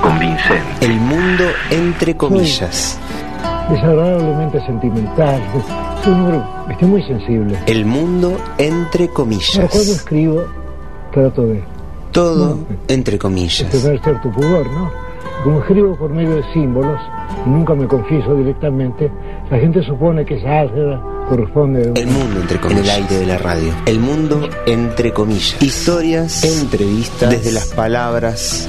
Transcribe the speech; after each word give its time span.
convincente. 0.00 0.86
El 0.86 0.94
mundo 0.94 1.44
entre 1.70 2.16
comillas. 2.16 2.98
Desagradablemente 3.70 4.64
sentimental. 4.66 5.40
Soy 6.02 6.12
un 6.12 6.20
hombre, 6.20 6.42
estoy 6.70 6.88
muy 6.88 7.02
sensible. 7.04 7.58
El 7.66 7.84
mundo 7.84 8.36
entre 8.58 9.08
comillas. 9.08 9.70
Cuando 9.70 9.92
escribo, 9.92 10.44
trato 11.12 11.46
de... 11.46 11.62
Todo 12.12 12.56
no, 12.56 12.66
entre 12.88 13.18
comillas. 13.18 13.70
De 13.70 13.78
tener 13.78 14.02
cierto 14.02 14.30
pudor, 14.32 14.66
¿no? 14.72 14.90
Como 15.44 15.60
escribo 15.60 15.96
por 15.96 16.10
medio 16.10 16.36
de 16.36 16.52
símbolos 16.52 17.00
y 17.46 17.48
nunca 17.48 17.74
me 17.74 17.86
confieso 17.86 18.34
directamente, 18.34 19.10
la 19.50 19.58
gente 19.58 19.82
supone 19.84 20.24
que 20.24 20.36
esa 20.36 20.60
álgebra 20.60 21.00
corresponde 21.28 21.80
a... 21.80 22.00
El 22.00 22.08
mundo 22.08 22.40
entre 22.40 22.58
comillas. 22.58 22.82
En 22.82 22.84
el 22.84 23.02
aire 23.04 23.18
de 23.20 23.26
la 23.26 23.38
radio. 23.38 23.72
El 23.86 24.00
mundo 24.00 24.48
entre 24.66 25.12
comillas. 25.12 25.56
Historias, 25.62 26.44
entrevistas, 26.44 27.30
desde 27.30 27.52
las 27.52 27.66
palabras, 27.68 28.68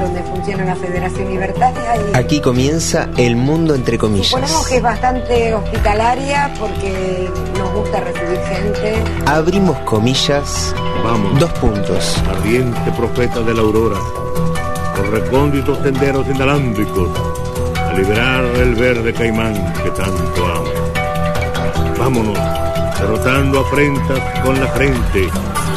donde 0.00 0.22
funciona 0.22 0.64
la 0.64 0.76
Federación 0.76 1.28
Libertaria. 1.28 1.96
Y 2.12 2.16
Aquí 2.16 2.40
comienza 2.40 3.08
el 3.16 3.36
mundo 3.36 3.74
entre 3.74 3.98
comillas. 3.98 4.28
Suponemos 4.28 4.68
que 4.68 4.76
es 4.76 4.82
bastante 4.82 5.54
hospitalaria 5.54 6.52
porque 6.58 7.28
nos 7.58 7.72
gusta 7.72 8.00
recibir 8.00 8.38
gente. 8.40 9.02
Abrimos 9.26 9.78
comillas. 9.80 10.74
Vamos. 11.02 11.38
Dos 11.38 11.52
puntos. 11.54 12.22
Ardiente 12.28 12.92
profeta 12.92 13.40
de 13.40 13.54
la 13.54 13.60
aurora. 13.60 13.98
Por 14.96 15.10
recónditos 15.10 15.78
senderos 15.82 16.26
inalámbricos. 16.28 17.10
A 17.76 17.92
liberar 17.92 18.44
el 18.56 18.74
verde 18.74 19.12
caimán 19.12 19.54
que 19.82 19.90
tanto 19.90 20.46
amo. 20.46 20.84
Vámonos 21.98 22.38
derrotando 23.04 23.60
afrentas 23.60 24.18
con 24.42 24.58
la 24.58 24.66
frente, 24.68 25.28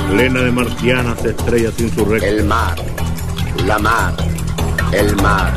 plena 0.10 0.42
de 0.42 0.52
marcianas 0.52 1.26
estrellas 1.26 1.74
insurrectas. 1.80 2.30
El 2.30 2.46
mar, 2.46 2.76
la 3.66 3.80
mar, 3.80 4.14
el 4.92 5.16
mar, 5.18 5.54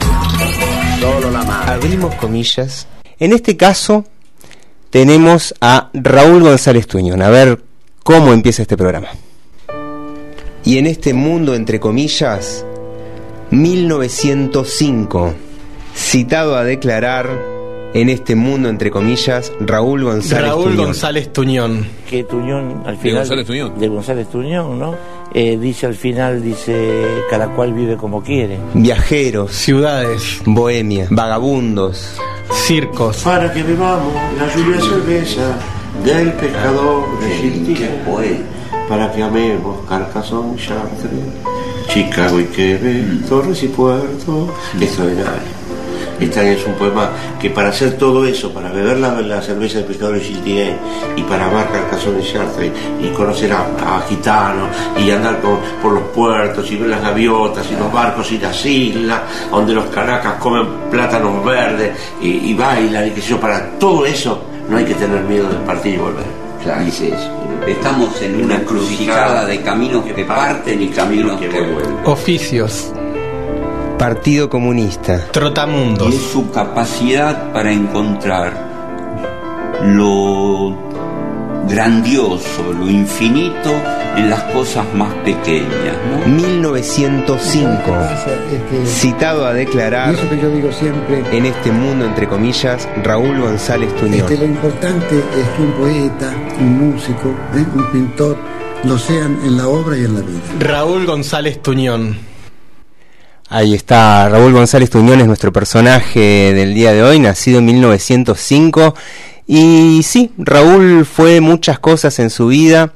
solo 1.01 1.31
la 1.31 1.43
mar. 1.43 1.71
Abrimos 1.71 2.15
comillas. 2.17 2.87
En 3.19 3.33
este 3.33 3.57
caso 3.57 4.05
tenemos 4.91 5.55
a 5.61 5.91
Raúl 5.93 6.43
González 6.43 6.87
Tuñón. 6.87 7.23
A 7.23 7.31
ver 7.31 7.63
cómo 8.03 8.33
empieza 8.33 8.63
este 8.63 8.77
programa. 8.77 9.09
Y 10.65 10.79
en 10.79 10.87
este 10.87 11.15
mundo, 11.15 11.55
entre 11.55 11.81
comillas, 11.81 12.65
1905, 13.51 15.35
citado 15.95 16.57
a 16.57 16.65
declarar 16.65 17.29
en 17.95 18.09
este 18.09 18.37
mundo, 18.37 18.69
entre 18.69 18.91
comillas, 18.91 19.53
Raúl 19.61 20.05
González 20.05 20.49
Raúl 20.49 20.71
Tuñón. 20.71 20.87
González 20.87 21.33
Tuñón. 21.33 21.87
Que 22.09 22.25
Tuñón, 22.25 22.83
al 22.87 22.97
final. 22.97 23.15
De 23.15 23.19
González 23.19 23.47
Tuñón. 23.47 23.79
De 23.79 23.89
González 23.89 24.29
Tuñón, 24.29 24.79
¿no? 24.79 24.95
Eh, 25.33 25.57
dice 25.59 25.87
al 25.87 25.95
final, 25.95 26.43
dice, 26.43 27.07
cada 27.31 27.49
cual 27.55 27.73
vive 27.73 27.97
como 27.97 28.23
quiere. 28.23 28.59
Viajeros, 28.75 29.53
ciudades, 29.53 30.41
bohemia, 30.45 31.07
vagabundos, 31.11 32.17
circos. 32.67 33.19
Para 33.19 33.53
que 33.53 33.63
bebamos 33.63 34.13
la 34.37 34.53
lluvia 34.55 34.81
cerveza 34.81 35.57
del 36.05 36.33
pescador 36.33 37.05
de 37.21 37.31
Giltier. 37.37 38.03
Para 38.89 39.13
que 39.13 39.23
amemos 39.23 39.87
Carcassonne, 39.89 40.57
Chartres, 40.57 41.11
Chicago 41.89 42.41
y 42.41 42.45
Quebec, 42.47 43.29
Torres 43.29 43.63
y 43.63 43.69
Puerto. 43.69 44.53
Extraordinario. 44.81 45.60
Este 46.21 46.53
es 46.53 46.67
un 46.67 46.75
poema 46.75 47.11
que 47.41 47.51
para 47.51 47.71
hacer 47.71 47.97
todo 47.97 48.27
eso, 48.27 48.53
para 48.53 48.71
beber 48.71 48.99
la, 48.99 49.21
la 49.23 49.41
cerveza 49.41 49.79
del 49.79 49.87
pescador 49.87 50.15
de 50.17 50.21
Giltier 50.21 50.77
y 51.17 51.23
para 51.23 51.47
amar 51.47 51.71
Carcassonne 51.73 52.21
y 52.21 52.33
Chartres 52.33 52.73
y 53.03 53.09
conocer 53.09 53.53
a, 53.53 53.97
a 53.97 54.03
gitanos 54.03 54.69
y 54.99 55.11
andar 55.11 55.41
por, 55.41 55.59
por 55.83 55.93
los 55.93 56.03
puertos 56.15 56.71
y 56.71 56.77
ver 56.77 56.91
las 56.91 57.03
gaviotas 57.03 57.67
y 57.71 57.77
los 57.77 57.91
barcos 57.93 58.31
y 58.33 58.39
las 58.39 58.65
islas 58.67 59.21
donde 59.51 59.73
los 59.73 59.87
caracas 59.87 60.35
comen 60.35 60.67
plátanos 60.91 61.45
verdes 61.45 61.97
y, 62.21 62.51
y 62.51 62.55
bailan 62.55 63.09
y 63.09 63.11
qué 63.13 63.21
sé 63.23 63.31
yo, 63.31 63.41
para 63.41 63.71
todo 63.79 64.05
eso 64.05 64.43
no 64.69 64.77
hay 64.77 64.85
que 64.85 64.95
tener 64.95 65.23
miedo 65.25 65.49
de 65.49 65.57
partir 65.67 65.95
y 65.95 65.99
volver. 65.99 66.25
Claro, 66.63 66.85
dice 66.85 67.09
eso. 67.09 67.31
Estamos 67.67 68.21
en 68.23 68.45
una 68.45 68.57
encrucijada 68.57 69.47
de 69.47 69.61
caminos 69.63 70.05
que 70.05 70.25
parten 70.25 70.83
y 70.83 70.89
caminos 70.89 71.41
que 71.41 71.49
vuelven. 71.49 71.97
Oficios. 72.05 72.93
Partido 74.01 74.49
Comunista. 74.49 75.27
Trotamundos. 75.31 76.11
Y 76.11 76.17
es 76.17 76.23
su 76.23 76.51
capacidad 76.51 77.53
para 77.53 77.71
encontrar 77.71 78.51
lo 79.85 80.75
grandioso, 81.69 82.73
lo 82.73 82.89
infinito 82.89 83.71
en 84.17 84.31
las 84.31 84.43
cosas 84.55 84.87
más 84.95 85.13
pequeñas. 85.17 85.99
¿no? 86.27 86.35
1905. 86.35 87.69
Citado 88.87 89.45
a 89.45 89.53
declarar. 89.53 90.15
Y 90.15 90.17
eso 90.17 90.31
que 90.31 90.41
yo 90.41 90.49
digo 90.49 90.73
siempre. 90.73 91.23
En 91.37 91.45
este 91.45 91.71
mundo, 91.71 92.07
entre 92.07 92.27
comillas, 92.27 92.89
Raúl 93.05 93.39
González 93.39 93.95
Tuñón. 93.97 94.15
Es 94.15 94.23
que 94.23 94.39
lo 94.39 94.47
importante 94.47 95.19
es 95.19 95.49
que 95.57 95.63
un 95.63 95.73
poeta, 95.73 96.35
un 96.59 96.93
músico, 96.93 97.29
¿eh? 97.55 97.67
un 97.75 97.93
pintor, 97.93 98.39
lo 98.83 98.97
sean 98.97 99.39
en 99.45 99.59
la 99.59 99.69
obra 99.69 99.99
y 99.99 100.07
en 100.07 100.15
la 100.15 100.21
vida. 100.23 100.41
Raúl 100.59 101.05
González 101.05 101.61
Tuñón. 101.61 102.30
Ahí 103.53 103.75
está, 103.75 104.29
Raúl 104.29 104.53
González 104.53 104.91
Tuñón 104.91 105.21
es 105.21 105.27
nuestro 105.27 105.53
personaje 105.53 106.55
del 106.55 106.73
día 106.73 106.93
de 106.93 107.03
hoy, 107.03 107.19
nacido 107.19 107.59
en 107.59 107.65
1905. 107.65 108.95
Y 109.49 110.03
sí, 110.05 110.31
Raúl 110.39 111.05
fue 111.05 111.41
muchas 111.41 111.81
cosas 111.81 112.21
en 112.21 112.31
su 112.31 112.47
vida, 112.47 112.93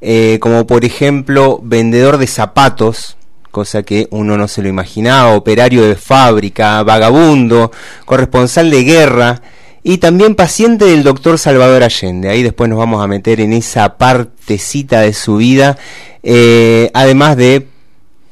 eh, 0.00 0.38
como 0.40 0.66
por 0.66 0.84
ejemplo 0.84 1.60
vendedor 1.62 2.18
de 2.18 2.26
zapatos, 2.26 3.16
cosa 3.52 3.84
que 3.84 4.08
uno 4.10 4.36
no 4.36 4.48
se 4.48 4.62
lo 4.62 4.68
imaginaba, 4.68 5.36
operario 5.36 5.84
de 5.84 5.94
fábrica, 5.94 6.82
vagabundo, 6.82 7.70
corresponsal 8.04 8.72
de 8.72 8.82
guerra 8.82 9.42
y 9.84 9.98
también 9.98 10.34
paciente 10.34 10.86
del 10.86 11.04
doctor 11.04 11.38
Salvador 11.38 11.84
Allende. 11.84 12.30
Ahí 12.30 12.42
después 12.42 12.68
nos 12.68 12.80
vamos 12.80 13.00
a 13.00 13.06
meter 13.06 13.40
en 13.40 13.52
esa 13.52 13.96
partecita 13.96 15.02
de 15.02 15.12
su 15.12 15.36
vida, 15.36 15.78
eh, 16.24 16.90
además 16.94 17.36
de 17.36 17.68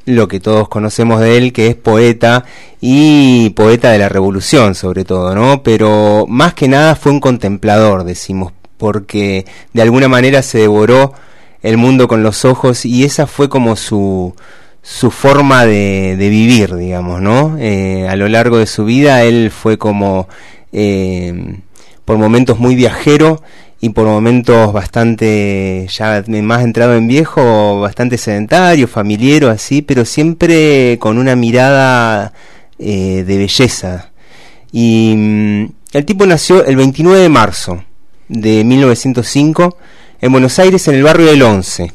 lo 0.04 0.28
que 0.28 0.40
todos 0.40 0.68
conocemos 0.68 1.20
de 1.20 1.36
él, 1.36 1.52
que 1.52 1.68
es 1.68 1.74
poeta 1.74 2.44
y 2.80 3.50
poeta 3.50 3.90
de 3.90 3.98
la 3.98 4.08
revolución 4.08 4.74
sobre 4.74 5.04
todo, 5.04 5.34
¿no? 5.34 5.62
Pero 5.62 6.26
más 6.28 6.54
que 6.54 6.68
nada 6.68 6.94
fue 6.96 7.12
un 7.12 7.20
contemplador, 7.20 8.04
decimos, 8.04 8.52
porque 8.78 9.44
de 9.72 9.82
alguna 9.82 10.08
manera 10.08 10.42
se 10.42 10.58
devoró 10.58 11.12
el 11.62 11.76
mundo 11.76 12.08
con 12.08 12.22
los 12.22 12.44
ojos 12.44 12.84
y 12.84 13.04
esa 13.04 13.26
fue 13.26 13.49
como 13.49 13.76
su, 13.76 14.34
su 14.82 15.10
forma 15.10 15.64
de, 15.64 16.16
de 16.16 16.28
vivir, 16.28 16.75
digamos, 16.75 17.20
¿no? 17.20 17.56
Eh, 17.58 18.08
a 18.08 18.16
lo 18.16 18.28
largo 18.28 18.58
de 18.58 18.66
su 18.66 18.84
vida 18.84 19.22
él 19.22 19.50
fue 19.50 19.78
como 19.78 20.28
eh, 20.72 21.60
por 22.04 22.19
momentos 22.19 22.58
muy 22.58 22.75
viajero 22.75 23.43
y 23.84 23.88
por 23.88 24.06
momentos 24.06 24.73
bastante 24.73 25.88
ya 25.90 26.25
más 26.29 26.62
entrado 26.62 26.94
en 26.94 27.08
viejo, 27.08 27.81
bastante 27.81 28.17
sedentario, 28.17 28.87
familiero 28.87 29.50
así, 29.50 29.82
pero 29.82 30.05
siempre 30.05 30.99
con 31.00 31.19
una 31.19 31.34
mirada 31.34 32.32
eh, 32.79 33.25
de 33.26 33.38
belleza. 33.38 34.12
Y 34.70 35.14
mm, 35.17 35.64
el 35.94 36.05
tipo 36.05 36.25
nació 36.26 36.64
el 36.64 36.76
29 36.76 37.23
de 37.23 37.29
marzo 37.29 37.84
de 38.29 38.62
1905 38.62 39.76
en 40.20 40.31
Buenos 40.31 40.61
Aires 40.61 40.87
en 40.87 40.94
el 40.94 41.02
barrio 41.02 41.26
del 41.26 41.43
Once. 41.43 41.93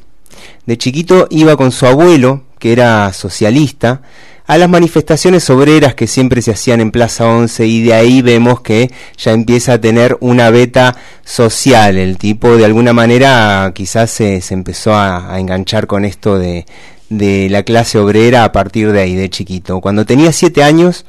De 0.65 0.77
chiquito 0.77 1.27
iba 1.29 1.55
con 1.55 1.71
su 1.71 1.85
abuelo, 1.85 2.43
que 2.59 2.73
era 2.73 3.13
socialista, 3.13 4.01
a 4.47 4.57
las 4.57 4.69
manifestaciones 4.69 5.49
obreras 5.49 5.93
que 5.93 6.07
siempre 6.07 6.41
se 6.41 6.51
hacían 6.51 6.79
en 6.79 6.91
Plaza 6.91 7.27
11 7.27 7.67
y 7.67 7.83
de 7.83 7.93
ahí 7.93 8.21
vemos 8.21 8.61
que 8.61 8.89
ya 9.17 9.33
empieza 9.33 9.73
a 9.73 9.81
tener 9.81 10.17
una 10.21 10.49
beta 10.49 10.95
social. 11.25 11.97
El 11.97 12.17
tipo 12.17 12.55
de 12.55 12.63
alguna 12.63 12.93
manera 12.93 13.71
quizás 13.75 14.09
se, 14.09 14.39
se 14.39 14.53
empezó 14.53 14.95
a, 14.95 15.37
enganchar 15.37 15.85
con 15.85 16.05
esto 16.05 16.39
de, 16.39 16.65
de 17.09 17.49
la 17.49 17.63
clase 17.63 17.99
obrera 17.99 18.45
a 18.45 18.53
partir 18.53 18.93
de 18.93 19.01
ahí, 19.01 19.15
de 19.15 19.29
chiquito. 19.29 19.81
Cuando 19.81 20.05
tenía 20.05 20.31
siete 20.31 20.63
años 20.63 21.05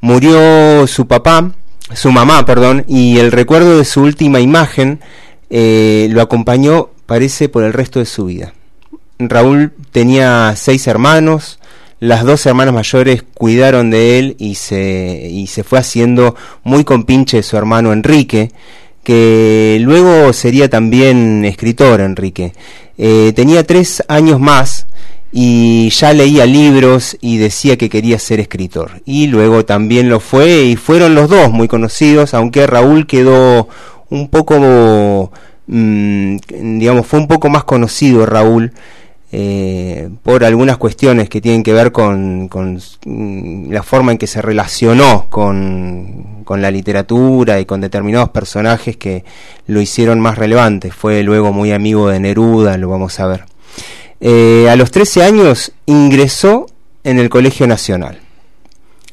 murió 0.00 0.86
su 0.86 1.06
papá, 1.06 1.52
su 1.94 2.10
mamá, 2.10 2.46
perdón, 2.46 2.84
y 2.88 3.18
el 3.18 3.32
recuerdo 3.32 3.76
de 3.76 3.84
su 3.84 4.00
última 4.00 4.40
imagen 4.40 5.00
eh, 5.50 6.08
lo 6.10 6.22
acompañó, 6.22 6.88
parece, 7.04 7.50
por 7.50 7.64
el 7.64 7.74
resto 7.74 7.98
de 7.98 8.06
su 8.06 8.24
vida. 8.24 8.54
Raúl 9.18 9.72
tenía 9.92 10.54
seis 10.56 10.86
hermanos, 10.86 11.58
las 12.02 12.24
dos 12.24 12.44
hermanas 12.46 12.74
mayores 12.74 13.22
cuidaron 13.32 13.90
de 13.90 14.18
él 14.18 14.36
y 14.40 14.56
se, 14.56 15.28
y 15.30 15.46
se 15.46 15.62
fue 15.62 15.78
haciendo 15.78 16.34
muy 16.64 16.82
compinche 16.82 17.44
su 17.44 17.56
hermano 17.56 17.92
Enrique, 17.92 18.50
que 19.04 19.78
luego 19.80 20.32
sería 20.32 20.68
también 20.68 21.44
escritor 21.44 22.00
Enrique. 22.00 22.54
Eh, 22.98 23.32
tenía 23.36 23.64
tres 23.64 24.02
años 24.08 24.40
más 24.40 24.88
y 25.30 25.90
ya 25.90 26.12
leía 26.12 26.44
libros 26.44 27.16
y 27.20 27.36
decía 27.36 27.78
que 27.78 27.88
quería 27.88 28.18
ser 28.18 28.40
escritor. 28.40 29.00
Y 29.04 29.28
luego 29.28 29.64
también 29.64 30.08
lo 30.08 30.18
fue 30.18 30.64
y 30.64 30.74
fueron 30.74 31.14
los 31.14 31.30
dos 31.30 31.52
muy 31.52 31.68
conocidos, 31.68 32.34
aunque 32.34 32.66
Raúl 32.66 33.06
quedó 33.06 33.68
un 34.10 34.28
poco, 34.28 35.30
mmm, 35.68 36.36
digamos, 36.78 37.06
fue 37.06 37.20
un 37.20 37.28
poco 37.28 37.48
más 37.48 37.62
conocido 37.62 38.26
Raúl 38.26 38.72
eh, 39.34 40.10
por 40.22 40.44
algunas 40.44 40.76
cuestiones 40.76 41.30
que 41.30 41.40
tienen 41.40 41.62
que 41.62 41.72
ver 41.72 41.90
con, 41.90 42.50
mm, 43.06 43.72
la 43.72 43.82
forma 43.82 44.12
en 44.12 44.18
que 44.18 44.26
se 44.26 44.42
relacionó 44.42 45.26
con, 45.30 46.42
con, 46.44 46.60
la 46.60 46.70
literatura 46.70 47.58
y 47.58 47.64
con 47.64 47.80
determinados 47.80 48.28
personajes 48.28 48.98
que 48.98 49.24
lo 49.66 49.80
hicieron 49.80 50.20
más 50.20 50.36
relevante. 50.36 50.90
Fue 50.90 51.22
luego 51.22 51.50
muy 51.50 51.72
amigo 51.72 52.10
de 52.10 52.20
Neruda, 52.20 52.76
lo 52.76 52.90
vamos 52.90 53.18
a 53.20 53.26
ver. 53.26 53.44
Eh, 54.20 54.68
a 54.70 54.76
los 54.76 54.90
13 54.90 55.24
años 55.24 55.72
ingresó 55.86 56.66
en 57.02 57.18
el 57.18 57.30
Colegio 57.30 57.66
Nacional. 57.66 58.20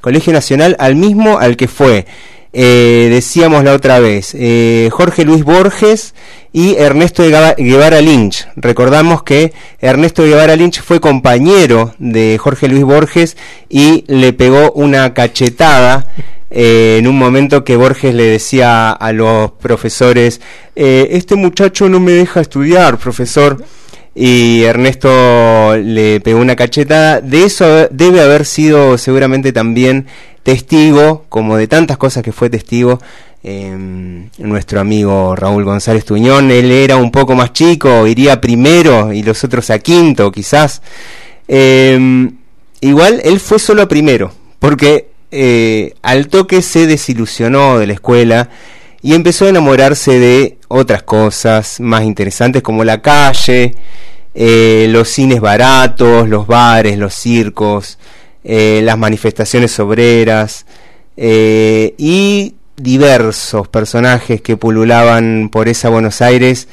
Colegio 0.01 0.33
Nacional 0.33 0.75
al 0.79 0.95
mismo 0.95 1.39
al 1.39 1.55
que 1.55 1.69
fue 1.69 2.05
eh, 2.51 3.09
decíamos 3.11 3.63
la 3.63 3.73
otra 3.73 3.99
vez, 3.99 4.33
eh, 4.33 4.89
Jorge 4.91 5.23
Luis 5.23 5.43
Borges 5.43 6.15
y 6.51 6.75
Ernesto 6.75 7.23
Guevara 7.23 8.01
Lynch. 8.01 8.47
Recordamos 8.55 9.21
que 9.21 9.53
Ernesto 9.79 10.23
Guevara 10.23 10.55
Lynch 10.55 10.81
fue 10.81 10.99
compañero 10.99 11.93
de 11.99 12.39
Jorge 12.39 12.67
Luis 12.67 12.83
Borges 12.83 13.37
y 13.69 14.03
le 14.07 14.33
pegó 14.33 14.71
una 14.71 15.13
cachetada 15.13 16.07
eh, 16.49 16.97
en 16.97 17.07
un 17.07 17.19
momento 17.19 17.63
que 17.63 17.77
Borges 17.77 18.15
le 18.15 18.23
decía 18.23 18.89
a 18.89 19.11
los 19.13 19.51
profesores, 19.51 20.41
este 20.75 21.35
muchacho 21.35 21.87
no 21.87 21.99
me 21.99 22.13
deja 22.13 22.41
estudiar, 22.41 22.97
profesor. 22.97 23.63
Y 24.15 24.63
Ernesto 24.63 25.77
le 25.77 26.19
pegó 26.19 26.39
una 26.39 26.55
cachetada. 26.55 27.21
De 27.21 27.43
eso 27.43 27.87
debe 27.91 28.21
haber 28.21 28.45
sido 28.45 28.97
seguramente 28.97 29.53
también 29.53 30.07
testigo, 30.49 31.25
como 31.29 31.57
de 31.57 31.67
tantas 31.67 31.97
cosas 31.97 32.23
que 32.23 32.31
fue 32.31 32.49
testigo, 32.49 32.99
eh, 33.43 34.27
nuestro 34.39 34.79
amigo 34.79 35.35
Raúl 35.35 35.63
González 35.63 36.05
Tuñón. 36.05 36.49
Él 36.49 36.71
era 36.71 36.95
un 36.97 37.11
poco 37.11 37.35
más 37.35 37.53
chico, 37.53 38.07
iría 38.07 38.41
primero 38.41 39.13
y 39.13 39.21
los 39.21 39.43
otros 39.43 39.69
a 39.69 39.77
quinto, 39.77 40.31
quizás. 40.31 40.81
Eh, 41.47 42.29
igual 42.81 43.21
él 43.23 43.39
fue 43.39 43.59
solo 43.59 43.83
a 43.83 43.87
primero, 43.87 44.31
porque 44.57 45.09
eh, 45.31 45.93
al 46.01 46.27
toque 46.27 46.63
se 46.63 46.87
desilusionó 46.87 47.77
de 47.77 47.85
la 47.85 47.93
escuela 47.93 48.49
y 49.03 49.13
empezó 49.13 49.45
a 49.45 49.49
enamorarse 49.49 50.17
de 50.17 50.57
otras 50.67 51.03
cosas 51.03 51.79
más 51.79 52.03
interesantes 52.03 52.63
como 52.63 52.83
la 52.83 53.03
calle, 53.03 53.75
eh, 54.33 54.87
los 54.89 55.09
cines 55.09 55.41
baratos, 55.41 56.27
los 56.27 56.47
bares, 56.47 56.97
los 56.97 57.13
circos, 57.13 57.99
eh, 58.43 58.81
las 58.83 58.97
manifestaciones 58.97 59.79
obreras 59.79 60.65
eh, 61.17 61.93
y 61.97 62.55
diversos 62.77 63.67
personajes 63.67 64.41
que 64.41 64.57
pululaban 64.57 65.49
por 65.51 65.67
esa 65.67 65.89
Buenos 65.89 66.21
Aires 66.21 66.67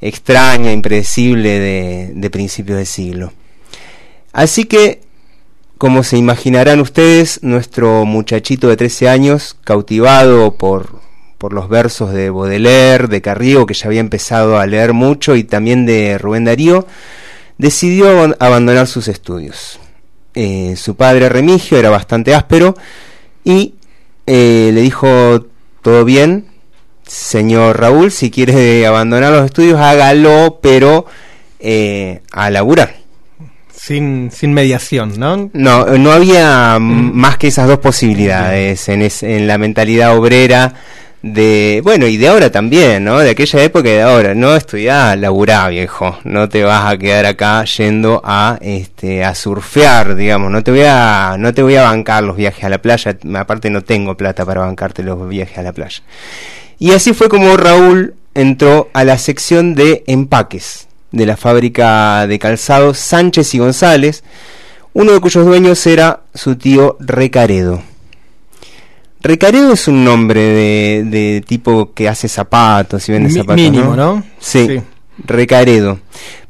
extraña, 0.00 0.72
impredecible 0.72 1.58
de, 1.58 2.12
de 2.14 2.30
principios 2.30 2.78
de 2.78 2.86
siglo. 2.86 3.32
Así 4.32 4.64
que, 4.64 5.00
como 5.78 6.04
se 6.04 6.16
imaginarán 6.16 6.80
ustedes, 6.80 7.40
nuestro 7.42 8.04
muchachito 8.04 8.68
de 8.68 8.76
13 8.76 9.08
años, 9.08 9.56
cautivado 9.64 10.54
por, 10.54 11.00
por 11.38 11.52
los 11.52 11.68
versos 11.68 12.12
de 12.12 12.30
Baudelaire, 12.30 13.08
de 13.08 13.20
Carriego, 13.20 13.66
que 13.66 13.74
ya 13.74 13.86
había 13.86 14.00
empezado 14.00 14.58
a 14.58 14.66
leer 14.66 14.92
mucho, 14.92 15.34
y 15.34 15.44
también 15.44 15.86
de 15.86 16.18
Rubén 16.18 16.44
Darío, 16.44 16.86
decidió 17.58 18.36
abandonar 18.38 18.86
sus 18.86 19.08
estudios. 19.08 19.80
Eh, 20.40 20.76
su 20.76 20.94
padre 20.94 21.28
Remigio 21.28 21.78
era 21.78 21.90
bastante 21.90 22.32
áspero 22.32 22.76
y 23.42 23.74
eh, 24.24 24.70
le 24.72 24.82
dijo, 24.82 25.46
todo 25.82 26.04
bien, 26.04 26.46
señor 27.04 27.80
Raúl, 27.80 28.12
si 28.12 28.30
quiere 28.30 28.86
abandonar 28.86 29.32
los 29.32 29.44
estudios, 29.46 29.80
hágalo, 29.80 30.60
pero 30.62 31.06
eh, 31.58 32.20
a 32.30 32.50
laburar. 32.50 32.94
Sin, 33.74 34.30
sin 34.30 34.54
mediación, 34.54 35.18
¿no? 35.18 35.50
No, 35.54 35.86
no 35.98 36.12
había 36.12 36.78
mm. 36.78 37.16
más 37.16 37.36
que 37.36 37.48
esas 37.48 37.66
dos 37.66 37.80
posibilidades 37.80 38.88
en, 38.88 39.02
es, 39.02 39.24
en 39.24 39.48
la 39.48 39.58
mentalidad 39.58 40.16
obrera 40.16 40.72
de, 41.22 41.80
bueno, 41.82 42.06
y 42.06 42.16
de 42.16 42.28
ahora 42.28 42.50
también, 42.50 43.04
¿no? 43.04 43.18
De 43.18 43.30
aquella 43.30 43.62
época 43.62 43.88
y 43.88 43.92
de 43.92 44.02
ahora, 44.02 44.34
no 44.34 44.54
estudiá, 44.54 45.16
laburá, 45.16 45.68
viejo, 45.68 46.18
no 46.24 46.48
te 46.48 46.62
vas 46.62 46.92
a 46.92 46.96
quedar 46.96 47.26
acá 47.26 47.64
yendo 47.64 48.20
a, 48.24 48.58
este, 48.60 49.24
a 49.24 49.34
surfear, 49.34 50.14
digamos, 50.14 50.50
no 50.50 50.62
te 50.62 50.70
voy 50.70 50.84
a, 50.86 51.36
no 51.38 51.52
te 51.52 51.62
voy 51.62 51.76
a 51.76 51.82
bancar 51.82 52.22
los 52.22 52.36
viajes 52.36 52.64
a 52.64 52.68
la 52.68 52.78
playa, 52.78 53.16
aparte 53.36 53.70
no 53.70 53.82
tengo 53.82 54.16
plata 54.16 54.44
para 54.44 54.60
bancarte 54.60 55.02
los 55.02 55.28
viajes 55.28 55.58
a 55.58 55.62
la 55.62 55.72
playa. 55.72 56.02
Y 56.78 56.92
así 56.92 57.12
fue 57.12 57.28
como 57.28 57.56
Raúl 57.56 58.14
entró 58.34 58.88
a 58.92 59.02
la 59.02 59.18
sección 59.18 59.74
de 59.74 60.04
empaques 60.06 60.86
de 61.10 61.26
la 61.26 61.36
fábrica 61.36 62.26
de 62.26 62.38
calzados 62.38 62.98
Sánchez 62.98 63.54
y 63.54 63.58
González, 63.58 64.22
uno 64.92 65.12
de 65.12 65.20
cuyos 65.20 65.44
dueños 65.44 65.84
era 65.86 66.20
su 66.34 66.56
tío 66.56 66.96
Recaredo. 67.00 67.82
Recaredo 69.20 69.72
es 69.72 69.88
un 69.88 70.04
nombre 70.04 70.40
de, 70.40 71.04
de 71.04 71.44
tipo 71.46 71.92
que 71.92 72.08
hace 72.08 72.28
zapatos 72.28 73.08
y 73.08 73.12
vende 73.12 73.28
Mi, 73.28 73.34
zapatos. 73.34 73.56
Mínimo, 73.56 73.96
¿no? 73.96 74.16
¿no? 74.16 74.24
Sí, 74.38 74.66
sí, 74.66 74.80
Recaredo. 75.24 75.98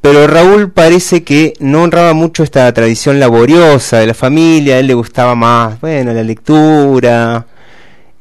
Pero 0.01 0.27
Raúl 0.27 0.71
parece 0.71 1.25
que 1.25 1.55
no 1.61 1.83
honraba 1.83 2.13
mucho 2.13 2.43
esta 2.43 2.73
tradición 2.73 3.19
laboriosa 3.19 3.99
de 3.99 4.07
la 4.07 4.15
familia, 4.15 4.77
a 4.77 4.79
él 4.79 4.87
le 4.87 4.95
gustaba 4.95 5.35
más, 5.35 5.81
bueno, 5.81 6.13
la 6.13 6.23
lectura, 6.23 7.47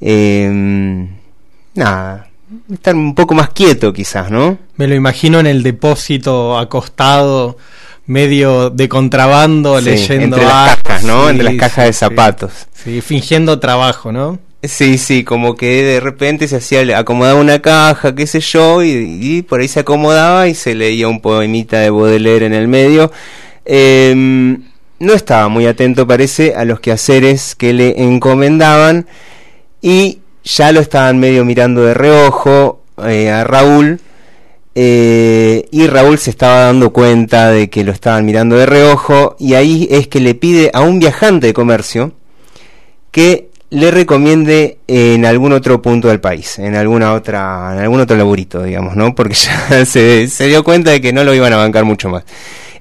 eh, 0.01 1.07
nada, 1.75 2.27
estar 2.71 2.95
un 2.95 3.13
poco 3.13 3.35
más 3.35 3.49
quieto 3.49 3.93
quizás, 3.93 4.31
¿no? 4.31 4.57
Me 4.77 4.87
lo 4.87 4.95
imagino 4.95 5.39
en 5.39 5.47
el 5.47 5.63
depósito 5.63 6.57
acostado, 6.57 7.57
medio 8.07 8.69
de 8.69 8.89
contrabando, 8.89 9.79
sí, 9.79 9.85
leyendo 9.85 10.37
entre 10.37 10.45
las 10.45 10.77
cajas, 10.77 11.03
¿no? 11.03 11.25
Sí, 11.25 11.29
entre 11.29 11.43
las 11.43 11.55
cajas 11.55 11.85
de 11.85 11.93
zapatos. 11.93 12.51
Sí, 12.73 13.01
fingiendo 13.01 13.59
trabajo, 13.59 14.11
¿no? 14.11 14.39
Sí, 14.63 14.97
sí, 14.97 15.23
como 15.23 15.55
que 15.55 15.83
de 15.83 15.99
repente 15.99 16.47
se 16.47 16.55
hacía, 16.55 16.97
acomodaba 16.97 17.39
una 17.39 17.61
caja, 17.61 18.15
qué 18.15 18.25
sé 18.25 18.39
yo, 18.39 18.83
y, 18.83 19.19
y 19.21 19.41
por 19.43 19.59
ahí 19.59 19.67
se 19.67 19.81
acomodaba 19.81 20.47
y 20.47 20.55
se 20.55 20.73
leía 20.73 21.07
un 21.07 21.21
poemita 21.21 21.79
de 21.79 21.91
Baudelaire 21.91 22.47
en 22.47 22.53
el 22.53 22.67
medio. 22.67 23.11
Eh, 23.65 24.57
no 24.99 25.13
estaba 25.13 25.47
muy 25.47 25.67
atento, 25.67 26.07
parece, 26.07 26.55
a 26.55 26.65
los 26.65 26.79
quehaceres 26.79 27.55
que 27.55 27.73
le 27.73 28.01
encomendaban 28.01 29.05
y 29.81 30.19
ya 30.43 30.71
lo 30.71 30.79
estaban 30.79 31.19
medio 31.19 31.45
mirando 31.45 31.83
de 31.83 31.93
reojo 31.93 32.81
eh, 33.05 33.29
a 33.29 33.43
Raúl. 33.43 33.99
Eh, 34.79 35.67
y 35.71 35.87
Raúl 35.87 36.19
se 36.19 36.29
estaba 36.29 36.65
dando 36.65 36.93
cuenta 36.93 37.49
de 37.49 37.67
que 37.67 37.83
lo 37.83 37.91
estaban 37.91 38.23
mirando 38.27 38.55
de 38.55 38.67
reojo 38.67 39.35
y 39.39 39.55
ahí 39.55 39.87
es 39.89 40.07
que 40.07 40.19
le 40.19 40.35
pide 40.35 40.69
a 40.71 40.81
un 40.81 40.99
viajante 40.99 41.47
de 41.47 41.53
comercio 41.53 42.11
que 43.09 43.49
le 43.71 43.89
recomiende 43.89 44.77
en 44.85 45.25
algún 45.25 45.53
otro 45.53 45.81
punto 45.81 46.09
del 46.09 46.19
país, 46.19 46.59
en 46.59 46.75
alguna 46.75 47.13
otra, 47.13 47.71
algún 47.71 48.01
otro 48.01 48.15
laburito, 48.17 48.61
digamos, 48.61 48.95
¿no? 48.95 49.15
Porque 49.15 49.33
ya 49.33 49.83
se, 49.87 50.27
se 50.27 50.47
dio 50.47 50.63
cuenta 50.63 50.91
de 50.91 51.01
que 51.01 51.11
no 51.11 51.23
lo 51.23 51.33
iban 51.33 51.53
a 51.53 51.57
bancar 51.57 51.83
mucho 51.83 52.09
más. 52.09 52.23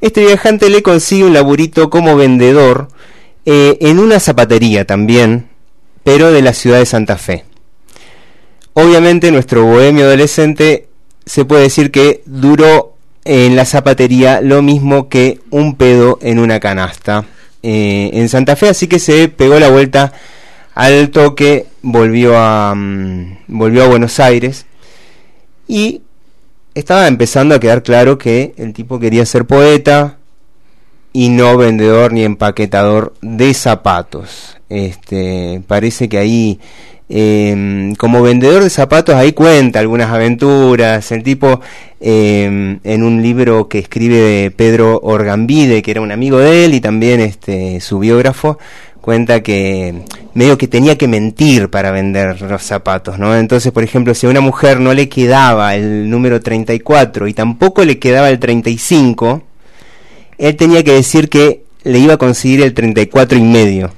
Este 0.03 0.21
viajante 0.21 0.69
le 0.69 0.83
consigue 0.83 1.25
un 1.25 1.33
laburito 1.33 1.89
como 1.89 2.15
vendedor 2.15 2.89
eh, 3.47 3.79
en 3.81 4.01
una 4.01 4.21
zapatería 4.21 4.85
también, 4.85 5.49
pero 6.05 6.31
de 6.31 6.43
la 6.43 6.53
ciudad 6.53 6.79
de 6.79 6.85
Santa 6.85 7.17
Fe. 7.17 7.45
Obviamente 8.75 9.31
nuestro 9.31 9.65
bohemio 9.65 10.05
adolescente 10.05 10.89
se 11.27 11.45
puede 11.45 11.65
decir 11.65 11.91
que 11.91 12.23
duró 12.25 12.95
en 13.25 13.57
la 13.57 13.65
zapatería 13.65 14.41
lo 14.41 14.63
mismo 14.63 15.09
que 15.09 15.41
un 15.51 15.75
pedo 15.77 16.19
en 16.23 16.39
una 16.39 16.61
canasta. 16.61 17.25
eh, 17.63 18.11
en 18.13 18.29
Santa 18.29 18.55
Fe, 18.55 18.69
así 18.69 18.87
que 18.87 19.01
se 19.01 19.29
pegó 19.29 19.59
la 19.59 19.69
vuelta 19.69 20.13
al 20.75 21.11
toque, 21.11 21.67
volvió 21.83 22.37
a, 22.39 22.75
mm, 22.77 23.39
volvió 23.49 23.83
a 23.85 23.89
Buenos 23.89 24.21
Aires 24.21 24.67
y 25.67 26.03
estaba 26.75 27.09
empezando 27.09 27.55
a 27.55 27.61
quedar 27.61 27.83
claro 27.83 28.19
que 28.19 28.55
el 28.57 28.73
tipo 28.73 29.01
quería 29.01 29.27
ser 29.27 29.47
poeta 29.47 30.19
y 31.13 31.31
no 31.31 31.57
vendedor 31.57 32.13
ni 32.13 32.23
empaquetador 32.23 33.15
de 33.23 33.53
zapatos. 33.55 34.59
Este, 34.69 35.63
parece 35.67 36.09
que 36.09 36.19
ahí 36.19 36.61
eh, 37.09 37.95
como 37.99 38.23
vendedor 38.23 38.65
de 38.65 38.71
zapatos 38.71 39.15
ahí 39.15 39.33
cuenta 39.33 39.79
algunas 39.79 40.11
aventuras. 40.11 41.11
El 41.13 41.23
tipo 41.23 41.61
eh, 42.01 42.79
en 42.83 43.03
un 43.03 43.23
libro 43.23 43.69
que 43.69 43.79
escribe 43.79 44.51
Pedro 44.51 45.01
Orgambide, 45.03 45.83
que 45.83 45.91
era 45.91 46.01
un 46.01 46.13
amigo 46.13 46.39
de 46.39 46.65
él 46.65 46.75
y 46.75 46.81
también 46.81 47.21
este 47.21 47.81
su 47.81 47.99
biógrafo, 47.99 48.59
cuenta 49.01 49.43
que 49.43 50.03
medio 50.35 50.59
que 50.59 50.67
tenía 50.67 50.99
que 50.99 51.07
mentir 51.07 51.71
para 51.71 51.93
vender 51.93 52.43
los 52.43 52.63
zapatos, 52.63 53.19
¿no? 53.19 53.37
Entonces, 53.37 53.73
por 53.73 53.85
ejemplo, 53.85 54.15
si 54.15 54.27
a 54.27 54.31
una 54.31 54.41
mujer 54.41 54.81
no 54.81 54.93
le 54.93 55.09
quedaba 55.09 55.77
el 55.77 56.11
número 56.11 56.41
34 56.41 57.29
y 57.29 57.35
tampoco 57.35 57.85
le 57.85 57.99
quedaba 57.99 58.29
el 58.31 58.41
35, 58.41 59.43
él 60.39 60.57
tenía 60.57 60.83
que 60.83 60.93
decir 60.93 61.29
que 61.29 61.63
le 61.85 62.01
iba 62.01 62.15
a 62.15 62.19
conseguir 62.19 62.63
el 62.63 62.75
34 62.75 63.39
y 63.39 63.43
medio 63.43 63.93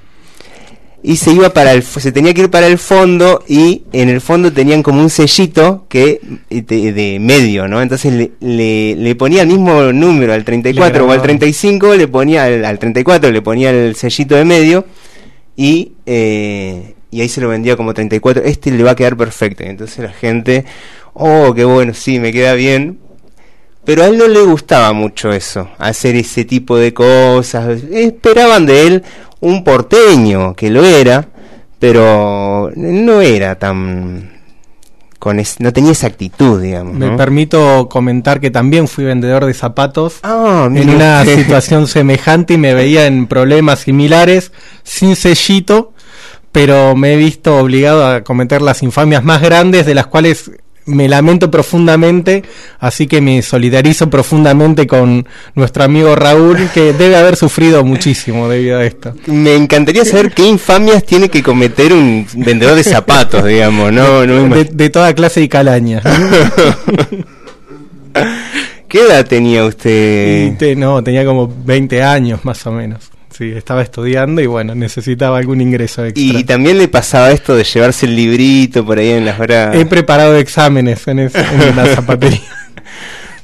y 1.08 1.16
se 1.16 1.32
iba 1.32 1.48
para 1.54 1.72
el 1.72 1.82
se 1.82 2.12
tenía 2.12 2.34
que 2.34 2.42
ir 2.42 2.50
para 2.50 2.66
el 2.66 2.76
fondo 2.76 3.42
y 3.48 3.84
en 3.94 4.10
el 4.10 4.20
fondo 4.20 4.52
tenían 4.52 4.82
como 4.82 5.00
un 5.00 5.08
sellito 5.08 5.86
que 5.88 6.20
de, 6.50 7.16
medio 7.18 7.66
no 7.66 7.80
entonces 7.80 8.30
le, 8.40 8.94
le, 8.94 9.14
ponía 9.14 9.40
el 9.40 9.48
mismo 9.48 9.90
número 9.90 10.34
al 10.34 10.44
34 10.44 11.06
o 11.06 11.10
al 11.10 11.22
35 11.22 11.94
le 11.94 12.08
ponía 12.08 12.44
al, 12.44 12.78
34 12.78 13.30
le 13.30 13.40
ponía 13.40 13.70
el 13.70 13.96
sellito 13.96 14.34
de 14.34 14.44
medio 14.44 14.84
y 15.56 15.92
eh, 16.04 16.94
y 17.10 17.22
ahí 17.22 17.28
se 17.30 17.40
lo 17.40 17.48
vendía 17.48 17.74
como 17.74 17.94
34 17.94 18.42
este 18.44 18.70
le 18.70 18.82
va 18.82 18.90
a 18.90 18.96
quedar 18.96 19.16
perfecto. 19.16 19.64
Y 19.64 19.68
entonces 19.68 19.98
la 20.00 20.12
gente 20.12 20.66
oh 21.14 21.54
qué 21.54 21.64
bueno 21.64 21.94
sí 21.94 22.20
me 22.20 22.32
queda 22.34 22.52
bien. 22.52 22.98
Pero 23.84 24.02
a 24.02 24.08
él 24.08 24.18
no 24.18 24.28
le 24.28 24.42
gustaba 24.42 24.92
mucho 24.92 25.32
eso, 25.32 25.70
hacer 25.78 26.14
ese 26.16 26.44
tipo 26.44 26.76
de 26.76 26.92
cosas. 26.92 27.82
Esperaban 27.90 28.66
de 28.66 28.86
él 28.86 29.02
un 29.40 29.64
porteño, 29.64 30.54
que 30.54 30.70
lo 30.70 30.84
era, 30.84 31.28
pero 31.78 32.70
no 32.74 33.20
era 33.20 33.58
tan... 33.58 34.38
Con 35.18 35.42
no 35.58 35.72
tenía 35.72 35.90
esa 35.90 36.06
actitud, 36.06 36.62
digamos. 36.62 36.94
Me 36.94 37.10
permito 37.16 37.88
comentar 37.88 38.38
que 38.38 38.52
también 38.52 38.86
fui 38.86 39.04
vendedor 39.04 39.46
de 39.46 39.52
zapatos 39.52 40.20
ah, 40.22 40.68
en 40.72 40.90
una 40.90 41.24
situación 41.24 41.88
semejante 41.88 42.54
y 42.54 42.56
me 42.58 42.72
veía 42.72 43.06
en 43.06 43.26
problemas 43.26 43.80
similares, 43.80 44.52
sin 44.84 45.16
sellito, 45.16 45.92
pero 46.52 46.94
me 46.94 47.14
he 47.14 47.16
visto 47.16 47.58
obligado 47.58 48.06
a 48.06 48.22
cometer 48.22 48.62
las 48.62 48.84
infamias 48.84 49.24
más 49.24 49.42
grandes 49.42 49.86
de 49.86 49.96
las 49.96 50.06
cuales 50.06 50.52
me 50.88 51.08
lamento 51.08 51.50
profundamente, 51.50 52.42
así 52.80 53.06
que 53.06 53.20
me 53.20 53.42
solidarizo 53.42 54.10
profundamente 54.10 54.86
con 54.86 55.28
nuestro 55.54 55.84
amigo 55.84 56.16
Raúl, 56.16 56.68
que 56.72 56.92
debe 56.92 57.16
haber 57.16 57.36
sufrido 57.36 57.84
muchísimo 57.84 58.48
debido 58.48 58.78
a 58.78 58.84
esto. 58.84 59.14
Me 59.26 59.54
encantaría 59.54 60.04
saber 60.04 60.32
qué 60.32 60.46
infamias 60.46 61.04
tiene 61.04 61.28
que 61.28 61.42
cometer 61.42 61.92
un 61.92 62.26
vendedor 62.34 62.74
de 62.74 62.84
zapatos, 62.84 63.44
digamos, 63.44 63.92
¿no? 63.92 64.22
de, 64.22 64.90
toda 64.90 65.14
clase 65.14 65.42
y 65.42 65.48
calaña. 65.48 66.02
¿Qué 68.88 69.00
edad 69.02 69.26
tenía 69.26 69.64
usted? 69.64 70.76
no, 70.76 71.04
tenía 71.04 71.24
como 71.24 71.52
20 71.64 72.02
años 72.02 72.44
más 72.44 72.66
o 72.66 72.72
menos 72.72 73.10
sí, 73.38 73.52
estaba 73.52 73.82
estudiando 73.82 74.42
y 74.42 74.46
bueno, 74.46 74.74
necesitaba 74.74 75.38
algún 75.38 75.60
ingreso 75.60 76.04
extra. 76.04 76.40
Y, 76.40 76.42
también 76.44 76.76
le 76.76 76.88
pasaba 76.88 77.30
esto 77.30 77.54
de 77.54 77.62
llevarse 77.62 78.06
el 78.06 78.16
librito 78.16 78.84
por 78.84 78.98
ahí 78.98 79.10
en 79.10 79.24
las 79.24 79.38
horas. 79.38 79.76
He 79.76 79.86
preparado 79.86 80.36
exámenes 80.36 81.06
en, 81.06 81.30
la 81.76 81.86
zapatería. 81.94 82.40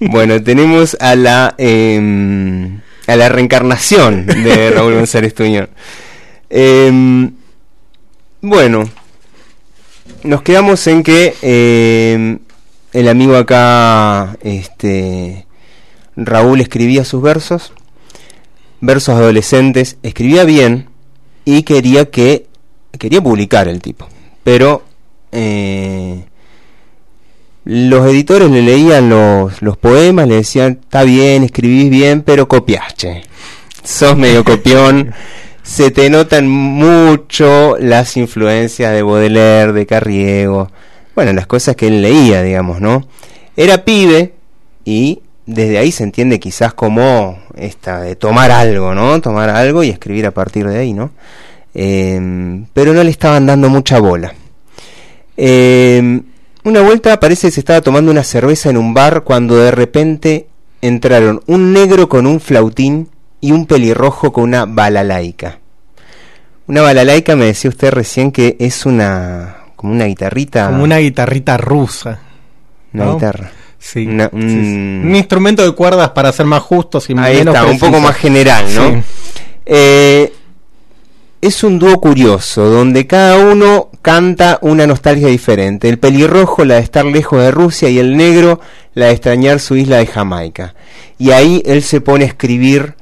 bueno, 0.00 0.42
tenemos 0.42 0.96
a 1.00 1.14
la 1.14 1.54
em, 1.58 2.80
a 3.06 3.16
la 3.16 3.28
reencarnación 3.28 4.26
de 4.26 4.70
Raúl 4.70 4.94
González 4.94 5.32
Tuñón. 5.32 5.68
Em, 6.50 7.32
bueno, 8.40 8.90
nos 10.24 10.42
quedamos 10.42 10.84
en 10.88 11.04
que 11.04 11.34
em, 11.40 12.40
el 12.92 13.08
amigo 13.08 13.36
acá, 13.36 14.36
este, 14.42 15.46
Raúl 16.16 16.60
escribía 16.60 17.04
sus 17.04 17.22
versos 17.22 17.72
versos 18.84 19.16
adolescentes, 19.16 19.96
escribía 20.02 20.44
bien 20.44 20.88
y 21.44 21.62
quería 21.62 22.10
que 22.10 22.46
quería 22.98 23.20
publicar 23.20 23.68
el 23.68 23.82
tipo, 23.82 24.08
pero 24.44 24.82
eh, 25.32 26.24
los 27.64 28.06
editores 28.06 28.50
le 28.50 28.62
leían 28.62 29.08
los, 29.08 29.62
los 29.62 29.76
poemas, 29.76 30.28
le 30.28 30.36
decían, 30.36 30.80
está 30.82 31.02
bien, 31.02 31.42
escribís 31.42 31.90
bien, 31.90 32.22
pero 32.22 32.46
copiaste. 32.46 33.22
Sos 33.82 34.16
medio 34.16 34.44
copión. 34.44 35.12
Se 35.62 35.90
te 35.90 36.10
notan 36.10 36.46
mucho 36.46 37.78
las 37.78 38.18
influencias 38.18 38.92
de 38.92 39.02
Baudelaire, 39.02 39.72
de 39.72 39.86
Carriego. 39.86 40.70
Bueno, 41.14 41.32
las 41.32 41.46
cosas 41.46 41.74
que 41.74 41.86
él 41.86 42.02
leía, 42.02 42.42
digamos, 42.42 42.82
¿no? 42.82 43.08
Era 43.56 43.84
pibe 43.84 44.34
y 44.84 45.22
desde 45.46 45.78
ahí 45.78 45.92
se 45.92 46.04
entiende 46.04 46.40
quizás 46.40 46.74
como 46.74 47.38
esta 47.56 48.00
de 48.00 48.16
tomar 48.16 48.50
algo, 48.50 48.94
¿no? 48.94 49.20
Tomar 49.20 49.50
algo 49.50 49.82
y 49.82 49.90
escribir 49.90 50.26
a 50.26 50.30
partir 50.30 50.66
de 50.66 50.78
ahí, 50.78 50.92
¿no? 50.92 51.10
Em, 51.74 52.66
pero 52.72 52.94
no 52.94 53.02
le 53.02 53.10
estaban 53.10 53.46
dando 53.46 53.68
mucha 53.68 53.98
bola. 53.98 54.32
Em, 55.36 56.22
una 56.64 56.80
vuelta 56.80 57.18
parece 57.20 57.48
que 57.48 57.52
se 57.52 57.60
estaba 57.60 57.80
tomando 57.80 58.10
una 58.10 58.24
cerveza 58.24 58.70
en 58.70 58.76
un 58.76 58.94
bar 58.94 59.22
cuando 59.24 59.56
de 59.56 59.70
repente 59.70 60.46
entraron 60.80 61.42
un 61.46 61.72
negro 61.72 62.08
con 62.08 62.26
un 62.26 62.40
flautín 62.40 63.08
y 63.40 63.52
un 63.52 63.66
pelirrojo 63.66 64.32
con 64.32 64.44
una 64.44 64.64
balalaica. 64.64 65.58
Una 66.66 66.80
balalaica 66.80 67.36
me 67.36 67.46
decía 67.46 67.68
usted 67.68 67.90
recién 67.90 68.32
que 68.32 68.56
es 68.58 68.86
una 68.86 69.56
como 69.76 69.92
una 69.92 70.06
guitarrita. 70.06 70.68
Como 70.68 70.84
una 70.84 70.98
guitarrita 70.98 71.58
rusa. 71.58 72.20
Una 72.94 73.12
guitarra. 73.12 73.50
Sí, 73.84 74.06
un... 74.06 75.12
instrumento 75.14 75.62
de 75.62 75.72
cuerdas 75.72 76.08
para 76.10 76.32
ser 76.32 76.46
más 76.46 76.62
justos 76.62 77.10
y 77.10 77.14
Ahí 77.18 77.36
está, 77.36 77.66
un 77.66 77.78
poco 77.78 78.00
más 78.00 78.16
general, 78.16 78.64
¿no? 78.74 79.04
Eh, 79.66 80.32
es 81.42 81.62
un 81.62 81.78
dúo 81.78 82.00
curioso, 82.00 82.64
donde 82.64 83.06
cada 83.06 83.36
uno 83.36 83.90
canta 84.00 84.58
una 84.62 84.86
nostalgia 84.86 85.28
diferente. 85.28 85.90
El 85.90 85.98
pelirrojo 85.98 86.64
la 86.64 86.76
de 86.76 86.80
estar 86.80 87.04
lejos 87.04 87.38
de 87.42 87.50
Rusia 87.50 87.90
y 87.90 87.98
el 87.98 88.16
negro 88.16 88.58
la 88.94 89.06
de 89.06 89.12
extrañar 89.12 89.60
su 89.60 89.76
isla 89.76 89.98
de 89.98 90.06
Jamaica. 90.06 90.74
Y 91.18 91.32
ahí 91.32 91.62
él 91.66 91.82
se 91.82 92.00
pone 92.00 92.24
a 92.24 92.28
escribir 92.28 92.94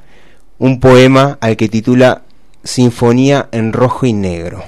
un 0.58 0.80
poema 0.80 1.38
al 1.40 1.56
que 1.56 1.68
titula 1.68 2.22
Sinfonía 2.64 3.48
en 3.52 3.72
rojo 3.72 4.04
y 4.04 4.12
negro. 4.12 4.64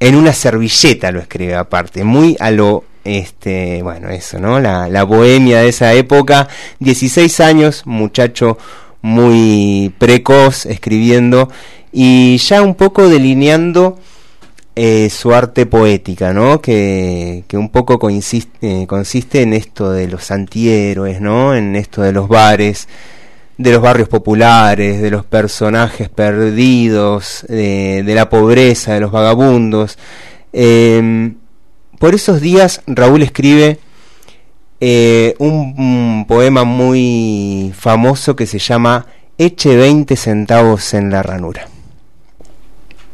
En 0.00 0.16
una 0.16 0.32
servilleta 0.32 1.12
lo 1.12 1.20
escribe 1.20 1.54
aparte, 1.54 2.02
muy 2.02 2.36
a 2.40 2.50
lo 2.50 2.82
este, 3.04 3.82
bueno, 3.82 4.10
eso, 4.10 4.38
¿no? 4.38 4.60
La, 4.60 4.88
la 4.88 5.04
bohemia 5.04 5.60
de 5.60 5.68
esa 5.68 5.92
época, 5.94 6.48
16 6.80 7.40
años, 7.40 7.82
muchacho 7.86 8.58
muy 9.02 9.92
precoz 9.98 10.66
escribiendo 10.66 11.50
y 11.92 12.38
ya 12.38 12.62
un 12.62 12.74
poco 12.74 13.08
delineando 13.08 13.98
eh, 14.74 15.10
su 15.10 15.34
arte 15.34 15.66
poética, 15.66 16.32
¿no? 16.32 16.62
Que, 16.62 17.44
que 17.46 17.58
un 17.58 17.68
poco 17.68 17.98
consiste, 17.98 18.86
consiste 18.86 19.42
en 19.42 19.52
esto 19.52 19.90
de 19.92 20.08
los 20.08 20.30
antihéroes, 20.30 21.20
¿no? 21.20 21.54
En 21.54 21.76
esto 21.76 22.00
de 22.00 22.12
los 22.12 22.28
bares, 22.28 22.88
de 23.58 23.72
los 23.72 23.82
barrios 23.82 24.08
populares, 24.08 25.02
de 25.02 25.10
los 25.10 25.26
personajes 25.26 26.08
perdidos, 26.08 27.44
de, 27.48 28.02
de 28.02 28.14
la 28.14 28.30
pobreza, 28.30 28.94
de 28.94 29.00
los 29.00 29.12
vagabundos. 29.12 29.98
Por 32.02 32.16
esos 32.16 32.40
días 32.40 32.82
Raúl 32.88 33.22
escribe 33.22 33.78
eh, 34.80 35.36
un, 35.38 36.24
poema 36.26 36.64
muy 36.64 37.72
famoso 37.78 38.34
que 38.34 38.44
se 38.44 38.58
llama 38.58 39.06
Eche 39.38 39.76
20 39.76 40.16
centavos 40.16 40.94
en 40.94 41.12
la 41.12 41.22
ranura. 41.22 41.68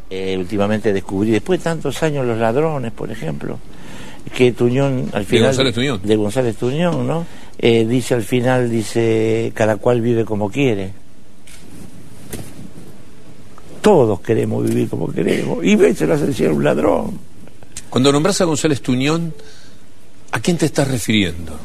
Eh, 0.09 0.39
últimamente 0.39 0.95
descubrí, 0.95 1.33
después 1.33 1.61
de 1.61 1.65
tantos 1.65 2.03
años, 2.03 2.25
Los 2.25 2.39
Ladrones, 2.39 2.91
por 2.93 3.11
ejemplo, 3.11 3.59
que 4.35 4.53
Tuñón 4.53 5.11
al 5.13 5.27
final... 5.27 5.43
De 5.43 5.49
González 5.49 5.75
Tuñón. 5.75 6.01
De 6.03 6.17
González 6.17 6.57
Tuñón, 6.57 7.07
¿no? 7.07 7.27
Eh, 7.59 7.85
dice 7.85 8.15
al 8.15 8.23
final, 8.23 8.71
dice, 8.71 9.53
cada 9.55 9.77
cual 9.77 10.01
vive 10.01 10.25
como 10.25 10.51
quiere. 10.51 10.93
Todos 13.83 14.23
queremos 14.23 14.67
vivir 14.67 14.89
como 14.89 15.13
queremos. 15.13 15.63
Y 15.63 15.77
veces 15.77 16.09
lo 16.09 16.15
hace 16.15 16.49
un 16.49 16.65
ladrón. 16.65 17.28
Cuando 17.91 18.13
nombras 18.13 18.41
a 18.41 18.45
González 18.45 18.81
Tuñón, 18.83 19.33
¿a 20.33 20.41
quién 20.41 20.59
te 20.59 20.67
estás 20.67 20.89
refiriendo 20.89 21.57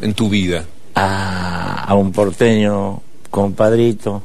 en 0.00 0.14
tu 0.14 0.28
vida? 0.28 0.64
A, 0.94 1.94
un 1.94 2.12
porteño 2.12 3.00
compadrito, 3.30 4.22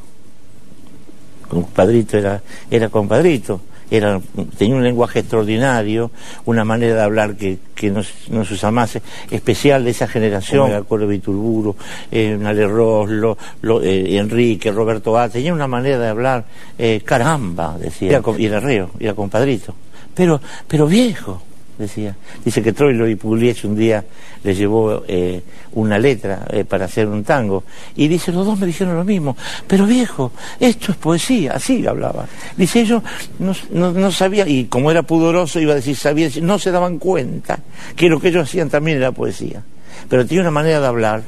compadrito 1.49 2.17
era, 2.17 2.41
era 2.69 2.89
compadrito. 2.89 3.61
Era, 3.91 4.19
tenía 4.57 4.75
un 4.75 4.83
lenguaje 4.83 5.19
extraordinario, 5.19 6.09
una 6.45 6.65
manera 6.65 6.95
de 6.95 7.01
hablar 7.03 7.35
que, 7.35 7.59
que 7.75 7.91
no, 7.91 8.01
no 8.29 8.43
se 8.43 8.55
usa 8.55 8.71
más, 8.71 8.97
especial 9.29 9.83
de 9.83 9.91
esa 9.91 10.07
generación, 10.07 10.67
era 10.69 10.81
Coro 10.81 11.05
Viturburo, 11.07 11.75
eh, 12.11 12.35
Nale 12.39 12.67
Roslo, 12.67 13.37
lo- 13.61 13.83
eh, 13.83 14.17
Enrique, 14.17 14.71
Roberto 14.71 15.15
A, 15.19 15.29
tenía 15.29 15.53
una 15.53 15.67
manera 15.67 15.99
de 15.99 16.07
hablar, 16.07 16.45
eh, 16.79 17.01
caramba, 17.05 17.77
decía, 17.77 18.09
era, 18.09 18.21
y 18.39 18.45
era 18.47 18.59
reo, 18.59 18.89
era 18.99 19.13
compadrito, 19.13 19.75
pero, 20.15 20.41
pero 20.67 20.87
viejo, 20.87 21.41
decía. 21.77 22.15
Dice 22.43 22.61
que 22.61 22.73
Troilo 22.73 23.07
y 23.07 23.15
Pugliese 23.15 23.67
un 23.67 23.75
día 23.75 24.03
le 24.43 24.55
llevó 24.55 25.03
eh, 25.07 25.41
una 25.73 25.97
letra 25.97 26.45
eh, 26.49 26.63
para 26.63 26.85
hacer 26.85 27.07
un 27.07 27.23
tango. 27.23 27.63
Y 27.95 28.07
dice, 28.07 28.31
los 28.31 28.45
dos 28.45 28.59
me 28.59 28.67
dijeron 28.67 28.95
lo 28.95 29.03
mismo, 29.03 29.35
pero 29.67 29.85
viejo, 29.85 30.31
esto 30.59 30.91
es 30.91 30.97
poesía, 30.97 31.53
así 31.53 31.85
hablaba. 31.85 32.25
Dice, 32.55 32.81
ellos 32.81 33.03
no, 33.39 34.11
sabía, 34.11 34.47
y 34.47 34.65
como 34.65 34.91
era 34.91 35.03
pudoroso 35.03 35.59
iba 35.59 35.73
a 35.73 35.75
decir, 35.75 35.95
sabía, 35.95 36.29
no 36.41 36.59
se 36.59 36.71
daban 36.71 36.97
cuenta 36.97 37.59
que 37.95 38.09
lo 38.09 38.19
que 38.19 38.29
ellos 38.29 38.43
hacían 38.43 38.69
también 38.69 38.97
era 38.97 39.11
poesía. 39.11 39.63
Pero 40.09 40.25
tenía 40.25 40.41
una 40.41 40.51
manera 40.51 40.79
de 40.79 40.87
hablar, 40.87 41.23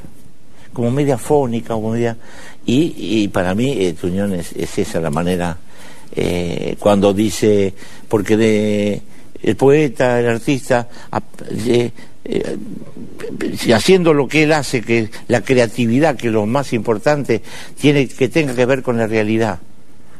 como 0.72 0.90
media 0.90 1.18
fónica, 1.18 1.74
como 1.74 1.92
media... 1.92 2.16
Y, 2.70 3.26
para 3.28 3.54
mí, 3.54 3.72
eh, 3.78 3.94
Tuñón 3.94 4.34
es 4.34 4.52
esa 4.76 5.00
la 5.00 5.08
manera, 5.08 5.56
eh, 6.16 6.76
cuando 6.78 7.12
dice, 7.12 7.72
porque 8.08 8.36
de 8.36 9.02
el 9.42 9.56
poeta, 9.56 10.18
el 10.20 10.28
artista, 10.28 10.88
eh, 11.66 11.90
haciendo 13.72 14.12
lo 14.12 14.28
que 14.28 14.42
él 14.44 14.52
hace, 14.52 14.82
que 14.82 15.08
la 15.28 15.42
creatividad, 15.42 16.16
que 16.16 16.28
es 16.28 16.32
lo 16.32 16.46
más 16.46 16.72
importante, 16.72 17.42
tiene 17.80 18.08
que 18.08 18.28
tenga 18.28 18.54
que 18.54 18.66
ver 18.66 18.82
con 18.82 18.96
la 18.98 19.06
realidad, 19.06 19.58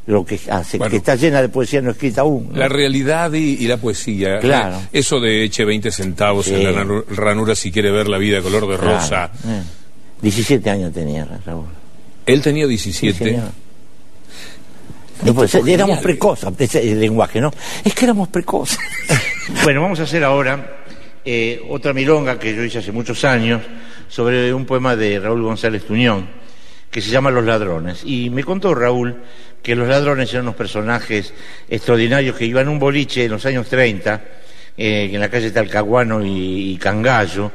lo 0.07 0.25
que 0.25 0.39
hace, 0.51 0.79
Bueno. 0.79 0.91
que 0.91 0.97
está 0.99 1.17
llena 1.17 1.43
de 1.43 1.49
poesía 1.49 1.83
no 1.83 1.91
escrita 1.91 2.23
aún. 2.23 2.49
¿no? 2.53 2.57
La 2.59 2.69
realidad 2.69 3.33
y, 3.33 3.63
y 3.63 3.67
la 3.67 3.77
poesía. 3.77 4.39
Claro. 4.39 4.77
Eh, 4.77 5.01
Eso 5.01 5.21
de 5.21 5.45
eche 5.45 5.65
20 5.65 5.91
centavos 5.91 6.47
Sí. 6.47 6.55
en 6.55 6.65
la 6.65 6.73
ranu- 6.73 7.05
ranura 7.09 7.55
si 7.55 7.71
quiere 7.71 7.91
ver 7.91 8.09
la 8.09 8.19
vida 8.19 8.41
color 8.41 8.69
de 8.69 8.79
Claro, 8.79 8.99
rosa. 8.99 9.31
eh. 9.47 9.63
17 10.23 10.71
años 10.71 10.93
tenía 10.93 11.27
Raúl. 11.45 11.67
Él 12.27 12.41
tenía 12.43 12.65
Sí, 12.65 12.71
17. 12.71 13.19
señor. 13.25 13.51
No 15.25 15.35
puede 15.35 15.49
ser, 15.49 15.69
éramos 15.69 15.99
precoces, 15.99 16.49
ese- 16.59 16.93
el 16.93 17.01
lenguaje, 17.01 17.41
¿no? 17.41 17.53
Es 17.85 17.95
que 17.95 18.05
éramos 18.05 18.29
precoces. 18.29 18.79
bueno, 19.65 19.83
vamos 19.83 19.99
a 20.01 20.05
hacer 20.05 20.23
ahora 20.25 20.79
eh, 21.25 21.61
otra 21.69 21.93
milonga 21.93 22.39
que 22.39 22.55
yo 22.55 22.63
hice 22.63 22.79
hace 22.79 22.93
muchos 22.93 23.25
años 23.25 23.63
sobre 24.09 24.53
un 24.55 24.65
poema 24.65 24.97
de 24.97 25.19
Raúl 25.21 25.43
González 25.43 25.85
Tuñón 25.85 26.27
que 26.91 27.03
se 27.03 27.11
llama 27.11 27.31
Los 27.31 27.45
Ladrones. 27.45 28.01
Y 28.05 28.31
me 28.31 28.43
contó 28.45 28.75
Raúl 28.75 29.17
que 29.63 29.75
los 29.77 29.89
ladrones 29.89 30.31
eran 30.33 30.45
unos 30.47 30.55
personajes 30.55 31.35
extraordinarios 31.69 32.35
que 32.37 32.47
iban 32.47 32.67
a 32.69 32.71
un 32.71 32.79
boliche 32.79 33.25
en 33.25 33.33
los 33.33 33.45
años 33.45 33.69
30, 33.69 34.23
eh, 34.77 35.11
en 35.13 35.21
la 35.21 35.29
calle 35.29 35.51
Talcahuano 35.51 36.25
y, 36.25 36.73
y 36.73 36.77
Cangallo, 36.79 37.51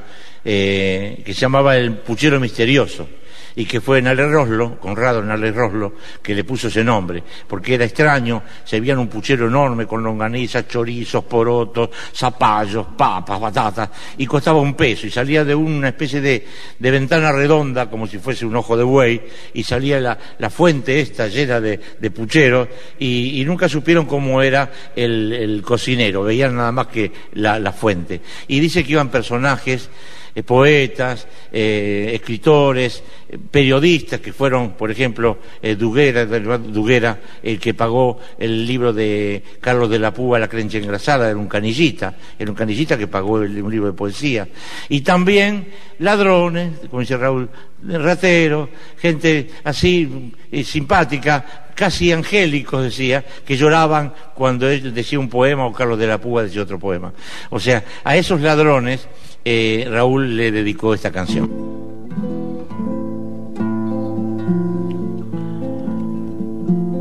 eh, 0.46 1.22
que 1.26 1.34
se 1.34 1.40
llamaba 1.42 1.76
El 1.78 1.94
Puchero 1.94 2.40
Misterioso 2.40 3.08
y 3.56 3.66
que 3.66 3.82
fue 3.82 4.02
Nale 4.02 4.28
Roslo, 4.28 4.80
Conrado 4.80 5.22
Nale 5.22 5.52
Roslo, 5.52 5.94
que 6.22 6.34
le 6.34 6.44
puso 6.44 6.68
ese 6.68 6.84
nombre, 6.84 7.24
porque 7.48 7.76
era 7.76 7.86
extraño, 7.86 8.44
se 8.64 8.80
veían 8.80 9.00
un 9.00 9.08
puchero 9.08 9.48
enorme 9.48 9.86
con 9.86 10.04
longanizas, 10.04 10.68
chorizos, 10.68 11.24
porotos, 11.26 11.90
zapallos, 12.16 12.88
papas, 12.98 13.40
batatas, 13.40 13.90
y 14.18 14.26
costaba 14.26 14.60
un 14.60 14.74
peso, 14.74 15.08
y 15.08 15.12
salía 15.12 15.46
de 15.46 15.56
una 15.56 15.90
especie 15.90 16.22
de, 16.22 16.48
de 16.80 16.92
ventana 16.92 17.32
redonda, 17.32 17.90
como 17.90 18.08
si 18.08 18.20
fuese 18.20 18.46
un 18.46 18.56
ojo 18.56 18.76
de 18.76 18.84
buey, 18.84 19.22
y 19.54 19.64
salía 19.64 20.00
la, 20.00 20.18
la 20.40 20.50
fuente 20.50 21.00
esta 21.00 21.28
llena 21.28 21.60
de, 21.60 21.80
de 22.00 22.12
pucheros, 22.12 22.68
y, 23.00 23.42
y 23.42 23.46
nunca 23.46 23.70
supieron 23.70 24.06
cómo 24.06 24.42
era 24.42 24.72
el, 24.96 25.34
el 25.34 25.62
cocinero, 25.62 26.24
veían 26.24 26.56
nada 26.56 26.72
más 26.72 26.88
que 26.88 27.12
la, 27.34 27.60
la 27.60 27.72
fuente. 27.72 28.22
Y 28.48 28.60
dice 28.60 28.84
que 28.84 28.94
iban 28.94 29.10
personajes, 29.10 29.90
eh, 30.36 30.44
poetas, 30.44 31.28
eh, 31.52 32.12
escritores, 32.14 33.04
eh, 33.30 33.38
periodistas 33.52 34.20
que 34.20 34.34
fueron, 34.34 34.72
por 34.74 34.90
ejemplo, 34.92 35.38
Duguera, 35.78 36.26
Duguera, 36.26 37.20
el 37.42 37.60
que 37.60 37.74
pagó 37.74 38.20
el 38.40 38.66
libro 38.66 38.94
de 38.94 39.44
Carlos 39.62 39.90
de 39.90 40.00
la 40.00 40.14
Púa, 40.14 40.40
La 40.40 40.48
Crencha 40.48 40.78
Engrasada, 40.78 41.30
era 41.30 41.38
un 41.38 41.48
canillita, 41.48 42.16
era 42.38 42.50
un 42.50 42.56
canillita 42.56 42.98
que 42.98 43.08
pagó 43.08 43.42
el- 43.42 43.62
un 43.62 43.72
libro 43.72 43.88
de 43.88 43.94
poesía. 43.94 44.48
Y 44.90 45.02
también 45.02 45.68
ladrones, 46.00 46.72
como 46.90 47.02
dice 47.02 47.18
Raúl, 47.18 47.50
rateros, 47.86 48.70
gente 48.98 49.50
así 49.64 50.34
simpática, 50.64 51.46
casi 51.76 52.12
angélicos, 52.12 52.84
decía, 52.84 53.24
que 53.46 53.58
lloraban 53.58 54.14
cuando 54.36 54.70
él 54.70 54.94
decía 54.94 55.20
un 55.20 55.30
poema 55.30 55.66
o 55.66 55.74
Carlos 55.74 55.98
de 56.00 56.08
la 56.08 56.20
Púa 56.20 56.44
decía 56.44 56.62
otro 56.62 56.80
poema. 56.80 57.12
O 57.50 57.60
sea, 57.60 57.84
a 58.04 58.16
esos 58.16 58.42
ladrones 58.42 59.08
eh, 59.46 59.88
Raúl 59.90 60.36
le 60.38 60.52
dedicó 60.52 60.94
esta 60.94 61.12
canción. 61.12 61.50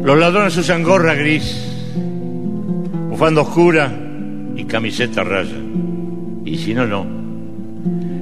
Los 0.05 0.19
ladrones 0.19 0.57
usan 0.57 0.83
gorra 0.83 1.15
gris, 1.15 1.65
bufanda 3.09 3.43
oscura 3.43 3.93
y 4.57 4.65
camiseta 4.65 5.23
raya. 5.23 5.57
Y 6.45 6.59
si 6.59 6.75
no, 6.75 6.87
no. 6.87 7.07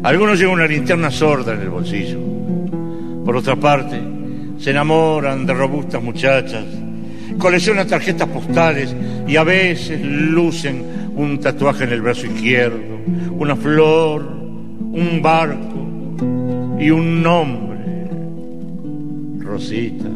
Algunos 0.03 0.39
llevan 0.39 0.57
una 0.57 0.67
linterna 0.67 1.11
sorda 1.11 1.55
en 1.55 1.61
el 1.61 1.71
bolsillo. 1.71 2.19
Por 3.25 3.37
otra 3.37 3.57
parte, 3.57 3.99
se 4.59 4.71
enamoran 4.71 5.47
de 5.47 5.55
robustas 5.55 6.03
muchachas, 6.03 6.65
coleccionan 7.39 7.89
tarjetas 7.89 8.29
postales 8.29 8.95
y 9.27 9.37
a 9.37 9.45
veces 9.45 10.01
lucen 10.03 10.85
un 11.17 11.41
tatuaje 11.41 11.85
en 11.85 11.93
el 11.93 12.03
brazo 12.03 12.27
izquierdo, 12.27 13.00
una 13.31 13.57
flor, 13.57 14.23
un 14.23 15.21
barco 15.23 16.79
y 16.79 16.91
un 16.91 17.23
nombre. 17.23 17.79
Rosita. 19.39 20.09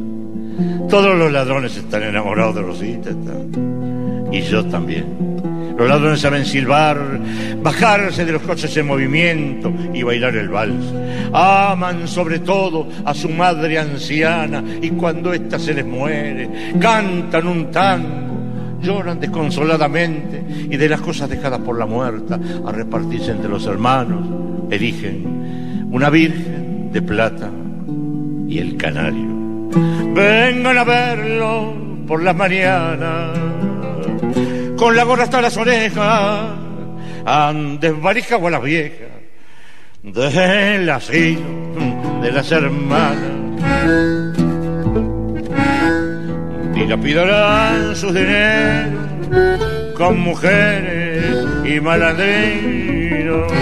Todos 0.88 1.16
los 1.16 1.32
ladrones 1.32 1.76
están 1.76 2.02
enamorados 2.04 2.54
de 2.54 2.62
Rosita. 2.62 3.10
Y 4.32 4.40
yo 4.42 4.64
también. 4.66 5.34
Los 5.76 5.88
ladrones 5.88 6.20
saben 6.20 6.44
silbar, 6.44 6.96
bajarse 7.60 8.24
de 8.24 8.32
los 8.32 8.42
coches 8.42 8.76
en 8.76 8.86
movimiento 8.86 9.72
y 9.92 10.04
bailar 10.04 10.36
el 10.36 10.48
vals. 10.48 10.84
Aman 11.32 12.06
sobre 12.06 12.38
todo 12.38 12.88
a 13.04 13.12
su 13.12 13.28
madre 13.28 13.78
anciana 13.78 14.62
y 14.80 14.90
cuando 14.90 15.32
ésta 15.32 15.58
se 15.58 15.74
les 15.74 15.84
muere, 15.84 16.48
cantan 16.78 17.48
un 17.48 17.72
tango, 17.72 18.33
lloran 18.84 19.18
desconsoladamente 19.18 20.44
y 20.70 20.76
de 20.76 20.88
las 20.88 21.00
cosas 21.00 21.28
dejadas 21.28 21.60
por 21.60 21.78
la 21.78 21.86
muerta 21.86 22.38
a 22.64 22.70
repartirse 22.70 23.32
entre 23.32 23.48
los 23.48 23.66
hermanos, 23.66 24.24
eligen 24.70 25.88
una 25.90 26.10
virgen 26.10 26.92
de 26.92 27.02
plata 27.02 27.50
y 28.48 28.58
el 28.58 28.76
canario. 28.76 29.70
Vengan 30.14 30.78
a 30.78 30.84
verlo 30.84 31.74
por 32.06 32.22
las 32.22 32.36
mañanas 32.36 33.38
con 34.76 34.94
la 34.96 35.04
gorra 35.04 35.24
hasta 35.24 35.40
las 35.40 35.56
orejas, 35.56 36.50
andes 37.24 38.00
varija 38.02 38.36
o 38.36 38.46
a 38.46 38.50
las 38.50 38.62
viejas, 38.62 39.08
del 40.02 40.90
asilo 40.90 41.40
de 42.20 42.32
las 42.32 42.52
hermanas. 42.52 44.23
Dilapidarán 46.74 47.94
sus 47.94 48.12
dineros 48.12 49.04
con 49.96 50.20
mujeres 50.20 51.36
y 51.64 51.80
malandrinos, 51.80 53.52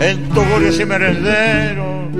en 0.00 0.28
tugurios 0.30 0.80
y 0.80 0.86
merenderos, 0.86 2.14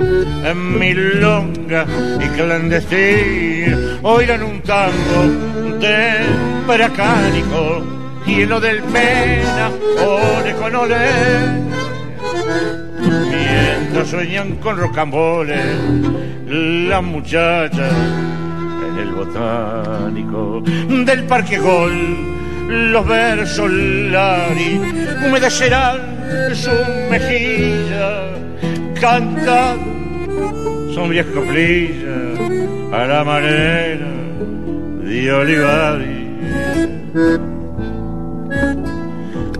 en 0.45 0.79
milonga 0.79 1.85
y 2.23 2.27
clandestino, 2.29 3.77
oirán 4.03 4.43
un 4.43 4.61
tango 4.61 5.79
de 5.79 6.19
paracánico, 6.67 7.83
lleno 8.25 8.59
del 8.59 8.83
pena, 8.83 9.71
ole 10.05 10.53
con 10.53 10.75
ole, 10.75 11.07
mientras 13.31 14.07
sueñan 14.07 14.57
con 14.57 14.77
rocamboles 14.77 15.65
las 16.47 17.03
muchachas 17.03 17.91
el 18.99 19.11
botánico 19.13 20.61
del 20.61 21.23
Parque 21.23 21.57
Gol. 21.57 22.35
Los 22.67 23.07
versos 23.07 23.71
Lari 23.71 24.81
humedecerán 25.25 26.53
su 26.53 26.71
mejilla, 27.09 28.33
cantan 28.99 29.77
sombrías 30.93 31.25
coplillas 31.27 32.39
a 32.91 33.05
la 33.05 33.23
manera 33.23 34.07
de 35.03 35.31
Olivari. 35.31 36.27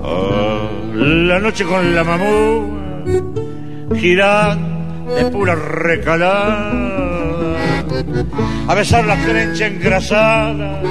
Ah, 0.03 0.69
la 0.95 1.39
noche 1.39 1.63
con 1.63 1.95
la 1.95 2.03
mamú 2.03 2.77
giran 3.95 4.59
de 5.15 5.25
pura 5.31 5.55
recalada 5.55 7.06
a 8.67 8.75
besar 8.75 9.05
la 9.05 9.15
crencha 9.17 9.67
engrasada 9.67 10.81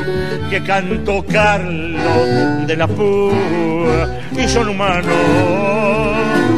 que 0.51 0.63
cantó 0.63 1.25
Carlos 1.25 2.67
de 2.67 2.77
la 2.77 2.87
Púa. 2.87 4.09
Y 4.37 4.49
son 4.49 4.69
humanos, 4.69 5.15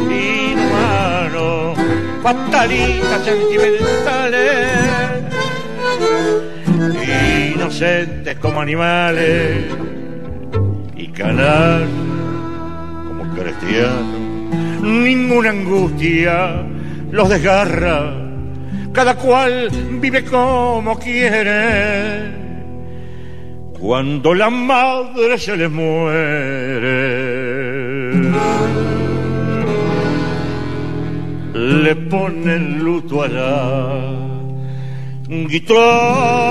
inhumanos, 0.09 1.77
fatalistas 2.21 3.23
sentimentales, 3.23 4.67
inocentes 7.55 8.37
como 8.39 8.61
animales 8.61 9.65
y 10.95 11.07
canal 11.07 11.87
como 13.07 13.33
cristianos. 13.33 14.19
Ninguna 14.81 15.49
angustia 15.49 16.63
los 17.11 17.29
desgarra, 17.29 18.13
cada 18.93 19.15
cual 19.15 19.69
vive 20.01 20.23
como 20.23 20.97
quiere. 20.97 22.39
Cuando 23.79 24.33
la 24.33 24.49
madre 24.49 25.37
se 25.37 25.55
le 25.55 25.69
muere, 25.69 27.09
le 31.53 31.95
ponen 32.09 32.79
luto 32.79 33.23
a 33.23 33.27
la 33.29 34.19
guitarra. 35.47 36.49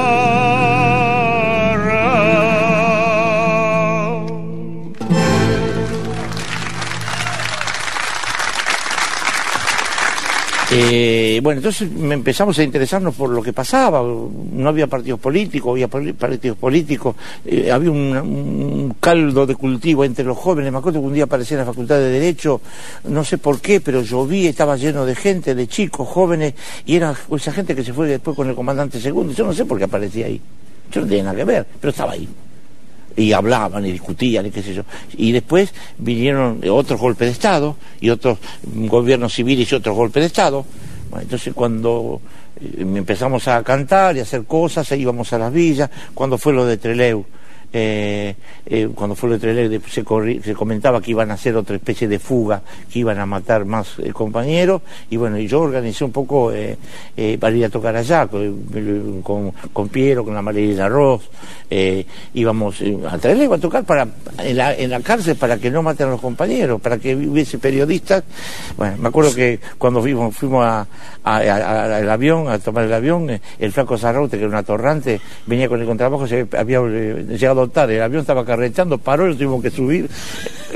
Eh, 10.80 11.40
bueno, 11.42 11.58
entonces 11.58 11.88
empezamos 11.90 12.56
a 12.56 12.62
interesarnos 12.62 13.12
por 13.16 13.30
lo 13.30 13.42
que 13.42 13.52
pasaba. 13.52 14.00
No 14.00 14.68
había 14.68 14.86
partidos 14.86 15.18
políticos, 15.18 15.72
había 15.72 15.88
partidos 15.88 16.56
políticos, 16.56 17.16
eh, 17.44 17.72
había 17.72 17.90
un, 17.90 18.16
un 18.16 18.96
caldo 19.00 19.44
de 19.44 19.56
cultivo 19.56 20.04
entre 20.04 20.24
los 20.24 20.38
jóvenes. 20.38 20.70
Me 20.70 20.78
acuerdo 20.78 21.00
que 21.00 21.06
un 21.08 21.14
día 21.14 21.24
aparecí 21.24 21.54
en 21.54 21.60
la 21.60 21.66
Facultad 21.66 21.96
de 21.96 22.10
Derecho, 22.10 22.60
no 23.08 23.24
sé 23.24 23.38
por 23.38 23.60
qué, 23.60 23.80
pero 23.80 24.02
llovía, 24.02 24.50
estaba 24.50 24.76
lleno 24.76 25.04
de 25.04 25.16
gente, 25.16 25.56
de 25.56 25.66
chicos, 25.66 26.06
jóvenes, 26.06 26.54
y 26.86 26.94
era 26.94 27.12
esa 27.34 27.50
gente 27.50 27.74
que 27.74 27.82
se 27.82 27.92
fue 27.92 28.06
después 28.06 28.36
con 28.36 28.48
el 28.48 28.54
comandante 28.54 29.00
segundo. 29.00 29.32
Yo 29.32 29.44
no 29.44 29.52
sé 29.52 29.64
por 29.64 29.78
qué 29.78 29.84
aparecía 29.84 30.26
ahí. 30.26 30.40
Yo 30.92 31.00
no 31.00 31.08
tenía 31.08 31.24
nada 31.24 31.36
que 31.36 31.44
ver, 31.44 31.66
pero 31.80 31.90
estaba 31.90 32.12
ahí 32.12 32.28
y 33.18 33.32
hablaban 33.32 33.84
y 33.84 33.92
discutían 33.92 34.46
y 34.46 34.50
qué 34.50 34.62
sé 34.62 34.72
yo. 34.72 34.82
Y 35.16 35.32
después 35.32 35.74
vinieron 35.98 36.60
otros 36.70 37.00
golpes 37.00 37.26
de 37.28 37.32
Estado 37.32 37.76
y 38.00 38.10
otros 38.10 38.38
gobiernos 38.62 39.34
civiles 39.34 39.70
y 39.70 39.74
otros 39.74 39.96
golpes 39.96 40.22
de 40.22 40.26
Estado. 40.28 40.64
Bueno, 41.10 41.22
entonces 41.22 41.52
cuando 41.52 42.20
eh, 42.60 42.76
empezamos 42.80 43.48
a 43.48 43.62
cantar 43.64 44.16
y 44.16 44.20
a 44.20 44.22
hacer 44.22 44.44
cosas, 44.44 44.90
íbamos 44.92 45.32
a 45.32 45.38
las 45.38 45.52
villas, 45.52 45.90
cuando 46.14 46.38
fue 46.38 46.52
lo 46.52 46.64
de 46.64 46.76
Treleu. 46.76 47.24
Eh, 47.72 48.34
eh, 48.66 48.88
cuando 48.94 49.14
fue 49.14 49.38
Treleu 49.38 49.68
de- 49.68 49.80
se, 49.88 50.54
comentaba 50.54 51.00
que 51.00 51.10
iban 51.10 51.30
a 51.30 51.34
hacer 51.34 51.56
otra 51.56 51.76
especie 51.76 52.08
de 52.08 52.18
fuga, 52.18 52.62
que 52.90 53.00
iban 53.00 53.18
a 53.18 53.26
matar 53.26 53.64
más 53.64 53.98
eh, 53.98 54.12
compañeros, 54.12 54.82
y 55.10 55.16
bueno, 55.16 55.38
yo 55.38 55.60
organicé 55.60 56.04
un 56.04 56.12
poco 56.12 56.52
para 57.40 57.56
ir 57.56 57.64
a 57.64 57.68
tocar 57.68 57.96
allá, 57.96 58.26
con, 58.26 59.52
con, 59.72 59.88
Piero, 59.88 60.24
con 60.24 60.34
la 60.34 60.42
Marilena 60.42 60.88
Ross, 60.88 61.28
íbamos 62.34 62.80
eh, 62.80 62.96
a 63.08 63.18
Treleu 63.18 63.52
a 63.52 63.58
tocar 63.58 63.84
para, 63.84 64.06
en, 64.38 64.56
la, 64.56 65.00
cárcel 65.00 65.36
para 65.36 65.58
que 65.58 65.70
no 65.70 65.82
maten 65.82 66.08
a 66.08 66.10
los 66.10 66.20
compañeros, 66.20 66.80
para 66.80 66.98
que 66.98 67.14
hubiese 67.14 67.58
periodistas. 67.58 68.24
Bueno, 68.76 68.96
me 68.98 69.08
acuerdo 69.08 69.34
que 69.34 69.60
cuando 69.76 70.00
fuimos, 70.00 70.34
fuimos 70.34 70.86
al 71.24 72.10
avión, 72.10 72.48
a 72.48 72.58
tomar 72.58 72.84
el 72.84 72.92
avión, 72.92 73.40
el 73.58 73.72
flaco 73.72 73.98
Zarraute, 73.98 74.38
que 74.38 74.44
era 74.44 74.48
un 74.48 74.56
atorrante, 74.56 75.20
venía 75.46 75.68
con 75.68 75.80
el 75.80 75.86
contrabajo, 75.86 76.26
se 76.26 76.46
había 76.56 76.80
llegado 76.80 77.57
tarde, 77.66 77.96
el 77.96 78.02
avión 78.02 78.20
estaba 78.20 78.44
carreteando, 78.44 78.98
paró 78.98 79.28
y 79.28 79.34
tuvimos 79.34 79.60
que 79.62 79.70
subir. 79.70 80.08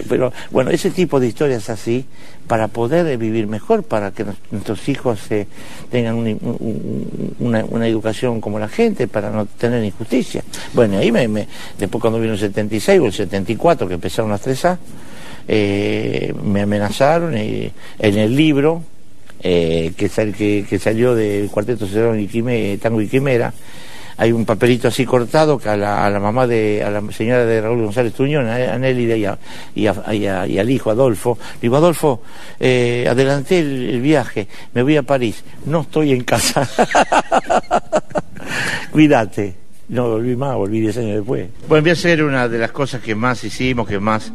Pero 0.09 0.33
bueno, 0.51 0.71
ese 0.71 0.91
tipo 0.91 1.21
de 1.21 1.29
historias 1.29 1.71
así, 1.71 2.05
para 2.49 2.67
poder 2.69 3.07
eh, 3.07 3.17
vivir 3.17 3.47
mejor, 3.47 3.85
para 3.85 4.11
que 4.11 4.25
nuestros 4.51 4.89
hijos 4.89 5.21
eh, 5.31 5.47
tengan 5.91 6.17
un- 6.17 6.27
un- 6.27 7.27
un- 7.39 7.67
una, 7.71 7.87
educación 7.87 8.41
como 8.41 8.59
la 8.59 8.69
gente, 8.69 9.07
para 9.07 9.31
no 9.31 9.47
tener 9.47 9.85
injusticia. 9.85 10.43
Bueno, 10.73 10.99
ahí 10.99 11.13
me, 11.13 11.47
después 11.79 12.01
cuando 12.01 12.19
vino 12.19 12.33
el 12.33 12.39
76 12.39 13.01
o 13.01 13.07
el 13.07 13.13
74, 13.13 13.87
que 13.87 13.95
empezaron 13.95 14.31
las 14.31 14.41
3A, 14.45 14.79
eh, 15.49 16.33
me 16.43 16.63
amenazaron 16.63 17.37
y 17.37 17.71
en 17.99 18.19
el 18.19 18.35
libro 18.35 18.83
que, 19.43 20.09
sal- 20.09 20.33
que, 20.35 20.65
que 20.69 20.79
salió 20.79 21.15
del 21.15 21.49
Cuarteto 21.51 21.87
Cerón 21.87 22.21
y 22.21 22.77
Tango 22.79 23.01
y 23.01 23.09
Quimera, 23.09 23.53
hay 24.23 24.31
un 24.31 24.45
papelito 24.45 24.87
así 24.87 25.05
cortado 25.05 25.59
que 25.59 25.69
a 25.69 25.77
la, 25.77 26.07
a 26.07 26.09
la 26.09 26.21
mamá 26.21 26.47
de, 26.47 26.81
a 26.85 26.91
la 26.93 27.03
señora 27.11 27.45
de 27.45 27.61
Raúl 27.61 27.83
González 27.83 28.13
Tuñón, 28.13 28.47
a, 28.49 28.79
Nélida 28.79 29.17
y, 29.17 29.25
a- 29.25 29.37
y, 29.75 30.27
al 30.59 30.71
hijo 30.71 30.93
Adolfo, 30.93 31.37
digo, 31.61 31.77
Adolfo, 31.77 32.23
eh, 32.61 33.05
adelanté 33.11 33.59
el, 33.59 34.01
viaje, 34.01 34.47
me 34.75 34.85
voy 34.85 34.97
a 34.97 35.03
París, 35.03 35.43
no 35.67 35.81
estoy 35.81 36.13
en 36.13 36.23
casa. 36.23 36.69
Cuídate. 38.93 39.55
No 39.89 40.09
volví 40.09 40.37
más, 40.37 40.55
volví 40.55 40.81
10 40.81 40.99
años 40.99 41.17
después. 41.17 41.49
Bueno, 41.69 41.83
voy 41.83 41.91
a 41.91 41.95
hacer 41.95 42.23
una 42.23 42.49
de 42.49 42.59
las 42.59 42.71
cosas 42.71 43.03
que 43.03 43.17
más 43.17 43.43
hicimos, 43.43 43.89
que 43.89 43.99
más... 43.99 44.33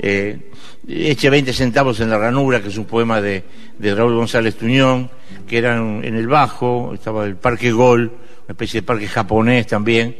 Eh, 0.00 0.50
eche 0.88 1.30
20 1.30 1.52
centavos 1.52 2.00
en 2.00 2.10
la 2.10 2.18
ranura, 2.18 2.60
que 2.60 2.68
es 2.68 2.76
un 2.76 2.84
poema 2.86 3.20
de, 3.20 3.44
de 3.78 3.94
Raúl 3.94 4.16
González 4.16 4.56
Tuñón, 4.56 5.08
que 5.46 5.58
era 5.58 5.76
en 5.76 6.16
el 6.16 6.26
Bajo, 6.26 6.90
estaba 6.94 7.24
el 7.26 7.36
Parque 7.36 7.70
Gol, 7.70 8.10
una 8.50 8.54
especie 8.54 8.80
de 8.80 8.86
parque 8.86 9.06
japonés 9.06 9.68
también, 9.68 10.16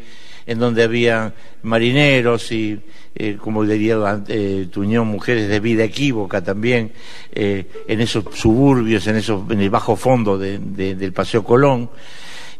en 0.47 0.59
donde 0.61 0.85
había 0.85 1.35
marineros 1.64 2.53
y, 2.53 2.79
eh, 3.16 3.37
como 3.40 3.64
diría 3.64 4.23
eh, 4.29 4.69
Tuñón, 4.71 5.09
mujeres 5.09 5.49
de 5.49 5.59
vida 5.59 5.83
equívoca 5.83 6.40
también, 6.40 6.93
eh, 7.33 7.66
en 7.88 8.01
esos 8.01 8.25
suburbios, 8.35 9.05
en, 9.09 9.16
esos, 9.16 9.51
en 9.51 9.61
el 9.61 9.69
bajo 9.69 9.97
fondo 9.97 10.38
de- 10.38 10.59
de- 10.61 10.95
del 10.95 11.12
Paseo 11.12 11.43
Colón 11.43 11.90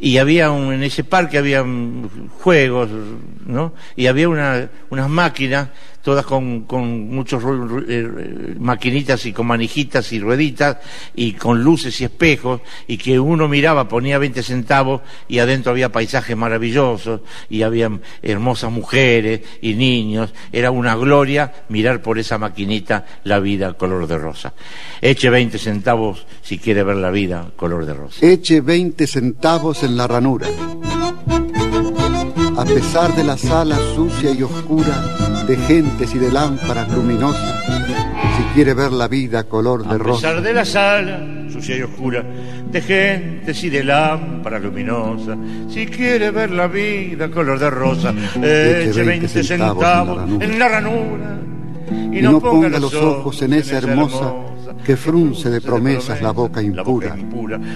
y 0.01 0.19
había 0.19 0.51
un, 0.51 0.73
en 0.73 0.83
ese 0.83 1.05
parque 1.05 1.39
había 1.39 1.65
juegos, 2.41 2.89
¿no? 3.47 3.73
Y 3.95 4.07
había 4.09 4.29
una, 4.29 4.69
unas 4.89 5.09
máquinas, 5.09 5.69
todas 6.03 6.25
con, 6.25 6.63
con 6.63 7.09
muchos 7.09 7.43
eh, 7.89 8.55
maquinitas 8.59 9.27
y 9.27 9.33
con 9.33 9.47
manijitas 9.47 10.13
y 10.13 10.21
rueditas 10.21 10.79
y 11.15 11.33
con 11.33 11.63
luces 11.63 12.01
y 12.01 12.05
espejos 12.05 12.61
y 12.87 12.97
que 12.99 13.19
uno 13.19 13.49
miraba, 13.49 13.89
ponía 13.89 14.19
20 14.19 14.43
centavos 14.43 15.03
y 15.29 15.39
adentro 15.39 15.73
había 15.73 15.91
paisajes 15.91 16.37
maravillosos 16.37 17.21
y 17.49 17.63
había 17.63 17.91
hermosas 18.23 18.71
mujeres 18.71 19.41
y 19.61 19.75
niños. 19.75 20.33
Era 20.53 20.71
una 20.71 20.97
gloria 20.97 21.53
mirar 21.69 22.03
por 22.03 22.19
esa 22.19 22.39
maquinita 22.39 23.07
la 23.25 23.41
vida 23.41 23.75
color 23.75 24.07
de 24.07 24.19
rosa. 24.19 24.55
Eche 25.01 25.31
20 25.31 25.59
centavos 25.59 26.27
si 26.43 26.59
quiere 26.59 26.83
ver 26.83 26.97
la 26.97 27.11
vida 27.11 27.51
color 27.57 27.87
de 27.87 27.95
rosa. 27.95 28.25
Eche 28.25 28.61
20 28.61 29.07
centavos 29.07 29.83
en 29.83 29.97
la 29.97 30.07
ranura. 30.07 30.49
A 32.57 32.65
pesar 32.65 33.15
de 33.15 33.25
la 33.25 33.37
sala 33.37 33.77
sucia 33.95 34.33
y 34.33 34.43
oscura, 34.43 35.45
de 35.47 35.57
gentes 35.57 36.15
y 36.15 36.19
de 36.19 36.31
lámparas 36.31 36.89
luminosas, 36.95 37.65
si 38.37 38.43
quiere 38.55 38.75
ver 38.75 38.93
la 38.93 39.09
vida 39.09 39.45
color 39.45 39.87
de 39.87 39.95
A 39.95 39.99
rosa, 39.99 40.29
pesar 40.29 40.43
de 40.43 40.53
la 40.53 40.65
sala 40.65 41.21
sucia 41.51 41.77
y 41.77 41.83
oscura, 41.83 42.23
de 42.71 42.81
gentes 42.81 43.65
y 43.65 43.71
de 43.71 43.85
lámparas 43.85 44.63
luminosas, 44.63 45.39
si 45.69 45.87
quiere 45.87 46.31
ver 46.31 46.51
la 46.51 46.67
vida 46.67 47.31
color 47.31 47.59
de 47.59 47.71
rosa, 47.71 48.15
eche 48.43 49.03
20 49.03 49.29
centavos 49.29 50.29
en 50.41 50.59
la 50.59 50.69
ranura. 50.69 51.39
y 51.91 52.23
no 52.23 52.41
ponga 52.41 52.69
los 52.79 52.95
ojos 52.95 53.43
en 53.43 53.55
esa 53.55 53.79
hermosa 53.79 54.50
que 54.85 54.97
frunce 54.97 55.51
de 55.51 55.61
promesas 55.61 56.21
la 56.23 56.33
boca 56.33 56.63
impura. 56.63 57.15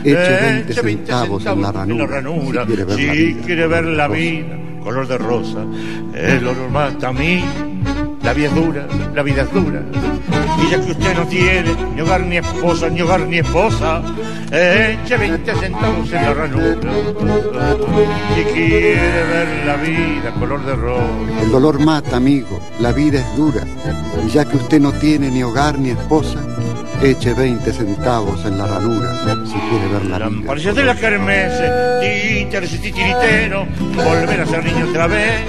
Eche 0.04 0.64
20 0.64 0.74
centavos 0.74 1.46
en 1.46 1.62
la 1.62 1.72
ranura, 1.72 2.66
si 2.96 3.34
quiere 3.44 3.66
ver 3.66 3.84
la 3.84 4.08
vida 4.08 4.58
color 4.84 5.08
de 5.08 5.16
rosa, 5.16 5.64
el 6.14 6.46
olor 6.46 6.70
mata 6.70 7.08
a 7.08 7.12
mí, 7.12 7.42
la 8.22 8.34
vida 8.34 8.48
es 8.48 8.54
dura, 8.54 8.86
la 9.14 9.22
vida 9.22 9.42
es 9.42 9.52
dura. 9.52 9.82
Y 10.62 10.70
ya 10.70 10.80
que 10.80 10.92
usted 10.92 11.16
no 11.16 11.26
tiene 11.26 11.74
ni 11.94 12.00
hogar 12.02 12.20
ni 12.20 12.36
esposa, 12.36 12.88
ni 12.90 13.00
hogar 13.00 13.20
ni 13.26 13.38
esposa, 13.38 14.02
eche 14.52 15.16
20 15.16 15.54
centavos 15.54 16.12
en 16.12 16.22
la 16.22 16.34
ranura. 16.34 16.92
Si 18.34 18.44
quiere 18.52 19.24
ver 19.24 19.66
la 19.66 19.76
vida 19.76 20.34
color 20.38 20.64
de 20.64 20.76
rosa. 20.76 21.42
El 21.42 21.50
dolor 21.50 21.80
mata, 21.80 22.16
amigo, 22.16 22.60
la 22.78 22.92
vida 22.92 23.20
es 23.20 23.36
dura. 23.36 23.62
Y 24.26 24.28
ya 24.30 24.44
que 24.44 24.56
usted 24.56 24.80
no 24.80 24.92
tiene 24.92 25.30
ni 25.30 25.42
hogar 25.42 25.78
ni 25.78 25.90
esposa, 25.90 26.38
eche 27.02 27.34
20 27.34 27.72
centavos 27.72 28.44
en 28.44 28.58
la 28.58 28.66
ranura 28.66 29.12
si 29.46 29.58
quiere 29.68 29.88
ver 29.88 30.04
la 30.06 30.28
vida. 30.28 30.72
De 30.72 30.84
la 30.84 30.94
kermesse, 30.94 32.00
títeres 32.00 32.72
y 32.74 32.78
titiriteros, 32.78 33.66
volver 33.94 34.40
a 34.40 34.46
ser 34.46 34.64
niño 34.64 34.86
otra 34.88 35.06
vez 35.06 35.42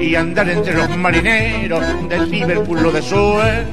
y 0.00 0.14
andar 0.14 0.48
entre 0.48 0.74
los 0.74 0.96
marineros 0.96 1.84
del 2.08 2.30
Liverpool 2.30 2.86
o 2.86 2.92
de 2.92 3.02
Suez. 3.02 3.66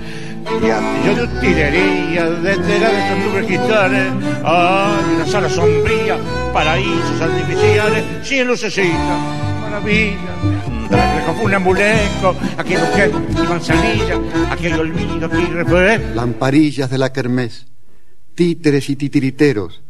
y 0.61 0.69
astillo 0.69 1.15
de 1.15 1.23
utilería, 1.23 2.29
detrás 2.29 2.67
de 2.67 3.05
esos 3.05 3.23
tubos 3.25 3.45
cristales, 3.45 4.07
hay 4.45 5.15
una 5.15 5.25
sala 5.25 5.49
sombría, 5.49 6.17
paraísos 6.53 7.21
artificiales, 7.21 8.03
sin 8.23 8.47
lucecita, 8.47 9.17
maravilla. 9.61 10.76
Mujer 12.75 13.11
y 13.29 13.47
manzanilla, 13.47 14.19
hay 14.49 14.73
olvido, 14.73 15.27
refresco. 15.27 16.15
Lamparillas 16.15 16.89
de 16.89 16.97
la 16.97 17.11
kermés, 17.11 17.67
títeres 18.35 18.89
y 18.89 18.95
titiriteros, 18.95 19.81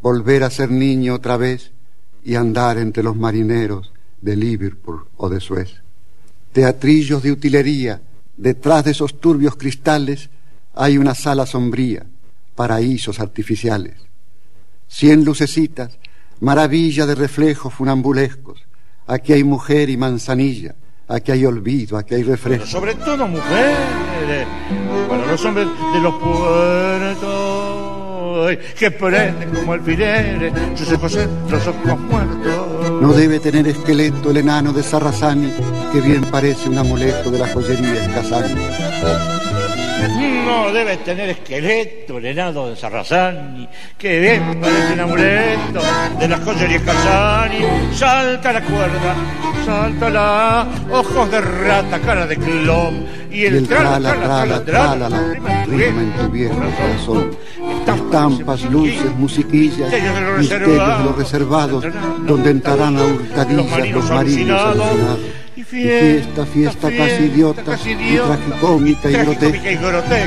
volver 0.00 0.44
a 0.44 0.50
ser 0.50 0.70
niño 0.70 1.14
otra 1.14 1.36
vez 1.36 1.72
y 2.22 2.34
andar 2.34 2.78
entre 2.78 3.02
los 3.02 3.16
marineros 3.16 3.92
de 4.20 4.36
Liverpool 4.36 5.06
o 5.16 5.28
de 5.28 5.40
Suez. 5.40 5.82
Teatrillos 6.52 7.22
de 7.22 7.32
utilería, 7.32 8.02
detrás 8.36 8.84
de 8.84 8.92
esos 8.92 9.20
turbios 9.20 9.56
cristales 9.56 10.30
hay 10.74 10.98
una 10.98 11.14
sala 11.14 11.46
sombría, 11.46 12.06
paraísos 12.54 13.20
artificiales. 13.20 13.96
Cien 14.88 15.24
lucecitas, 15.24 15.98
maravilla 16.40 17.06
de 17.06 17.14
reflejos 17.14 17.72
funambulescos. 17.72 18.63
Aquí 19.06 19.34
hay 19.34 19.44
mujer 19.44 19.90
y 19.90 19.98
manzanilla, 19.98 20.74
aquí 21.08 21.32
hay 21.32 21.44
olvido, 21.44 21.98
aquí 21.98 22.14
hay 22.14 22.22
refresco. 22.22 22.64
Pero 22.64 22.70
sobre 22.70 22.94
todo 22.94 23.28
mujeres, 23.28 24.46
para 25.08 25.26
los 25.26 25.44
hombres 25.44 25.68
de 25.92 26.00
los 26.00 26.14
puertos, 26.14 27.84
que 28.78 28.90
prenden 28.90 29.50
como 29.50 29.74
alfileres, 29.74 30.52
sus 30.74 30.92
ojos 30.92 31.18
los 31.50 31.66
ojos 31.66 32.00
muertos. 32.00 33.00
No 33.02 33.12
debe 33.12 33.40
tener 33.40 33.68
esqueleto 33.68 34.30
el 34.30 34.38
enano 34.38 34.72
de 34.72 34.82
Sarrazani, 34.82 35.52
que 35.92 36.00
bien 36.00 36.22
parece 36.24 36.70
un 36.70 36.78
amuleto 36.78 37.30
de 37.30 37.38
la 37.38 37.48
joyería 37.48 38.06
Escasani. 38.06 39.33
No 40.08 40.70
debe 40.72 40.98
tener 40.98 41.30
esqueleto 41.30 42.18
el 42.18 42.26
enano 42.26 42.68
de 42.68 42.76
Sarrazani, 42.76 43.68
que 43.96 44.20
bien 44.20 44.60
parece 44.60 44.92
un 44.92 45.00
amuleto 45.00 45.80
de 46.18 46.28
la 46.28 46.38
joyería 46.38 46.80
Casani. 46.82 47.58
Salta 47.94 48.52
la 48.52 48.60
cuerda, 48.60 49.14
salta 49.64 50.10
la 50.10 50.66
ojos 50.90 51.30
de 51.30 51.40
rata, 51.40 51.98
cara 52.00 52.26
de 52.26 52.36
clon. 52.36 53.06
Y 53.30 53.46
el, 53.46 53.66
trala, 53.66 54.14
trala, 54.14 54.64
trala, 54.64 55.08
la 55.08 55.64
rima 55.64 56.02
en 56.02 56.12
tu 56.12 56.28
viejo 56.28 56.54
corazón. 56.54 57.36
Estampas, 57.80 58.62
luces, 58.70 59.10
musiquillas, 59.16 59.90
Misterios 60.38 60.98
de 60.98 61.04
los 61.04 61.16
reservados, 61.16 61.84
donde 62.26 62.50
entrarán 62.50 62.96
a 62.96 63.04
hurtadillas 63.04 63.90
los 63.90 64.10
marinos 64.10 64.10
alucinados. 64.10 65.18
Y 65.72 65.76
fiesta, 65.76 66.46
fiesta 66.46 66.90
casi 66.90 67.24
idiota, 67.24 67.62
y 67.62 68.16
tragicómica 68.16 69.10
y 69.10 69.12
grotesca, 69.14 69.72
y 69.72 69.76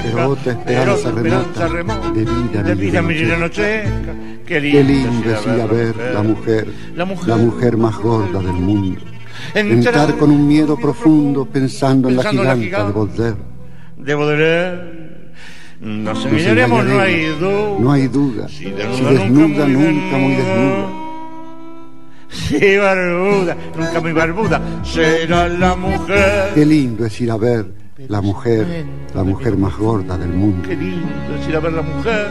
pero 0.09 0.29
otra 0.31 0.51
esperanza 0.51 1.67
remota 1.67 2.11
de 2.11 2.25
vida 2.25 2.63
de 2.63 2.75
vida. 2.75 3.01
Qué 4.45 4.61
lindo, 4.61 4.83
lindo 4.83 5.35
es 5.35 5.45
ir 5.45 5.61
a 5.61 5.65
ver 5.65 5.95
la 6.13 6.23
mujer, 6.23 6.67
La 6.95 7.05
mujer. 7.05 7.27
la 7.27 7.35
mujer 7.37 7.77
más 7.77 7.97
gorda 7.97 8.39
del 8.39 8.53
mundo. 8.53 9.01
Entrar 9.53 10.17
con 10.17 10.31
un 10.31 10.47
miedo 10.47 10.77
profundo 10.77 11.45
pensando 11.45 12.09
en 12.09 12.15
la 12.17 12.23
Pensando 12.23 12.43
en 12.43 12.47
la 12.47 12.55
giganta 12.55 12.87
de. 12.87 12.93
Baudelaire. 12.93 13.37
de 13.97 14.15
Baudelaire. 14.15 15.07
Nos 15.79 16.25
engañaremos, 16.25 16.85
no 16.85 16.99
hay 16.99 17.25
duda. 17.39 17.79
No 17.79 17.91
hay 17.91 18.07
duda. 18.07 18.47
Si 18.49 18.65
desnuda, 18.65 19.11
desnuda, 19.11 19.27
nunca 19.27 19.65
muy 19.65 19.93
nunca 19.93 20.17
muy 20.17 20.35
desnuda. 20.35 21.06
Sí, 22.29 22.77
barbuda, 22.77 23.55
nunca 23.75 23.99
muy 24.01 24.11
barbuda, 24.11 24.61
será 24.83 25.47
la 25.47 25.75
mujer. 25.75 26.51
Qué 26.53 26.65
lindo 26.65 27.05
es 27.05 27.21
ir 27.21 27.31
a 27.31 27.37
ver 27.37 27.65
la 28.07 28.21
mujer, 28.21 28.85
la 29.13 29.23
mujer 29.23 29.57
más 29.57 29.75
gorda 29.77 30.17
del 30.17 30.29
mundo. 30.29 30.67
Qué 30.67 30.75
lindo 30.75 31.35
es 31.39 31.47
ir 31.47 31.55
a 31.55 31.59
ver 31.59 31.73
la 31.73 31.81
mujer, 31.81 32.27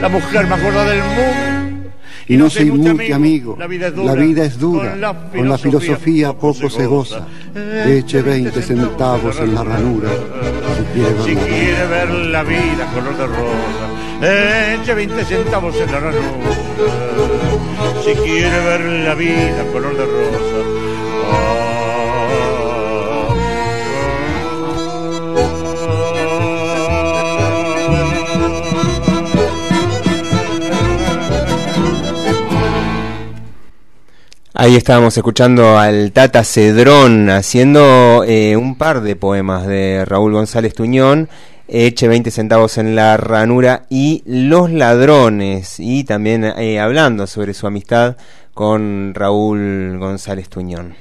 la 0.00 0.08
mujer 0.08 0.46
más 0.46 0.62
gorda 0.62 0.84
del 0.84 0.98
mundo. 0.98 1.92
Y 2.28 2.36
no 2.36 2.48
se 2.48 2.62
inmute, 2.62 3.12
amigo, 3.12 3.56
la 3.58 3.66
vida 3.66 4.44
es 4.44 4.58
dura, 4.58 4.96
con 5.34 5.48
la 5.48 5.58
filosofía 5.58 6.32
poco 6.32 6.70
se 6.70 6.86
goza. 6.86 7.26
Eche 7.86 8.22
20 8.22 8.62
centavos 8.62 9.38
en 9.40 9.54
la 9.54 9.64
ranura, 9.64 10.08
si 11.24 11.34
quiere 11.34 11.86
ver 11.86 12.10
la 12.10 12.42
vida 12.42 12.90
color 12.94 13.16
de 13.16 13.26
rosa, 13.26 14.74
eche 14.74 14.94
20 14.94 15.24
centavos 15.24 15.76
en 15.80 15.92
la 15.92 16.00
ranura. 16.00 17.31
Si 18.04 18.14
quiere 18.14 18.60
ver 18.64 18.80
la 18.80 19.14
vida 19.14 19.64
color 19.72 19.96
de 19.96 20.04
rosa. 20.04 20.92
Ahí 34.54 34.76
estábamos 34.76 35.16
escuchando 35.16 35.78
al 35.78 36.12
Tata 36.12 36.44
Cedrón 36.44 37.30
haciendo 37.30 38.22
eh, 38.24 38.56
un 38.56 38.76
par 38.76 39.00
de 39.00 39.16
poemas 39.16 39.66
de 39.66 40.04
Raúl 40.04 40.32
González 40.34 40.74
Tuñón, 40.74 41.28
Eche 41.74 42.06
20 42.06 42.30
centavos 42.30 42.76
en 42.76 42.94
la 42.94 43.16
ranura 43.16 43.86
y 43.88 44.22
Los 44.26 44.70
ladrones, 44.70 45.76
y 45.78 46.04
también 46.04 46.44
eh, 46.44 46.78
hablando 46.78 47.26
sobre 47.26 47.54
su 47.54 47.66
amistad 47.66 48.18
con 48.52 49.14
Raúl 49.14 49.96
González 49.98 50.50
Tuñón. 50.50 50.94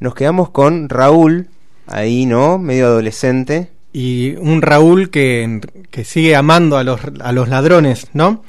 Nos 0.00 0.16
quedamos 0.16 0.50
con 0.50 0.88
Raúl, 0.88 1.46
ahí, 1.86 2.26
¿no? 2.26 2.58
Medio 2.58 2.86
adolescente. 2.86 3.68
Y 3.92 4.34
un 4.34 4.62
Raúl 4.62 5.10
que, 5.10 5.60
que 5.92 6.04
sigue 6.04 6.34
amando 6.34 6.76
a 6.76 6.82
los, 6.82 7.00
a 7.20 7.30
los 7.30 7.48
ladrones, 7.48 8.08
¿no? 8.12 8.42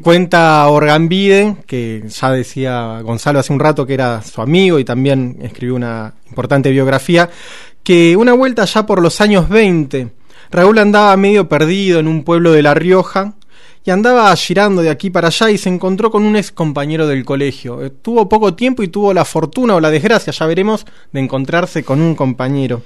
Cuenta 0.00 0.66
Orgambide, 0.68 1.56
que 1.66 2.02
ya 2.08 2.30
decía 2.30 3.02
Gonzalo 3.02 3.40
hace 3.40 3.52
un 3.52 3.60
rato 3.60 3.84
que 3.84 3.92
era 3.92 4.22
su 4.22 4.40
amigo 4.40 4.78
y 4.78 4.86
también 4.86 5.36
escribió 5.42 5.74
una 5.74 6.14
importante 6.28 6.70
biografía, 6.70 7.28
que 7.82 8.16
una 8.16 8.32
vuelta 8.32 8.64
ya 8.64 8.86
por 8.86 9.02
los 9.02 9.20
años 9.20 9.50
20, 9.50 10.08
Raúl 10.54 10.78
andaba 10.78 11.16
medio 11.16 11.48
perdido 11.48 11.98
en 11.98 12.06
un 12.06 12.22
pueblo 12.22 12.52
de 12.52 12.62
La 12.62 12.74
Rioja 12.74 13.34
y 13.84 13.90
andaba 13.90 14.34
girando 14.36 14.82
de 14.82 14.90
aquí 14.90 15.10
para 15.10 15.26
allá 15.26 15.50
y 15.50 15.58
se 15.58 15.68
encontró 15.68 16.12
con 16.12 16.22
un 16.22 16.36
ex 16.36 16.52
compañero 16.52 17.08
del 17.08 17.24
colegio. 17.24 17.84
Eh, 17.84 17.90
Tuvo 17.90 18.28
poco 18.28 18.54
tiempo 18.54 18.84
y 18.84 18.88
tuvo 18.88 19.12
la 19.12 19.24
fortuna 19.24 19.74
o 19.74 19.80
la 19.80 19.90
desgracia, 19.90 20.32
ya 20.32 20.46
veremos, 20.46 20.86
de 21.12 21.18
encontrarse 21.18 21.82
con 21.82 22.00
un 22.00 22.14
compañero. 22.14 22.84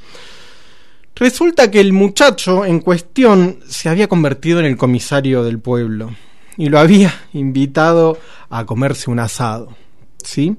Resulta 1.15 1.71
que 1.71 1.81
el 1.81 1.93
muchacho 1.93 2.65
en 2.65 2.81
cuestión 2.81 3.59
se 3.69 3.91
había 3.91 4.09
convertido 4.09 4.61
en 4.61 4.65
el 4.65 4.79
comisario 4.79 5.45
del 5.45 5.59
pueblo 5.59 6.15
y 6.57 6.71
lo 6.71 6.79
había 6.79 7.13
invitado 7.35 8.17
a 8.49 8.65
comerse 8.65 9.11
un 9.11 9.19
asado. 9.19 9.77
¿Sí? 10.25 10.57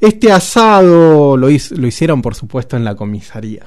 Este 0.00 0.30
asado 0.30 1.36
lo, 1.36 1.50
hicieron, 1.50 2.22
por 2.22 2.36
supuesto, 2.36 2.76
en 2.76 2.84
la 2.84 2.94
comisaría. 2.94 3.64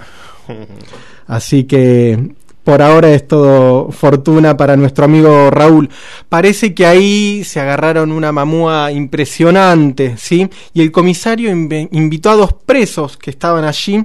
Así 1.28 1.66
que 1.66 2.36
por 2.66 2.82
ahora 2.82 3.12
es 3.14 3.28
todo 3.28 3.92
fortuna 3.92 4.58
para 4.58 4.76
nuestro 4.76 5.06
amigo 5.06 5.52
Raúl. 5.52 5.88
Parece 6.28 6.74
que 6.74 6.88
ahí 6.88 7.44
se 7.44 7.60
agarraron 7.60 8.12
una 8.12 8.32
mamúa 8.32 8.92
impresionante, 8.92 10.16
¿sí? 10.18 10.50
Y 10.74 10.82
el 10.82 10.92
comisario 10.92 11.52
invitó 11.52 12.32
a 12.32 12.36
dos 12.36 12.54
presos 12.54 13.18
que 13.18 13.30
estaban 13.30 13.66
allí 13.66 14.04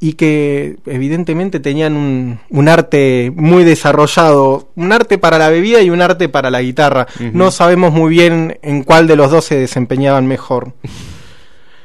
y 0.00 0.14
que 0.14 0.78
evidentemente 0.84 1.60
tenían 1.60 1.94
un, 1.94 2.40
un 2.50 2.68
arte 2.68 3.32
muy 3.36 3.62
desarrollado, 3.62 4.70
un 4.74 4.90
arte 4.90 5.16
para 5.16 5.38
la 5.38 5.48
bebida 5.48 5.80
y 5.80 5.90
un 5.90 6.02
arte 6.02 6.28
para 6.28 6.50
la 6.50 6.60
guitarra. 6.60 7.06
No 7.32 7.52
sabemos 7.52 7.92
muy 7.92 8.10
bien 8.10 8.58
en 8.62 8.82
cuál 8.82 9.06
de 9.06 9.14
los 9.14 9.30
dos 9.30 9.44
se 9.44 9.54
desempeñaban 9.54 10.26
mejor. 10.26 10.72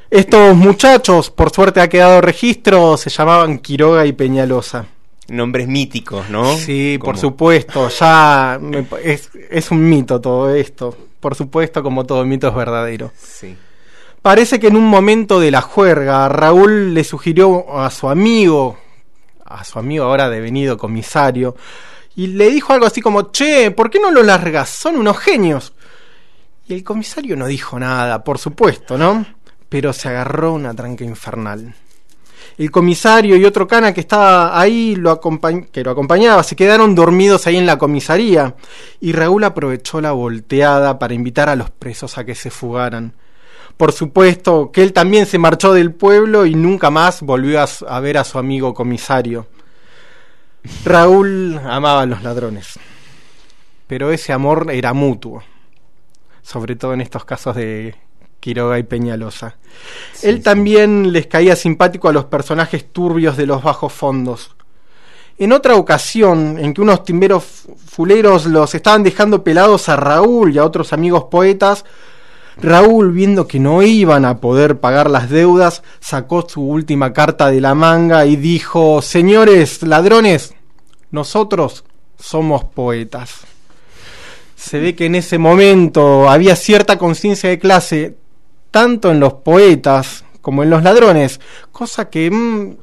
Estos 0.10 0.56
muchachos, 0.56 1.30
por 1.30 1.51
suerte 1.51 1.80
ha 1.80 1.89
quedado 1.89 2.21
registro, 2.21 2.97
se 2.97 3.12
llamaban 3.12 3.60
Quiroga 3.60 4.08
y 4.08 4.13
Peñalosa. 4.13 4.88
Nombres 5.29 5.67
míticos, 5.67 6.29
¿no? 6.29 6.55
Sí, 6.55 6.97
por 7.03 7.17
supuesto, 7.17 7.89
ya 7.89 8.57
me 8.61 8.85
es, 9.03 9.29
es 9.49 9.71
un 9.71 9.87
mito 9.87 10.21
todo 10.21 10.53
esto. 10.53 10.95
Por 11.19 11.35
supuesto, 11.35 11.83
como 11.83 12.05
todo 12.05 12.23
mito 12.23 12.47
es 12.47 12.55
verdadero. 12.55 13.11
Sí. 13.17 13.55
Parece 14.21 14.59
que 14.59 14.67
en 14.67 14.75
un 14.75 14.85
momento 14.85 15.39
de 15.39 15.51
la 15.51 15.61
juerga, 15.61 16.27
Raúl 16.29 16.93
le 16.93 17.03
sugirió 17.03 17.79
a 17.79 17.89
su 17.89 18.09
amigo, 18.09 18.77
a 19.45 19.63
su 19.63 19.79
amigo 19.79 20.05
ahora 20.05 20.29
devenido 20.29 20.77
comisario, 20.77 21.55
y 22.15 22.27
le 22.27 22.49
dijo 22.49 22.73
algo 22.73 22.85
así 22.85 23.01
como, 23.01 23.31
che, 23.31 23.71
¿por 23.71 23.89
qué 23.89 23.99
no 23.99 24.11
lo 24.11 24.23
largas? 24.23 24.69
Son 24.69 24.95
unos 24.95 25.17
genios. 25.17 25.73
Y 26.67 26.73
el 26.73 26.83
comisario 26.83 27.35
no 27.35 27.47
dijo 27.47 27.79
nada, 27.79 28.23
por 28.23 28.39
supuesto, 28.39 28.97
¿no? 28.97 29.25
Pero 29.69 29.93
se 29.93 30.09
agarró 30.09 30.53
una 30.53 30.73
tranca 30.73 31.03
infernal. 31.03 31.73
El 32.58 32.72
comisario 32.72 33.36
y 33.36 33.46
otro 33.46 33.67
cana 33.67 33.93
que 33.93 34.02
estaba 34.02 34.60
ahí, 34.60 34.96
lo 34.96 35.20
que 35.72 35.84
lo 35.84 35.91
acompañaba, 35.91 36.41
se 36.41 36.56
quedaron 36.56 36.96
dormidos 36.96 37.46
ahí 37.46 37.56
en 37.56 37.67
la 37.67 37.78
comisaría. 37.78 38.56
Y 39.00 39.12
Raúl 39.12 39.43
aprovechó 39.43 40.02
la 40.02 40.12
volteada 40.13 40.98
para 40.98 41.13
invitar 41.13 41.50
a 41.50 41.56
los 41.56 41.70
presos 41.70 42.17
a 42.17 42.26
que 42.26 42.34
se 42.34 42.50
fugaran. 42.50 43.13
Por 43.78 43.91
supuesto 43.91 44.72
que 44.72 44.82
él 44.82 44.91
también 44.91 45.28
se 45.28 45.38
marchó 45.38 45.72
del 45.72 45.93
pueblo 45.93 46.48
y 46.48 46.56
nunca 46.56 46.89
más 46.89 47.22
volvió 47.22 47.62
a, 47.62 47.67
a 47.88 48.00
ver 48.00 48.17
a 48.17 48.24
su 48.24 48.39
amigo 48.39 48.74
comisario. 48.74 49.46
Raúl 50.84 51.60
amaba 51.63 52.02
a 52.02 52.06
los 52.08 52.24
ladrones, 52.24 52.80
pero 53.86 54.12
ese 54.12 54.34
amor 54.34 54.67
era 54.72 54.93
mutuo, 54.93 55.43
sobre 56.41 56.76
todo 56.76 56.93
en 56.93 57.02
estos 57.02 57.24
casos 57.24 57.56
de 57.56 57.96
Quiroga 58.47 58.79
y 58.79 58.83
Peñalosa. 58.83 59.57
Él 60.23 60.41
también 60.41 61.12
les 61.12 61.27
caía 61.27 61.53
simpático 61.57 62.07
a 62.07 62.13
los 62.13 62.23
personajes 62.23 62.93
turbios 62.93 63.36
de 63.36 63.45
los 63.45 63.62
bajos 63.62 63.91
fondos. 63.91 64.55
En 65.38 65.51
otra 65.51 65.75
ocasión, 65.75 66.57
en 66.57 66.73
que 66.73 66.79
unos 66.79 67.03
timberos 67.03 67.43
fuleros 67.88 68.45
los 68.45 68.73
estaban 68.73 69.03
dejando 69.03 69.43
pelados 69.43 69.89
a 69.89 69.97
Raúl 69.97 70.55
y 70.55 70.60
a 70.60 70.63
otros 70.63 70.93
amigos 70.93 71.25
poetas, 71.29 71.83
Raúl, 72.55 73.12
viendo 73.12 73.49
que 73.49 73.60
no 73.60 73.81
iban 73.81 74.23
a 74.23 74.38
poder 74.38 74.79
pagar 74.79 75.10
las 75.12 75.29
deudas, 75.29 75.83
sacó 75.99 76.47
su 76.47 76.62
última 76.62 77.12
carta 77.12 77.51
de 77.51 77.60
la 77.60 77.75
manga 77.75 78.25
y 78.25 78.38
dijo, 78.38 79.01
Señores 79.01 79.83
ladrones, 79.83 80.53
nosotros 81.12 81.83
somos 82.17 82.63
poetas. 82.63 83.41
Se 84.55 84.79
ve 84.79 84.95
que 84.95 85.07
en 85.07 85.15
ese 85.15 85.38
momento 85.38 86.29
había 86.29 86.55
cierta 86.55 86.97
conciencia 86.97 87.49
de 87.49 87.60
clase, 87.60 88.15
tanto 88.71 89.12
en 89.12 89.19
los 89.19 89.34
poetas 89.34 90.23
como 90.41 90.63
en 90.63 90.69
los 90.69 90.84
ladrones, 90.84 91.39
cosa 91.71 92.10
que... 92.10 92.32
Mm, 92.32 92.77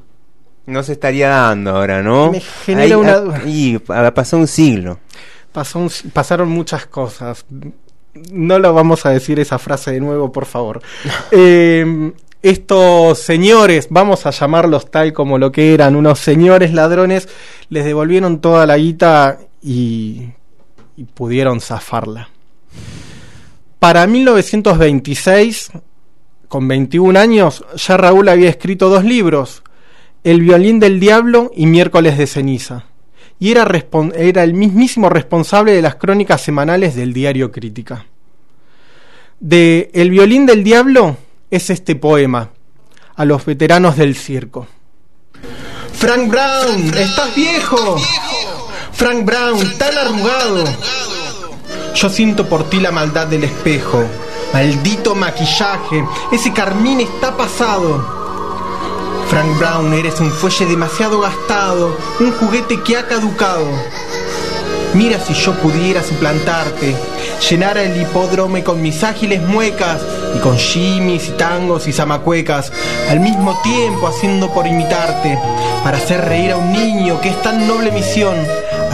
no 0.67 0.83
se 0.83 0.93
estaría 0.93 1.29
dando 1.29 1.71
ahora, 1.71 2.01
¿no? 2.01 2.31
Me 2.31 2.39
genera 2.39 2.97
una... 2.97 3.41
Y 3.45 3.77
pasó 3.79 4.37
un 4.37 4.47
siglo. 4.47 4.99
Pasó 5.51 5.87
pasaron 6.11 6.49
muchas 6.49 6.87
cosas. 6.87 7.45
No 8.31 8.59
lo 8.59 8.73
vamos 8.73 9.05
a 9.05 9.11
decir 9.11 9.39
esa 9.39 9.59
frase 9.59 9.91
de 9.91 9.99
nuevo, 9.99 10.31
por 10.31 10.45
favor. 10.45 10.81
eh, 11.31 12.11
estos 12.41 13.17
señores, 13.17 13.87
vamos 13.89 14.27
a 14.27 14.29
llamarlos 14.29 14.91
tal 14.91 15.13
como 15.13 15.39
lo 15.39 15.51
que 15.51 15.73
eran, 15.73 15.95
unos 15.95 16.19
señores 16.19 16.73
ladrones, 16.73 17.27
les 17.69 17.85
devolvieron 17.85 18.39
toda 18.41 18.67
la 18.67 18.77
guita 18.77 19.39
y, 19.63 20.29
y 20.95 21.05
pudieron 21.05 21.59
zafarla. 21.61 22.29
Para 23.79 24.07
1926, 24.07 25.71
con 26.47 26.67
21 26.67 27.19
años, 27.19 27.63
ya 27.75 27.97
Raúl 27.97 28.29
había 28.29 28.49
escrito 28.49 28.89
dos 28.89 29.03
libros, 29.03 29.63
El 30.23 30.41
violín 30.41 30.79
del 30.79 30.99
diablo 30.99 31.51
y 31.55 31.65
Miércoles 31.65 32.17
de 32.17 32.27
ceniza, 32.27 32.85
y 33.39 33.51
era, 33.51 33.67
el 34.43 34.53
mismísimo 34.53 35.09
responsable 35.09 35.73
de 35.73 35.81
las 35.81 35.95
crónicas 35.95 36.41
semanales 36.41 36.95
del 36.95 37.13
diario 37.13 37.51
Crítica. 37.51 38.05
De 39.39 39.91
El 39.93 40.09
violín 40.09 40.45
del 40.45 40.63
diablo 40.63 41.17
es 41.51 41.69
este 41.69 41.95
poema 41.95 42.51
a 43.15 43.25
los 43.25 43.45
veteranos 43.45 43.97
del 43.97 44.15
circo. 44.15 44.67
Frank 45.93 46.29
Brown, 46.29 46.93
estás 46.97 47.35
viejo. 47.35 47.97
Frank 48.93 49.25
Brown, 49.25 49.77
tan 49.77 49.97
arrugado. 49.97 50.63
Yo 51.95 52.09
siento 52.09 52.45
por 52.49 52.69
ti 52.69 52.81
la 52.81 52.91
maldad 52.91 53.27
del 53.27 53.45
espejo. 53.45 54.03
Maldito 54.51 55.15
maquillaje, 55.15 56.05
ese 56.29 56.51
carmín 56.51 56.99
está 56.99 57.37
pasado. 57.37 58.05
Frank 59.29 59.57
Brown, 59.57 59.93
eres 59.93 60.19
un 60.19 60.29
fuelle 60.29 60.65
demasiado 60.65 61.21
gastado, 61.21 61.97
un 62.19 62.33
juguete 62.33 62.81
que 62.83 62.97
ha 62.97 63.07
caducado. 63.07 63.65
Mira 64.93 65.19
si 65.19 65.33
yo 65.33 65.53
pudiera 65.53 66.03
suplantarte, 66.03 66.95
llenar 67.49 67.77
el 67.77 68.01
hipódromo 68.01 68.61
con 68.63 68.81
mis 68.81 69.01
ágiles 69.03 69.41
muecas 69.41 70.01
y 70.35 70.39
con 70.39 70.57
shimmies 70.57 71.29
y 71.29 71.31
tangos 71.31 71.87
y 71.87 71.93
zamacuecas, 71.93 72.73
al 73.09 73.21
mismo 73.21 73.57
tiempo 73.61 74.07
haciendo 74.07 74.53
por 74.53 74.67
imitarte, 74.67 75.39
para 75.83 75.97
hacer 75.97 76.25
reír 76.25 76.51
a 76.51 76.57
un 76.57 76.73
niño 76.73 77.21
que 77.21 77.29
es 77.29 77.41
tan 77.41 77.65
noble 77.67 77.91
misión. 77.91 78.35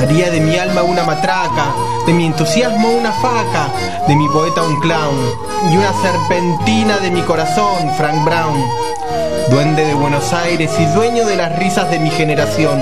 Haría 0.02 0.32
de 0.32 0.40
mi 0.42 0.58
alma 0.58 0.82
una 0.82 1.04
matraca, 1.04 1.76
de 2.08 2.14
mi 2.14 2.26
entusiasmo 2.26 2.90
una 2.90 3.12
faca, 3.12 3.68
de 4.08 4.16
mi 4.16 4.28
poeta 4.30 4.64
un 4.64 4.80
clown 4.80 5.16
y 5.72 5.78
una 5.78 5.94
serpentina 6.02 6.98
de 6.98 7.12
mi 7.12 7.22
corazón, 7.22 7.92
Frank 7.98 8.26
Brown, 8.26 8.66
duende 9.52 9.86
de 9.86 9.94
Buenos 9.94 10.34
Aires 10.34 10.72
y 10.80 10.86
dueño 10.96 11.28
de 11.28 11.36
las 11.36 11.56
risas 11.60 11.92
de 11.92 12.00
mi 12.00 12.10
generación. 12.10 12.80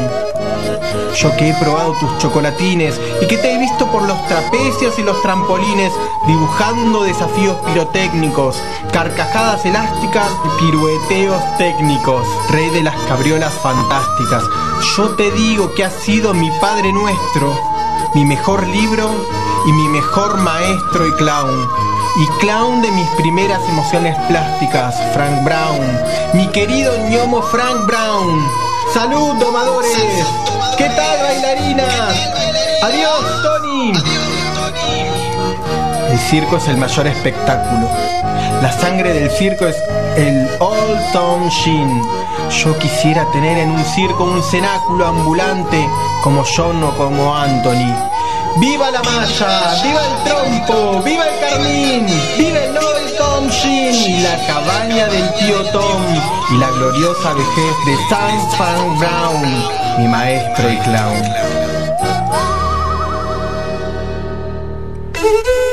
Yo 1.16 1.36
que 1.36 1.50
he 1.50 1.54
probado 1.56 1.94
tus 2.00 2.18
chocolatines 2.20 3.00
y 3.22 3.28
que 3.28 3.38
te 3.38 3.54
he 3.54 3.58
visto 3.58 3.88
por 3.92 4.04
los 4.04 4.28
trapecios 4.28 4.98
y 5.00 5.04
los 5.04 5.22
trampolines 5.22 5.92
dibujando 6.28 7.04
desafíos 7.04 7.58
pirotécnicos, 7.66 8.62
carcajadas 8.94 9.66
elásticas 9.66 10.30
y 10.46 10.60
pirueteos 10.62 11.42
técnicos, 11.58 12.26
rey 12.50 12.70
de 12.70 12.84
las 12.84 12.96
cabriolas 13.08 13.54
fantásticas. 13.56 14.44
Yo 14.96 15.10
te 15.16 15.32
digo 15.32 15.74
que 15.74 15.84
has 15.84 15.94
sido 15.94 16.34
mi 16.34 16.50
Padre 16.62 16.94
Nuestro, 16.94 17.54
mi 18.14 18.26
mejor 18.26 18.66
libro 18.68 19.10
y 19.66 19.72
mi 19.74 19.88
mejor 19.90 20.38
maestro 20.38 21.08
y 21.08 21.12
clown. 21.14 21.70
Y 22.18 22.28
clown 22.40 22.82
de 22.82 22.92
mis 22.92 23.08
primeras 23.12 23.62
emociones 23.70 24.16
plásticas, 24.28 24.96
Frank 25.14 25.44
Brown, 25.44 26.00
mi 26.34 26.48
querido 26.50 26.92
ñomo 27.10 27.42
Frank 27.42 27.86
Brown. 27.86 28.48
Salud, 28.94 29.36
domadores. 29.36 30.26
¿Qué 30.80 30.88
tal, 30.96 31.20
bailarinas? 31.22 32.32
Adiós, 32.82 33.44
Tony. 33.44 33.92
El 36.10 36.20
circo 36.20 36.56
es 36.56 36.70
el 36.70 36.78
mayor 36.78 37.06
espectáculo. 37.06 37.90
La 38.62 38.72
sangre 38.72 39.12
del 39.12 39.30
circo 39.30 39.68
es 39.68 39.76
el 40.16 40.50
Old 40.60 41.12
Town 41.12 41.50
Shin. 41.50 42.02
Yo 42.64 42.80
quisiera 42.80 43.30
tener 43.34 43.58
en 43.58 43.72
un 43.72 43.84
circo 43.84 44.24
un 44.24 44.42
cenáculo 44.42 45.06
ambulante 45.06 45.86
como 46.24 46.46
John 46.46 46.82
o 46.82 46.96
como 46.96 47.36
Anthony. 47.36 47.94
¡Viva 48.56 48.90
la 48.90 49.04
malla! 49.04 49.76
¡Viva 49.84 50.02
el 50.02 50.24
trompo! 50.24 51.04
¡Viva 51.04 51.26
el 51.26 51.40
carmín! 51.42 52.08
¡Viva 52.38 52.60
el 52.60 52.78
Old 52.78 53.18
Tom 53.18 53.50
Shin! 53.50 53.94
Y 53.94 54.22
la 54.22 54.48
cabaña 54.48 55.08
del 55.08 55.34
tío 55.34 55.62
Tom 55.74 56.04
y 56.52 56.58
la 56.58 56.70
gloriosa 56.72 57.34
vejez 57.34 57.76
de 57.86 57.98
Sam 58.10 58.52
Fan 58.52 58.98
Brown, 58.98 59.79
mi 59.98 60.08
maestro 60.08 60.72
y 60.72 60.78
clown. 60.78 61.24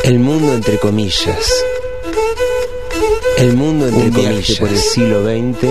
El 0.04 0.18
mundo 0.18 0.54
entre 0.54 0.78
comillas. 0.78 1.64
El 3.38 3.54
mundo 3.54 3.88
entre 3.88 4.10
comillas 4.10 4.58
por 4.58 4.68
el 4.68 4.78
siglo 4.78 5.24
XX. 5.24 5.68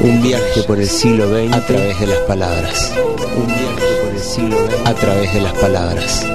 un 0.00 0.22
viaje 0.22 0.62
por 0.64 0.78
el 0.78 0.88
siglo 0.88 1.28
XX 1.28 1.52
a 1.52 1.66
través 1.66 2.00
de 2.00 2.06
las 2.06 2.18
palabras. 2.20 2.92
Un 3.36 3.46
viaje 3.46 3.94
por 4.02 4.14
el 4.14 4.20
siglo 4.20 4.56
XX 4.66 4.86
a 4.86 4.94
través 4.94 5.34
de 5.34 5.40
las 5.40 5.52
palabras. 5.54 6.26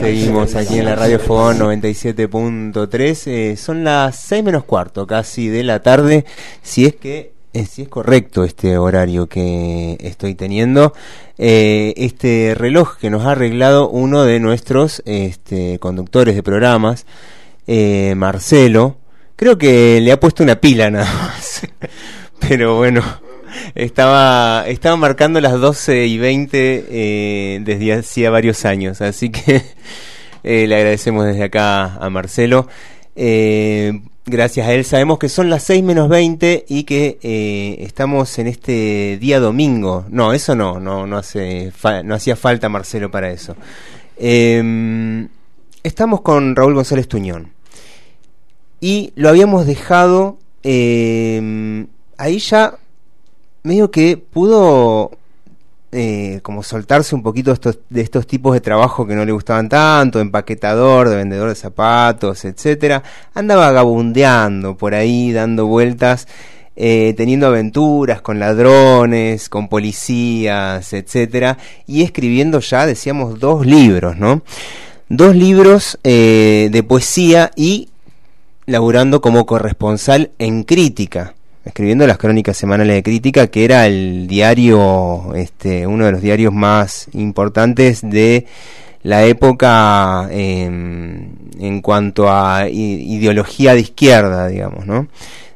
Seguimos 0.00 0.54
aquí 0.54 0.78
en 0.78 0.84
la 0.84 0.94
Radio 0.96 1.18
Fogón 1.18 1.58
97.3. 1.58 3.26
Eh, 3.26 3.56
son 3.56 3.84
las 3.84 4.16
6 4.16 4.44
menos 4.44 4.64
cuarto 4.64 5.06
casi 5.06 5.48
de 5.48 5.62
la 5.64 5.82
tarde. 5.82 6.24
Si 6.62 6.84
es 6.84 6.94
que 6.94 7.32
eh, 7.54 7.64
si 7.64 7.82
es 7.82 7.88
correcto 7.88 8.44
este 8.44 8.76
horario 8.78 9.26
que 9.26 9.96
estoy 10.00 10.34
teniendo, 10.34 10.92
eh, 11.38 11.94
este 11.96 12.54
reloj 12.54 12.98
que 12.98 13.10
nos 13.10 13.24
ha 13.24 13.32
arreglado 13.32 13.88
uno 13.88 14.24
de 14.24 14.38
nuestros 14.38 15.02
este, 15.06 15.78
conductores 15.78 16.34
de 16.34 16.42
programas, 16.42 17.06
eh, 17.70 18.14
Marcelo, 18.16 18.96
creo 19.36 19.58
que 19.58 20.00
le 20.00 20.10
ha 20.10 20.18
puesto 20.18 20.42
una 20.42 20.58
pila 20.58 20.90
nada 20.90 21.04
más, 21.04 21.60
pero 22.40 22.78
bueno, 22.78 23.02
estaba, 23.74 24.64
estaba 24.66 24.96
marcando 24.96 25.38
las 25.38 25.60
12 25.60 26.06
y 26.06 26.16
20 26.16 26.86
eh, 26.88 27.60
desde 27.62 27.92
hacía 27.92 28.30
varios 28.30 28.64
años, 28.64 29.02
así 29.02 29.28
que 29.28 29.62
eh, 30.44 30.66
le 30.66 30.76
agradecemos 30.76 31.26
desde 31.26 31.44
acá 31.44 31.96
a 31.96 32.08
Marcelo. 32.08 32.68
Gracias 34.24 34.66
a 34.66 34.72
él 34.72 34.84
sabemos 34.86 35.18
que 35.18 35.28
son 35.28 35.50
las 35.50 35.62
6 35.64 35.82
menos 35.82 36.08
20 36.08 36.64
y 36.68 36.84
que 36.84 37.18
estamos 37.80 38.38
en 38.38 38.46
este 38.46 39.18
día 39.20 39.40
domingo. 39.40 40.06
No, 40.08 40.32
eso 40.32 40.54
no, 40.54 40.80
no, 40.80 41.06
no, 41.06 41.18
hace 41.18 41.70
no 42.04 42.14
hacía 42.14 42.34
falta 42.34 42.70
Marcelo 42.70 43.10
para 43.10 43.30
eso. 43.30 43.56
Em, 44.16 45.28
estamos 45.82 46.22
con 46.22 46.56
Raúl 46.56 46.74
González 46.74 47.08
Tuñón 47.08 47.57
y 48.80 49.12
lo 49.16 49.28
habíamos 49.28 49.66
dejado 49.66 50.38
em, 50.62 51.86
ahí 52.16 52.38
ya 52.38 52.74
medio 53.62 53.90
que 53.90 54.16
pudo 54.16 55.10
eh, 55.90 56.40
como 56.42 56.62
soltarse 56.62 57.14
un 57.14 57.22
poquito 57.22 57.50
estos, 57.50 57.78
de 57.88 58.02
estos 58.02 58.26
tipos 58.26 58.52
de 58.52 58.60
trabajo 58.60 59.06
que 59.06 59.14
no 59.14 59.24
le 59.24 59.32
gustaban 59.32 59.70
tanto, 59.70 60.20
empaquetador, 60.20 61.08
de 61.08 61.16
vendedor 61.16 61.48
de 61.48 61.54
zapatos, 61.54 62.44
etcétera, 62.44 63.02
anda 63.34 63.56
vagabundeando 63.56 64.76
por 64.76 64.94
ahí, 64.94 65.32
dando 65.32 65.66
vueltas, 65.66 66.28
eh, 66.76 67.14
teniendo 67.16 67.46
aventuras 67.46 68.20
con 68.20 68.38
ladrones, 68.38 69.48
con 69.48 69.68
policías, 69.68 70.92
etcétera, 70.92 71.56
y 71.86 72.02
escribiendo 72.02 72.60
ya, 72.60 72.84
decíamos, 72.84 73.40
dos 73.40 73.64
libros, 73.64 74.18
¿no? 74.18 74.42
Dos 75.08 75.34
libros 75.34 75.98
eh, 76.04 76.68
de 76.70 76.82
poesía 76.82 77.50
y 77.56 77.88
laburando 78.68 79.20
como 79.20 79.46
corresponsal 79.46 80.30
en 80.38 80.62
crítica 80.62 81.34
escribiendo 81.64 82.06
las 82.06 82.16
crónicas 82.16 82.56
semanales 82.56 82.96
de 82.96 83.02
crítica, 83.02 83.48
que 83.48 83.64
era 83.64 83.86
el 83.86 84.26
diario, 84.26 85.34
este, 85.34 85.86
uno 85.86 86.06
de 86.06 86.12
los 86.12 86.22
diarios 86.22 86.50
más 86.50 87.08
importantes 87.12 88.00
de 88.00 88.46
la 89.02 89.24
época 89.24 90.28
en 90.30 91.80
cuanto 91.82 92.32
a 92.32 92.70
ideología 92.70 93.74
de 93.74 93.80
izquierda, 93.80 94.48
digamos, 94.48 94.86
¿no? 94.86 95.08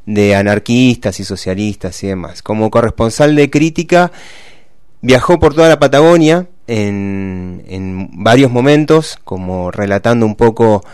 de 0.06 0.34
anarquistas 0.34 1.18
y 1.20 1.24
socialistas 1.24 2.02
y 2.02 2.08
demás. 2.08 2.42
Como 2.42 2.70
corresponsal 2.70 3.34
de 3.34 3.50
crítica, 3.50 4.12
viajó 5.00 5.38
por 5.38 5.54
toda 5.54 5.68
la 5.68 5.78
Patagonia 5.78 6.46
en, 6.66 7.64
en 7.68 8.08
varios 8.22 8.50
momentos, 8.50 9.18
como 9.24 9.70
relatando 9.70 10.26
un 10.26 10.34
poco, 10.34 10.84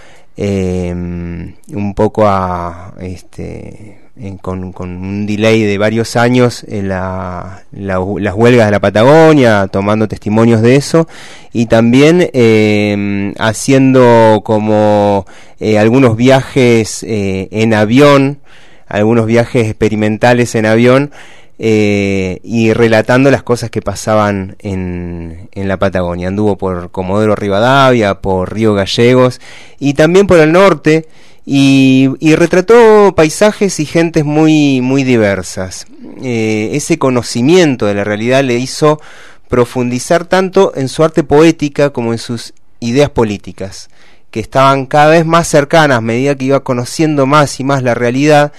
eh, 0.40 0.94
un 0.94 1.94
poco 1.96 2.28
a 2.28 2.94
este, 3.00 3.98
con, 4.40 4.72
un 4.78 5.26
delay 5.26 5.64
de 5.64 5.78
varios 5.78 6.14
años 6.14 6.64
en 6.68 6.88
la, 6.88 7.64
las 7.72 8.34
huelgas 8.34 8.66
de 8.66 8.70
la 8.70 8.80
Patagonia, 8.80 9.66
tomando 9.66 10.06
testimonios 10.06 10.62
de 10.62 10.76
eso, 10.76 11.08
y 11.52 11.66
también 11.66 12.30
em, 12.32 13.34
haciendo 13.38 14.42
como 14.44 15.26
eh, 15.58 15.76
algunos 15.76 16.16
viajes 16.16 17.02
eh, 17.02 17.48
en 17.50 17.74
avión, 17.74 18.38
algunos 18.86 19.26
viajes 19.26 19.66
experimentales 19.66 20.54
en 20.54 20.66
avión, 20.66 21.10
eh, 21.58 22.40
y 22.42 22.72
relatando 22.72 23.30
las 23.30 23.42
cosas 23.42 23.70
que 23.70 23.82
pasaban 23.82 24.56
en, 24.60 25.48
en 25.52 25.68
la 25.68 25.78
Patagonia. 25.78 26.28
Anduvo 26.28 26.56
por 26.56 26.90
Comodoro 26.90 27.34
Rivadavia, 27.34 28.20
por 28.20 28.54
Río 28.54 28.74
Gallegos, 28.74 29.40
y 29.78 29.94
también 29.94 30.26
por 30.26 30.38
el 30.38 30.52
norte, 30.52 31.06
y, 31.50 32.34
retrató 32.36 33.14
paisajes 33.16 33.80
y 33.80 33.86
gentes 33.86 34.26
muy, 34.26 34.82
muy 34.82 35.02
diversas. 35.02 35.86
Eh, 36.22 36.70
ese 36.72 36.98
conocimiento 36.98 37.86
de 37.86 37.94
la 37.94 38.04
realidad 38.04 38.44
le 38.44 38.58
hizo 38.58 39.00
profundizar 39.48 40.26
tanto 40.26 40.72
en 40.76 40.88
su 40.88 41.02
arte 41.02 41.24
poética 41.24 41.88
como 41.88 42.12
en 42.12 42.18
sus 42.18 42.52
ideas 42.80 43.08
políticas, 43.08 43.88
que 44.30 44.40
estaban 44.40 44.84
cada 44.84 45.08
vez 45.08 45.24
más 45.24 45.48
cercanas 45.48 45.98
a 45.98 46.02
medida 46.02 46.34
que 46.34 46.44
iba 46.44 46.60
conociendo 46.60 47.24
más 47.24 47.58
y 47.60 47.64
más 47.64 47.82
la 47.82 47.94
realidad, 47.94 48.52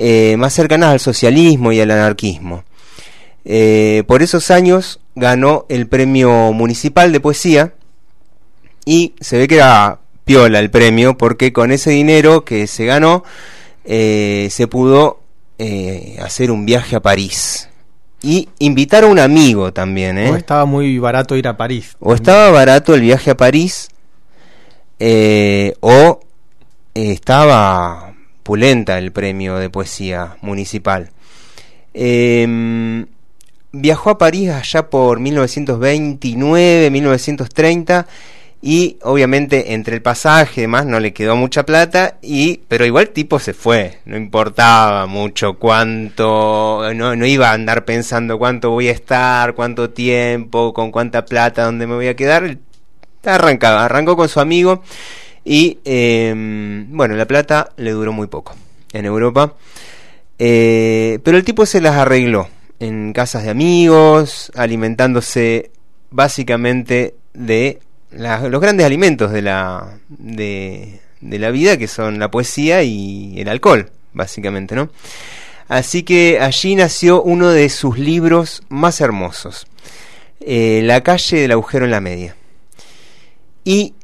eh, 0.00 0.36
más 0.36 0.52
cercanas 0.52 0.90
al 0.90 1.00
socialismo 1.00 1.72
y 1.72 1.80
al 1.80 1.90
anarquismo. 1.90 2.62
Eh, 3.44 4.04
por 4.06 4.22
esos 4.22 4.52
años 4.52 5.00
ganó 5.16 5.66
el 5.68 5.88
premio 5.88 6.52
municipal 6.52 7.10
de 7.10 7.18
poesía 7.18 7.74
y 8.84 9.14
se 9.18 9.38
ve 9.38 9.48
que 9.48 9.56
era 9.56 9.98
piola 10.24 10.60
el 10.60 10.70
premio 10.70 11.18
porque 11.18 11.52
con 11.52 11.72
ese 11.72 11.90
dinero 11.90 12.44
que 12.44 12.68
se 12.68 12.84
ganó 12.84 13.24
eh, 13.84 14.46
se 14.52 14.68
pudo 14.68 15.18
hacer 16.20 16.52
un 16.52 16.64
viaje 16.64 16.94
a 16.94 17.00
París 17.00 17.68
y 18.22 18.48
invitar 18.60 19.02
a 19.02 19.08
un 19.08 19.18
amigo 19.18 19.72
también. 19.72 20.16
¿eh? 20.16 20.30
O 20.30 20.36
estaba 20.36 20.64
muy 20.64 21.00
barato 21.00 21.34
ir 21.34 21.48
a 21.48 21.56
París. 21.56 21.96
O 21.98 22.14
estaba 22.14 22.52
barato 22.52 22.94
el 22.94 23.00
viaje 23.00 23.32
a 23.32 23.36
París 23.36 23.88
o 25.80 26.20
estaba 26.94 28.07
el 28.56 29.12
premio 29.12 29.56
de 29.56 29.70
poesía 29.70 30.36
municipal. 30.40 31.10
Em, 31.92 33.06
viajó 33.72 34.10
a 34.10 34.18
París 34.18 34.50
allá 34.50 34.88
por 34.88 35.20
1929, 35.20 36.90
1930 36.90 38.06
y 38.60 38.98
obviamente 39.02 39.74
entre 39.74 39.94
el 39.94 40.02
pasaje 40.02 40.60
y 40.60 40.62
demás 40.62 40.84
no 40.84 40.98
le 40.98 41.12
quedó 41.12 41.36
mucha 41.36 41.64
plata 41.64 42.18
y 42.22 42.62
pero 42.66 42.84
igual 42.84 43.10
tipo 43.10 43.38
se 43.38 43.54
fue 43.54 44.00
no 44.04 44.16
importaba 44.16 45.06
mucho 45.06 45.58
cuánto 45.60 46.92
no, 46.94 47.14
no 47.14 47.26
iba 47.26 47.50
a 47.50 47.52
andar 47.52 47.84
pensando 47.84 48.36
cuánto 48.36 48.70
voy 48.70 48.88
a 48.88 48.92
estar 48.92 49.54
cuánto 49.54 49.90
tiempo 49.90 50.72
con 50.74 50.90
cuánta 50.90 51.24
plata 51.24 51.64
dónde 51.64 51.86
me 51.86 51.94
voy 51.94 52.08
a 52.08 52.16
quedar 52.16 52.58
arrancaba 53.24 53.84
arrancó 53.84 54.16
con 54.16 54.28
su 54.28 54.40
amigo 54.40 54.82
y 55.48 55.78
em, 55.84 56.94
bueno 56.94 57.16
la 57.16 57.26
plata 57.26 57.70
le 57.76 57.92
duró 57.92 58.12
muy 58.12 58.26
poco 58.26 58.54
en 58.92 59.06
Europa 59.06 59.54
eh, 60.38 61.18
pero 61.24 61.38
el 61.38 61.44
tipo 61.44 61.64
se 61.64 61.80
las 61.80 61.96
arregló 61.96 62.48
en 62.78 63.12
casas 63.14 63.44
de 63.44 63.50
amigos 63.50 64.52
alimentándose 64.54 65.70
básicamente 66.10 67.14
de 67.32 67.80
los 68.10 68.60
grandes 68.60 68.86
alimentos 68.86 69.32
de 69.32 69.42
la, 69.42 69.98
de, 70.08 71.00
la 71.20 71.50
vida, 71.50 71.76
que 71.76 71.88
son 71.88 72.18
la 72.18 72.30
poesía 72.30 72.82
y 72.82 73.40
el 73.40 73.48
alcohol, 73.48 73.90
básicamente, 74.12 74.74
¿no? 74.74 74.90
Así 75.68 76.02
que 76.02 76.38
allí 76.40 76.74
nació 76.74 77.22
uno 77.22 77.50
de 77.50 77.68
sus 77.68 77.98
libros 77.98 78.62
más 78.68 79.00
hermosos, 79.00 79.66
eh, 80.40 80.80
La 80.84 81.02
calle 81.02 81.40
del 81.40 81.52
agujero 81.52 81.84
en 81.84 81.90
la 81.90 82.00
media. 82.00 82.36
Y 83.64 83.94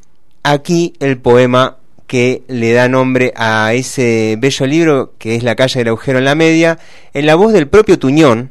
aquí 0.44 0.92
el 1.00 1.18
poema 1.18 1.78
que 2.06 2.44
le 2.46 2.72
da 2.72 2.88
nombre 2.88 3.32
a 3.34 3.72
ese 3.72 4.36
bello 4.38 4.66
libro, 4.66 5.14
que 5.18 5.34
es 5.34 5.42
La 5.42 5.56
calle 5.56 5.80
del 5.80 5.88
agujero 5.88 6.18
en 6.18 6.26
la 6.26 6.36
media, 6.36 6.78
en 7.12 7.26
la 7.26 7.34
voz 7.34 7.52
del 7.52 7.66
propio 7.66 7.98
Tuñón 7.98 8.50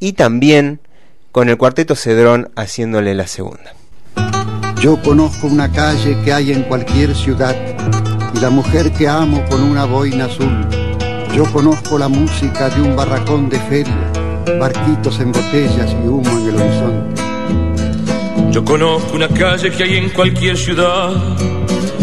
y 0.00 0.14
también 0.14 0.80
con 1.30 1.48
el 1.48 1.56
cuarteto 1.56 1.94
Cedrón 1.94 2.50
haciéndole 2.56 3.14
la 3.14 3.26
segunda. 3.26 3.74
Yo 4.80 5.00
conozco 5.02 5.46
una 5.46 5.70
calle 5.70 6.16
que 6.24 6.32
hay 6.32 6.52
en 6.52 6.62
cualquier 6.62 7.14
ciudad 7.14 7.54
y 8.34 8.40
la 8.40 8.50
mujer 8.50 8.90
que 8.92 9.06
amo 9.06 9.44
con 9.48 9.62
una 9.62 9.84
boina 9.84 10.24
azul. 10.24 10.66
Yo 11.34 11.44
conozco 11.52 11.98
la 11.98 12.08
música 12.08 12.68
de 12.70 12.80
un 12.82 12.96
barracón 12.96 13.48
de 13.48 13.58
feria, 13.60 14.12
barquitos 14.58 15.20
en 15.20 15.32
botellas 15.32 15.90
y 15.92 16.08
humo 16.08 16.30
en 16.38 16.48
el 16.48 16.56
horizonte. 16.56 17.23
Yo 18.54 18.64
conozco 18.64 19.16
una 19.16 19.26
calle 19.26 19.68
que 19.72 19.82
hay 19.82 19.96
en 19.96 20.10
cualquier 20.10 20.56
ciudad 20.56 21.10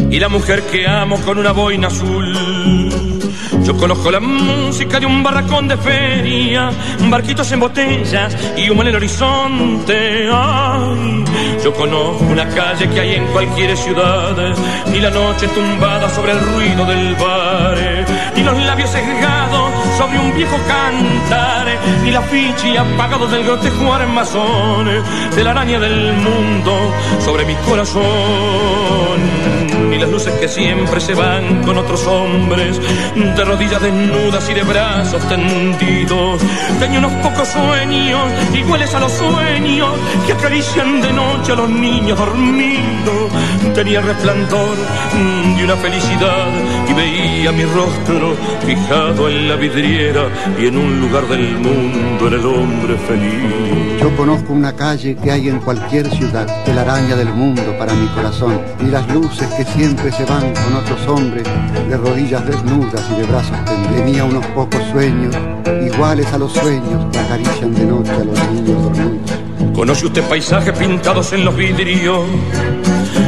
y 0.10 0.20
la 0.20 0.28
mujer 0.28 0.62
que 0.64 0.86
amo 0.86 1.18
con 1.22 1.38
una 1.38 1.54
boina 1.54 1.88
azul. 1.88 3.11
Yo 3.64 3.78
conozco 3.78 4.12
la 4.12 4.20
música 4.20 5.00
de 5.00 5.06
un 5.06 5.22
barracón 5.24 5.68
de 5.68 5.78
feria, 5.78 6.72
barquitos 7.10 7.52
en 7.52 7.60
botellas 7.60 8.36
y 8.58 8.70
humo 8.70 8.82
en 8.82 8.88
el 8.88 8.96
horizonte. 8.96 10.28
Yo 11.64 11.74
conozco 11.74 12.24
una 12.26 12.48
calle 12.50 12.90
que 12.90 13.00
hay 13.00 13.16
en 13.16 13.28
cualquier 13.28 13.78
ciudad, 13.78 14.36
y 14.94 15.00
la 15.00 15.12
noche 15.12 15.48
tumbada 15.50 16.10
sobre 16.10 16.32
el 16.32 16.40
ruido 16.40 16.86
del 16.86 17.16
bar, 17.16 17.78
y 18.36 18.42
los 18.42 18.58
labios 18.64 18.90
sesgados 18.90 19.72
sobre 19.98 20.20
un 20.20 20.36
viejo 20.36 20.58
cantar, 20.68 21.68
y 22.06 22.12
la 22.12 22.22
ficha 22.24 22.82
apagado 22.82 23.28
del 23.28 23.44
grotejo 23.44 23.94
armazón, 23.94 24.90
de 25.36 25.44
la 25.44 25.52
araña 25.52 25.80
del 25.80 26.14
mundo 26.14 26.94
sobre 27.24 27.46
mi 27.46 27.54
corazón 27.56 28.02
y 29.92 29.98
las 30.00 30.10
luces 30.10 30.34
que 30.40 30.48
siempre 30.48 31.00
se 31.00 31.14
van 31.14 31.64
con 31.64 31.78
otros 31.78 32.06
hombres, 32.08 32.80
de 33.16 33.46
rodillas 33.46 33.82
desnudas 33.82 34.50
y 34.50 34.54
de 34.54 34.64
brazos 34.64 35.22
tendidos. 35.28 36.42
Tengo 36.80 36.98
unos 36.98 37.12
pocos 37.24 37.48
sueños, 37.50 38.32
iguales 38.54 38.94
a 38.94 39.00
los 39.00 39.12
sueños 39.12 39.90
que 40.26 40.34
acarician 40.34 41.02
de 41.02 41.14
noche 41.14 41.52
a 41.52 41.56
los 41.56 41.70
niños 41.70 42.18
dormidos. 42.18 43.32
tenía 43.76 44.02
resplandor 44.02 44.78
de 45.58 45.64
una 45.64 45.76
felicidad 45.78 46.48
y 46.88 46.94
veía 46.94 47.52
mi 47.52 47.66
rostro 47.66 48.36
fijado 48.66 49.30
en 49.30 49.50
la 49.50 49.56
vidriera 49.56 50.30
y 50.60 50.68
en 50.68 50.78
un 50.78 51.02
lugar 51.02 51.28
del 51.28 51.58
mundo 51.58 52.28
en 52.28 52.34
el 52.34 52.46
hombre 52.46 52.98
feliz. 53.08 53.91
Yo 54.02 54.18
conozco 54.18 54.52
una 54.54 54.76
calle 54.76 55.16
que 55.16 55.32
hay 55.32 55.48
en 55.48 55.60
cualquier 55.60 56.10
ciudad, 56.10 56.48
araña 56.80 57.16
del 57.16 57.30
mundo 57.30 57.62
para 57.78 57.94
mi 57.94 58.08
corazón, 58.08 58.60
y 58.80 58.86
las 58.86 59.08
luces 59.14 59.48
que 59.50 59.64
siempre 59.64 60.12
se 60.12 60.26
van 60.26 60.52
con 60.54 60.76
otros 60.76 61.08
hombres, 61.08 61.44
de 61.88 61.98
rodillas 61.98 62.44
desnudas 62.48 63.08
y 63.12 63.22
de 63.22 63.28
brazos 63.28 63.66
tendidos. 63.66 63.96
Tenía 63.96 64.26
unos 64.26 64.46
pocos 64.48 64.82
sueños, 64.92 65.36
iguales 65.86 66.26
a 66.34 66.40
los 66.40 66.52
sueños 66.52 67.06
que 67.12 67.20
acarician 67.20 67.76
de 67.76 67.86
noche 67.86 68.12
a 68.12 68.24
los 68.24 68.50
niños 68.50 68.82
dormidos. 68.82 69.76
¿Conoce 69.76 70.06
usted 70.08 70.24
paisajes 70.24 70.78
pintados 70.78 71.34
en 71.34 71.46
los 71.46 71.56
vidrios? 71.56 72.26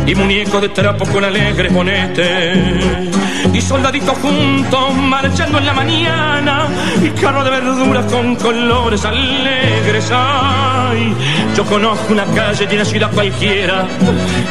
y 0.05 0.15
muñecos 0.15 0.61
de 0.61 0.69
trapo 0.69 1.05
con 1.05 1.23
alegre 1.23 1.69
monete 1.69 3.09
y 3.51 3.61
soldaditos 3.61 4.17
juntos 4.19 4.93
marchando 4.95 5.57
en 5.57 5.65
la 5.65 5.73
mañana 5.73 6.67
y 7.01 7.09
carro 7.19 7.43
de 7.43 7.49
verduras 7.49 8.05
con 8.11 8.35
colores 8.35 9.03
alegres. 9.05 10.09
Ay, 10.13 11.13
yo 11.55 11.65
conozco 11.65 12.13
una 12.13 12.25
calle 12.25 12.65
de 12.65 12.75
una 12.75 12.85
ciudad 12.85 13.11
cualquiera 13.11 13.85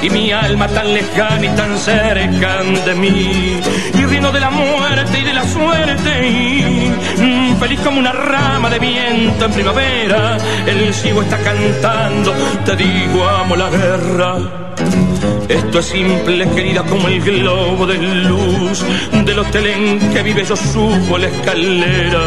y 0.02 0.10
mi 0.10 0.32
alma 0.32 0.68
tan 0.68 0.92
lejana 0.92 1.44
y 1.44 1.48
tan 1.56 1.78
cerca 1.78 2.62
de 2.62 2.94
mí 2.94 3.60
y 3.94 4.04
riendo 4.04 4.30
de 4.32 4.40
la 4.40 4.50
muerte 4.50 5.20
y 5.20 5.24
de 5.24 5.34
la 5.34 5.44
suerte 5.48 6.28
y 6.28 6.92
mm, 7.22 7.56
feliz 7.58 7.80
como 7.80 7.98
una 7.98 8.12
rama 8.12 8.68
de 8.70 8.78
viento 8.78 9.44
en 9.46 9.52
primavera. 9.52 10.36
El 10.66 10.92
ciego 10.92 11.22
está 11.22 11.38
cantando, 11.38 12.32
te 12.64 12.76
digo 12.76 13.28
amo 13.28 13.56
la 13.56 13.70
guerra. 13.70 15.11
Esto 15.48 15.78
es 15.78 15.86
simple, 15.86 16.48
querida, 16.50 16.82
como 16.84 17.08
el 17.08 17.20
globo 17.20 17.86
de 17.86 17.98
luz 17.98 18.84
del 19.24 19.38
hotel 19.38 19.66
en 19.66 20.12
que 20.12 20.22
vive. 20.22 20.44
Yo 20.44 20.56
subo 20.56 21.18
la 21.18 21.28
escalera 21.28 22.22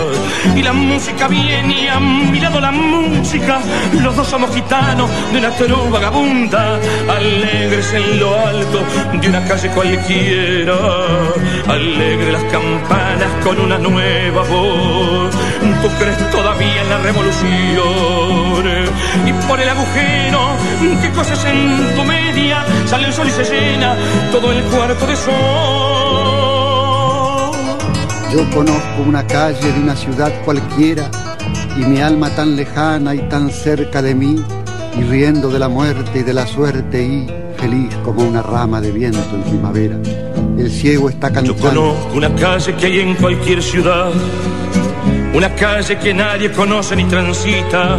y 0.56 0.62
la 0.62 0.74
música 0.74 1.28
viene 1.28 1.84
y 1.84 1.88
a 1.88 2.00
mi 2.00 2.40
lado 2.40 2.60
la 2.60 2.72
música. 2.72 3.60
Los 4.02 4.16
dos 4.16 4.28
somos 4.28 4.54
gitanos 4.54 5.10
de 5.32 5.40
una 5.40 5.52
trova 5.52 5.90
vagabunda, 5.90 6.80
alegres 7.10 7.94
en 7.94 8.20
lo 8.20 8.40
alto 8.40 8.84
de 9.22 9.30
una 9.30 9.44
calle 9.46 9.70
cualquiera. 9.70 10.78
Alegre 11.68 12.32
las 12.32 12.44
campanas 12.46 13.30
con 13.44 13.60
una 13.60 13.78
nueva 13.78 14.44
voz. 14.44 15.36
Tú 15.82 15.90
crees 16.00 16.32
todavía 16.32 16.82
en 16.82 16.90
la 16.90 16.98
revolución 17.00 17.46
y 19.26 19.34
por 19.48 19.60
el 19.60 19.70
agujero 19.70 20.56
que 21.02 21.10
cosas 21.12 21.46
en 21.46 21.96
tu 21.96 22.04
media 22.04 22.64
sale 22.86 23.08
el 23.08 23.14
sol 23.14 23.28
y 23.28 23.32
se 23.32 23.44
llena 23.44 23.96
todo 24.32 24.52
el 24.52 24.62
cuarto 24.64 25.08
de 25.08 25.16
sol. 25.16 25.36
Yo 28.34 28.50
conozco 28.54 29.02
una 29.06 29.26
calle 29.26 29.72
de 29.72 29.80
una 29.80 29.96
ciudad 29.96 30.32
cualquiera 30.44 31.10
y 31.78 31.82
mi 31.86 32.02
alma 32.02 32.30
tan 32.32 32.56
lejana 32.56 33.16
y 33.16 33.20
tan 33.30 33.50
cerca 33.50 34.02
de 34.02 34.14
mí 34.14 34.44
y 34.98 35.04
riendo 35.04 35.50
de 35.50 35.60
la 35.60 35.70
muerte 35.70 36.20
y 36.20 36.24
de 36.24 36.34
la 36.34 36.46
suerte 36.48 37.04
y 37.04 37.28
feliz 37.58 37.96
como 38.04 38.24
una 38.24 38.42
rama 38.42 38.82
de 38.82 38.92
viento 38.92 39.20
en 39.34 39.44
primavera. 39.44 39.98
El 40.58 40.72
ciego 40.72 41.10
está 41.10 41.32
cantando. 41.32 41.56
Yo 41.56 41.70
conozco 41.70 42.16
una 42.16 42.34
calle 42.36 42.74
que 42.76 42.86
hay 42.86 43.00
en 43.00 43.16
cualquier 43.16 43.62
ciudad 43.62 44.12
una 45.36 45.54
calle 45.54 45.98
que 45.98 46.14
nadie 46.14 46.50
conoce 46.52 46.96
ni 46.96 47.04
transita. 47.04 47.98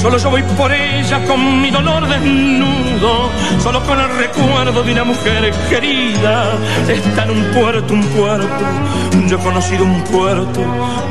Solo 0.00 0.16
yo 0.16 0.30
voy 0.30 0.42
por 0.56 0.72
ella 0.72 1.22
con 1.26 1.60
mi 1.60 1.70
dolor 1.70 2.08
desnudo, 2.08 3.30
solo 3.62 3.84
con 3.84 4.00
el 4.00 4.08
recuerdo 4.16 4.82
de 4.82 4.92
una 4.92 5.04
mujer 5.04 5.52
querida. 5.68 6.54
Está 6.88 7.24
en 7.24 7.30
un 7.30 7.44
puerto, 7.52 7.92
un 7.92 8.02
puerto, 8.04 8.64
yo 9.28 9.36
he 9.36 9.40
conocido 9.40 9.84
un 9.84 10.02
puerto. 10.04 10.64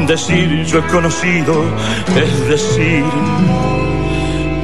Decir 0.07 0.65
yo 0.65 0.79
he 0.79 0.87
conocido 0.87 1.63
es 2.15 2.49
decir 2.49 3.03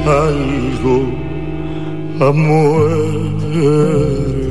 algo 0.04 1.22
ha 2.20 2.30
Esto 2.30 4.41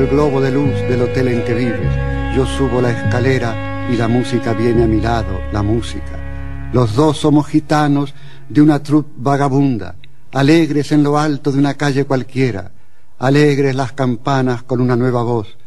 el 0.00 0.06
globo 0.06 0.40
de 0.40 0.50
luz 0.50 0.72
del 0.88 1.02
hotel 1.02 1.28
en 1.28 1.44
que 1.44 1.52
vives. 1.52 2.34
Yo 2.34 2.46
subo 2.46 2.80
la 2.80 2.90
escalera 2.90 3.86
y 3.92 3.96
la 3.96 4.08
música 4.08 4.54
viene 4.54 4.84
a 4.84 4.86
mi 4.86 4.98
lado, 4.98 5.42
la 5.52 5.62
música. 5.62 6.70
Los 6.72 6.94
dos 6.94 7.18
somos 7.18 7.46
gitanos 7.46 8.14
de 8.48 8.62
una 8.62 8.82
troupe 8.82 9.10
vagabunda, 9.16 9.96
alegres 10.32 10.92
en 10.92 11.02
lo 11.02 11.18
alto 11.18 11.52
de 11.52 11.58
una 11.58 11.74
calle 11.74 12.06
cualquiera, 12.06 12.70
alegres 13.18 13.74
las 13.74 13.92
campanas 13.92 14.62
con 14.62 14.80
una 14.80 14.96
nueva 14.96 15.22
voz. 15.22 15.58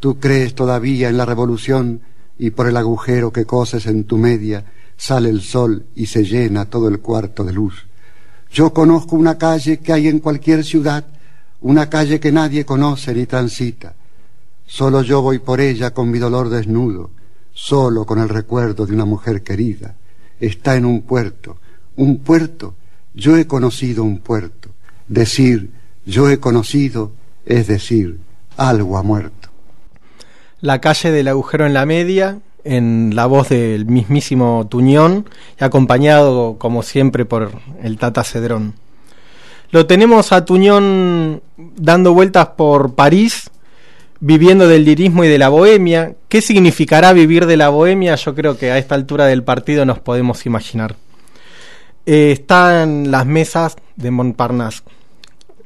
Tú 0.00 0.18
crees 0.18 0.54
todavía 0.54 1.10
en 1.10 1.18
la 1.18 1.26
revolución 1.26 2.00
y 2.38 2.50
por 2.50 2.68
el 2.68 2.78
agujero 2.78 3.30
que 3.30 3.44
coses 3.44 3.86
en 3.86 4.04
tu 4.04 4.16
media 4.16 4.64
sale 4.96 5.28
el 5.28 5.42
sol 5.42 5.84
y 5.94 6.06
se 6.06 6.24
llena 6.24 6.64
todo 6.64 6.88
el 6.88 7.00
cuarto 7.00 7.44
de 7.44 7.52
luz. 7.52 7.86
Yo 8.50 8.72
conozco 8.72 9.16
una 9.16 9.36
calle 9.36 9.80
que 9.80 9.92
hay 9.92 10.08
en 10.08 10.20
cualquier 10.20 10.64
ciudad 10.64 11.04
una 11.62 11.88
calle 11.88 12.20
que 12.20 12.32
nadie 12.32 12.64
conoce 12.64 13.14
ni 13.14 13.26
transita. 13.26 13.94
Solo 14.66 15.02
yo 15.02 15.22
voy 15.22 15.38
por 15.38 15.60
ella 15.60 15.92
con 15.92 16.10
mi 16.10 16.18
dolor 16.18 16.48
desnudo, 16.48 17.10
solo 17.52 18.04
con 18.04 18.18
el 18.18 18.28
recuerdo 18.28 18.86
de 18.86 18.94
una 18.94 19.04
mujer 19.04 19.42
querida. 19.42 19.94
Está 20.40 20.76
en 20.76 20.84
un 20.84 21.02
puerto, 21.02 21.58
un 21.96 22.18
puerto, 22.18 22.74
yo 23.14 23.36
he 23.36 23.46
conocido 23.46 24.02
un 24.02 24.18
puerto. 24.18 24.70
Decir 25.08 25.70
yo 26.04 26.28
he 26.28 26.40
conocido 26.40 27.12
es 27.44 27.66
decir 27.66 28.18
algo 28.56 28.98
ha 28.98 29.02
muerto. 29.02 29.48
La 30.60 30.80
calle 30.80 31.10
del 31.10 31.28
agujero 31.28 31.66
en 31.66 31.74
la 31.74 31.86
media, 31.86 32.38
en 32.64 33.12
la 33.14 33.26
voz 33.26 33.48
del 33.48 33.86
mismísimo 33.86 34.66
Tuñón, 34.68 35.28
y 35.60 35.64
acompañado 35.64 36.56
como 36.58 36.82
siempre 36.82 37.24
por 37.24 37.52
el 37.82 37.98
Tata 37.98 38.24
Cedrón. 38.24 38.74
Lo 39.72 39.86
tenemos 39.86 40.32
a 40.32 40.44
Tuñón 40.44 41.42
dando 41.56 42.12
vueltas 42.12 42.48
por 42.48 42.94
París, 42.94 43.50
viviendo 44.20 44.68
del 44.68 44.84
lirismo 44.84 45.24
y 45.24 45.28
de 45.28 45.38
la 45.38 45.48
bohemia. 45.48 46.14
¿Qué 46.28 46.42
significará 46.42 47.14
vivir 47.14 47.46
de 47.46 47.56
la 47.56 47.70
bohemia? 47.70 48.14
Yo 48.16 48.34
creo 48.34 48.58
que 48.58 48.70
a 48.70 48.76
esta 48.76 48.94
altura 48.94 49.24
del 49.24 49.44
partido 49.44 49.86
nos 49.86 49.98
podemos 49.98 50.44
imaginar. 50.44 50.96
Eh, 52.04 52.32
están 52.32 53.10
las 53.10 53.24
mesas 53.24 53.76
de 53.96 54.10
Montparnasse. 54.10 54.82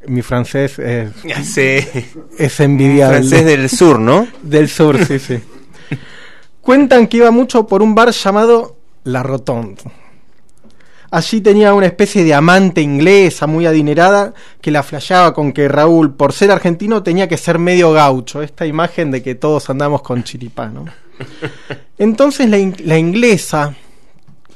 Mi 0.06 0.22
francés 0.22 0.78
es, 0.78 1.10
es 2.38 2.60
envidiable. 2.60 3.18
Francés 3.18 3.44
del 3.44 3.68
sur, 3.68 3.98
¿no? 3.98 4.28
Del 4.40 4.68
sur, 4.68 5.04
sí, 5.04 5.18
sí. 5.18 5.40
Cuentan 6.60 7.08
que 7.08 7.16
iba 7.16 7.32
mucho 7.32 7.66
por 7.66 7.82
un 7.82 7.96
bar 7.96 8.12
llamado 8.12 8.76
La 9.02 9.24
Rotonde 9.24 9.82
Allí 11.10 11.40
tenía 11.40 11.72
una 11.74 11.86
especie 11.86 12.24
de 12.24 12.34
amante 12.34 12.80
inglesa 12.80 13.46
muy 13.46 13.66
adinerada 13.66 14.34
que 14.60 14.70
la 14.70 14.82
flasheaba 14.82 15.32
con 15.32 15.52
que 15.52 15.68
Raúl, 15.68 16.14
por 16.14 16.32
ser 16.32 16.50
argentino, 16.50 17.02
tenía 17.02 17.28
que 17.28 17.36
ser 17.36 17.58
medio 17.58 17.92
gaucho. 17.92 18.42
Esta 18.42 18.66
imagen 18.66 19.10
de 19.10 19.22
que 19.22 19.34
todos 19.34 19.70
andamos 19.70 20.02
con 20.02 20.24
chiripá, 20.24 20.66
¿no? 20.66 20.86
Entonces 21.98 22.48
la, 22.48 22.98
inglesa, 22.98 23.74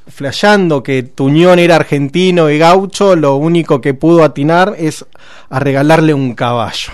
flasheando 0.09 0.83
que 0.83 1.03
Tuñón 1.03 1.59
era 1.59 1.77
argentino 1.77 2.51
y 2.51 2.59
gaucho, 2.59 3.17
lo 3.17 3.37
único 3.37 3.81
que 3.81 3.95
pudo 3.95 4.25
atinar 4.25 4.75
es 4.79 5.05
a 5.49 5.61
regalarle 5.61 6.13
un 6.13 6.35
caballo. 6.35 6.93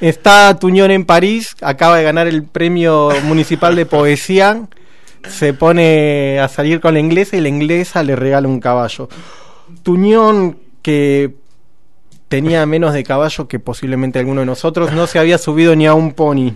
Está 0.00 0.56
Tuñón 0.58 0.90
en 0.90 1.04
París, 1.04 1.56
acaba 1.60 1.96
de 1.96 2.04
ganar 2.04 2.26
el 2.26 2.44
premio 2.44 3.10
municipal 3.24 3.74
de 3.74 3.86
poesía 3.86 4.68
se 5.28 5.54
pone 5.54 6.38
a 6.40 6.48
salir 6.48 6.80
con 6.80 6.94
la 6.94 7.00
inglesa 7.00 7.36
y 7.36 7.40
la 7.40 7.48
inglesa 7.48 8.02
le 8.02 8.16
regala 8.16 8.48
un 8.48 8.60
caballo. 8.60 9.08
Tuñón, 9.82 10.58
que 10.82 11.34
tenía 12.28 12.64
menos 12.66 12.92
de 12.92 13.04
caballo 13.04 13.48
que 13.48 13.58
posiblemente 13.58 14.18
alguno 14.18 14.40
de 14.40 14.46
nosotros, 14.46 14.92
no 14.92 15.06
se 15.06 15.18
había 15.18 15.38
subido 15.38 15.74
ni 15.76 15.86
a 15.86 15.94
un 15.94 16.12
pony. 16.12 16.52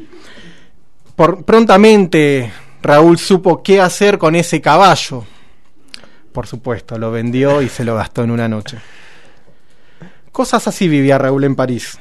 Prontamente 1.17 2.53
Raúl 2.83 3.19
supo 3.19 3.63
qué 3.63 3.81
hacer 3.81 4.19
con 4.19 4.35
ese 4.35 4.61
caballo. 4.61 5.25
Por 6.33 6.47
supuesto, 6.47 6.99
lo 6.99 7.11
vendió 7.11 7.61
y 7.61 7.69
se 7.69 7.85
lo 7.85 7.97
gastó 7.97 8.23
en 8.23 8.31
una 8.31 8.49
noche. 8.49 8.79
Cosas 10.33 10.67
así 10.69 10.89
vivía 10.89 11.19
Raúl 11.19 11.45
en 11.45 11.57
París. 11.57 11.99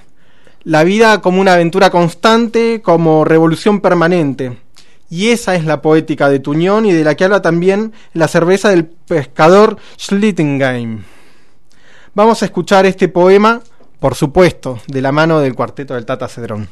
La 0.63 0.83
vida 0.83 1.19
como 1.21 1.41
una 1.41 1.53
aventura 1.53 1.89
constante, 1.89 2.81
como 2.81 3.25
revolución 3.25 3.81
permanente 3.81 4.57
y 5.09 5.29
esa 5.29 5.55
es 5.55 5.65
la 5.65 5.81
poética 5.81 6.29
de 6.29 6.39
Tuñón 6.39 6.85
y 6.85 6.93
de 6.93 7.03
la 7.03 7.15
que 7.15 7.25
habla 7.25 7.41
también 7.41 7.93
la 8.13 8.27
cerveza 8.27 8.69
del 8.69 8.85
pescador 8.85 9.77
Schlittengheim. 9.97 11.03
Vamos 12.13 12.41
a 12.41 12.45
escuchar 12.45 12.85
este 12.85 13.07
poema, 13.07 13.61
por 13.99 14.15
supuesto, 14.15 14.79
de 14.87 15.01
la 15.01 15.11
mano 15.11 15.39
del 15.39 15.55
cuarteto 15.55 15.95
del 15.95 16.05
Tata 16.05 16.27
Cedrón. 16.27 16.67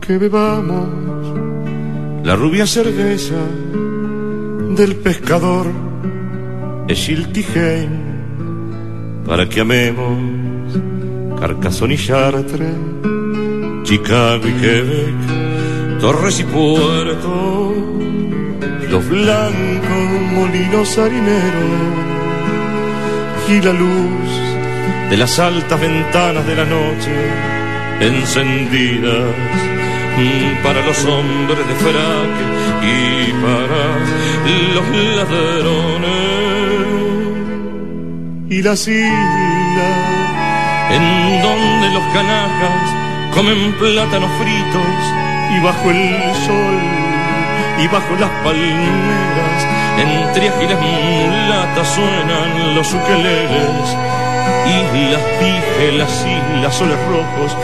Que 0.00 0.18
bebamos 0.18 0.88
la 2.24 2.36
rubia 2.36 2.66
cerveza 2.66 3.40
del 4.76 4.96
pescador 4.96 5.66
Schiltigheim, 6.88 7.90
para 9.24 9.48
que 9.48 9.60
amemos 9.60 10.18
Carcassonne 11.40 11.94
y 11.94 11.96
Chartres, 11.96 12.76
Chicago 13.84 14.46
y 14.46 14.52
Quebec, 14.60 16.00
Torres 16.00 16.40
y 16.40 16.44
Puerto, 16.44 17.74
los 18.90 19.08
blancos 19.08 20.04
molinos 20.34 20.98
harineros 20.98 22.02
y 23.48 23.62
la 23.62 23.72
luz 23.72 25.10
de 25.10 25.16
las 25.16 25.38
altas 25.38 25.80
ventanas 25.80 26.46
de 26.46 26.54
la 26.54 26.64
noche 26.64 27.61
encendidas 28.02 29.34
para 30.62 30.84
los 30.84 31.04
hombres 31.04 31.66
de 31.66 31.74
fraque 31.74 32.44
y 32.82 33.32
para 33.42 33.82
los 34.74 34.86
ladrones. 35.16 36.10
Y 38.50 38.62
las 38.62 38.86
islas 38.86 40.12
en 40.90 41.42
donde 41.42 41.88
los 41.94 42.04
canacas 42.12 42.82
comen 43.34 43.72
plátanos 43.78 44.30
fritos 44.38 45.02
y 45.56 45.60
bajo 45.60 45.90
el 45.90 46.34
sol 46.46 46.80
y 47.82 47.88
bajo 47.88 48.14
las 48.20 48.30
palmeras 48.44 49.66
entre 49.98 50.48
ágiles 50.48 50.78
mulatas 50.78 51.88
suenan 51.94 52.74
los 52.74 52.92
ukeleles 52.92 53.96
islas 54.66 55.22
dije 55.40 55.92
las 55.98 56.26
islas 56.26 56.74
soles 56.74 56.98
rojos 57.08 57.56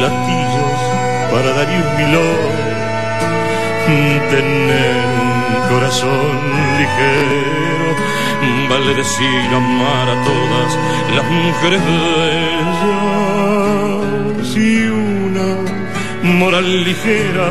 latillos 0.00 0.80
para 1.30 1.52
Darío 1.52 1.84
Milón. 1.96 2.66
Tener 4.30 5.04
un 5.54 5.60
corazón 5.68 6.34
ligero 6.78 7.90
vale 8.68 8.92
decir 8.94 9.54
amar 9.54 10.08
a 10.08 10.16
todas 10.24 10.70
las 11.14 11.26
mujeres 11.30 11.80
bellas. 11.86 12.86
Y 14.56 14.58
una 14.88 15.48
moral 16.22 16.68
ligera 16.84 17.48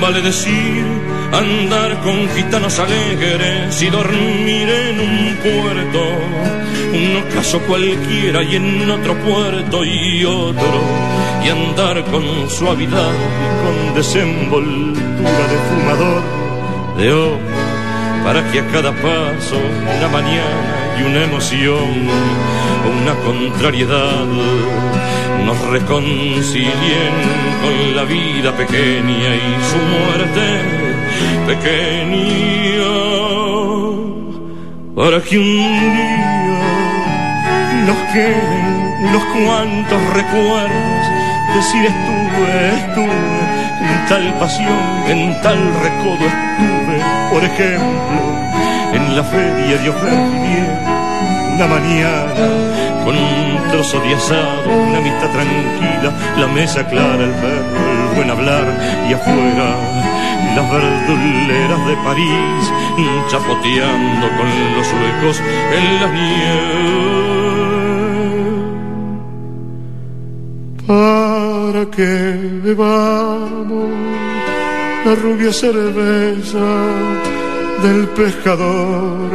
vale 0.00 0.20
decir 0.20 0.84
andar 1.32 2.00
con 2.00 2.28
gitanos 2.34 2.78
alegres 2.78 3.80
y 3.80 3.88
dormir 3.88 4.68
en 4.68 5.00
un 5.00 5.36
puerto 5.36 6.00
un 6.92 7.16
ocaso 7.16 7.58
cualquiera 7.60 8.42
y 8.42 8.56
en 8.56 8.90
otro 8.90 9.14
puerto 9.18 9.84
y 9.84 10.24
otro 10.24 10.80
y 11.44 11.48
andar 11.48 12.04
con 12.04 12.22
suavidad 12.50 13.12
y 13.42 13.48
con 13.62 13.94
desenvoltura 13.94 15.44
de 15.52 15.58
fumador 15.68 16.22
de 16.98 17.12
oro 17.12 17.38
para 18.24 18.50
que 18.50 18.60
a 18.60 18.66
cada 18.68 18.92
paso 18.92 19.56
una 19.98 20.08
mañana 20.08 20.96
y 20.98 21.02
una 21.02 21.24
emoción 21.24 22.08
o 22.84 23.02
una 23.02 23.14
contrariedad 23.24 24.26
nos 25.44 25.60
reconcilien 25.70 27.14
con 27.62 27.96
la 27.96 28.04
vida 28.04 28.56
pequeña 28.56 29.30
y 29.34 29.52
su 29.70 29.78
muerte 29.92 30.46
pequeña. 31.46 32.12
Para 34.94 35.20
que 35.22 35.38
un 35.38 35.56
día 35.56 36.31
nos 37.86 37.96
queden 38.12 38.94
unos 39.00 39.24
cuantos 39.24 40.14
recuerdos 40.14 41.06
decir 41.54 41.84
estuve, 41.84 42.68
estuve 42.76 43.52
en 43.80 44.06
tal 44.08 44.34
pasión, 44.38 45.04
en 45.08 45.40
tal 45.42 45.58
recodo 45.82 46.24
estuve, 46.26 46.98
por 47.30 47.44
ejemplo, 47.44 48.20
en 48.94 49.16
la 49.16 49.24
feria 49.24 49.76
de 49.78 49.88
Ofertier, 49.90 50.78
una 51.54 51.66
mañana 51.66 52.32
con 53.04 53.16
un 53.16 53.70
trozo 53.70 54.00
de 54.00 54.14
asado, 54.14 54.70
una 54.88 54.98
amistad 54.98 55.30
tranquila, 55.30 56.12
la 56.38 56.46
mesa 56.46 56.86
clara, 56.86 57.24
el 57.24 57.32
perro, 57.32 58.08
el 58.08 58.16
buen 58.16 58.30
hablar 58.30 58.64
y 59.08 59.12
afuera 59.12 59.76
las 60.54 60.70
verduleras 60.70 61.86
de 61.86 61.96
París, 62.04 62.72
chapoteando 63.30 64.28
con 64.36 64.76
los 64.76 64.86
huecos 64.92 65.40
en 65.72 66.00
la 66.00 66.08
nieve. 66.08 67.21
Que 71.90 72.38
bebamos 72.62 73.90
la 75.04 75.14
rubia 75.16 75.52
cerveza 75.52 76.68
del 77.82 78.06
pescador 78.08 79.30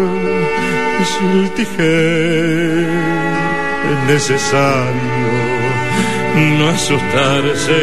y 0.99 1.03
si 1.03 1.25
el 1.39 1.49
tijer 1.51 2.87
es 3.91 3.99
necesario. 4.07 5.27
No 6.57 6.69
asustarse 6.69 7.81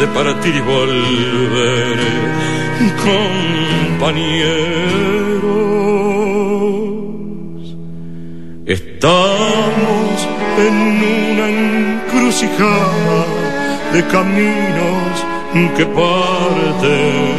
de 0.00 0.06
partir 0.08 0.56
y 0.56 0.60
volver 0.60 1.98
compañeros. 3.04 4.56
Estamos 8.66 10.28
en 10.58 10.74
una 11.04 11.46
encrucijada 11.48 13.37
de 13.92 14.02
caminos 14.06 15.26
que 15.76 15.86
parten 15.86 17.38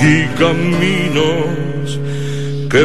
y 0.00 0.26
caminos 0.38 2.00
que 2.70 2.84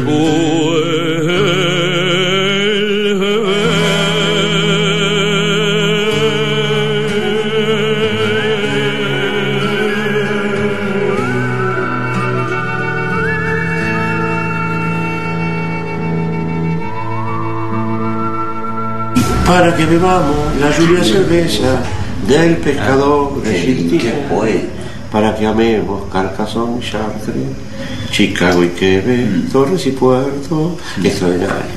Para 19.46 19.76
que 19.76 19.86
bebamos 19.86 20.49
la 20.60 20.78
lluvia 20.78 21.04
cerveza 21.04 21.82
del 22.28 22.58
pescador 22.58 23.42
de 23.42 23.62
Chiltigheim, 23.62 24.68
para 25.12 25.34
que 25.36 25.48
amemos 25.48 26.04
Carcassonne, 26.12 26.82
Chartres, 26.82 27.36
Chicago 28.12 28.64
y 28.64 28.70
Quebec, 28.70 29.52
Torres 29.52 29.86
y 29.88 29.92
Puerto, 29.92 30.78
extraordinario. 31.02 31.69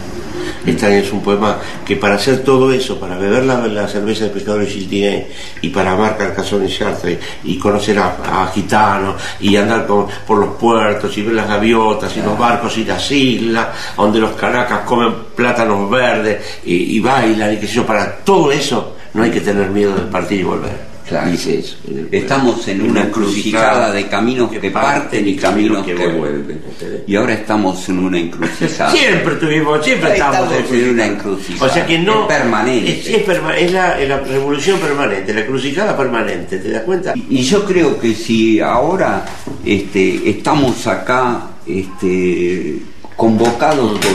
Este 0.65 0.99
es 1.01 1.13
un 1.13 1.23
poema 1.23 1.59
que 1.85 1.97
para 1.97 2.15
hacer 2.15 2.45
todo 2.45 2.73
eso, 2.73 2.99
para 2.99 3.19
beber 3.19 3.45
la, 3.45 3.67
la 3.67 3.89
cerveza 3.89 4.27
de 4.27 4.67
Chiltigheim 4.69 5.25
y 5.61 5.69
para 5.71 5.93
amar 5.93 6.17
Carcassonne 6.17 6.67
y 6.69 6.73
Chartres 6.73 7.19
y 7.45 7.59
conocer 7.59 7.99
a, 7.99 8.43
a 8.43 8.47
gitanos 8.53 9.17
y 9.41 9.57
andar 9.57 9.87
por, 9.87 10.07
por 10.27 10.39
los 10.39 10.55
puertos 10.55 11.17
y 11.19 11.23
ver 11.23 11.35
las 11.35 11.49
gaviotas 11.49 12.17
y 12.17 12.23
los 12.23 12.39
barcos 12.39 12.79
y 12.79 12.85
las 12.85 13.11
islas 13.11 13.69
donde 13.97 14.21
los 14.21 14.33
caracas 14.33 14.81
comen 14.81 15.15
plátanos 15.35 15.91
verdes 15.91 16.61
y, 16.65 16.97
y 16.97 17.01
bailan 17.01 17.55
y 17.55 17.57
qué 17.57 17.67
sé 17.67 17.75
yo, 17.75 17.87
para 17.87 18.17
todo 18.19 18.53
eso 18.53 18.97
no 19.15 19.23
hay 19.23 19.31
que 19.31 19.41
tener 19.41 19.69
miedo 19.71 19.95
de 19.95 20.03
partir 20.03 20.41
y 20.41 20.45
volver. 20.45 20.93
Dice 21.31 21.59
eso. 21.59 21.77
Estamos 22.11 22.67
en 22.69 22.83
una 22.83 23.03
encrucijada 23.03 23.93
de 23.93 24.07
caminos 24.07 24.51
que 24.51 24.71
parten 24.71 25.29
y 25.29 25.37
caminos 25.37 25.85
que 25.85 25.95
vuelven. 25.95 26.63
Y 27.07 27.17
ahora 27.17 27.35
estamos 27.35 27.89
en 27.89 27.99
una 27.99 28.19
encrucijada. 28.19 28.91
Siempre 28.97 29.35
tuvimos, 29.37 29.85
siempre 29.85 30.13
estamos, 30.15 30.49
en 30.73 30.91
una 30.91 31.07
encrucijada. 31.07 31.71
O 31.71 31.75
sea 31.75 31.87
que 31.87 31.99
no. 31.99 32.23
Es 32.23 32.29
permanente. 32.39 33.01
Es, 33.01 33.07
es 33.09 33.27
perma- 33.27 33.57
es 33.57 33.73
la, 33.73 34.01
es 34.01 34.09
la 34.09 34.21
revolución 34.21 34.79
permanente, 34.79 35.35
la 35.35 35.41
encrucijada 35.41 35.97
permanente, 35.97 36.59
¿te 36.59 36.71
das 36.71 36.83
cuenta? 36.83 37.13
Y 37.29 37.43
yo 37.43 37.65
creo 37.65 37.99
que 38.01 38.15
si 38.15 38.61
ahora 38.61 39.25
este, 39.65 40.31
estamos 40.31 40.87
acá 40.87 41.49
este, 41.67 42.79
convocados 43.17 43.99
por, 43.99 44.11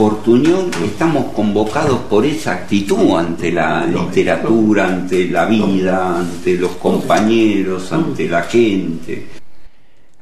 por 0.00 0.22
tu 0.22 0.32
unión, 0.32 0.70
estamos 0.82 1.30
convocados 1.34 1.98
por 2.08 2.24
esa 2.24 2.52
actitud 2.52 3.18
ante 3.18 3.52
la 3.52 3.84
literatura, 3.84 4.86
ante 4.86 5.28
la 5.28 5.44
vida, 5.44 6.20
ante 6.20 6.54
los 6.54 6.70
compañeros, 6.76 7.92
ante 7.92 8.26
la 8.26 8.44
gente. 8.44 9.26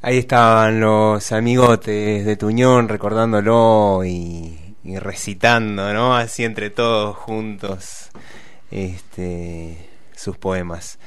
Ahí 0.02 0.18
estaban 0.18 0.80
los 0.80 1.30
amigotes 1.30 2.26
de 2.26 2.36
Tuñón 2.36 2.88
recordándolo 2.88 4.02
y, 4.04 4.58
y 4.82 4.98
recitando, 4.98 5.94
¿no? 5.94 6.16
Así 6.16 6.42
entre 6.42 6.70
todos 6.70 7.16
juntos 7.16 8.10
este, 8.72 9.78
sus 10.12 10.36
poemas. 10.38 10.98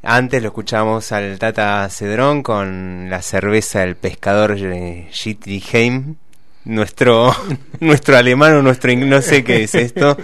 Antes 0.00 0.40
lo 0.42 0.50
escuchamos 0.50 1.10
al 1.10 1.40
Tata 1.40 1.88
Cedrón 1.90 2.44
con 2.44 3.10
la 3.10 3.20
cerveza 3.20 3.80
del 3.80 3.96
pescador 3.96 4.56
eh, 4.56 5.08
Schittigheim, 5.10 6.14
nuestro, 6.64 7.34
nuestro 7.80 8.16
alemán 8.16 8.54
o 8.54 8.62
nuestro 8.62 8.94
no 8.96 9.22
sé 9.22 9.44
qué 9.44 9.64
es 9.64 9.74
esto, 9.74 10.16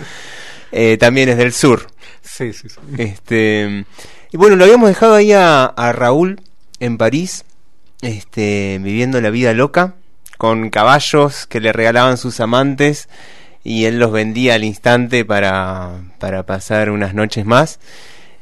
eh, 0.72 0.96
también 0.98 1.28
es 1.28 1.36
del 1.36 1.52
sur. 1.52 1.86
Sí, 2.22 2.52
sí, 2.52 2.68
sí. 2.68 2.76
Este, 2.98 3.84
y 4.30 4.36
bueno, 4.36 4.56
lo 4.56 4.64
habíamos 4.64 4.88
dejado 4.88 5.14
ahí 5.14 5.32
a, 5.32 5.64
a 5.64 5.92
Raúl 5.92 6.40
en 6.80 6.98
París, 6.98 7.44
este, 8.02 8.78
viviendo 8.82 9.20
la 9.20 9.30
vida 9.30 9.52
loca, 9.54 9.94
con 10.36 10.70
caballos 10.70 11.46
que 11.46 11.60
le 11.60 11.72
regalaban 11.72 12.16
sus 12.16 12.40
amantes 12.40 13.08
y 13.64 13.84
él 13.86 13.98
los 13.98 14.12
vendía 14.12 14.54
al 14.54 14.64
instante 14.64 15.24
para, 15.24 16.00
para 16.18 16.46
pasar 16.46 16.90
unas 16.90 17.14
noches 17.14 17.44
más. 17.44 17.80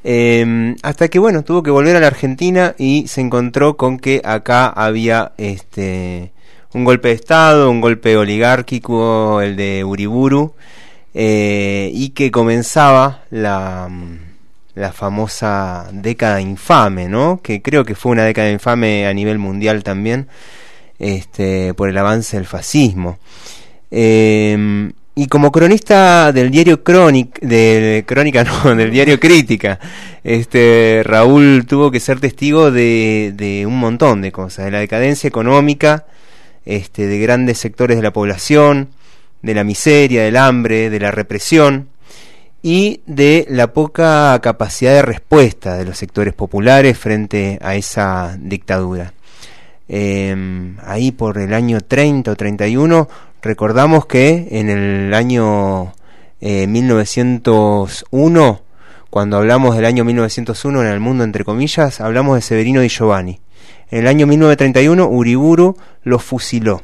Eh, 0.04 0.76
hasta 0.82 1.08
que 1.08 1.18
bueno, 1.18 1.42
tuvo 1.42 1.64
que 1.64 1.70
volver 1.70 1.96
a 1.96 2.00
la 2.00 2.06
Argentina 2.06 2.76
y 2.78 3.08
se 3.08 3.20
encontró 3.20 3.76
con 3.76 3.98
que 3.98 4.22
acá 4.24 4.68
había 4.68 5.32
este 5.36 6.32
un 6.76 6.84
golpe 6.84 7.08
de 7.08 7.14
Estado, 7.14 7.70
un 7.70 7.80
golpe 7.80 8.18
oligárquico, 8.18 9.40
el 9.40 9.56
de 9.56 9.82
Uriburu, 9.82 10.52
eh, 11.14 11.90
y 11.94 12.10
que 12.10 12.30
comenzaba 12.30 13.22
la, 13.30 13.88
la 14.74 14.92
famosa 14.92 15.88
década 15.90 16.42
infame, 16.42 17.08
¿no? 17.08 17.40
Que 17.42 17.62
creo 17.62 17.86
que 17.86 17.94
fue 17.94 18.12
una 18.12 18.24
década 18.24 18.50
infame 18.50 19.06
a 19.06 19.14
nivel 19.14 19.38
mundial 19.38 19.82
también, 19.82 20.28
este, 20.98 21.72
por 21.72 21.88
el 21.88 21.96
avance 21.96 22.36
del 22.36 22.44
fascismo. 22.44 23.18
Eh, 23.90 24.92
y 25.14 25.28
como 25.28 25.50
cronista 25.50 26.30
del 26.30 26.50
diario 26.50 26.84
Crónica, 26.84 27.40
de 27.40 28.04
Crónica 28.06 28.44
no, 28.64 28.76
del 28.76 28.90
diario 28.90 29.18
Crítica, 29.18 29.80
este 30.22 31.00
Raúl 31.02 31.64
tuvo 31.66 31.90
que 31.90 32.00
ser 32.00 32.20
testigo 32.20 32.70
de, 32.70 33.32
de 33.34 33.64
un 33.64 33.78
montón 33.78 34.20
de 34.20 34.30
cosas, 34.30 34.66
de 34.66 34.72
la 34.72 34.80
decadencia 34.80 35.26
económica, 35.26 36.04
este, 36.66 37.06
de 37.06 37.18
grandes 37.18 37.58
sectores 37.58 37.96
de 37.96 38.02
la 38.02 38.12
población, 38.12 38.90
de 39.42 39.54
la 39.54 39.64
miseria, 39.64 40.24
del 40.24 40.36
hambre, 40.36 40.90
de 40.90 41.00
la 41.00 41.10
represión 41.10 41.88
y 42.62 43.00
de 43.06 43.46
la 43.48 43.72
poca 43.72 44.38
capacidad 44.42 44.92
de 44.92 45.02
respuesta 45.02 45.76
de 45.76 45.84
los 45.84 45.96
sectores 45.96 46.34
populares 46.34 46.98
frente 46.98 47.58
a 47.62 47.76
esa 47.76 48.36
dictadura. 48.40 49.12
Eh, 49.88 50.74
ahí 50.84 51.12
por 51.12 51.38
el 51.38 51.54
año 51.54 51.80
30 51.80 52.32
o 52.32 52.34
31 52.34 53.08
recordamos 53.40 54.06
que 54.06 54.48
en 54.50 54.68
el 54.68 55.14
año 55.14 55.94
eh, 56.40 56.66
1901 56.66 58.62
cuando 59.10 59.36
hablamos 59.36 59.76
del 59.76 59.84
año 59.84 60.04
1901 60.04 60.82
en 60.82 60.88
el 60.88 60.98
mundo 60.98 61.22
entre 61.22 61.44
comillas 61.44 62.00
hablamos 62.00 62.34
de 62.34 62.42
Severino 62.42 62.80
Di 62.80 62.88
Giovanni 62.88 63.38
el 63.90 64.06
año 64.06 64.26
1931 64.26 65.06
Uriburu 65.08 65.76
lo 66.02 66.18
fusiló 66.18 66.82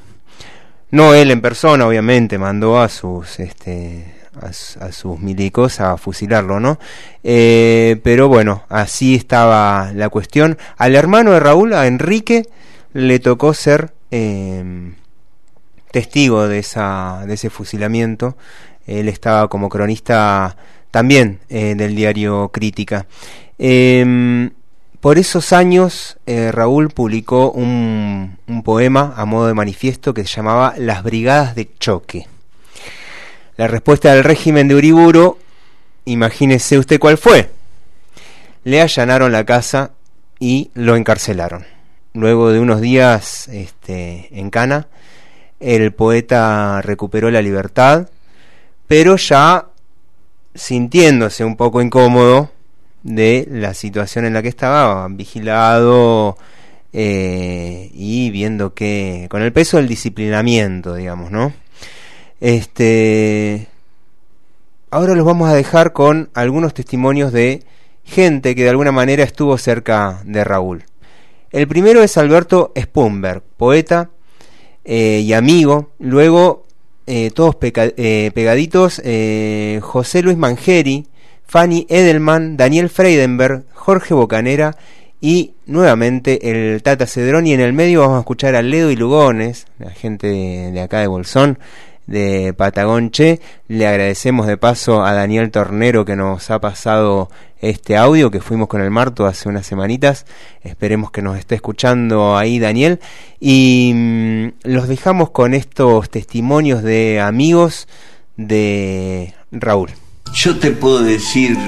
no 0.91 1.15
él 1.15 1.31
en 1.31 1.41
persona 1.41 1.87
obviamente 1.87 2.39
mandó 2.39 2.81
a 2.81 2.89
sus 2.89 3.41
este 3.41 4.15
a, 4.41 4.93
sus 4.93 5.21
milicos 5.21 5.81
a 5.81 5.97
fusilarlo 5.97 6.59
no 6.59 6.79
eh, 7.23 8.01
pero 8.03 8.29
bueno 8.29 8.65
así 8.69 9.15
estaba 9.15 9.93
la 9.95 10.09
cuestión 10.09 10.59
al 10.79 10.95
hermano 10.95 11.33
de 11.33 11.41
Raúl 11.41 11.75
a 11.75 11.87
Enrique 11.87 12.47
le 12.93 13.19
tocó 13.19 13.55
ser 13.55 13.93
eh, 14.11 14.93
testigo 15.93 16.49
de, 16.49 16.59
esa, 16.59 17.23
de 17.27 17.35
ese 17.35 17.51
fusilamiento. 17.51 18.37
Él 18.87 19.09
estaba 19.09 19.47
como 19.49 19.69
cronista 19.69 20.57
también 20.91 21.39
eh, 21.49 21.75
del 21.77 21.95
diario 21.95 22.49
Crítica. 22.49 23.07
Eh, 23.59 24.51
por 25.03 25.19
esos 25.19 25.53
años, 25.53 26.17
eh, 26.25 26.51
Raúl 26.51 26.89
publicó 26.89 27.51
un, 27.51 28.39
poema 28.65 29.13
a 29.19 29.27
modo 29.27 29.49
de 29.49 29.55
manifiesto 29.55 30.15
que 30.15 30.25
se 30.25 30.37
llamaba 30.37 30.73
Las 30.79 31.03
Brigadas 31.03 31.55
de 31.55 31.69
Choque. 31.79 32.27
La 33.59 33.69
respuesta 33.69 34.15
del 34.15 34.25
régimen 34.25 34.69
de 34.69 34.77
Uriburu, 34.77 35.37
imagínese 36.07 36.79
usted 36.79 36.99
cuál 36.99 37.19
fue. 37.19 37.51
Le 38.65 38.81
allanaron 38.81 39.31
la 39.31 39.45
casa 39.45 39.91
y 40.39 40.71
lo 40.73 40.97
encarcelaron 40.97 41.67
luego 42.15 42.53
de 42.53 42.61
unos 42.61 42.81
días 42.81 43.49
este, 43.49 44.29
en 44.39 44.51
Cana, 44.51 44.89
el 45.61 45.93
poeta 45.93 46.81
recuperó 46.83 47.31
la 47.31 47.43
libertad, 47.43 48.09
pero 48.87 49.17
ya 49.17 49.67
sintiéndose 50.55 51.45
un 51.45 51.57
poco 51.57 51.81
incómodo 51.81 52.51
de 53.03 53.47
la 53.51 53.75
situación 53.75 54.25
en 54.25 54.35
la 54.35 54.43
que 54.43 54.49
estaba, 54.49 55.09
vigilado 55.09 56.37
eh, 56.93 57.91
y 57.93 58.31
viendo 58.31 58.75
que 58.75 59.27
con 59.31 59.43
el 59.43 59.53
peso 59.53 59.77
del 59.77 59.89
disciplinamiento, 59.89 60.95
digamos, 60.95 61.31
¿no? 61.31 61.53
Este 62.41 63.69
ahora 64.91 65.15
los 65.15 65.25
vamos 65.25 65.49
a 65.49 65.55
dejar 65.55 65.93
con 65.93 66.31
algunos 66.35 66.75
testimonios 66.75 67.33
de 67.33 67.63
gente 68.05 68.55
que 68.55 68.65
de 68.65 68.71
alguna 68.71 68.93
manera 68.93 69.25
estuvo 69.25 69.57
cerca 69.59 70.23
de 70.25 70.45
Raúl. 70.45 70.85
El 71.51 71.69
primero 71.69 72.03
es 72.03 72.17
Alberto 72.17 72.73
Spumberg, 72.79 73.43
poeta 73.57 74.11
eh, 74.85 75.21
y 75.25 75.33
amigo. 75.33 75.93
Luego, 75.99 76.67
eh, 77.07 77.31
todos 77.31 77.57
pegaditos, 77.57 79.01
José 79.83 80.23
Luis 80.23 80.37
Mangeri, 80.37 81.07
Fanny 81.53 81.87
Edelman, 81.91 82.57
Daniel 82.57 82.89
Freidenberg, 82.89 83.65
Jorge 83.75 84.15
Bocanera 84.15 84.75
y 85.21 85.53
nuevamente 85.67 86.51
el 86.51 86.83
Tata 86.83 87.07
Cedrón. 87.07 87.47
Y 87.47 87.53
en 87.53 87.61
el 87.61 87.75
medio 87.75 88.01
vamos 88.01 88.17
a 88.17 88.21
escuchar 88.21 88.55
a 88.55 88.63
Ledo 88.63 88.91
y 88.91 88.97
Lugones, 88.97 89.67
la 89.79 89.91
gente 89.91 90.29
de, 90.29 90.81
acá 90.81 91.01
de 91.01 91.09
Bolsón 91.09 91.59
de 92.07 92.55
Patagonche. 92.57 93.41
Le 93.69 93.87
agradecemos 93.87 94.47
de 94.47 94.57
paso 94.57 95.05
a 95.05 95.13
Daniel 95.13 95.51
Tornero 95.51 96.07
que 96.07 96.17
nos 96.17 96.51
ha 96.51 96.59
pasado 96.59 97.29
este 97.61 97.99
audio 97.99 98.31
que 98.31 98.41
fuimos 98.41 98.67
con 98.67 98.81
el 98.81 98.91
Marto 98.91 99.27
hace 99.27 99.51
unas 99.51 99.67
semanitas. 99.67 100.25
Esperemos 100.63 101.11
que 101.11 101.21
nos 101.21 101.37
esté 101.37 101.57
escuchando 101.57 102.39
ahí 102.39 102.61
Daniel. 102.61 102.99
Y 103.41 103.93
mmm, 103.95 104.49
los 104.63 104.89
dejamos 104.89 105.29
con 105.29 105.53
estos 105.53 106.09
testimonios 106.09 106.83
de 106.83 107.21
amigos 107.21 107.89
de 108.39 109.35
Raúl. 109.51 109.91
Yo 110.35 110.59
te 110.59 110.71
puedo 110.71 111.03
decir 111.03 111.59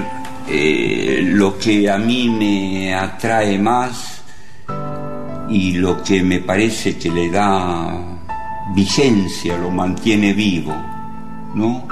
eh, 0.49 1.21
lo 1.23 1.59
que 1.59 1.91
a 1.91 1.99
mí 1.99 2.31
me 2.31 2.95
atrae 2.95 3.59
más 3.59 4.23
y 5.51 5.73
lo 5.73 6.03
que 6.03 6.23
me 6.23 6.41
parece 6.41 6.97
que 6.97 7.11
le 7.11 7.31
da 7.31 7.95
vigencia, 8.75 9.59
lo 9.59 9.71
mantiene 9.71 10.33
vivo, 10.33 10.75
¿no? 11.55 11.87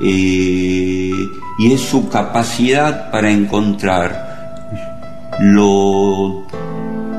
Eh, 0.00 1.10
y 1.58 1.72
es 1.72 1.80
su 1.80 2.08
capacidad 2.08 3.10
para 3.10 3.28
encontrar 3.28 5.32
lo 5.40 6.46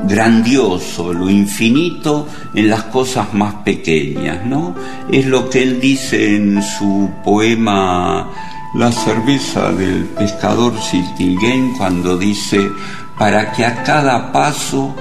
grandioso, 0.04 1.12
lo 1.12 1.28
infinito 1.28 2.26
en 2.54 2.70
las 2.70 2.84
cosas 2.84 3.34
más 3.34 3.52
pequeñas, 3.56 4.46
¿no? 4.46 4.74
Es 5.12 5.26
lo 5.26 5.50
que 5.50 5.62
él 5.62 5.78
dice 5.78 6.36
en 6.36 6.62
su 6.62 7.10
poema 7.22 8.30
La 8.74 8.92
cerveza 8.92 9.72
del 9.72 10.04
pescador 10.04 10.78
Siltilguén 10.80 11.72
cuando 11.78 12.18
dice 12.18 12.70
para 13.18 13.50
que 13.52 13.64
a 13.64 13.82
cada 13.82 14.30
paso 14.30 14.94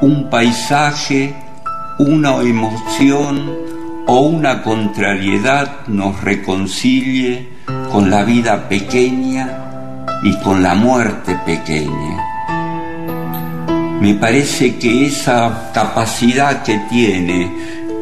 un 0.00 0.30
paisaje 0.30 1.34
una 1.98 2.40
emoción 2.40 3.52
o 4.06 4.20
una 4.20 4.62
contrariedad 4.62 5.86
nos 5.88 6.22
reconcilie 6.22 7.48
con 7.92 8.10
la 8.10 8.24
vida 8.24 8.68
pequeña 8.68 10.04
y 10.22 10.34
con 10.40 10.62
la 10.62 10.74
muerte 10.74 11.38
pequeña. 11.44 12.22
Me 14.00 14.14
parece 14.14 14.76
que 14.76 15.06
esa 15.06 15.70
capacidad 15.72 16.62
que 16.62 16.78
tiene, 16.90 17.50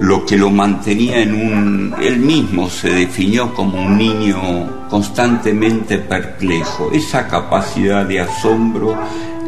lo 0.00 0.24
que 0.24 0.36
lo 0.36 0.50
mantenía 0.50 1.20
en 1.22 1.34
un... 1.34 1.94
Él 2.00 2.18
mismo 2.18 2.68
se 2.68 2.90
definió 2.90 3.52
como 3.54 3.84
un 3.84 3.96
niño 3.96 4.88
constantemente 4.88 5.98
perplejo. 5.98 6.90
Esa 6.92 7.26
capacidad 7.28 8.04
de 8.04 8.20
asombro 8.20 8.96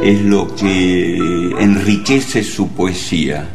es 0.02 0.22
lo 0.22 0.54
que 0.54 1.16
enriquece 1.58 2.42
su 2.42 2.68
poesía. 2.68 3.48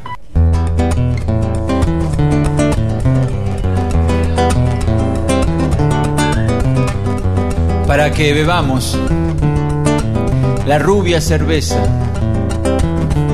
para 7.91 8.13
que 8.13 8.31
bebamos 8.33 8.97
la 10.65 10.79
rubia 10.79 11.19
cerveza 11.19 11.83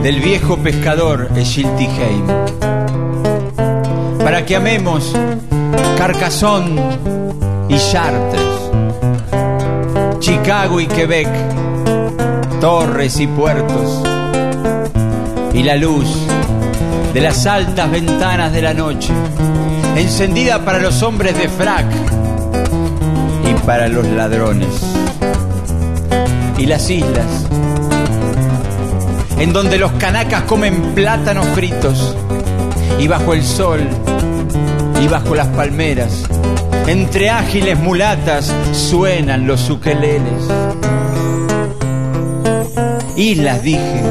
del 0.01 0.19
viejo 0.19 0.57
pescador 0.57 1.29
Schiltigheim, 1.43 2.25
para 4.27 4.45
que 4.45 4.57
amemos 4.57 5.13
Carcassonne 5.97 6.75
y 7.69 7.77
Chartres, 7.77 8.41
Chicago 10.19 10.81
y 10.81 10.85
Quebec, 10.85 11.29
torres 12.59 13.21
y 13.21 13.27
puertos, 13.27 14.03
y 15.53 15.63
la 15.63 15.77
luz 15.77 16.09
de 17.13 17.21
las 17.21 17.45
altas 17.45 17.89
ventanas 17.89 18.51
de 18.51 18.61
la 18.63 18.73
noche, 18.73 19.13
encendida 19.95 20.59
para 20.65 20.79
los 20.79 21.01
hombres 21.03 21.37
de 21.37 21.47
frac 21.47 21.85
y 23.49 23.53
para 23.65 23.87
los 23.87 24.05
ladrones. 24.07 24.67
y 26.57 26.65
las 26.65 26.89
islas, 26.89 27.47
en 29.39 29.53
donde 29.53 29.77
los 29.77 29.93
canacas 29.93 30.41
comen 30.41 30.93
plátanos 30.93 31.45
fritos 31.55 32.13
y 32.99 33.07
bajo 33.07 33.33
el 33.33 33.43
sol 33.43 33.79
y 35.01 35.07
bajo 35.07 35.35
las 35.35 35.47
palmeras, 35.47 36.23
entre 36.87 37.29
ágiles 37.29 37.77
mulatas 37.79 38.53
suenan 38.73 39.45
los 39.45 39.69
ukeleles. 39.69 40.43
Islas, 43.15 43.61
dije, 43.63 44.01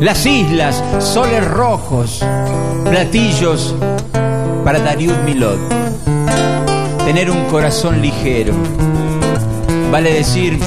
las 0.00 0.26
islas, 0.26 0.82
soles 0.98 1.44
rojos, 1.46 2.24
platillos 2.84 3.74
para 4.64 4.80
Dariud 4.80 5.16
Milot. 5.24 5.58
Tener 7.04 7.30
un 7.30 7.44
corazón 7.44 8.00
ligero, 8.02 8.54
vale 9.90 10.12
decir, 10.12 10.58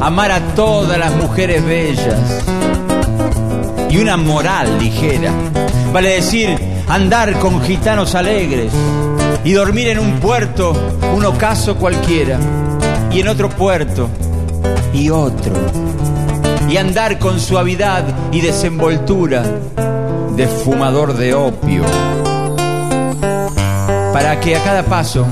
amar 0.00 0.30
a 0.32 0.40
todas 0.54 0.98
las 0.98 1.14
mujeres 1.14 1.64
bellas. 1.64 2.44
Y 3.90 3.98
una 3.98 4.16
moral 4.16 4.78
ligera, 4.78 5.32
vale 5.92 6.10
decir, 6.10 6.71
andar 6.92 7.38
con 7.38 7.62
gitanos 7.62 8.14
alegres 8.14 8.70
y 9.44 9.52
dormir 9.52 9.88
en 9.88 9.98
un 9.98 10.20
puerto, 10.20 10.74
un 11.16 11.24
ocaso 11.24 11.76
cualquiera, 11.76 12.38
y 13.10 13.20
en 13.20 13.28
otro 13.28 13.48
puerto, 13.48 14.10
y 14.92 15.08
otro, 15.08 15.54
y 16.68 16.76
andar 16.76 17.18
con 17.18 17.40
suavidad 17.40 18.04
y 18.30 18.42
desenvoltura 18.42 19.42
de 20.36 20.46
fumador 20.46 21.14
de 21.14 21.32
opio, 21.32 21.82
para 24.12 24.38
que 24.38 24.54
a 24.56 24.62
cada 24.62 24.82
paso 24.82 25.26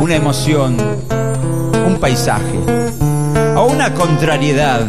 una 0.00 0.16
emoción, 0.16 0.78
un 1.86 1.96
paisaje 2.00 2.58
o 3.54 3.66
una 3.66 3.92
contrariedad 3.92 4.80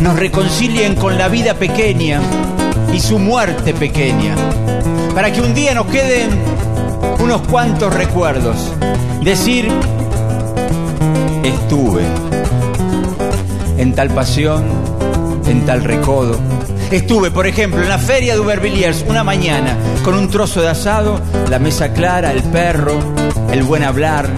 nos 0.00 0.18
reconcilien 0.18 0.94
con 0.94 1.18
la 1.18 1.28
vida 1.28 1.52
pequeña 1.52 2.22
y 2.92 3.00
su 3.00 3.18
muerte 3.18 3.74
pequeña, 3.74 4.34
para 5.14 5.32
que 5.32 5.40
un 5.40 5.54
día 5.54 5.74
nos 5.74 5.86
queden 5.86 6.30
unos 7.20 7.42
cuantos 7.42 7.94
recuerdos. 7.94 8.56
Decir, 9.22 9.68
estuve 11.44 12.02
en 13.78 13.94
tal 13.94 14.10
pasión, 14.10 14.64
en 15.46 15.64
tal 15.64 15.84
recodo. 15.84 16.38
Estuve, 16.90 17.30
por 17.30 17.46
ejemplo, 17.46 17.80
en 17.82 17.88
la 17.88 17.98
feria 17.98 18.34
de 18.34 18.40
Ubervilliers 18.40 19.04
una 19.08 19.22
mañana 19.22 19.76
con 20.04 20.14
un 20.14 20.28
trozo 20.28 20.60
de 20.60 20.68
asado, 20.68 21.20
la 21.48 21.58
mesa 21.58 21.92
clara, 21.92 22.32
el 22.32 22.42
perro, 22.42 22.98
el 23.52 23.62
buen 23.62 23.84
hablar 23.84 24.28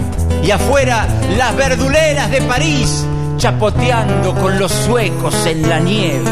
y 0.43 0.51
afuera 0.51 1.07
las 1.37 1.55
verduleras 1.55 2.29
de 2.29 2.41
París 2.41 3.05
chapoteando 3.37 4.35
con 4.35 4.59
los 4.59 4.71
suecos 4.71 5.45
en 5.45 5.67
la 5.67 5.79
nieve. 5.79 6.29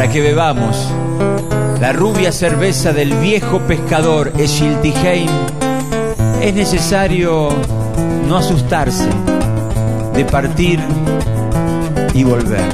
Para 0.00 0.10
que 0.10 0.22
bebamos 0.22 0.88
la 1.78 1.92
rubia 1.92 2.32
cerveza 2.32 2.94
del 2.94 3.12
viejo 3.16 3.58
pescador 3.66 4.32
Eschiltiheim, 4.38 5.28
es 6.40 6.54
necesario 6.54 7.50
no 8.26 8.38
asustarse 8.38 9.10
de 10.14 10.24
partir 10.24 10.80
y 12.14 12.24
volver. 12.24 12.64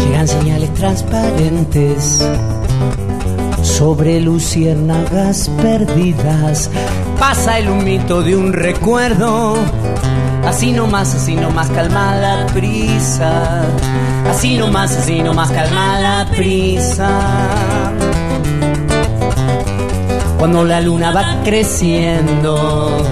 Llegan 0.00 0.26
señales 0.26 0.74
transparentes 0.74 2.28
sobre 3.62 4.20
luciérnagas 4.20 5.48
perdidas. 5.62 6.70
Pasa 7.26 7.58
el 7.58 7.70
humito 7.70 8.22
de 8.22 8.36
un 8.36 8.52
recuerdo. 8.52 9.56
Así 10.44 10.72
nomás, 10.72 11.14
así 11.14 11.34
nomás 11.34 11.70
calma 11.70 12.14
la 12.16 12.44
prisa. 12.52 13.62
Así 14.28 14.58
nomás, 14.58 14.94
así 14.94 15.22
nomás 15.22 15.50
calma 15.50 16.00
la 16.00 16.26
prisa. 16.36 17.08
Cuando 20.38 20.64
la 20.64 20.82
luna 20.82 21.12
va 21.12 21.40
creciendo, 21.42 23.02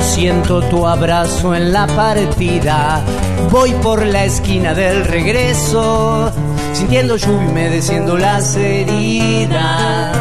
siento 0.00 0.60
tu 0.62 0.84
abrazo 0.84 1.54
en 1.54 1.72
la 1.72 1.86
partida. 1.86 3.04
Voy 3.52 3.70
por 3.84 4.04
la 4.04 4.24
esquina 4.24 4.74
del 4.74 5.04
regreso, 5.04 6.32
sintiendo 6.72 7.16
lluvia 7.16 7.48
humedeciendo 7.48 8.18
las 8.18 8.56
heridas. 8.56 10.12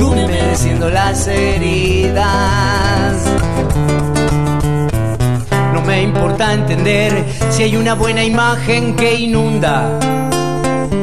Humedeciendo 0.00 0.90
las 0.90 1.26
heridas. 1.28 2.24
No 5.72 5.80
me 5.82 6.02
importa 6.02 6.52
entender 6.54 7.24
si 7.50 7.62
hay 7.62 7.76
una 7.76 7.94
buena 7.94 8.24
imagen 8.24 8.96
que 8.96 9.14
inunda. 9.14 9.98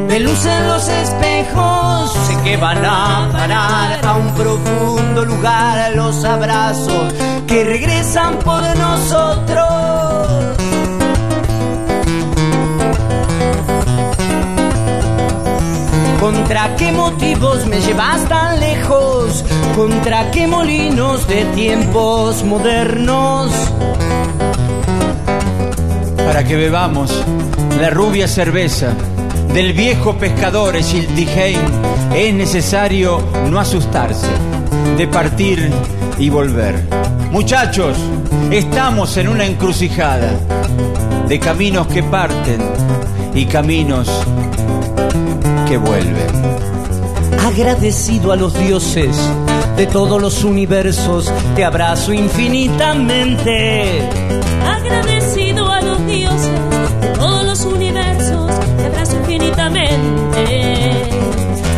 De 0.09 0.19
luz 0.19 0.45
en 0.45 0.67
los 0.67 0.87
espejos, 0.87 2.13
sé 2.27 2.37
que 2.43 2.57
van 2.57 2.83
a 2.83 3.29
parar 3.31 4.05
a 4.05 4.15
un 4.15 4.33
profundo 4.35 5.23
lugar 5.23 5.95
los 5.95 6.25
abrazos 6.25 7.13
que 7.47 7.63
regresan 7.63 8.37
por 8.39 8.61
nosotros. 8.77 10.59
¿Contra 16.20 16.76
qué 16.76 16.91
motivos 16.91 17.65
me 17.65 17.80
llevas 17.80 18.28
tan 18.28 18.59
lejos? 18.59 19.45
¿Contra 19.74 20.30
qué 20.32 20.47
molinos 20.47 21.26
de 21.30 21.45
tiempos 21.55 22.43
modernos? 22.43 23.49
Para 26.17 26.43
que 26.43 26.57
bebamos 26.57 27.24
la 27.80 27.89
rubia 27.89 28.28
cerveza 28.28 28.93
del 29.53 29.72
viejo 29.72 30.17
pescador 30.17 30.76
Schiltigheim, 30.84 31.59
es 32.13 32.34
necesario 32.34 33.24
no 33.49 33.57
asustarse 33.57 34.28
de 34.97 35.07
partir 35.07 35.72
y 36.17 36.30
volver. 36.30 36.84
Muchachos, 37.32 37.97
estamos 38.51 39.15
en 39.15 39.30
una 39.30 39.45
encrucijada 39.45 40.34
de 41.30 41.39
caminos 41.39 41.88
que 41.88 42.03
parten 42.03 42.61
y 43.34 43.45
caminos 43.45 44.09
que 45.70 45.78
vuelven. 45.78 46.28
Agradecido 47.45 48.32
a 48.32 48.36
los 48.36 48.57
dioses 48.57 49.15
de 49.78 49.86
todos 49.86 50.20
los 50.20 50.43
universos, 50.43 51.32
te 51.55 51.63
abrazo 51.63 52.11
infinitamente. 52.11 54.01
Agradecido 54.65 55.72
a 55.72 55.80
los 55.82 56.03
dioses 56.07 56.49
de 57.01 57.09
todos 57.09 57.45
los 57.45 57.61
universos, 57.65 58.51
te 58.78 58.86
abrazo 58.88 59.17
infinitamente. 59.17 60.91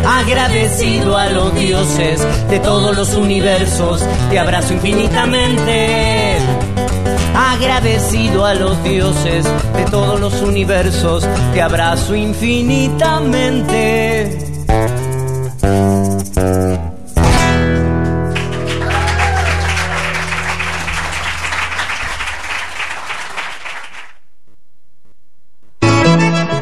Agradecido 0.06 1.18
a 1.18 1.28
los 1.28 1.54
dioses 1.54 2.26
de 2.48 2.60
todos 2.60 2.96
los 2.96 3.14
universos, 3.14 4.02
te 4.30 4.38
abrazo 4.38 4.72
infinitamente. 4.72 6.31
Agradecido 7.34 8.44
a 8.44 8.52
los 8.54 8.82
dioses 8.84 9.46
de 9.74 9.84
todos 9.90 10.20
los 10.20 10.42
universos, 10.42 11.26
te 11.54 11.62
abrazo 11.62 12.14
infinitamente. 12.14 14.38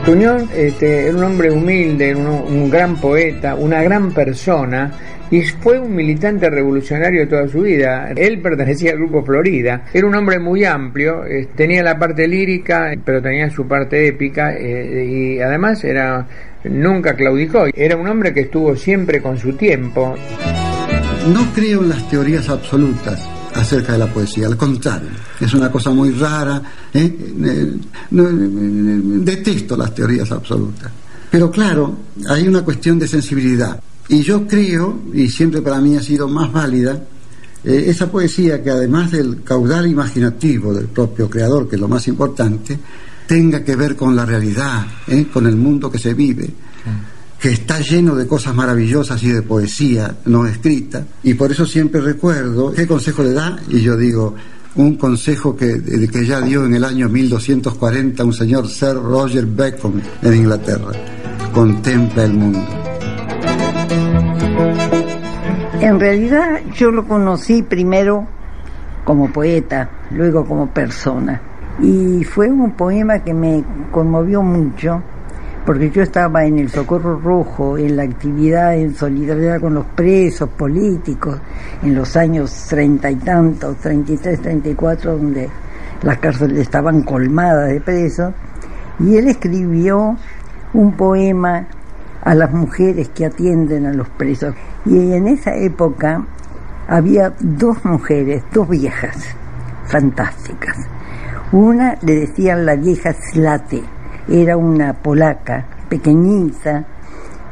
Tuñón 0.04 0.48
este, 0.54 1.06
era 1.06 1.16
un 1.16 1.24
hombre 1.24 1.50
humilde, 1.50 2.14
un, 2.14 2.26
un 2.26 2.70
gran 2.70 2.96
poeta, 2.96 3.54
una 3.54 3.82
gran 3.82 4.12
persona 4.12 4.92
y 5.30 5.42
fue 5.42 5.78
un 5.78 5.94
militante 5.94 6.50
revolucionario 6.50 7.28
toda 7.28 7.48
su 7.48 7.62
vida. 7.62 8.12
Él 8.16 8.40
pertenecía 8.40 8.92
al 8.92 8.98
grupo 8.98 9.24
Florida, 9.24 9.84
era 9.92 10.06
un 10.06 10.14
hombre 10.14 10.38
muy 10.38 10.64
amplio, 10.64 11.24
eh, 11.24 11.48
tenía 11.54 11.82
la 11.82 11.98
parte 11.98 12.26
lírica, 12.26 12.92
pero 13.04 13.22
tenía 13.22 13.48
su 13.50 13.66
parte 13.66 14.06
épica 14.08 14.54
eh, 14.56 15.36
y 15.36 15.40
además 15.40 15.84
era 15.84 16.26
nunca 16.64 17.14
claudicó. 17.14 17.66
Era 17.74 17.96
un 17.96 18.06
hombre 18.08 18.34
que 18.34 18.40
estuvo 18.40 18.76
siempre 18.76 19.22
con 19.22 19.38
su 19.38 19.52
tiempo. 19.54 20.14
No 21.32 21.52
creo 21.54 21.82
en 21.82 21.90
las 21.90 22.08
teorías 22.08 22.48
absolutas 22.48 23.26
acerca 23.54 23.92
de 23.92 23.98
la 23.98 24.06
poesía, 24.06 24.46
al 24.46 24.56
contrario, 24.56 25.08
es 25.38 25.52
una 25.54 25.70
cosa 25.70 25.90
muy 25.90 26.12
rara, 26.12 26.62
¿eh? 26.94 27.12
Detesto 28.10 29.76
las 29.76 29.94
teorías 29.94 30.30
absolutas. 30.30 30.90
Pero 31.30 31.50
claro, 31.50 31.96
hay 32.28 32.48
una 32.48 32.62
cuestión 32.62 32.98
de 32.98 33.06
sensibilidad. 33.06 33.78
Y 34.10 34.22
yo 34.22 34.44
creo, 34.44 35.02
y 35.14 35.28
siempre 35.28 35.62
para 35.62 35.80
mí 35.80 35.96
ha 35.96 36.02
sido 36.02 36.26
más 36.26 36.52
válida, 36.52 37.00
eh, 37.62 37.84
esa 37.86 38.10
poesía 38.10 38.60
que 38.60 38.70
además 38.70 39.12
del 39.12 39.44
caudal 39.44 39.86
imaginativo 39.86 40.74
del 40.74 40.86
propio 40.86 41.30
creador, 41.30 41.68
que 41.68 41.76
es 41.76 41.80
lo 41.80 41.86
más 41.86 42.08
importante, 42.08 42.76
tenga 43.28 43.62
que 43.62 43.76
ver 43.76 43.94
con 43.94 44.16
la 44.16 44.26
realidad, 44.26 44.84
¿eh? 45.06 45.26
con 45.32 45.46
el 45.46 45.54
mundo 45.54 45.88
que 45.90 45.98
se 45.98 46.14
vive. 46.14 46.50
que 47.40 47.52
está 47.52 47.80
lleno 47.80 48.14
de 48.16 48.26
cosas 48.26 48.54
maravillosas 48.54 49.22
y 49.22 49.28
de 49.28 49.40
poesía 49.40 50.14
no 50.26 50.44
escrita, 50.44 51.06
y 51.22 51.32
por 51.34 51.52
eso 51.52 51.64
siempre 51.64 52.00
recuerdo 52.00 52.72
qué 52.72 52.86
consejo 52.86 53.22
le 53.22 53.32
da, 53.32 53.58
y 53.68 53.80
yo 53.80 53.96
digo, 53.96 54.34
un 54.74 54.96
consejo 54.96 55.56
que, 55.56 55.80
que 56.12 56.26
ya 56.26 56.40
dio 56.42 56.66
en 56.66 56.74
el 56.74 56.84
año 56.84 57.08
1240 57.08 58.24
un 58.24 58.34
señor 58.34 58.68
Sir 58.68 58.94
Roger 58.94 59.46
Bacon 59.46 60.02
en 60.20 60.34
Inglaterra, 60.34 60.92
contempla 61.54 62.24
el 62.24 62.34
mundo. 62.34 62.89
En 65.80 65.98
realidad 65.98 66.60
yo 66.74 66.90
lo 66.90 67.08
conocí 67.08 67.62
primero 67.62 68.26
como 69.02 69.32
poeta, 69.32 69.88
luego 70.10 70.44
como 70.44 70.66
persona. 70.66 71.40
Y 71.80 72.22
fue 72.24 72.50
un 72.50 72.72
poema 72.72 73.20
que 73.20 73.32
me 73.32 73.64
conmovió 73.90 74.42
mucho, 74.42 75.02
porque 75.64 75.90
yo 75.90 76.02
estaba 76.02 76.44
en 76.44 76.58
el 76.58 76.68
Socorro 76.68 77.18
Rojo, 77.18 77.78
en 77.78 77.96
la 77.96 78.02
actividad 78.02 78.76
en 78.76 78.94
solidaridad 78.94 79.58
con 79.58 79.72
los 79.72 79.86
presos 79.86 80.50
políticos, 80.50 81.40
en 81.82 81.94
los 81.94 82.14
años 82.14 82.66
treinta 82.68 83.10
y 83.10 83.16
tantos, 83.16 83.78
33, 83.78 84.38
34, 84.38 85.16
donde 85.16 85.48
las 86.02 86.18
cárceles 86.18 86.58
estaban 86.58 87.02
colmadas 87.04 87.70
de 87.70 87.80
presos, 87.80 88.34
y 88.98 89.16
él 89.16 89.28
escribió 89.28 90.14
un 90.74 90.92
poema 90.92 91.66
a 92.22 92.34
las 92.34 92.52
mujeres 92.52 93.08
que 93.10 93.26
atienden 93.26 93.86
a 93.86 93.92
los 93.92 94.08
presos. 94.10 94.54
Y 94.84 95.12
en 95.12 95.28
esa 95.28 95.54
época 95.54 96.26
había 96.88 97.32
dos 97.40 97.84
mujeres, 97.84 98.42
dos 98.52 98.68
viejas, 98.68 99.16
fantásticas. 99.86 100.76
Una 101.52 101.96
le 102.02 102.20
decían 102.20 102.64
la 102.64 102.76
vieja 102.76 103.12
Slate, 103.12 103.82
era 104.28 104.56
una 104.56 104.92
polaca, 104.92 105.66
pequeñita, 105.88 106.84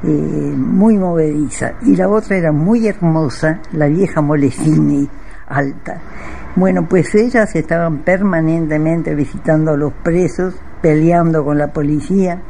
eh, 0.02 0.06
muy 0.06 0.96
movediza, 0.96 1.72
y 1.82 1.96
la 1.96 2.08
otra 2.08 2.36
era 2.36 2.52
muy 2.52 2.86
hermosa, 2.86 3.60
la 3.72 3.86
vieja 3.86 4.20
Molesini, 4.20 5.08
alta. 5.48 6.00
Bueno, 6.54 6.86
pues 6.88 7.14
ellas 7.14 7.54
estaban 7.54 7.98
permanentemente 7.98 9.14
visitando 9.14 9.72
a 9.72 9.76
los 9.76 9.92
presos, 9.92 10.54
peleando 10.80 11.44
con 11.44 11.58
la 11.58 11.72
policía. 11.72 12.40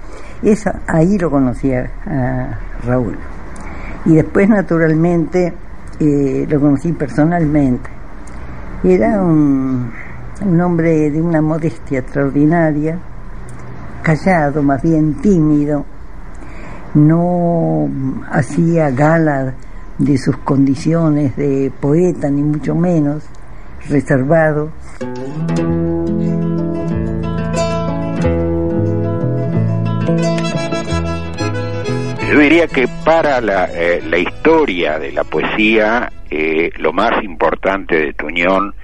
Eso, 0.42 0.70
ahí 0.86 1.18
lo 1.18 1.30
conocía 1.30 1.90
a 2.06 2.58
Raúl. 2.86 3.16
Y 4.04 4.14
después, 4.14 4.48
naturalmente, 4.48 5.52
eh, 5.98 6.46
lo 6.48 6.60
conocí 6.60 6.92
personalmente. 6.92 7.90
Era 8.84 9.20
un, 9.20 9.90
un 10.40 10.60
hombre 10.60 11.10
de 11.10 11.20
una 11.20 11.42
modestia 11.42 12.00
extraordinaria, 12.00 12.98
callado, 14.02 14.62
más 14.62 14.80
bien 14.80 15.14
tímido, 15.14 15.84
no 16.94 17.88
hacía 18.30 18.90
gala 18.90 19.54
de 19.98 20.16
sus 20.16 20.36
condiciones 20.38 21.36
de 21.36 21.72
poeta, 21.80 22.30
ni 22.30 22.42
mucho 22.42 22.74
menos, 22.74 23.24
reservado. 23.88 24.70
Yo 32.30 32.40
diría 32.40 32.66
que 32.66 32.86
para 33.06 33.40
la, 33.40 33.70
eh, 33.72 34.02
la 34.06 34.18
historia 34.18 34.98
de 34.98 35.12
la 35.12 35.24
poesía, 35.24 36.12
eh, 36.30 36.70
lo 36.76 36.92
más 36.92 37.24
importante 37.24 37.96
de 37.96 38.12
Tuñón 38.12 38.74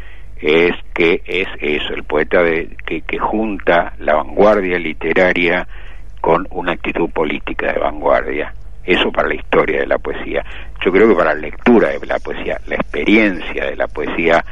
es 0.41 0.73
que 0.95 1.21
es 1.27 1.47
eso, 1.61 1.93
el 1.93 2.05
poeta 2.05 2.43
de, 2.43 2.75
que, 2.87 3.03
que 3.03 3.19
junta 3.19 3.93
la 3.99 4.15
vanguardia 4.15 4.79
literaria 4.79 5.69
con 6.23 6.47
una 6.53 6.73
actitud 6.73 7.11
política 7.11 7.71
de 7.71 7.81
vanguardia. 7.81 8.55
Eso 8.83 9.13
para 9.13 9.29
la 9.29 9.35
historia 9.35 9.81
de 9.81 9.87
la 9.89 9.99
poesía. 9.99 10.43
Yo 10.83 10.91
creo 10.91 11.07
que 11.07 11.15
para 11.15 11.35
la 11.35 11.41
lectura 11.41 11.91
de 11.91 12.07
la 12.07 12.19
poesía, 12.21 12.59
la 12.67 12.77
experiencia 12.77 13.67
de 13.67 13.77
la 13.77 13.89
poesía, 13.89 14.43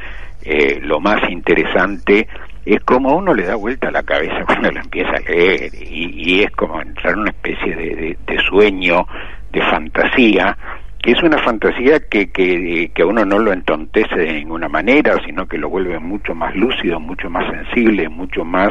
eh, 0.43 0.79
lo 0.83 0.99
más 0.99 1.27
interesante 1.31 2.27
es 2.65 2.81
como 2.83 3.15
uno 3.15 3.33
le 3.33 3.43
da 3.43 3.55
vuelta 3.55 3.87
a 3.89 3.91
la 3.91 4.03
cabeza 4.03 4.43
cuando 4.45 4.71
lo 4.71 4.79
empieza 4.79 5.11
a 5.11 5.19
leer 5.19 5.71
y, 5.73 6.11
y 6.15 6.43
es 6.43 6.51
como 6.51 6.81
entrar 6.81 7.13
en 7.13 7.19
una 7.19 7.31
especie 7.31 7.75
de, 7.75 7.95
de, 7.95 8.17
de, 8.25 8.39
sueño, 8.49 9.05
de 9.51 9.61
fantasía, 9.61 10.57
que 11.01 11.11
es 11.11 11.21
una 11.21 11.37
fantasía 11.39 11.99
que, 12.09 12.31
que, 12.31 12.89
que 12.93 13.03
uno 13.03 13.25
no 13.25 13.37
lo 13.37 13.51
entontece 13.51 14.15
de 14.15 14.33
ninguna 14.33 14.69
manera, 14.69 15.17
sino 15.25 15.45
que 15.45 15.57
lo 15.57 15.69
vuelve 15.69 15.99
mucho 15.99 16.33
más 16.33 16.55
lúcido, 16.55 16.99
mucho 16.99 17.29
más 17.29 17.45
sensible, 17.51 18.07
mucho 18.07 18.45
más 18.45 18.69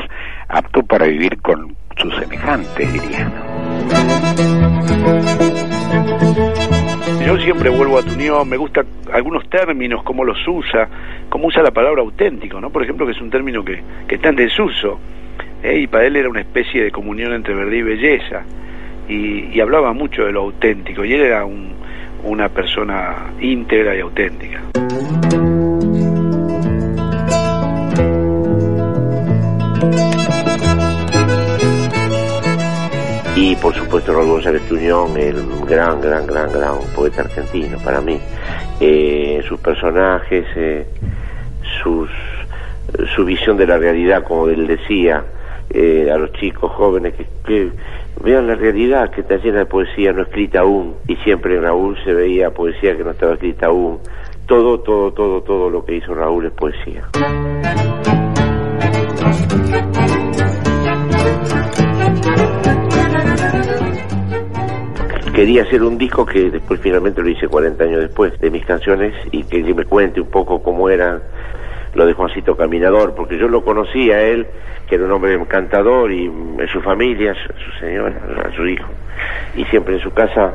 apto 0.49 0.83
para 0.83 1.07
vivir 1.07 1.41
con 1.43 1.77
sus 1.99 2.15
semejantes, 2.17 2.93
diría. 2.93 3.31
Yo 7.27 7.39
siempre 7.39 7.71
vuelvo 7.71 7.99
a 7.99 8.03
tu 8.03 8.15
unión, 8.15 8.49
me 8.49 8.57
gustan 8.57 8.87
algunos 9.13 9.49
términos, 9.49 10.03
cómo 10.03 10.25
los 10.25 10.39
usa, 10.47 10.89
cómo 11.29 11.49
usa 11.49 11.63
la 11.63 11.71
palabra 11.71 12.03
auténtico, 12.03 12.61
¿no? 12.61 12.71
Por 12.71 12.83
ejemplo, 12.83 13.07
que 13.07 13.13
es 13.13 13.21
un 13.21 13.31
término 13.31 13.65
que, 13.65 13.83
que 14.09 14.17
está 14.17 14.31
en 14.31 14.37
desuso, 14.37 14.99
¿eh? 15.63 15.81
y 15.81 15.87
para 15.87 16.07
él 16.07 16.17
era 16.17 16.29
una 16.29 16.41
especie 16.41 16.83
de 16.83 16.91
comunión 16.91 17.33
entre 17.33 17.55
verdad 17.55 17.73
y 17.73 17.83
belleza, 17.83 18.43
y, 19.09 19.61
hablaba 19.61 19.93
mucho 19.93 20.25
de 20.25 20.33
lo 20.33 20.41
auténtico, 20.43 21.05
y 21.05 21.13
él 21.13 21.21
era 21.23 21.45
un, 21.45 21.73
una 22.25 22.49
persona 22.49 23.33
íntegra 23.41 23.97
y 23.97 24.01
auténtica. 24.01 24.61
Por 33.63 33.73
supuesto 33.75 34.13
Raúl 34.13 34.29
González 34.29 34.63
Tuñón, 34.69 35.17
el 35.17 35.37
gran, 35.69 36.01
gran, 36.01 36.27
gran, 36.27 36.53
gran 36.53 36.79
poeta 36.97 37.23
argentino 37.23 37.79
para 37.79 38.01
mí. 38.01 38.19
Eh, 38.81 39.41
sus 39.47 39.61
personajes, 39.61 40.45
eh, 40.57 40.85
sus, 41.81 42.11
su 43.15 43.25
visión 43.25 43.57
de 43.57 43.69
la 43.69 43.79
realidad, 43.79 44.25
como 44.25 44.49
él 44.49 44.67
decía, 44.67 45.25
eh, 45.71 46.11
a 46.13 46.19
los 46.19 46.33
chicos 46.33 46.73
jóvenes 46.73 47.15
que, 47.15 47.27
que, 47.47 47.71
vean 48.23 48.49
la 48.49 48.57
realidad 48.57 49.11
que 49.11 49.21
está 49.21 49.37
llena 49.37 49.61
de 49.61 49.67
poesía 49.67 50.13
no 50.13 50.23
escrita 50.23 50.61
aún 50.61 50.97
y 51.09 51.17
siempre 51.17 51.59
Raúl 51.61 51.97
se 52.05 52.13
veía 52.13 52.51
poesía 52.51 52.97
que 52.97 53.03
no 53.03 53.13
estaba 53.13 53.35
escrita 53.35 53.67
aún 53.67 53.99
todo 54.47 54.81
todo 54.81 55.13
todo 55.13 55.43
todo 55.43 55.71
lo 55.71 55.85
que 55.85 55.97
hizo 55.97 56.15
Raúl 56.15 56.47
es 56.47 56.53
poesía 56.53 57.09
quería 65.43 65.65
hacer 65.65 65.83
un 65.83 65.99
disco 65.99 66.25
que 66.25 66.53
después 66.53 66.79
finalmente 66.79 67.21
lo 67.21 67.29
hice 67.29 67.49
40 67.49 67.83
años 67.83 68.01
después 68.01 68.39
de 68.39 68.49
mis 68.49 68.65
canciones 68.65 69.13
y 69.33 69.43
que 69.43 69.61
me 69.75 69.85
cuente 69.85 70.21
un 70.21 70.31
poco 70.31 70.63
cómo 70.63 70.89
era 70.89 71.21
lo 71.95 72.07
de 72.07 72.13
Juancito 72.13 72.57
Caminador, 72.57 73.17
porque 73.17 73.37
yo 73.37 73.49
lo 73.49 73.65
conocí 73.65 74.13
a 74.13 74.23
él, 74.23 74.47
que 74.89 74.95
era 74.95 75.05
un 75.05 75.11
hombre 75.11 75.35
encantador, 75.35 76.13
y 76.13 76.31
su 76.73 76.81
familia, 76.81 77.35
su 77.35 77.81
señora, 77.81 78.15
a 78.45 78.55
su 78.55 78.69
hijo, 78.69 78.89
y 79.57 79.65
siempre 79.65 79.95
en 79.95 80.01
su 80.01 80.13
casa 80.13 80.55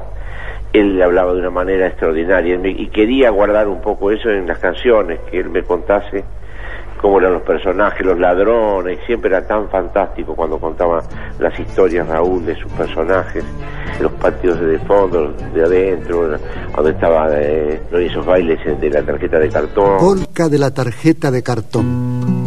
él 0.71 0.95
le 0.95 1.03
hablaba 1.03 1.33
de 1.33 1.39
una 1.41 1.49
manera 1.49 1.87
extraordinaria, 1.87 2.57
y 2.63 2.87
quería 2.87 3.29
guardar 3.29 3.67
un 3.67 3.81
poco 3.81 4.11
eso 4.11 4.29
en 4.29 4.47
las 4.47 4.59
canciones, 4.59 5.19
que 5.29 5.41
él 5.41 5.49
me 5.49 5.63
contase 5.63 6.23
cómo 7.01 7.19
eran 7.19 7.33
los 7.33 7.43
personajes, 7.43 8.05
los 8.05 8.19
ladrones, 8.19 8.99
siempre 9.05 9.29
era 9.29 9.45
tan 9.45 9.69
fantástico 9.69 10.35
cuando 10.35 10.59
contaba 10.59 11.01
las 11.39 11.57
historias 11.59 12.07
Raúl 12.07 12.45
de 12.45 12.55
sus 12.55 12.71
personajes, 12.73 13.43
los 13.99 14.11
patios 14.13 14.59
de 14.59 14.79
fondo, 14.79 15.33
de 15.53 15.63
adentro, 15.63 16.37
donde 16.75 16.91
estaba 16.91 17.27
eh, 17.31 17.81
esos 17.91 18.25
bailes 18.25 18.59
de 18.79 18.89
la 18.89 19.03
tarjeta 19.03 19.39
de 19.39 19.49
cartón. 19.49 19.97
Polka 19.99 20.49
de 20.49 20.59
la 20.59 20.71
tarjeta 20.71 21.31
de 21.31 21.43
cartón. 21.43 22.46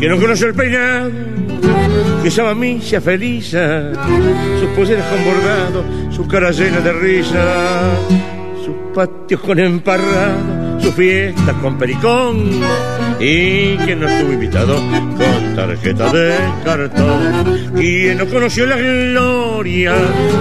Que 0.00 0.08
no 0.08 0.18
conoce 0.18 0.46
el 0.46 0.54
peinado 0.54 1.10
que 2.22 2.28
esa 2.28 2.54
misa 2.54 3.00
feliz, 3.00 3.50
sus 3.50 4.68
poseras 4.76 5.06
con 5.06 5.24
bordado, 5.24 5.84
su 6.10 6.26
cara 6.26 6.50
llena 6.50 6.80
de 6.80 6.92
risa, 6.92 7.92
sus 8.64 8.74
patios 8.94 9.40
con 9.40 9.58
emparrado, 9.58 10.80
su 10.80 10.92
fiesta 10.92 11.54
con 11.54 11.78
pericón, 11.78 12.60
y 13.18 13.76
quien 13.76 14.00
no 14.00 14.08
estuvo 14.08 14.32
invitado 14.32 14.76
con 14.76 15.56
tarjeta 15.56 16.12
de 16.12 16.34
cartón, 16.62 17.72
quien 17.74 18.18
no 18.18 18.26
conoció 18.26 18.66
la 18.66 18.76
gloria 18.76 19.94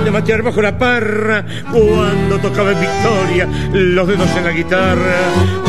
de 0.04 0.12
matear 0.12 0.42
bajo 0.42 0.62
la 0.62 0.78
parra 0.78 1.46
cuando 1.72 2.40
tocaba 2.40 2.74
en 2.74 2.80
victoria 2.82 3.48
los 3.74 4.08
dedos 4.08 4.30
en 4.36 4.44
la 4.44 4.52
guitarra, 4.52 5.18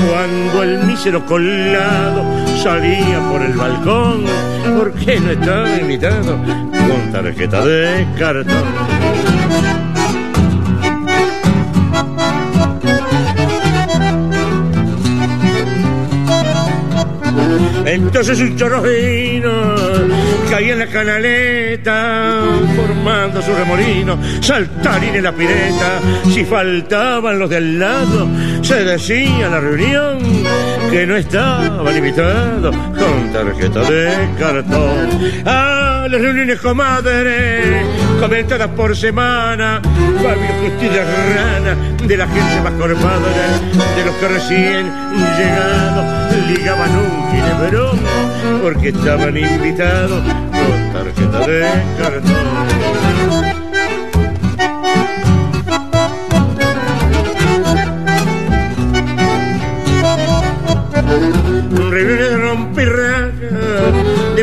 cuando 0.09 0.62
el 0.64 0.84
mísero 0.84 1.24
colado 1.24 2.49
salía 2.62 3.20
por 3.30 3.40
el 3.40 3.54
balcón 3.54 4.24
porque 4.76 5.18
no 5.18 5.30
estaba 5.30 5.76
invitado 5.76 6.36
con 6.36 7.12
tarjeta 7.12 7.64
de 7.64 8.06
cartón. 8.18 8.64
Entonces 17.86 18.40
un 18.40 18.56
chorrojino 18.56 19.80
caía 20.51 20.72
en 20.72 20.78
la 20.80 20.86
canaleta, 20.88 22.42
formando 22.74 23.40
su 23.40 23.55
remolino, 23.55 24.18
saltarín 24.40 25.14
en 25.14 25.22
la 25.22 25.32
pileta. 25.32 26.01
Si 26.34 26.44
faltaban 26.44 27.38
los 27.38 27.48
del 27.48 27.78
lado, 27.78 28.28
se 28.61 28.84
decía 28.84 29.48
la 29.48 29.61
reunión 29.61 30.18
que 30.90 31.07
no 31.07 31.16
estaban 31.16 31.96
invitados 31.96 32.74
con 32.74 33.32
tarjeta 33.32 33.80
de 33.88 34.28
cartón. 34.38 35.09
A 35.46 36.07
las 36.11 36.20
reuniones 36.20 36.59
comadre, 36.59 37.82
comentadas 38.18 38.68
por 38.68 38.96
semana, 38.96 39.80
Fabio 40.16 40.51
Cristina 40.61 41.05
Rana, 41.34 41.76
de 42.05 42.16
la 42.16 42.26
gente 42.26 42.61
más 42.64 42.72
corpada, 42.72 43.30
de 43.96 44.05
los 44.05 44.14
que 44.16 44.28
recién 44.28 44.92
llegados 45.38 46.20
ligaban 46.48 46.90
un 46.90 47.30
ginebrón, 47.30 48.01
porque 48.61 48.88
estaban 48.88 49.36
invitados 49.36 50.22
con 50.22 50.92
tarjeta 50.92 51.46
de 51.46 51.66
cartón. 51.98 53.59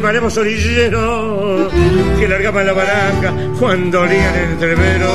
Maremos 0.02 0.38
orilleros 0.38 1.72
que 2.20 2.28
largaban 2.28 2.66
la 2.66 2.74
baraca 2.74 3.34
cuando 3.60 4.02
olían 4.02 4.36
el 4.36 4.52
entrevero. 4.52 5.08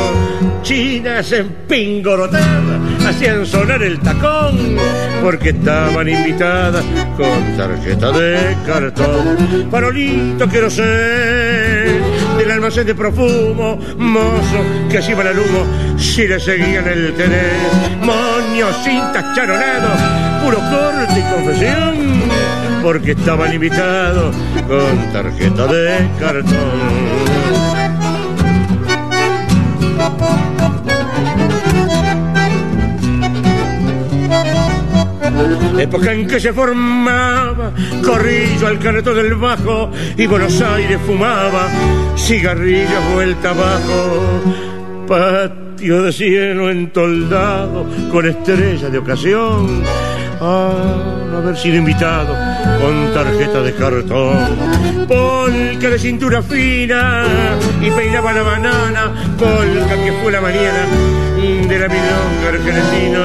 Chinas 0.63 1.33
en 1.33 1.49
pingorotada 1.69 2.81
hacían 3.07 3.45
sonar 3.45 3.83
el 3.83 3.99
tacón 4.01 4.77
porque 5.23 5.51
estaban 5.51 6.09
invitadas 6.09 6.85
con 7.17 7.57
tarjeta 7.57 8.13
de 8.13 8.57
cartón. 8.67 9.69
Parolito 9.71 10.49
quiero 10.49 10.71
ser 10.71 12.01
del 12.39 12.51
almacén 12.51 12.87
de 12.87 12.95
profumo, 12.95 13.79
mozo 13.99 14.65
que 14.91 14.99
así 14.99 15.13
iban 15.13 15.27
al 15.27 15.39
humo 15.39 15.99
si 15.99 16.27
le 16.27 16.41
seguían 16.41 16.87
el 16.89 17.15
tener. 17.15 17.53
Moño 18.01 18.67
cintas 18.85 19.35
charonados, 19.35 20.01
puro 20.43 20.59
corte 20.59 21.21
y 21.21 21.33
confesión, 21.33 22.23
porque 22.83 23.13
estaban 23.13 23.55
invitados 23.55 24.35
con 24.67 25.13
tarjeta 25.13 25.67
de 25.69 26.09
cartón. 26.19 27.53
época 35.79 36.13
en 36.13 36.29
que 36.29 36.39
se 36.39 36.53
formaba 36.53 37.73
corrillo 38.05 38.69
al 38.69 38.79
caneto 38.79 39.13
del 39.15 39.35
bajo 39.35 39.91
y 40.17 40.27
Buenos 40.27 40.61
Aires 40.61 40.99
fumaba 41.05 41.67
cigarrillos 42.17 43.13
vuelta 43.15 43.51
abajo 43.51 44.43
patio 45.09 46.03
de 46.03 46.13
cielo 46.13 46.71
entoldado 46.71 47.85
con 48.13 48.27
estrellas 48.27 48.93
de 48.93 48.99
ocasión 48.99 49.83
a 50.41 51.39
haber 51.39 51.57
sido 51.57 51.77
invitado 51.77 52.52
con 52.81 53.13
tarjeta 53.13 53.63
de 53.63 53.75
cartón. 53.75 54.37
Polka 55.09 55.89
de 55.91 55.99
cintura 55.99 56.43
fina 56.43 57.25
y 57.81 57.91
peinaba 57.91 58.33
la 58.33 58.43
banana, 58.43 59.13
polka 59.39 59.95
que 60.05 60.13
fue 60.23 60.33
la 60.33 60.41
mañana 60.41 60.87
de 61.69 61.79
la 61.79 61.89
milonga 61.89 62.49
argentina. 62.49 63.25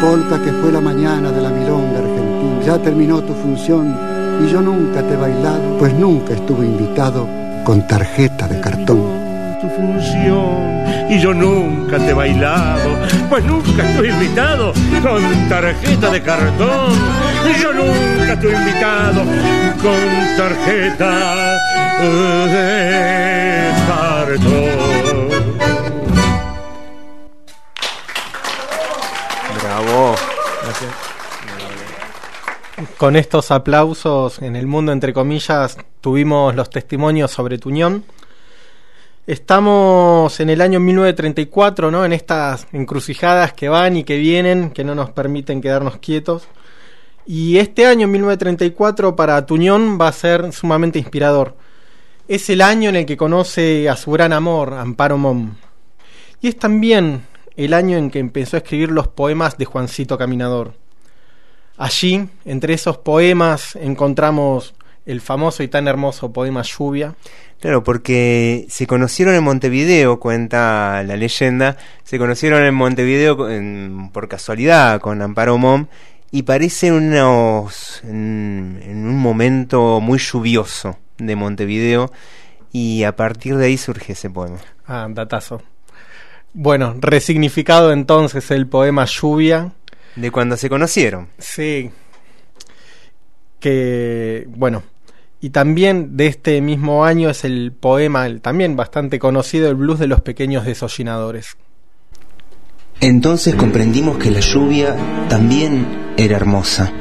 Polka 0.00 0.42
que 0.42 0.52
fue 0.52 0.72
la 0.72 0.80
mañana 0.80 1.30
de 1.30 1.40
la 1.40 1.50
milonga 1.50 1.98
argentina. 1.98 2.62
Ya 2.66 2.78
terminó 2.78 3.22
tu 3.22 3.34
función 3.34 3.96
y 4.44 4.50
yo 4.50 4.60
nunca 4.60 5.02
te 5.02 5.14
he 5.14 5.16
bailado, 5.16 5.78
pues 5.78 5.92
nunca 5.94 6.34
estuve 6.34 6.66
invitado 6.66 7.28
con 7.64 7.86
tarjeta 7.86 8.48
de 8.48 8.60
cartón 8.60 9.21
tu 9.62 9.68
función 9.68 11.08
y 11.08 11.20
yo 11.20 11.32
nunca 11.32 11.96
te 11.96 12.10
he 12.10 12.12
bailado, 12.12 12.98
pues 13.30 13.44
nunca 13.44 13.88
estoy 13.88 14.08
invitado 14.08 14.72
con 15.00 15.48
tarjeta 15.48 16.10
de 16.10 16.20
cartón. 16.20 16.92
Yo 17.60 17.72
nunca 17.72 18.32
estoy 18.32 18.54
invitado 18.54 19.22
con 19.80 20.36
tarjeta 20.36 21.58
de 22.48 23.72
cartón. 23.86 25.28
Bravo. 29.62 30.14
Con 32.98 33.14
estos 33.14 33.52
aplausos 33.52 34.42
en 34.42 34.56
el 34.56 34.66
mundo, 34.66 34.90
entre 34.90 35.12
comillas, 35.12 35.76
tuvimos 36.00 36.56
los 36.56 36.68
testimonios 36.68 37.30
sobre 37.30 37.58
Tuñón. 37.58 38.04
Estamos 39.24 40.40
en 40.40 40.50
el 40.50 40.60
año 40.60 40.80
1934, 40.80 41.92
¿no? 41.92 42.04
En 42.04 42.12
estas 42.12 42.66
encrucijadas 42.72 43.52
que 43.52 43.68
van 43.68 43.96
y 43.96 44.02
que 44.02 44.18
vienen, 44.18 44.70
que 44.70 44.82
no 44.82 44.96
nos 44.96 45.10
permiten 45.10 45.60
quedarnos 45.60 45.98
quietos. 45.98 46.48
Y 47.24 47.58
este 47.58 47.86
año, 47.86 48.08
1934, 48.08 49.14
para 49.14 49.46
Tuñón 49.46 49.96
va 50.00 50.08
a 50.08 50.12
ser 50.12 50.52
sumamente 50.52 50.98
inspirador. 50.98 51.54
Es 52.26 52.50
el 52.50 52.60
año 52.60 52.88
en 52.88 52.96
el 52.96 53.06
que 53.06 53.16
conoce 53.16 53.88
a 53.88 53.94
su 53.94 54.10
gran 54.10 54.32
amor, 54.32 54.74
Amparo 54.74 55.18
Mom. 55.18 55.54
Y 56.40 56.48
es 56.48 56.58
también 56.58 57.24
el 57.54 57.74
año 57.74 57.98
en 57.98 58.10
que 58.10 58.18
empezó 58.18 58.56
a 58.56 58.58
escribir 58.58 58.90
los 58.90 59.06
poemas 59.06 59.56
de 59.56 59.66
Juancito 59.66 60.18
Caminador. 60.18 60.74
Allí, 61.76 62.28
entre 62.44 62.74
esos 62.74 62.98
poemas, 62.98 63.76
encontramos 63.76 64.74
el 65.06 65.20
famoso 65.20 65.62
y 65.62 65.68
tan 65.68 65.88
hermoso 65.88 66.32
poema 66.32 66.62
Lluvia. 66.62 67.14
Claro, 67.60 67.84
porque 67.84 68.66
se 68.68 68.86
conocieron 68.86 69.34
en 69.34 69.44
Montevideo, 69.44 70.18
cuenta 70.18 71.02
la 71.04 71.16
leyenda, 71.16 71.76
se 72.02 72.18
conocieron 72.18 72.64
en 72.64 72.74
Montevideo 72.74 73.36
por 74.12 74.28
casualidad 74.28 75.00
con 75.00 75.22
Amparo 75.22 75.58
Mom 75.58 75.86
y 76.30 76.42
parece 76.42 76.90
unos, 76.90 78.00
en, 78.04 78.80
en, 78.82 79.06
un 79.06 79.18
momento 79.18 80.00
muy 80.00 80.18
lluvioso 80.18 80.98
de 81.18 81.36
Montevideo 81.36 82.10
y 82.72 83.04
a 83.04 83.14
partir 83.14 83.56
de 83.56 83.66
ahí 83.66 83.76
surge 83.76 84.14
ese 84.14 84.30
poema. 84.30 84.58
Ah, 84.86 85.06
datazo. 85.10 85.62
Bueno, 86.54 86.96
resignificado 86.98 87.92
entonces 87.92 88.50
el 88.50 88.66
poema 88.66 89.04
Lluvia. 89.06 89.72
De 90.16 90.30
cuando 90.30 90.56
se 90.58 90.68
conocieron. 90.68 91.28
Sí. 91.38 91.90
Que, 93.58 94.46
bueno, 94.48 94.82
y 95.42 95.50
también 95.50 96.16
de 96.16 96.28
este 96.28 96.60
mismo 96.60 97.04
año 97.04 97.28
es 97.28 97.44
el 97.44 97.72
poema, 97.72 98.26
el 98.26 98.40
también 98.40 98.76
bastante 98.76 99.18
conocido, 99.18 99.68
El 99.68 99.74
blues 99.74 99.98
de 99.98 100.06
los 100.06 100.20
pequeños 100.20 100.64
desollinadores. 100.64 101.56
Entonces 103.00 103.56
comprendimos 103.56 104.18
que 104.18 104.30
la 104.30 104.38
lluvia 104.38 104.94
también 105.28 105.84
era 106.16 106.36
hermosa. 106.36 106.92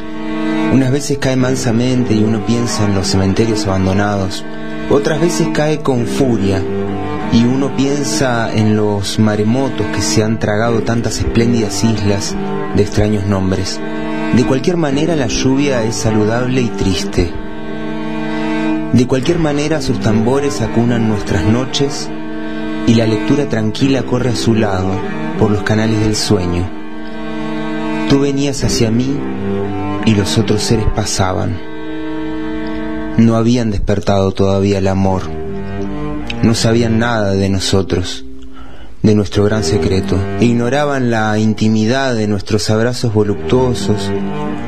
Unas 0.73 0.91
veces 0.91 1.19
cae 1.19 1.35
mansamente 1.35 2.15
y 2.15 2.23
uno 2.23 2.43
piensa 2.43 2.85
en 2.85 2.95
los 2.95 3.05
cementerios 3.05 3.67
abandonados. 3.67 4.43
Otras 4.89 5.21
veces 5.21 5.49
cae 5.53 5.81
con 5.81 6.07
furia 6.07 6.63
y 7.31 7.43
uno 7.43 7.77
piensa 7.77 8.51
en 8.51 8.75
los 8.75 9.19
maremotos 9.19 9.85
que 9.95 10.01
se 10.01 10.23
han 10.23 10.39
tragado 10.39 10.81
tantas 10.81 11.19
espléndidas 11.19 11.83
islas 11.83 12.35
de 12.75 12.81
extraños 12.81 13.27
nombres. 13.27 13.79
De 14.35 14.43
cualquier 14.47 14.77
manera 14.77 15.15
la 15.15 15.27
lluvia 15.27 15.83
es 15.83 15.95
saludable 15.95 16.61
y 16.61 16.69
triste 16.69 17.31
de 18.93 19.07
cualquier 19.07 19.39
manera 19.39 19.81
sus 19.81 19.99
tambores 19.99 20.61
acunan 20.61 21.07
nuestras 21.07 21.45
noches 21.45 22.09
y 22.87 22.95
la 22.95 23.05
lectura 23.05 23.47
tranquila 23.47 24.03
corre 24.03 24.31
a 24.31 24.35
su 24.35 24.53
lado 24.53 24.91
por 25.39 25.49
los 25.49 25.63
canales 25.63 26.01
del 26.01 26.15
sueño. 26.15 26.69
Tú 28.09 28.19
venías 28.19 28.63
hacia 28.63 28.91
mí 28.91 29.17
y 30.05 30.13
los 30.15 30.37
otros 30.37 30.61
seres 30.61 30.85
pasaban. 30.93 31.57
No 33.17 33.35
habían 33.35 33.71
despertado 33.71 34.31
todavía 34.31 34.79
el 34.79 34.87
amor. 34.87 35.21
No 36.43 36.53
sabían 36.53 36.99
nada 36.99 37.31
de 37.31 37.49
nosotros, 37.49 38.25
de 39.03 39.15
nuestro 39.15 39.45
gran 39.45 39.63
secreto. 39.63 40.17
Ignoraban 40.39 41.11
la 41.11 41.37
intimidad 41.37 42.15
de 42.15 42.27
nuestros 42.27 42.69
abrazos 42.69 43.13
voluptuosos, 43.13 44.11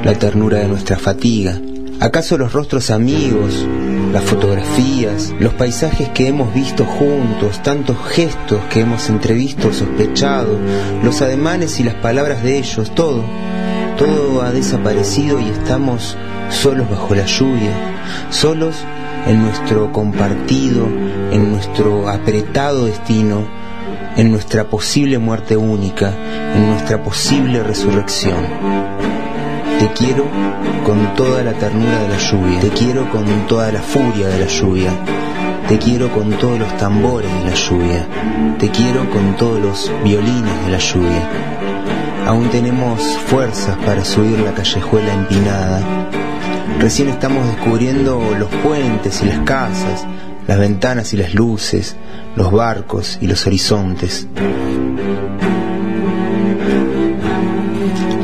la 0.03 0.13
ternura 0.13 0.59
de 0.59 0.67
nuestra 0.67 0.97
fatiga. 0.97 1.59
¿Acaso 1.99 2.37
los 2.37 2.53
rostros 2.53 2.91
amigos, 2.91 3.65
las 4.13 4.23
fotografías, 4.25 5.33
los 5.39 5.53
paisajes 5.55 6.09
que 6.09 6.27
hemos 6.27 6.53
visto 6.53 6.85
juntos, 6.85 7.63
tantos 7.63 7.97
gestos 8.09 8.61
que 8.69 8.81
hemos 8.81 9.09
entrevisto, 9.09 9.73
sospechado, 9.73 10.59
los 11.03 11.23
ademanes 11.23 11.79
y 11.79 11.83
las 11.83 11.95
palabras 11.95 12.43
de 12.43 12.59
ellos, 12.59 12.93
todo, 12.93 13.23
todo 13.97 14.43
ha 14.43 14.51
desaparecido 14.51 15.39
y 15.39 15.49
estamos 15.49 16.15
solos 16.51 16.87
bajo 16.91 17.15
la 17.15 17.25
lluvia, 17.25 17.71
solos 18.29 18.75
en 19.25 19.41
nuestro 19.41 19.91
compartido, 19.91 20.85
en 21.31 21.51
nuestro 21.51 22.07
apretado 22.07 22.85
destino, 22.85 23.47
en 24.15 24.31
nuestra 24.31 24.65
posible 24.65 25.17
muerte 25.17 25.57
única, 25.57 26.13
en 26.55 26.69
nuestra 26.69 27.01
posible 27.03 27.63
resurrección. 27.63 28.92
Te 29.83 29.91
quiero 29.91 30.25
con 30.85 31.13
toda 31.13 31.43
la 31.43 31.51
ternura 31.51 32.03
de 32.03 32.07
la 32.07 32.17
lluvia. 32.17 32.61
Te 32.61 32.69
quiero 32.69 33.11
con 33.11 33.25
toda 33.47 33.69
la 33.69 33.81
furia 33.81 34.29
de 34.29 34.39
la 34.39 34.47
lluvia. 34.47 34.91
Te 35.67 35.77
quiero 35.77 36.09
con 36.09 36.31
todos 36.37 36.57
los 36.57 36.77
tambores 36.77 37.29
de 37.29 37.49
la 37.49 37.53
lluvia. 37.53 38.07
Te 38.59 38.69
quiero 38.69 39.09
con 39.09 39.35
todos 39.35 39.59
los 39.59 39.91
violines 40.01 40.65
de 40.65 40.71
la 40.71 40.77
lluvia. 40.77 41.29
Aún 42.25 42.49
tenemos 42.49 43.01
fuerzas 43.25 43.75
para 43.85 44.05
subir 44.05 44.39
la 44.39 44.53
callejuela 44.53 45.13
empinada. 45.15 45.81
Recién 46.79 47.09
estamos 47.09 47.45
descubriendo 47.47 48.21
los 48.39 48.47
puentes 48.63 49.21
y 49.21 49.25
las 49.25 49.39
casas, 49.39 50.05
las 50.47 50.59
ventanas 50.59 51.13
y 51.13 51.17
las 51.17 51.33
luces, 51.33 51.97
los 52.37 52.53
barcos 52.53 53.17
y 53.19 53.27
los 53.27 53.45
horizontes. 53.45 54.29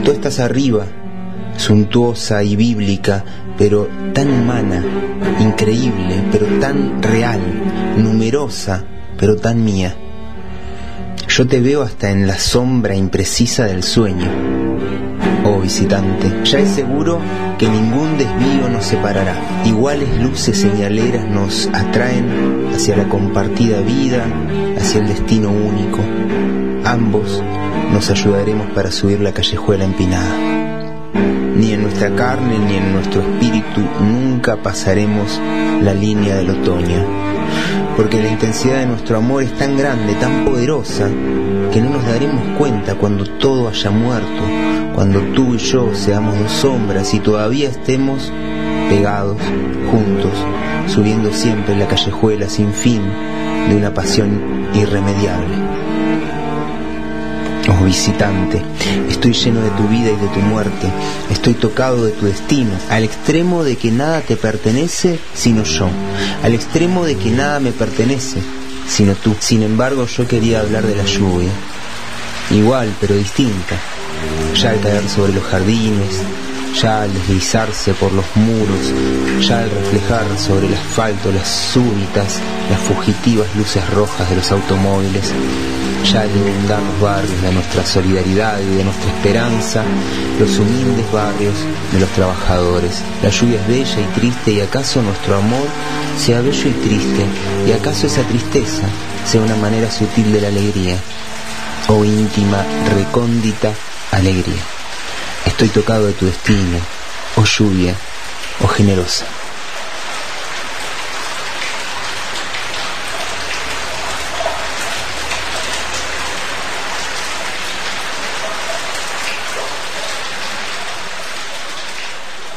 Tú 0.06 0.12
estás 0.12 0.40
arriba, 0.40 0.86
suntuosa 1.60 2.42
y 2.44 2.56
bíblica, 2.56 3.24
pero 3.58 3.88
tan 4.14 4.32
humana, 4.32 4.84
increíble, 5.40 6.24
pero 6.32 6.46
tan 6.60 7.04
real, 7.04 7.42
numerosa, 7.98 8.84
pero 9.18 9.36
tan 9.36 9.64
mía. 9.64 9.96
Yo 11.28 11.46
te 11.46 11.60
veo 11.60 11.84
hasta 11.84 12.10
en 12.10 12.26
la 12.26 12.40
sombra 12.40 12.96
imprecisa 12.96 13.66
del 13.66 13.84
sueño. 13.84 14.30
Oh 15.46 15.60
visitante, 15.60 16.44
ya 16.44 16.60
es 16.60 16.70
seguro 16.72 17.20
que 17.58 17.68
ningún 17.68 18.18
desvío 18.18 18.70
nos 18.70 18.86
separará. 18.86 19.36
Iguales 19.66 20.10
luces 20.22 20.58
señaleras 20.58 21.30
nos 21.30 21.68
atraen 21.74 22.70
hacia 22.74 22.96
la 22.96 23.08
compartida 23.10 23.82
vida, 23.82 24.26
hacia 24.78 25.02
el 25.02 25.08
destino 25.08 25.50
único. 25.52 26.00
Ambos 26.86 27.44
nos 27.92 28.10
ayudaremos 28.10 28.70
para 28.72 28.92
subir 28.92 29.20
la 29.20 29.34
callejuela 29.34 29.84
empinada. 29.84 30.59
Ni 31.56 31.74
en 31.74 31.84
nuestra 31.84 32.16
carne 32.16 32.58
ni 32.60 32.78
en 32.78 32.94
nuestro 32.94 33.22
espíritu 33.22 33.82
nunca 34.00 34.58
pasaremos 34.58 35.40
la 35.82 35.94
línea 35.94 36.36
del 36.36 36.52
otoño, 36.52 37.06
porque 37.98 38.22
la 38.22 38.30
intensidad 38.30 38.80
de 38.80 38.86
nuestro 38.86 39.18
amor 39.18 39.44
es 39.44 39.54
tan 39.58 39.78
grande, 39.78 40.14
tan 40.14 40.46
poderosa, 40.46 41.10
que 41.72 41.82
no 41.82 41.90
nos 41.90 42.06
daremos 42.06 42.58
cuenta 42.58 42.96
cuando 42.96 43.26
todo 43.26 43.68
haya 43.70 43.92
muerto, 43.92 44.42
cuando 44.96 45.20
tú 45.34 45.56
y 45.56 45.58
yo 45.58 45.94
seamos 45.94 46.38
dos 46.40 46.52
sombras 46.52 47.14
y 47.14 47.20
todavía 47.20 47.70
estemos 47.70 48.32
pegados, 48.90 49.38
juntos, 49.92 50.32
subiendo 50.88 51.32
siempre 51.32 51.76
la 51.78 51.88
callejuela 51.88 52.50
sin 52.50 52.74
fin 52.74 53.02
de 53.70 53.76
una 53.76 53.94
pasión 53.94 54.68
irremediable. 54.74 55.69
Visitante, 57.86 58.62
estoy 59.10 59.34
lleno 59.34 59.62
de 59.62 59.70
tu 59.72 59.88
vida 59.88 60.12
y 60.12 60.16
de 60.16 60.28
tu 60.28 60.40
muerte, 60.42 60.88
estoy 61.32 61.56
tocado 61.56 62.06
de 62.06 62.12
tu 62.12 62.28
destino, 62.28 62.72
al 62.90 63.04
extremo 63.04 63.64
de 63.64 63.78
que 63.78 63.92
nada 63.92 64.22
te 64.22 64.36
pertenece 64.36 65.20
sino 65.34 65.64
yo, 65.64 65.90
al 66.44 66.54
extremo 66.54 67.04
de 67.06 67.16
que 67.16 67.32
nada 67.32 67.60
me 67.60 67.72
pertenece 67.72 68.42
sino 68.88 69.16
tú. 69.16 69.36
Sin 69.40 69.64
embargo, 69.64 70.06
yo 70.06 70.28
quería 70.28 70.60
hablar 70.60 70.86
de 70.86 70.96
la 70.96 71.06
lluvia, 71.06 71.50
igual 72.52 72.94
pero 73.02 73.16
distinta, 73.16 73.76
ya 74.56 74.72
al 74.72 74.80
caer 74.80 75.08
sobre 75.10 75.34
los 75.34 75.44
jardines, 75.44 76.22
ya 76.80 77.04
al 77.04 77.14
deslizarse 77.14 77.94
por 77.94 78.12
los 78.12 78.26
muros, 78.36 78.94
ya 79.42 79.62
al 79.62 79.70
reflejar 79.72 80.26
sobre 80.38 80.68
el 80.68 80.74
asfalto 80.74 81.32
las 81.32 81.48
súbitas, 81.48 82.40
las 82.70 82.80
fugitivas 82.82 83.48
luces 83.56 83.88
rojas 83.90 84.30
de 84.30 84.36
los 84.36 84.52
automóviles, 84.52 85.34
ya 86.04 86.22
al 86.22 86.32
inundar 86.32 86.82
los 86.82 87.02
barrios 87.02 87.42
de 87.42 87.52
nuestra 87.52 87.86
solidaridad 87.86 88.60
y 88.60 88.76
de 88.78 88.84
nuestra 88.84 89.12
esperanza, 89.12 89.84
los 90.40 90.58
humildes 90.60 91.12
barrios 91.12 91.56
de 91.92 92.00
los 92.00 92.10
trabajadores. 92.10 93.02
La 93.22 93.30
lluvia 93.30 93.60
es 93.62 93.68
bella 93.68 94.00
y 94.00 94.20
triste 94.20 94.52
y 94.52 94.62
acaso 94.62 95.02
nuestro 95.02 95.38
amor 95.38 95.68
sea 96.18 96.42
bello 96.42 96.70
y 96.70 96.74
triste 96.74 97.26
y 97.68 97.72
acaso 97.72 98.08
esa 98.08 98.24
tristeza 98.24 98.84
sea 99.26 99.42
una 99.42 99.56
manera 99.56 99.92
sutil 99.92 100.32
de 100.32 100.42
la 100.42 100.48
alegría 100.48 100.98
o 101.88 102.04
íntima, 102.04 102.64
recóndita 102.94 103.74
alegría. 104.12 104.62
Estoy 105.46 105.70
tocado 105.70 106.08
de 106.08 106.14
tu 106.14 106.26
destino, 106.26 106.78
oh 107.36 107.46
lluvia, 107.46 107.96
oh 108.62 108.68
generosa. 108.68 109.26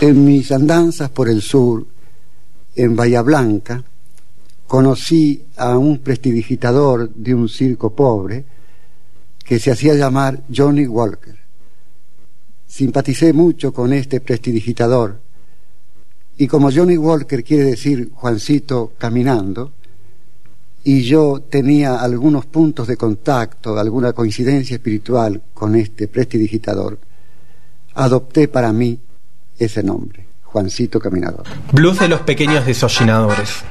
En 0.03 0.25
mis 0.25 0.51
andanzas 0.51 1.11
por 1.11 1.29
el 1.29 1.41
sur, 1.41 1.87
en 2.75 2.97
Bahía 2.97 3.23
Blanca, 3.23 3.85
conocí 4.67 5.45
a 5.57 5.79
un 5.79 5.99
prestidigitador 5.99 7.15
de 7.15 7.33
un 7.33 7.49
circo 7.49 7.95
pobre 7.95 8.45
que 9.45 9.61
se 9.61 9.71
hacía 9.71 9.95
llamar 9.95 10.43
Johnny 10.53 10.89
Walker. 10.89 11.37
Simpaticé 12.67 13.33
mucho 13.33 13.73
con 13.73 13.93
este 13.93 14.21
prestidigitador 14.21 15.21
y 16.37 16.49
como 16.49 16.73
Johnny 16.73 16.97
Walker 16.97 17.45
quiere 17.45 17.63
decir 17.63 18.11
Juancito 18.13 18.95
caminando, 18.99 19.71
y 20.83 21.03
yo 21.03 21.45
tenía 21.49 22.01
algunos 22.01 22.47
puntos 22.47 22.89
de 22.89 22.97
contacto, 22.97 23.79
alguna 23.79 24.13
coincidencia 24.13 24.75
espiritual 24.75 25.41
con 25.55 25.77
este 25.77 26.09
prestidigitador, 26.09 26.99
adopté 27.95 28.49
para 28.49 28.73
mí 28.73 28.99
ese 29.59 29.83
nombre, 29.83 30.27
Juancito 30.45 31.01
Caminador. 31.01 31.45
Blues 31.73 31.99
de 31.99 32.09
los 32.09 32.21
pequeños 32.21 32.67
desollinadores. 32.67 33.65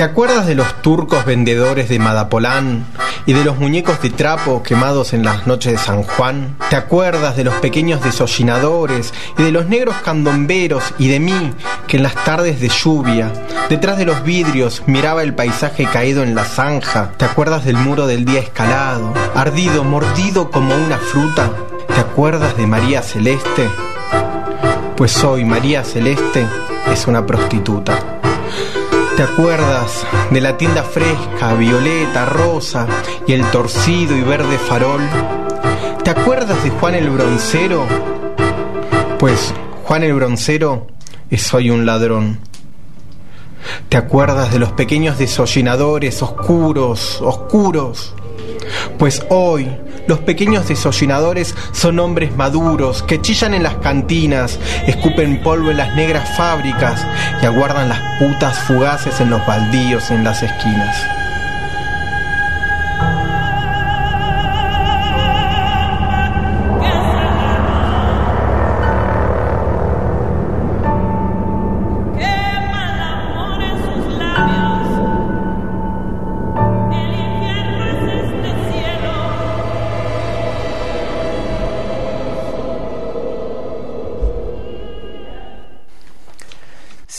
¿Te 0.00 0.04
acuerdas 0.04 0.46
de 0.46 0.54
los 0.54 0.80
turcos 0.80 1.26
vendedores 1.26 1.90
de 1.90 1.98
Madapolán 1.98 2.86
y 3.26 3.34
de 3.34 3.44
los 3.44 3.58
muñecos 3.58 4.00
de 4.00 4.08
trapo 4.08 4.62
quemados 4.62 5.12
en 5.12 5.24
las 5.24 5.46
noches 5.46 5.72
de 5.72 5.78
San 5.78 6.04
Juan? 6.04 6.56
¿Te 6.70 6.76
acuerdas 6.76 7.36
de 7.36 7.44
los 7.44 7.52
pequeños 7.56 8.02
desollinadores 8.02 9.12
y 9.36 9.42
de 9.42 9.52
los 9.52 9.66
negros 9.66 9.96
candomberos 10.02 10.94
y 10.98 11.08
de 11.08 11.20
mí 11.20 11.52
que 11.86 11.98
en 11.98 12.02
las 12.02 12.14
tardes 12.14 12.60
de 12.60 12.70
lluvia, 12.70 13.30
detrás 13.68 13.98
de 13.98 14.06
los 14.06 14.24
vidrios, 14.24 14.84
miraba 14.86 15.22
el 15.22 15.34
paisaje 15.34 15.84
caído 15.84 16.22
en 16.22 16.34
la 16.34 16.44
zanja? 16.44 17.12
¿Te 17.18 17.26
acuerdas 17.26 17.66
del 17.66 17.76
muro 17.76 18.06
del 18.06 18.24
día 18.24 18.40
escalado, 18.40 19.12
ardido, 19.34 19.84
mordido 19.84 20.50
como 20.50 20.74
una 20.74 20.96
fruta? 20.96 21.52
¿Te 21.88 22.00
acuerdas 22.00 22.56
de 22.56 22.66
María 22.66 23.02
Celeste? 23.02 23.68
Pues 25.00 25.24
hoy 25.24 25.46
María 25.46 25.82
Celeste 25.82 26.46
es 26.92 27.06
una 27.06 27.24
prostituta. 27.24 28.20
¿Te 29.16 29.22
acuerdas 29.22 30.06
de 30.30 30.42
la 30.42 30.58
tienda 30.58 30.82
fresca, 30.82 31.54
violeta, 31.54 32.26
rosa 32.26 32.86
y 33.26 33.32
el 33.32 33.50
torcido 33.50 34.14
y 34.14 34.20
verde 34.20 34.58
farol? 34.58 35.00
¿Te 36.04 36.10
acuerdas 36.10 36.62
de 36.62 36.68
Juan 36.68 36.96
el 36.96 37.08
Broncero? 37.08 37.86
Pues 39.18 39.54
Juan 39.84 40.02
el 40.02 40.12
Broncero 40.12 40.88
es 41.30 41.54
hoy 41.54 41.70
un 41.70 41.86
ladrón. 41.86 42.38
¿Te 43.88 43.96
acuerdas 43.96 44.52
de 44.52 44.58
los 44.58 44.72
pequeños 44.72 45.16
desollinadores 45.16 46.22
oscuros, 46.22 47.22
oscuros? 47.22 48.14
Pues 48.98 49.24
hoy 49.30 49.66
los 50.06 50.18
pequeños 50.20 50.68
desollinadores 50.68 51.54
son 51.72 51.98
hombres 51.98 52.36
maduros 52.36 53.02
que 53.02 53.20
chillan 53.20 53.54
en 53.54 53.62
las 53.62 53.76
cantinas, 53.76 54.58
escupen 54.86 55.42
polvo 55.42 55.70
en 55.70 55.76
las 55.76 55.94
negras 55.94 56.36
fábricas 56.36 57.06
y 57.42 57.46
aguardan 57.46 57.88
las 57.88 58.00
putas 58.18 58.58
fugaces 58.60 59.20
en 59.20 59.30
los 59.30 59.44
baldíos 59.46 60.10
en 60.10 60.24
las 60.24 60.42
esquinas. 60.42 61.19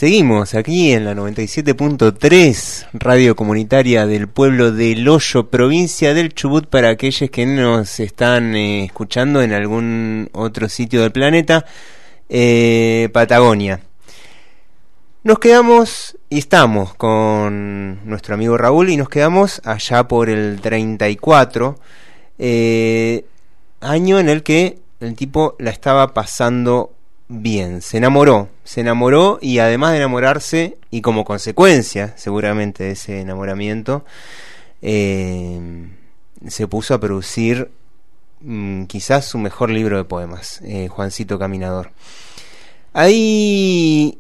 Seguimos 0.02 0.56
aquí 0.56 0.94
en 0.94 1.06
la 1.06 1.14
97.3, 1.14 2.88
radio 2.94 3.36
comunitaria 3.36 4.08
del 4.08 4.28
pueblo 4.28 4.72
del 4.72 5.08
Hoyo, 5.08 5.52
provincia 5.52 6.16
del 6.16 6.34
Chubut, 6.34 6.66
para 6.66 6.90
aquellos 6.90 7.30
que 7.30 7.46
nos 7.46 8.00
están 8.00 8.56
eh, 8.56 8.86
escuchando 8.86 9.44
en 9.44 9.54
algún 9.54 10.28
otro 10.32 10.70
sitio 10.70 11.04
del 11.04 11.12
planeta, 11.12 11.66
eh, 12.30 13.10
Patagonia. 13.14 13.82
Nos 15.24 15.38
quedamos 15.38 16.18
y 16.32 16.40
estamos 16.40 16.96
con 16.96 18.04
nuestro 18.04 18.34
amigo 18.34 18.58
Raúl 18.58 18.90
y 18.90 18.98
nos 18.98 19.08
quedamos 19.08 19.62
allá 19.66 20.08
por 20.08 20.32
el 20.32 20.62
34, 20.62 21.78
eh, 22.40 23.26
año 23.82 24.18
en 24.18 24.30
el 24.30 24.42
que 24.42 24.80
el 25.00 25.14
tipo 25.14 25.56
la 25.60 25.70
estaba 25.70 26.16
pasando 26.16 26.96
bien, 27.32 27.82
se 27.82 27.98
enamoró, 27.98 28.50
se 28.66 28.82
enamoró 28.82 29.40
y 29.42 29.60
además 29.60 29.92
de 29.92 29.98
enamorarse 29.98 30.78
y 30.90 31.02
como 31.02 31.24
consecuencia 31.24 32.14
seguramente 32.18 32.84
de 32.84 32.92
ese 32.92 33.22
enamoramiento, 33.22 34.04
eh, 34.82 35.88
se 36.48 36.68
puso 36.68 36.94
a 36.94 37.00
producir 37.00 37.72
mm, 38.42 38.84
quizás 38.84 39.26
su 39.26 39.38
mejor 39.38 39.70
libro 39.70 39.98
de 39.98 40.04
poemas, 40.04 40.60
eh, 40.64 40.90
Juancito 40.90 41.40
Caminador. 41.40 41.92
Ahí 42.94 44.20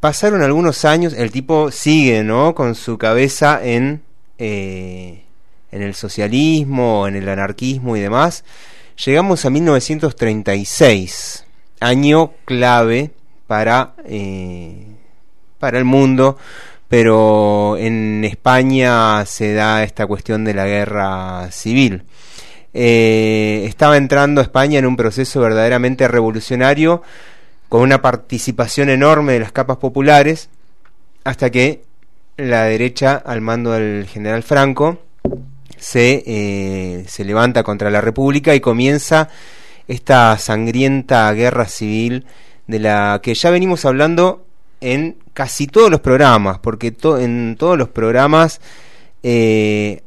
pasaron 0.00 0.42
algunos 0.42 0.84
años, 0.84 1.12
el 1.12 1.30
tipo 1.30 1.70
sigue, 1.70 2.24
¿no? 2.24 2.54
Con 2.54 2.74
su 2.74 2.98
cabeza 2.98 3.60
en, 3.62 4.02
eh, 4.38 5.22
en 5.70 5.82
el 5.82 5.94
socialismo, 5.94 7.06
en 7.06 7.14
el 7.14 7.28
anarquismo 7.28 7.96
y 7.96 8.00
demás. 8.00 8.44
Llegamos 9.04 9.44
a 9.44 9.50
1936, 9.50 11.43
año 11.84 12.32
clave 12.44 13.10
para, 13.46 13.94
eh, 14.06 14.86
para 15.58 15.78
el 15.78 15.84
mundo, 15.84 16.38
pero 16.88 17.76
en 17.76 18.24
España 18.24 19.24
se 19.26 19.52
da 19.52 19.82
esta 19.82 20.06
cuestión 20.06 20.44
de 20.44 20.54
la 20.54 20.66
guerra 20.66 21.50
civil. 21.50 22.04
Eh, 22.72 23.64
estaba 23.68 23.96
entrando 23.96 24.40
España 24.40 24.78
en 24.78 24.86
un 24.86 24.96
proceso 24.96 25.40
verdaderamente 25.40 26.08
revolucionario, 26.08 27.02
con 27.68 27.82
una 27.82 28.02
participación 28.02 28.88
enorme 28.88 29.34
de 29.34 29.40
las 29.40 29.52
capas 29.52 29.76
populares, 29.76 30.48
hasta 31.24 31.50
que 31.50 31.82
la 32.36 32.64
derecha, 32.64 33.14
al 33.14 33.40
mando 33.40 33.72
del 33.72 34.06
general 34.06 34.42
Franco, 34.42 34.98
se, 35.76 36.22
eh, 36.26 37.04
se 37.06 37.24
levanta 37.24 37.62
contra 37.62 37.90
la 37.90 38.00
República 38.00 38.54
y 38.54 38.60
comienza 38.60 39.28
esta 39.88 40.38
sangrienta 40.38 41.32
guerra 41.32 41.66
civil 41.66 42.26
de 42.66 42.78
la 42.78 43.20
que 43.22 43.34
ya 43.34 43.50
venimos 43.50 43.84
hablando 43.84 44.44
en 44.80 45.16
casi 45.32 45.66
todos 45.66 45.90
los 45.90 46.00
programas, 46.00 46.58
porque 46.58 46.94
en 47.18 47.56
todos 47.58 47.76
los 47.76 47.88
programas 47.88 48.60
eh, 49.22 50.02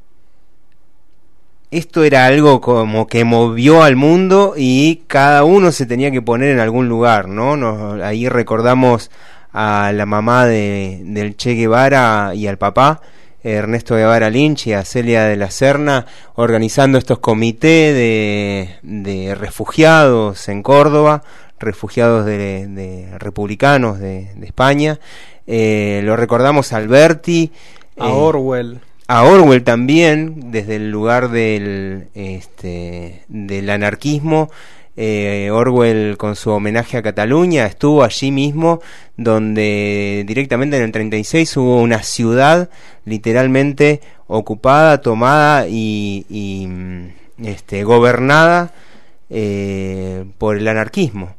esto 1.71 2.03
era 2.03 2.25
algo 2.25 2.61
como 2.61 3.07
que 3.07 3.23
movió 3.25 3.83
al 3.83 3.95
mundo 3.95 4.53
y 4.55 5.03
cada 5.07 5.43
uno 5.43 5.71
se 5.71 5.85
tenía 5.85 6.11
que 6.11 6.21
poner 6.21 6.51
en 6.51 6.59
algún 6.59 6.87
lugar, 6.87 7.27
¿no? 7.27 7.93
ahí 8.03 8.29
recordamos 8.29 9.11
a 9.51 9.91
la 9.93 10.05
mamá 10.05 10.45
de, 10.45 11.01
del 11.03 11.35
Che 11.35 11.53
Guevara 11.55 12.33
y 12.35 12.47
al 12.47 12.57
papá, 12.57 13.01
Ernesto 13.43 13.95
Guevara 13.95 14.29
Lynch 14.29 14.67
y 14.67 14.73
a 14.73 14.83
Celia 14.83 15.25
de 15.25 15.35
la 15.35 15.51
Serna 15.51 16.05
organizando 16.35 16.97
estos 16.97 17.19
comités 17.19 17.93
de, 17.93 19.35
refugiados 19.37 20.49
en 20.49 20.63
Córdoba, 20.63 21.23
refugiados 21.59 22.25
de, 22.25 23.09
republicanos 23.17 23.99
de, 23.99 24.29
España. 24.41 24.99
Eh, 25.45 26.01
lo 26.03 26.15
recordamos 26.15 26.73
a 26.73 26.77
Alberti. 26.77 27.51
A 27.97 28.09
eh, 28.09 28.11
Orwell. 28.11 28.79
A 29.07 29.23
Orwell 29.23 29.63
también, 29.63 30.51
desde 30.51 30.75
el 30.75 30.91
lugar 30.91 31.29
del, 31.29 32.09
este, 32.13 33.23
del 33.29 33.69
anarquismo, 33.69 34.49
eh, 34.97 35.49
Orwell 35.51 36.17
con 36.17 36.35
su 36.35 36.49
homenaje 36.49 36.97
a 36.97 37.03
Cataluña 37.03 37.67
estuvo 37.67 38.03
allí 38.03 38.31
mismo 38.31 38.81
donde 39.15 40.23
directamente 40.27 40.77
en 40.77 40.83
el 40.83 40.91
36 40.91 41.55
hubo 41.57 41.81
una 41.81 42.01
ciudad 42.01 42.69
literalmente 43.05 44.01
ocupada, 44.27 44.99
tomada 45.01 45.67
y, 45.67 46.25
este, 47.41 47.83
gobernada 47.83 48.73
eh, 49.29 50.25
por 50.37 50.57
el 50.57 50.67
anarquismo. 50.67 51.35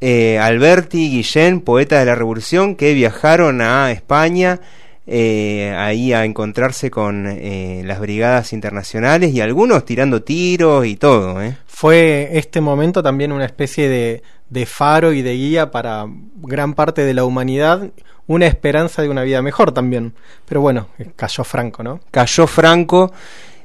Eh, 0.00 0.38
Alberti 0.38 1.10
Guillén, 1.10 1.60
poetas 1.60 1.98
de 1.98 2.06
la 2.06 2.14
Revolución, 2.14 2.74
que 2.74 2.94
viajaron 2.94 3.60
a 3.60 3.92
España 3.92 4.60
eh, 5.06 5.74
ahí 5.76 6.12
a 6.12 6.24
encontrarse 6.24 6.90
con 6.90 7.26
eh, 7.26 7.82
las 7.84 8.00
brigadas 8.00 8.52
internacionales 8.52 9.34
y 9.34 9.40
algunos 9.40 9.84
tirando 9.84 10.22
tiros 10.22 10.86
y 10.86 10.96
todo. 10.96 11.42
¿Eh? 11.80 12.28
Fue 12.30 12.30
este 12.32 12.60
momento 12.60 13.02
también 13.02 13.32
una 13.32 13.44
especie 13.44 13.88
de, 13.88 14.22
de 14.48 14.66
faro 14.66 15.12
y 15.12 15.22
de 15.22 15.34
guía 15.34 15.70
para 15.70 16.06
gran 16.42 16.74
parte 16.74 17.04
de 17.04 17.14
la 17.14 17.24
humanidad, 17.24 17.90
una 18.26 18.46
esperanza 18.46 19.02
de 19.02 19.08
una 19.08 19.22
vida 19.22 19.42
mejor 19.42 19.72
también. 19.72 20.14
Pero 20.46 20.60
bueno, 20.60 20.88
cayó 21.16 21.44
Franco, 21.44 21.82
¿no? 21.82 22.00
Cayó 22.10 22.46
Franco, 22.46 23.12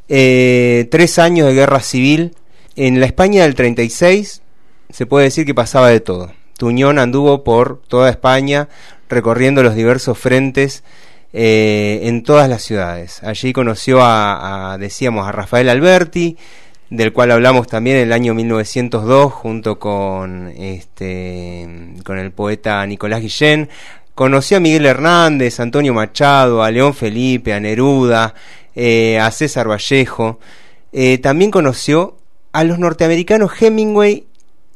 tres 0.08 1.20
años 1.20 1.48
de 1.48 1.54
guerra 1.54 1.80
civil. 1.82 2.36
En 2.76 3.00
la 3.00 3.06
España 3.06 3.44
del 3.44 3.56
36 3.56 4.42
se 4.90 5.06
puede 5.06 5.26
decir 5.26 5.46
que 5.46 5.54
pasaba 5.54 5.90
de 5.90 6.00
todo. 6.00 6.32
Tuñón 6.58 7.00
anduvo 7.00 7.44
por 7.44 7.82
toda 7.88 8.10
España 8.10 8.70
recorriendo 9.10 9.62
los 9.62 9.76
diversos 9.76 10.18
frentes 10.18 10.84
eh, 11.34 12.02
en 12.04 12.24
todas 12.24 12.50
las 12.50 12.64
ciudades. 12.64 13.22
Allí 13.24 13.52
conoció 13.52 14.00
a, 14.02 14.78
decíamos, 14.80 15.28
a 15.28 15.32
Rafael 15.32 15.70
Alberti, 15.70 16.38
del 16.90 17.14
cual 17.14 17.32
hablamos 17.32 17.68
también 17.68 17.98
en 17.98 18.04
el 18.04 18.14
año 18.14 18.34
1902 18.34 19.34
junto 19.34 19.80
con, 19.80 20.50
este, 20.50 21.68
con 22.04 22.18
el 22.18 22.32
poeta 22.32 22.86
Nicolás 22.86 23.22
Guillén. 23.22 23.70
Conoció 24.14 24.58
a 24.58 24.60
Miguel 24.60 24.86
Hernández, 24.86 25.60
Antonio 25.60 25.94
Machado, 25.94 26.64
a 26.64 26.72
León 26.72 26.94
Felipe, 26.94 27.54
a 27.54 27.60
Neruda, 27.60 28.34
eh, 28.76 29.20
a 29.20 29.30
César 29.32 29.70
Vallejo. 29.70 30.40
Eh, 30.94 31.18
también 31.18 31.52
conoció 31.52 32.18
a 32.54 32.64
los 32.64 32.80
norteamericanos 32.80 33.52
Hemingway 33.60 34.26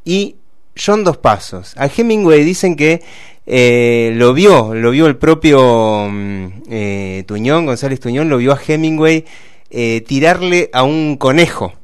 y 0.03 0.36
John 0.76 1.03
Dos 1.03 1.18
Pasos. 1.18 1.73
A 1.77 1.88
Hemingway 1.88 2.44
dicen 2.44 2.76
que 2.76 3.02
eh, 3.45 4.11
lo 4.15 4.34
vio, 4.34 4.73
lo 4.73 4.91
vio 4.91 5.07
el 5.07 5.15
propio 5.15 6.10
mm, 6.10 7.23
Tuñón, 7.26 7.65
González 7.65 7.99
Tuñón, 7.99 8.30
lo 8.30 8.38
vio 8.38 8.52
a 8.52 8.60
Hemingway 8.65 9.23
tirarle 10.06 10.69
a 10.73 10.84
un 10.84 11.15
conejo. 11.15 11.78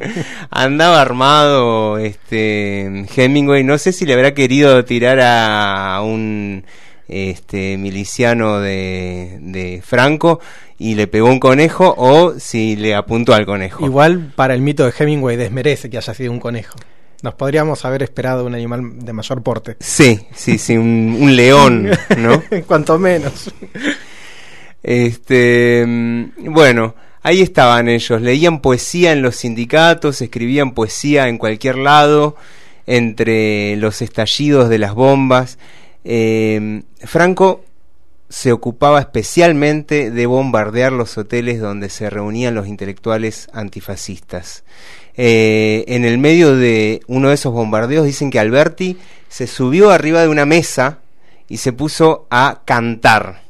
Andaba 0.50 1.00
armado 1.00 1.98
este 1.98 3.06
Hemingway, 3.14 3.64
no 3.64 3.78
sé 3.78 3.92
si 3.92 4.06
le 4.06 4.14
habrá 4.14 4.34
querido 4.34 4.84
tirar 4.84 5.20
a 5.20 6.00
un 6.02 6.64
este 7.08 7.76
miliciano 7.76 8.60
de, 8.60 9.38
de 9.40 9.82
Franco 9.84 10.40
y 10.78 10.94
le 10.94 11.06
pegó 11.06 11.28
un 11.28 11.38
conejo 11.38 11.94
o 11.96 12.34
si 12.38 12.76
le 12.76 12.94
apuntó 12.94 13.34
al 13.34 13.46
conejo. 13.46 13.84
Igual 13.84 14.32
para 14.34 14.54
el 14.54 14.62
mito 14.62 14.84
de 14.84 14.92
Hemingway 14.96 15.36
desmerece 15.36 15.90
que 15.90 15.98
haya 15.98 16.14
sido 16.14 16.32
un 16.32 16.40
conejo. 16.40 16.76
Nos 17.22 17.34
podríamos 17.34 17.84
haber 17.84 18.02
esperado 18.02 18.44
un 18.44 18.54
animal 18.54 18.98
de 18.98 19.12
mayor 19.12 19.42
porte. 19.44 19.76
Sí, 19.78 20.26
sí, 20.34 20.58
sí, 20.58 20.76
un, 20.76 21.36
león, 21.36 21.88
¿no? 22.18 22.42
Cuanto 22.66 22.98
menos. 22.98 23.54
Este, 24.82 25.84
bueno, 26.38 26.96
ahí 27.22 27.40
estaban 27.40 27.88
ellos, 27.88 28.20
leían 28.20 28.60
poesía 28.60 29.12
en 29.12 29.22
los 29.22 29.36
sindicatos, 29.36 30.20
escribían 30.22 30.72
poesía 30.72 31.28
en 31.28 31.38
cualquier 31.38 31.78
lado, 31.78 32.36
entre 32.86 33.76
los 33.76 34.02
estallidos 34.02 34.68
de 34.68 34.78
las 34.78 34.94
bombas. 34.94 35.58
Eh, 36.04 36.82
Franco 37.04 37.64
se 38.32 38.50
ocupaba 38.50 38.98
especialmente 38.98 40.10
de 40.10 40.26
bombardear 40.26 40.90
los 40.90 41.18
hoteles 41.18 41.60
donde 41.60 41.90
se 41.90 42.08
reunían 42.08 42.54
los 42.54 42.66
intelectuales 42.66 43.48
antifascistas. 43.52 44.64
Eh, 45.14 45.84
en 45.88 46.06
el 46.06 46.16
medio 46.16 46.56
de 46.56 47.02
uno 47.08 47.28
de 47.28 47.34
esos 47.34 47.52
bombardeos 47.52 48.06
dicen 48.06 48.30
que 48.30 48.38
Alberti 48.38 48.96
se 49.28 49.46
subió 49.46 49.90
arriba 49.90 50.22
de 50.22 50.28
una 50.28 50.46
mesa 50.46 51.00
y 51.46 51.58
se 51.58 51.74
puso 51.74 52.26
a 52.30 52.62
cantar. 52.64 53.42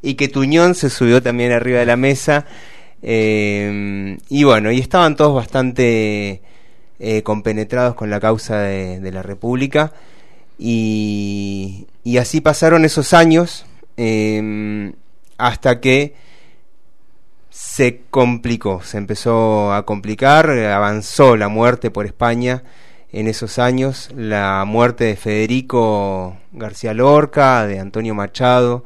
Y 0.00 0.14
que 0.14 0.28
Tuñón 0.28 0.76
se 0.76 0.90
subió 0.90 1.20
también 1.20 1.50
arriba 1.50 1.80
de 1.80 1.86
la 1.86 1.96
mesa. 1.96 2.46
Eh, 3.02 4.18
y 4.28 4.44
bueno, 4.44 4.70
y 4.70 4.78
estaban 4.78 5.16
todos 5.16 5.34
bastante 5.34 6.42
eh, 6.98 7.22
compenetrados 7.22 7.94
con 7.94 8.10
la 8.10 8.20
causa 8.20 8.58
de, 8.58 9.10
la 9.12 9.22
República. 9.22 9.92
Y, 10.58 11.86
así 12.18 12.40
pasaron 12.40 12.84
esos 12.84 13.14
años 13.14 13.64
hasta 15.38 15.80
que 15.80 16.14
se 17.50 18.02
complicó, 18.10 18.82
se 18.82 18.98
empezó 18.98 19.72
a 19.72 19.84
complicar, 19.84 20.50
avanzó 20.50 21.36
la 21.36 21.48
muerte 21.48 21.90
por 21.90 22.06
España 22.06 22.62
en 23.12 23.26
esos 23.26 23.58
años, 23.58 24.10
la 24.16 24.64
muerte 24.66 25.04
de 25.04 25.16
Federico 25.16 26.36
García 26.52 26.94
Lorca, 26.94 27.66
de 27.66 27.80
Antonio 27.80 28.14
Machado, 28.14 28.84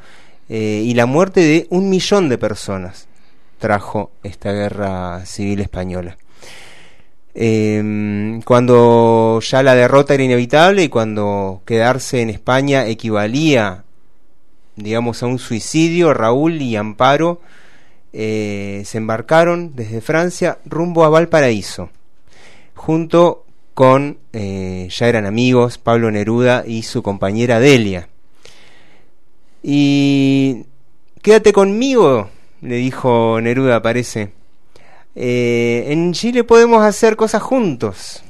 eh, 0.49 0.83
y 0.85 0.95
la 0.95 1.07
muerte 1.07 1.41
de 1.41 1.67
un 1.71 1.91
millón 1.91 2.29
de 2.29 2.39
personas 2.39 3.07
trajo 3.65 4.11
esta 4.23 4.53
guerra 4.53 5.25
civil 5.25 5.61
española. 5.61 6.19
Em, 7.33 8.43
cuando 8.43 9.41
ya 9.41 9.63
la 9.63 9.75
derrota 9.75 10.13
era 10.13 10.23
inevitable 10.23 10.83
y 10.83 10.91
cuando 10.91 11.63
quedarse 11.65 12.21
en 12.21 12.29
España 12.29 12.87
equivalía, 12.87 13.85
digamos, 14.77 15.23
a 15.23 15.27
un 15.29 15.39
suicidio, 15.39 16.13
Raúl 16.13 16.61
y 16.61 16.77
Amparo 16.77 17.41
eh, 18.13 18.83
se 18.85 18.99
embarcaron 18.99 19.75
desde 19.75 20.03
Francia 20.03 20.59
rumbo 20.67 21.05
a 21.05 21.09
Valparaíso. 21.09 21.89
junto 22.75 23.47
con, 23.73 24.19
eh, 24.35 24.89
ya 24.91 25.09
eran 25.09 25.25
amigos, 25.25 25.79
Pablo 25.79 26.11
Neruda 26.11 26.65
y 26.67 26.83
su 26.83 27.03
compañera 27.03 27.61
Delia. 27.61 28.09
Y 29.63 30.67
quédate 31.23 31.55
conmigo, 31.55 32.29
le 32.65 32.77
dijo 32.77 33.41
Neruda, 33.41 33.83
parece. 33.83 34.31
Eh, 35.15 35.85
en 35.89 36.13
Chile 36.13 36.45
podemos 36.45 36.83
hacer 36.83 37.15
cosas 37.15 37.43
juntos. 37.43 38.23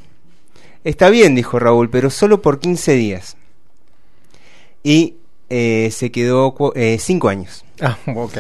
Está 0.83 1.09
bien, 1.09 1.35
dijo 1.35 1.59
Raúl, 1.59 1.89
pero 1.89 2.11
solo 2.11 2.43
por 2.43 2.59
15 2.59 2.93
días. 2.95 3.37
Y 4.83 5.15
eh, 5.49 5.89
se 5.93 6.11
quedó 6.11 6.55
eh, 6.75 6.99
cinco 7.01 7.29
años. 7.29 7.65
Ah, 7.81 7.97
ok. 8.15 8.39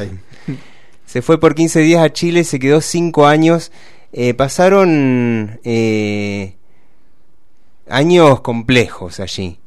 Se 1.07 1.23
fue 1.23 1.39
por 1.39 1.55
15 1.55 1.81
días 1.81 2.03
a 2.03 2.13
Chile, 2.13 2.45
se 2.45 2.59
quedó 2.59 2.81
cinco 2.81 3.27
años. 3.27 3.71
pasaron 4.37 5.61
años 7.89 8.41
complejos 8.41 9.21
allí, 9.21 9.59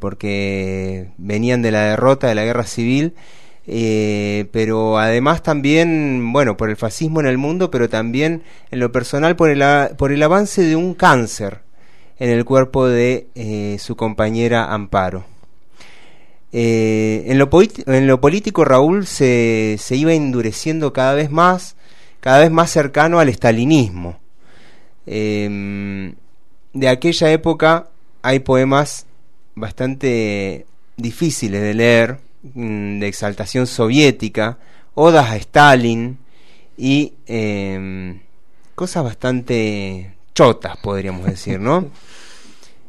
porque 0.00 1.08
venían 1.16 1.62
de 1.62 1.70
la 1.70 1.84
derrota 1.84 2.28
de 2.28 2.34
la 2.34 2.44
guerra 2.44 2.64
civil 2.64 3.14
eh, 3.66 4.46
pero 4.52 4.98
además 4.98 5.42
también, 5.42 6.32
bueno, 6.32 6.56
por 6.56 6.70
el 6.70 6.76
fascismo 6.76 7.20
en 7.20 7.26
el 7.26 7.38
mundo, 7.38 7.70
pero 7.70 7.88
también 7.88 8.42
en 8.70 8.78
lo 8.78 8.92
personal 8.92 9.34
por 9.36 9.50
el, 9.50 9.62
por 9.96 10.12
el 10.12 10.22
avance 10.22 10.62
de 10.62 10.76
un 10.76 10.94
cáncer 10.94 11.60
en 12.18 12.30
el 12.30 12.44
cuerpo 12.44 12.86
de 12.86 13.26
eh, 13.34 13.76
su 13.80 13.96
compañera 13.96 14.72
Amparo. 14.72 15.24
Eh, 16.52 17.24
en, 17.26 17.38
lo 17.38 17.50
en, 17.52 18.06
lo 18.06 18.20
político 18.20 18.64
Raúl 18.64 19.06
se, 19.06 19.76
se, 19.78 19.96
iba 19.96 20.14
endureciendo 20.14 20.92
cada 20.92 21.14
vez 21.14 21.30
más, 21.30 21.76
cada 22.20 22.38
vez 22.38 22.50
más 22.50 22.70
cercano 22.70 23.18
al 23.18 23.28
estalinismo. 23.28 24.18
Em, 25.06 26.14
de 26.72 26.88
aquella 26.88 27.30
época 27.32 27.88
hay 28.22 28.38
poemas 28.38 29.06
bastante 29.54 30.66
difíciles 30.96 31.60
de 31.60 31.74
leer, 31.74 32.18
de 32.54 33.06
exaltación 33.06 33.66
soviética, 33.66 34.58
odas 34.94 35.30
a 35.30 35.36
Stalin 35.36 36.18
y 36.76 37.14
em, 37.26 38.20
cosas 38.74 39.04
bastante 39.04 40.14
chotas, 40.34 40.76
podríamos 40.78 41.26
decir, 41.26 41.60
¿no? 41.60 41.90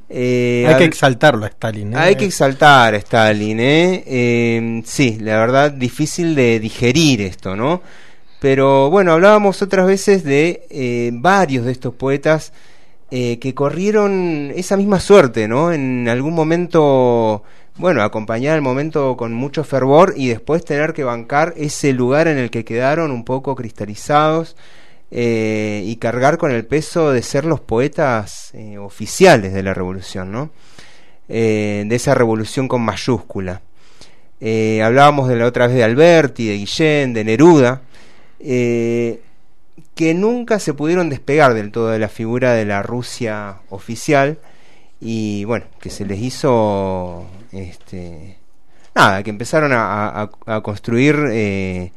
Eh, 0.10 0.66
hay 0.66 0.78
que 0.78 0.86
exaltarlo 0.86 1.44
a 1.44 1.50
Stalin. 1.50 1.94
¿eh? 1.94 1.98
Hay 1.98 2.16
que 2.16 2.24
exaltar 2.24 2.94
a 2.94 2.98
Stalin, 2.98 3.60
¿eh? 3.60 4.04
Em, 4.56 4.84
sí, 4.84 5.18
la 5.20 5.38
verdad, 5.38 5.70
difícil 5.72 6.34
de 6.34 6.62
digerir 6.62 7.20
esto, 7.20 7.58
¿no? 7.58 7.82
Pero 8.40 8.90
bueno, 8.90 9.12
hablábamos 9.12 9.62
otras 9.62 9.86
veces 9.86 10.24
de 10.24 10.66
eh, 10.70 11.10
varios 11.12 11.66
de 11.66 11.74
estos 11.74 11.94
poetas 11.94 12.54
que 13.10 13.54
corrieron 13.54 14.54
esa 14.56 14.78
misma 14.78 15.00
suerte, 15.02 15.48
¿no? 15.48 15.72
En 15.72 16.08
algún 16.10 16.34
momento 16.34 17.44
bueno, 17.78 18.02
acompañar 18.02 18.56
el 18.56 18.62
momento 18.62 19.16
con 19.18 19.34
mucho 19.34 19.64
fervor 19.64 20.14
y 20.18 20.30
después 20.30 20.66
tener 20.66 20.94
que 20.94 21.04
bancar 21.04 21.54
ese 21.58 21.94
lugar 21.94 22.28
en 22.28 22.38
el 22.38 22.50
que 22.50 22.66
quedaron 22.66 23.12
un 23.12 23.24
poco 23.24 23.56
cristalizados 23.56 24.56
eh, 25.12 25.84
y 25.86 25.98
cargar 25.98 26.38
con 26.38 26.52
el 26.52 26.66
peso 26.66 27.12
de 27.12 27.22
ser 27.22 27.46
los 27.46 27.60
poetas 27.60 28.52
eh, 28.54 28.78
oficiales 28.80 29.54
de 29.54 29.64
la 29.64 29.74
revolución, 29.74 30.32
¿no? 30.32 30.50
Eh, 31.30 31.84
de 31.88 31.96
esa 31.96 32.16
revolución 32.16 32.68
con 32.68 32.82
mayúscula. 32.82 33.62
hablábamos 34.84 35.30
de 35.30 35.36
la 35.36 35.46
otra 35.46 35.68
vez 35.68 35.76
de 35.76 35.84
Alberti, 35.84 36.48
de 36.48 36.58
Guillén, 36.58 37.14
de 37.14 37.24
Neruda, 37.24 37.82
que 38.40 40.14
nunca 40.14 40.60
se 40.60 40.74
pudieron 40.74 41.10
despegar 41.10 41.54
del 41.54 41.72
todo 41.72 41.90
de 41.90 42.00
la 42.00 42.10
figura 42.10 42.54
de 42.54 42.66
la 42.66 42.82
Rusia 42.82 43.58
oficial 43.70 44.40
y 45.00 45.44
bueno, 45.46 45.66
que 45.80 45.90
se 45.90 46.06
les 46.06 46.20
hizo 46.20 47.26
este, 47.52 48.38
nada, 48.96 49.24
que 49.24 49.30
empezaron 49.30 49.72
a, 49.74 50.30
construir 50.64 51.16
eh, 51.32 51.92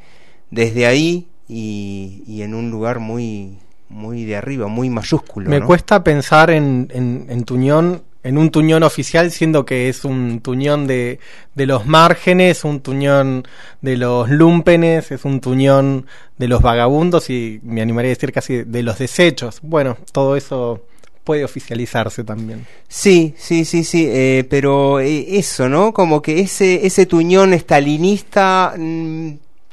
desde 0.50 0.86
ahí 0.86 1.28
y, 1.48 2.42
en 2.42 2.54
un 2.54 2.70
lugar 2.70 3.00
muy 3.00 3.58
muy 3.88 4.24
de 4.24 4.36
arriba, 4.36 4.68
muy 4.68 4.88
mayúsculo. 4.88 5.50
Me 5.50 5.60
cuesta 5.60 6.04
pensar 6.04 6.50
en, 6.50 6.88
en, 6.92 7.42
Tuñón, 7.42 8.04
en 8.22 8.38
un 8.38 8.50
Tuñón 8.50 8.84
oficial, 8.84 9.32
siendo 9.32 9.66
que 9.66 9.88
es 9.88 10.04
un 10.04 10.40
Tuñón 10.42 10.86
de, 10.86 11.18
de 11.56 11.66
los 11.66 11.86
márgenes, 11.86 12.62
un 12.62 12.82
Tuñón 12.82 13.42
de 13.80 13.96
los 13.96 14.30
lumpenes, 14.30 15.10
es 15.10 15.24
un 15.24 15.40
Tuñón 15.40 16.06
de 16.38 16.46
los 16.46 16.62
vagabundos 16.62 17.30
y 17.30 17.60
me 17.64 17.82
animaría 17.82 18.10
a 18.10 18.14
decir 18.14 18.30
casi 18.32 18.62
de 18.62 18.82
los 18.84 18.98
desechos. 18.98 19.58
Bueno, 19.60 19.96
todo 20.12 20.36
eso 20.36 20.84
puede 21.24 21.44
oficializarse 21.44 22.24
también. 22.24 22.66
Sí, 22.88 23.34
sí, 23.36 23.64
sí, 23.64 23.84
sí, 23.84 24.06
eh, 24.08 24.46
pero 24.48 25.00
eh, 25.00 25.38
eso, 25.38 25.68
¿no? 25.68 25.92
Como 25.92 26.22
que 26.22 26.40
ese, 26.40 26.86
ese 26.86 27.06
tuñón 27.06 27.52
estalinista, 27.52 28.74
mm, 28.76 29.30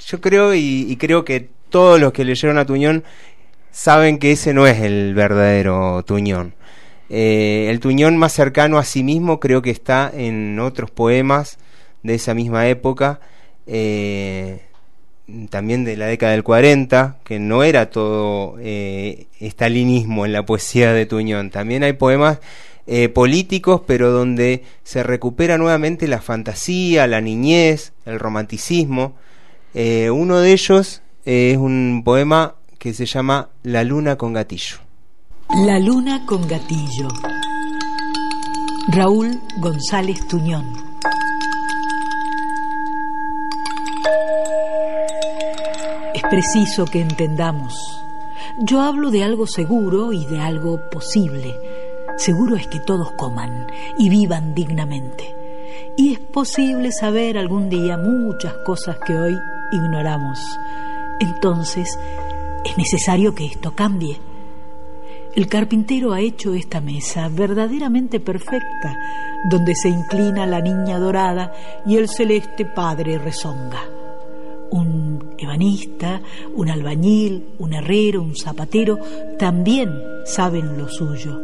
yo 0.08 0.22
creo 0.22 0.54
y, 0.54 0.96
creo 0.98 1.26
que 1.26 1.50
todos 1.70 2.00
los 2.00 2.14
que 2.14 2.24
leyeron 2.24 2.58
a 2.58 2.66
Tuñón 2.66 3.04
saben 3.72 4.20
que 4.20 4.32
ese 4.32 4.54
no 4.54 4.68
es 4.68 4.80
el 4.80 5.14
verdadero 5.14 6.04
Tuñón. 6.04 6.54
Eh, 7.10 7.68
el 7.70 7.80
Tuñón 7.80 8.18
más 8.18 8.34
cercano 8.34 8.78
a 8.78 8.84
sí 8.84 9.04
mismo 9.04 9.40
creo 9.40 9.62
que 9.62 9.72
está 9.72 10.12
en 10.14 10.60
otros 10.60 10.92
poemas 10.92 11.58
de 12.04 12.16
esa 12.16 12.34
misma 12.34 12.68
época. 12.68 13.20
Eh, 13.66 14.67
también 15.50 15.84
de 15.84 15.98
la 15.98 16.06
década 16.06 16.32
del 16.32 16.44
40, 16.44 17.18
que 17.24 17.40
no 17.40 17.64
era 17.64 17.90
todo 17.90 18.56
eh, 18.60 19.28
estalinismo 19.40 20.26
en 20.26 20.34
la 20.34 20.46
poesía 20.46 20.94
de 20.94 21.06
Tuñón. 21.06 21.50
También 21.50 21.84
hay 21.84 21.94
poemas 21.94 22.40
eh, 22.86 23.10
políticos, 23.10 23.82
pero 23.86 24.12
donde 24.12 24.64
se 24.84 25.04
recupera 25.04 25.58
nuevamente 25.58 26.08
la 26.08 26.22
fantasía, 26.22 27.08
la 27.08 27.20
niñez, 27.20 27.94
el 28.06 28.20
romanticismo. 28.20 29.16
Eh, 29.74 30.10
uno 30.10 30.40
de 30.40 30.54
ellos 30.54 31.02
es 31.26 31.58
un 31.58 32.02
poema 32.06 32.56
que 32.80 32.94
se 32.94 33.06
llama 33.06 33.50
La 33.64 33.84
luna 33.84 34.16
con 34.16 34.32
gatillo. 34.34 34.78
La 35.66 35.80
luna 35.80 36.26
con 36.26 36.48
gatillo. 36.48 37.10
Raúl 38.90 39.38
González 39.60 40.26
Tuñón. 40.30 40.87
Es 46.18 46.24
preciso 46.24 46.86
que 46.86 47.00
entendamos. 47.00 47.76
Yo 48.58 48.82
hablo 48.82 49.12
de 49.12 49.24
algo 49.24 49.46
seguro 49.46 50.12
y 50.14 50.26
de 50.26 50.40
algo 50.40 50.90
posible. 50.90 51.56
Seguro 52.18 52.56
es 52.56 52.66
que 52.66 52.80
todos 52.80 53.12
coman 53.12 53.68
y 54.00 54.10
vivan 54.10 54.56
dignamente. 54.56 55.36
Y 55.96 56.14
es 56.14 56.20
posible 56.20 56.92
saber 56.92 57.38
algún 57.38 57.70
día 57.70 58.00
muchas 58.00 58.54
cosas 58.66 58.98
que 59.06 59.16
hoy 59.16 59.38
ignoramos. 59.72 60.40
Entonces, 61.20 62.00
es 62.66 62.76
necesario 62.80 63.36
que 63.36 63.46
esto 63.46 63.76
cambie. 63.76 64.20
El 65.36 65.48
carpintero 65.48 66.14
ha 66.14 66.20
hecho 66.20 66.56
esta 66.56 66.82
mesa 66.82 67.30
verdaderamente 67.30 68.20
perfecta, 68.20 68.98
donde 69.52 69.76
se 69.76 69.90
inclina 69.90 70.48
la 70.48 70.62
niña 70.62 70.98
dorada 70.98 71.54
y 71.86 71.98
el 71.98 72.10
celeste 72.10 72.66
padre 72.66 73.20
rezonga 73.20 73.97
un 74.72 75.36
ebanista, 75.38 76.22
un 76.56 76.70
albañil, 76.70 77.44
un 77.60 77.74
herrero, 77.74 78.22
un 78.22 78.36
zapatero, 78.36 78.98
también 79.38 79.92
saben 80.26 80.78
lo 80.78 80.88
suyo. 80.90 81.40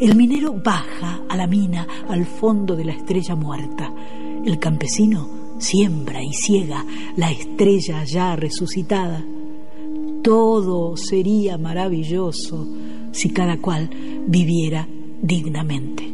El 0.00 0.14
minero 0.16 0.54
baja 0.54 1.20
a 1.28 1.36
la 1.36 1.46
mina 1.46 1.86
al 2.08 2.24
fondo 2.24 2.74
de 2.74 2.84
la 2.84 2.92
estrella 2.92 3.34
muerta. 3.34 3.92
El 4.44 4.58
campesino 4.58 5.28
siembra 5.58 6.22
y 6.22 6.32
ciega 6.32 6.84
la 7.16 7.30
estrella 7.30 8.04
ya 8.04 8.36
resucitada. 8.36 9.22
Todo 10.22 10.96
sería 10.96 11.58
maravilloso 11.58 12.66
si 13.12 13.30
cada 13.30 13.58
cual 13.58 13.90
viviera 14.26 14.88
dignamente. 15.22 16.04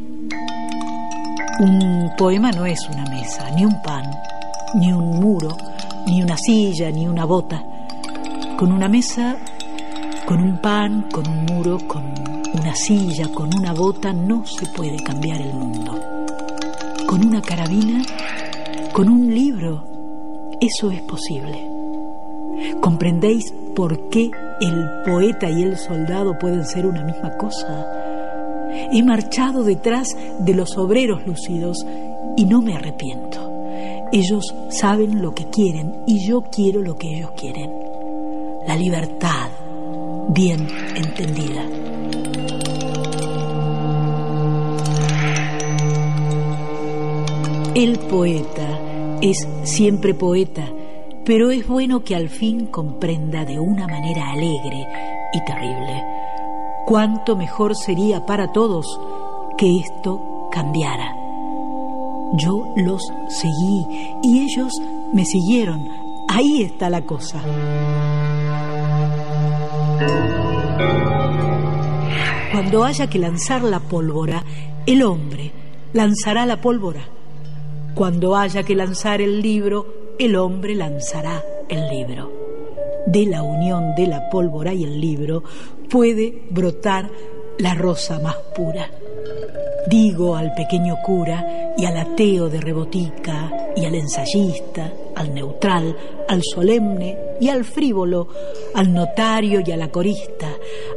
Un 1.60 2.10
poema 2.16 2.50
no 2.52 2.66
es 2.66 2.80
una 2.88 3.04
mesa, 3.04 3.50
ni 3.54 3.64
un 3.64 3.82
pan, 3.82 4.04
ni 4.74 4.92
un 4.92 5.20
muro, 5.20 5.56
ni 6.06 6.22
una 6.22 6.36
silla, 6.36 6.90
ni 6.90 7.06
una 7.06 7.24
bota. 7.24 7.62
Con 8.56 8.72
una 8.72 8.88
mesa, 8.88 9.36
con 10.26 10.40
un 10.40 10.58
pan, 10.58 11.06
con 11.10 11.26
un 11.26 11.44
muro, 11.46 11.78
con 11.86 12.02
una 12.54 12.74
silla, 12.74 13.28
con 13.28 13.50
una 13.56 13.72
bota, 13.72 14.12
no 14.12 14.44
se 14.46 14.66
puede 14.66 14.96
cambiar 15.02 15.40
el 15.40 15.52
mundo. 15.54 15.98
Con 17.06 17.26
una 17.26 17.40
carabina, 17.42 18.02
con 18.92 19.08
un 19.08 19.34
libro, 19.34 19.84
eso 20.60 20.90
es 20.90 21.02
posible. 21.02 21.68
¿Comprendéis 22.80 23.52
por 23.74 24.08
qué 24.10 24.30
el 24.60 24.88
poeta 25.04 25.48
y 25.48 25.62
el 25.62 25.76
soldado 25.76 26.38
pueden 26.38 26.64
ser 26.64 26.86
una 26.86 27.02
misma 27.02 27.36
cosa? 27.36 27.86
He 28.92 29.02
marchado 29.02 29.64
detrás 29.64 30.16
de 30.38 30.54
los 30.54 30.76
obreros 30.76 31.26
lucidos 31.26 31.84
y 32.36 32.44
no 32.44 32.62
me 32.62 32.76
arrepiento. 32.76 33.59
Ellos 34.12 34.54
saben 34.70 35.22
lo 35.22 35.34
que 35.34 35.48
quieren 35.50 36.02
y 36.04 36.26
yo 36.26 36.42
quiero 36.42 36.82
lo 36.82 36.96
que 36.96 37.16
ellos 37.16 37.30
quieren. 37.36 37.70
La 38.66 38.74
libertad, 38.74 39.50
bien 40.30 40.66
entendida. 40.96 41.64
El 47.74 47.98
poeta 48.00 48.80
es 49.20 49.46
siempre 49.62 50.14
poeta, 50.14 50.66
pero 51.24 51.52
es 51.52 51.68
bueno 51.68 52.02
que 52.02 52.16
al 52.16 52.28
fin 52.28 52.66
comprenda 52.66 53.44
de 53.44 53.60
una 53.60 53.86
manera 53.86 54.30
alegre 54.30 54.88
y 55.32 55.44
terrible 55.44 56.02
cuánto 56.84 57.36
mejor 57.36 57.76
sería 57.76 58.26
para 58.26 58.50
todos 58.50 58.98
que 59.56 59.78
esto 59.78 60.48
cambiara 60.50 61.19
yo 62.34 62.72
los 62.76 63.02
seguí 63.28 63.86
y 64.22 64.40
ellos 64.40 64.72
me 65.12 65.24
siguieron. 65.24 65.88
Ahí 66.28 66.62
está 66.62 66.88
la 66.88 67.02
cosa. 67.02 67.42
Cuando 72.52 72.84
haya 72.84 73.08
que 73.08 73.18
lanzar 73.18 73.62
la 73.62 73.80
pólvora, 73.80 74.44
el 74.86 75.02
hombre 75.02 75.50
lanzará 75.92 76.46
la 76.46 76.60
pólvora. 76.60 77.02
Cuando 77.94 78.36
haya 78.36 78.62
que 78.62 78.76
lanzar 78.76 79.20
el 79.20 79.42
libro, 79.42 80.14
el 80.18 80.36
hombre 80.36 80.74
lanzará 80.74 81.42
el 81.68 81.88
libro. 81.88 82.30
De 83.06 83.26
la 83.26 83.42
unión 83.42 83.94
de 83.96 84.06
la 84.06 84.28
pólvora 84.30 84.72
y 84.72 84.84
el 84.84 85.00
libro 85.00 85.42
puede 85.88 86.42
brotar 86.50 87.10
la 87.58 87.74
rosa 87.74 88.20
más 88.20 88.36
pura. 88.54 88.88
Digo 89.88 90.36
al 90.36 90.54
pequeño 90.54 90.96
cura 91.04 91.59
y 91.76 91.86
al 91.86 91.96
ateo 91.96 92.48
de 92.48 92.60
rebotica 92.60 93.50
y 93.76 93.84
al 93.84 93.94
ensayista, 93.94 94.92
al 95.14 95.34
neutral, 95.34 95.96
al 96.28 96.42
solemne 96.42 97.16
y 97.40 97.48
al 97.48 97.64
frívolo, 97.64 98.28
al 98.74 98.92
notario 98.92 99.62
y 99.64 99.70
a 99.72 99.76
la 99.76 99.90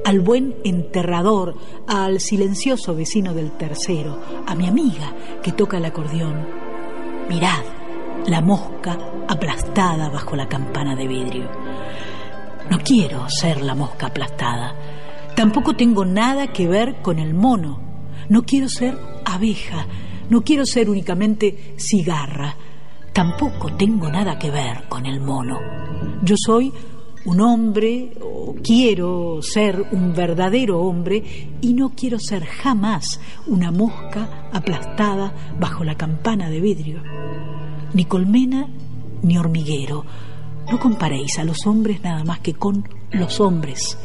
al 0.06 0.20
buen 0.20 0.56
enterrador, 0.64 1.56
al 1.88 2.20
silencioso 2.20 2.96
vecino 2.96 3.34
del 3.34 3.52
tercero, 3.52 4.20
a 4.46 4.56
mi 4.56 4.68
amiga 4.68 5.14
que 5.42 5.52
toca 5.52 5.78
el 5.78 5.86
acordeón. 5.86 6.46
Mirad, 7.30 7.64
la 8.28 8.42
mosca 8.42 8.98
aplastada 9.28 10.10
bajo 10.10 10.36
la 10.36 10.48
campana 10.48 10.96
de 10.96 11.08
vidrio. 11.08 11.50
No 12.70 12.80
quiero 12.80 13.30
ser 13.30 13.62
la 13.62 13.76
mosca 13.76 14.08
aplastada. 14.08 14.76
Tampoco 15.36 15.76
tengo 15.76 16.06
nada 16.06 16.48
que 16.48 16.68
ver 16.68 17.02
con 17.02 17.20
el 17.20 17.34
mono. 17.34 17.80
No 18.30 18.44
quiero 18.44 18.70
ser 18.70 18.98
abeja. 19.26 19.86
No 20.30 20.42
quiero 20.42 20.66
ser 20.66 20.90
únicamente 20.90 21.76
cigarra. 21.78 22.56
Tampoco 23.12 23.76
tengo 23.76 24.10
nada 24.10 24.40
que 24.40 24.50
ver 24.50 24.88
con 24.90 25.06
el 25.06 25.20
mono. 25.20 25.60
Yo 26.24 26.36
soy 26.38 26.72
un 27.26 27.40
hombre 27.42 28.12
o 28.22 28.56
quiero 28.64 29.42
ser 29.42 29.82
un 29.92 30.14
verdadero 30.14 30.82
hombre 30.82 31.24
y 31.62 31.74
no 31.74 31.90
quiero 31.96 32.20
ser 32.20 32.46
jamás 32.46 33.20
una 33.48 33.72
mosca 33.72 34.50
aplastada 34.52 35.34
bajo 35.60 35.84
la 35.84 35.96
campana 35.96 36.50
de 36.50 36.60
vidrio. 36.60 37.02
Ni 37.94 38.06
colmena 38.06 38.68
ni 39.22 39.38
hormiguero. 39.38 40.06
No 40.70 40.80
comparéis 40.80 41.38
a 41.40 41.44
los 41.44 41.66
hombres 41.66 42.02
nada 42.02 42.24
más 42.24 42.40
que 42.40 42.54
con 42.54 42.88
los 43.12 43.40
hombres. 43.40 43.98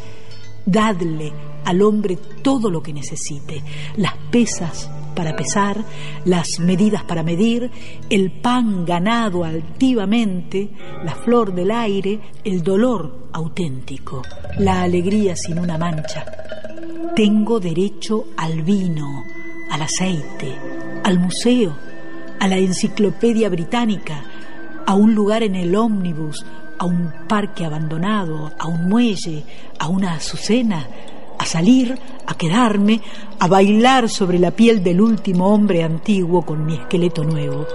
Dadle 0.66 1.32
al 1.64 1.82
hombre 1.82 2.18
todo 2.42 2.70
lo 2.70 2.82
que 2.82 2.92
necesite, 2.92 3.62
las 3.96 4.14
pesas 4.30 4.90
para 5.18 5.34
pesar, 5.34 5.84
las 6.26 6.60
medidas 6.60 7.02
para 7.02 7.24
medir, 7.24 7.72
el 8.08 8.30
pan 8.30 8.84
ganado 8.84 9.42
altivamente, 9.42 10.70
la 11.04 11.16
flor 11.16 11.52
del 11.52 11.72
aire, 11.72 12.20
el 12.44 12.62
dolor 12.62 13.30
auténtico, 13.32 14.22
la 14.58 14.82
alegría 14.82 15.34
sin 15.34 15.58
una 15.58 15.76
mancha. 15.76 16.24
Tengo 17.16 17.58
derecho 17.58 18.26
al 18.36 18.62
vino, 18.62 19.24
al 19.72 19.82
aceite, 19.82 20.54
al 21.02 21.18
museo, 21.18 21.74
a 22.38 22.46
la 22.46 22.56
enciclopedia 22.56 23.48
británica, 23.48 24.22
a 24.86 24.94
un 24.94 25.16
lugar 25.16 25.42
en 25.42 25.56
el 25.56 25.74
ómnibus, 25.74 26.46
a 26.78 26.84
un 26.84 27.12
parque 27.26 27.64
abandonado, 27.64 28.52
a 28.56 28.68
un 28.68 28.88
muelle, 28.88 29.42
a 29.80 29.88
una 29.88 30.14
azucena, 30.14 30.86
a 31.39 31.47
salir, 31.47 31.98
a 32.27 32.35
quedarme, 32.35 33.01
a 33.39 33.47
bailar 33.47 34.09
sobre 34.09 34.39
la 34.39 34.51
piel 34.51 34.82
del 34.82 35.01
último 35.01 35.52
hombre 35.52 35.82
antiguo 35.82 36.44
con 36.44 36.65
mi 36.65 36.74
esqueleto 36.74 37.24
nuevo, 37.24 37.66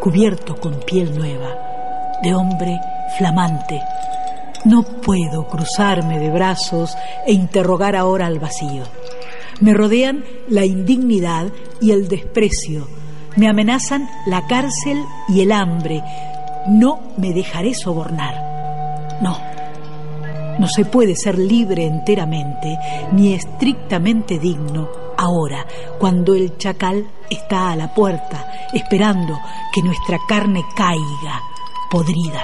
cubierto 0.00 0.56
con 0.56 0.80
piel 0.80 1.16
nueva, 1.16 2.18
de 2.22 2.34
hombre 2.34 2.78
flamante. 3.16 3.80
No 4.64 4.82
puedo 4.82 5.46
cruzarme 5.46 6.18
de 6.18 6.30
brazos 6.30 6.96
e 7.26 7.32
interrogar 7.32 7.96
ahora 7.96 8.26
al 8.26 8.38
vacío. 8.38 8.84
Me 9.60 9.74
rodean 9.74 10.24
la 10.48 10.64
indignidad 10.64 11.48
y 11.80 11.92
el 11.92 12.08
desprecio. 12.08 12.88
Me 13.36 13.48
amenazan 13.48 14.08
la 14.26 14.46
cárcel 14.46 15.02
y 15.28 15.42
el 15.42 15.52
hambre. 15.52 16.02
No 16.66 17.00
me 17.16 17.32
dejaré 17.32 17.74
sobornar. 17.74 19.18
No, 19.20 19.38
no 20.58 20.68
se 20.68 20.84
puede 20.84 21.16
ser 21.16 21.38
libre 21.38 21.84
enteramente 21.84 22.78
ni 23.12 23.34
estrictamente 23.34 24.38
digno 24.38 25.04
ahora, 25.16 25.66
cuando 25.98 26.34
el 26.34 26.56
chacal 26.56 27.06
está 27.30 27.72
a 27.72 27.76
la 27.76 27.92
puerta, 27.92 28.68
esperando 28.72 29.38
que 29.72 29.82
nuestra 29.82 30.18
carne 30.28 30.64
caiga, 30.76 31.40
podrida. 31.90 32.42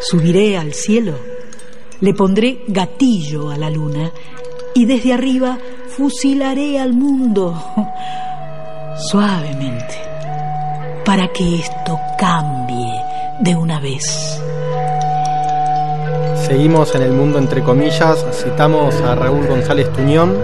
Subiré 0.00 0.58
al 0.58 0.74
cielo, 0.74 1.18
le 2.00 2.12
pondré 2.12 2.64
gatillo 2.66 3.50
a 3.50 3.56
la 3.56 3.70
luna 3.70 4.10
y 4.74 4.84
desde 4.84 5.12
arriba 5.12 5.58
fusilaré 5.88 6.80
al 6.80 6.92
mundo 6.92 7.54
suavemente 9.10 10.11
para 11.04 11.28
que 11.28 11.56
esto 11.56 11.98
cambie 12.18 12.92
de 13.40 13.56
una 13.56 13.80
vez. 13.80 14.40
Seguimos 16.46 16.94
en 16.94 17.02
el 17.02 17.12
mundo 17.12 17.38
entre 17.38 17.62
comillas, 17.62 18.24
citamos 18.32 18.94
a 19.02 19.14
Raúl 19.14 19.46
González 19.46 19.92
Tuñón, 19.92 20.36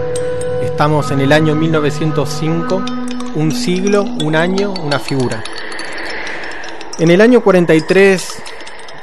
estamos 0.62 1.10
en 1.10 1.20
el 1.20 1.32
año 1.32 1.54
1905, 1.54 2.82
un 3.34 3.52
siglo, 3.52 4.02
un 4.24 4.34
año, 4.34 4.74
una 4.84 4.98
figura. 4.98 5.42
En 6.98 7.10
el 7.10 7.20
año 7.20 7.42
43 7.42 8.42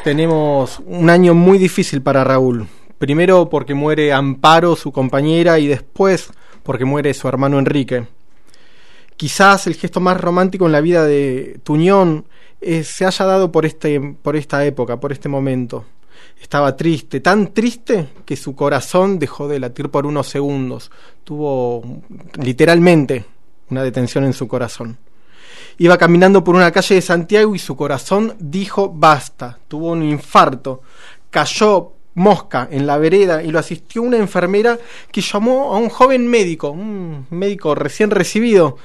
tenemos 0.03 0.81
un 0.85 1.09
año 1.09 1.33
muy 1.33 1.57
difícil 1.57 2.01
para 2.01 2.23
Raúl. 2.23 2.67
Primero 2.97 3.49
porque 3.49 3.73
muere 3.73 4.13
Amparo, 4.13 4.75
su 4.75 4.91
compañera, 4.91 5.59
y 5.59 5.67
después 5.67 6.29
porque 6.63 6.85
muere 6.85 7.13
su 7.13 7.27
hermano 7.27 7.59
Enrique. 7.59 8.07
Quizás 9.17 9.67
el 9.67 9.75
gesto 9.75 9.99
más 9.99 10.19
romántico 10.19 10.65
en 10.65 10.71
la 10.71 10.81
vida 10.81 11.05
de 11.05 11.59
Tuñón 11.63 12.25
eh, 12.61 12.83
se 12.83 13.05
haya 13.05 13.25
dado 13.25 13.51
por, 13.51 13.65
este, 13.65 13.99
por 14.21 14.35
esta 14.35 14.65
época, 14.65 14.99
por 14.99 15.11
este 15.11 15.29
momento. 15.29 15.85
Estaba 16.41 16.75
triste, 16.75 17.21
tan 17.21 17.53
triste 17.53 18.09
que 18.25 18.35
su 18.35 18.55
corazón 18.55 19.19
dejó 19.19 19.47
de 19.47 19.59
latir 19.59 19.89
por 19.89 20.05
unos 20.05 20.27
segundos. 20.27 20.91
Tuvo 21.23 22.01
literalmente 22.41 23.25
una 23.69 23.83
detención 23.83 24.25
en 24.25 24.33
su 24.33 24.47
corazón. 24.47 24.97
Iba 25.77 25.97
caminando 25.97 26.43
por 26.43 26.55
una 26.55 26.71
calle 26.71 26.95
de 26.95 27.01
Santiago 27.01 27.55
y 27.55 27.59
su 27.59 27.75
corazón 27.75 28.35
dijo 28.39 28.89
basta. 28.89 29.59
Tuvo 29.67 29.91
un 29.91 30.03
infarto. 30.03 30.81
Cayó 31.29 31.94
mosca 32.15 32.67
en 32.71 32.87
la 32.87 32.97
vereda 32.97 33.43
y 33.43 33.51
lo 33.51 33.59
asistió 33.59 34.01
una 34.01 34.17
enfermera 34.17 34.79
que 35.11 35.21
llamó 35.21 35.73
a 35.73 35.77
un 35.77 35.89
joven 35.89 36.27
médico, 36.27 36.71
un 36.71 37.27
médico 37.29 37.75
recién 37.75 38.09
recibido. 38.09 38.77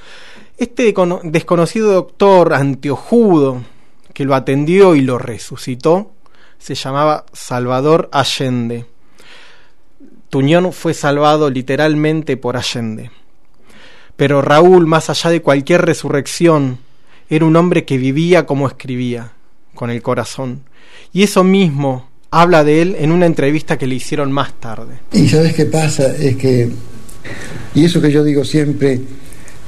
Este 0.57 0.93
desconocido 1.23 1.91
doctor 1.91 2.53
anteojudo 2.53 3.63
que 4.13 4.25
lo 4.25 4.35
atendió 4.35 4.95
y 4.95 5.01
lo 5.01 5.17
resucitó 5.17 6.11
se 6.59 6.75
llamaba 6.75 7.25
Salvador 7.33 8.09
Allende. 8.11 8.85
Tuñón 10.29 10.71
fue 10.71 10.93
salvado 10.93 11.49
literalmente 11.49 12.37
por 12.37 12.55
Allende. 12.55 13.09
Pero 14.15 14.43
Raúl, 14.43 14.85
más 14.85 15.09
allá 15.09 15.31
de 15.31 15.41
cualquier 15.41 15.81
resurrección, 15.81 16.77
era 17.29 17.45
un 17.45 17.55
hombre 17.55 17.85
que 17.85 17.97
vivía 17.97 18.45
como 18.45 18.67
escribía, 18.67 19.31
con 19.73 19.89
el 19.89 20.03
corazón. 20.03 20.63
Y 21.11 21.23
eso 21.23 21.43
mismo 21.43 22.10
habla 22.31 22.63
de 22.63 22.81
él 22.81 22.95
en 22.97 23.11
una 23.11 23.25
entrevista 23.25 23.77
que 23.77 23.85
le 23.85 23.95
hicieron 23.95 24.31
más 24.31 24.53
tarde. 24.59 24.99
Y 25.11 25.27
sabes 25.27 25.53
qué 25.53 25.65
pasa, 25.65 26.15
es 26.15 26.37
que, 26.37 26.71
y 27.75 27.85
eso 27.85 28.01
que 28.01 28.11
yo 28.11 28.23
digo 28.23 28.43
siempre, 28.45 29.01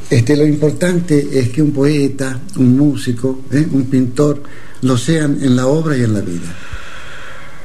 este, 0.10 0.38
lo 0.38 0.46
importante 0.46 1.28
es 1.32 1.50
que 1.50 1.62
un 1.62 1.72
poeta, 1.72 2.40
un 2.56 2.78
músico, 2.78 3.42
¿eh? 3.52 3.68
un 3.72 3.86
pintor, 3.86 4.42
lo 4.82 4.98
sean 4.98 5.40
en 5.42 5.56
la 5.56 5.68
obra 5.68 5.98
y 5.98 6.04
en 6.04 6.14
la 6.14 6.22
vida. 6.22 6.56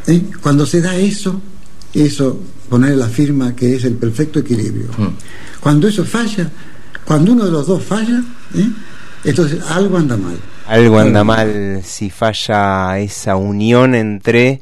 ¿Eh? 0.07 0.23
Cuando 0.43 0.67
se 0.67 0.81
da 0.81 0.97
eso, 0.97 1.41
eso, 1.95 2.41
poner 2.69 2.97
la 2.97 3.09
firma 3.09 3.55
que 3.55 3.77
es 3.77 3.85
el 3.85 3.95
perfecto 3.95 4.41
equilibrio. 4.41 4.89
Mm. 4.97 5.61
Cuando 5.61 5.89
eso 5.89 6.05
falla, 6.05 6.51
cuando 7.05 7.33
uno 7.33 7.45
de 7.45 7.51
los 7.51 7.67
dos 7.67 7.83
falla, 7.85 8.23
¿eh? 8.55 8.69
entonces 9.25 9.61
algo 9.69 9.97
anda 9.97 10.17
mal. 10.17 10.39
Algo 10.67 10.99
anda 10.99 11.25
mal 11.25 11.83
si 11.85 12.11
falla 12.11 12.99
esa 12.99 13.37
unión 13.37 13.95
entre 13.95 14.61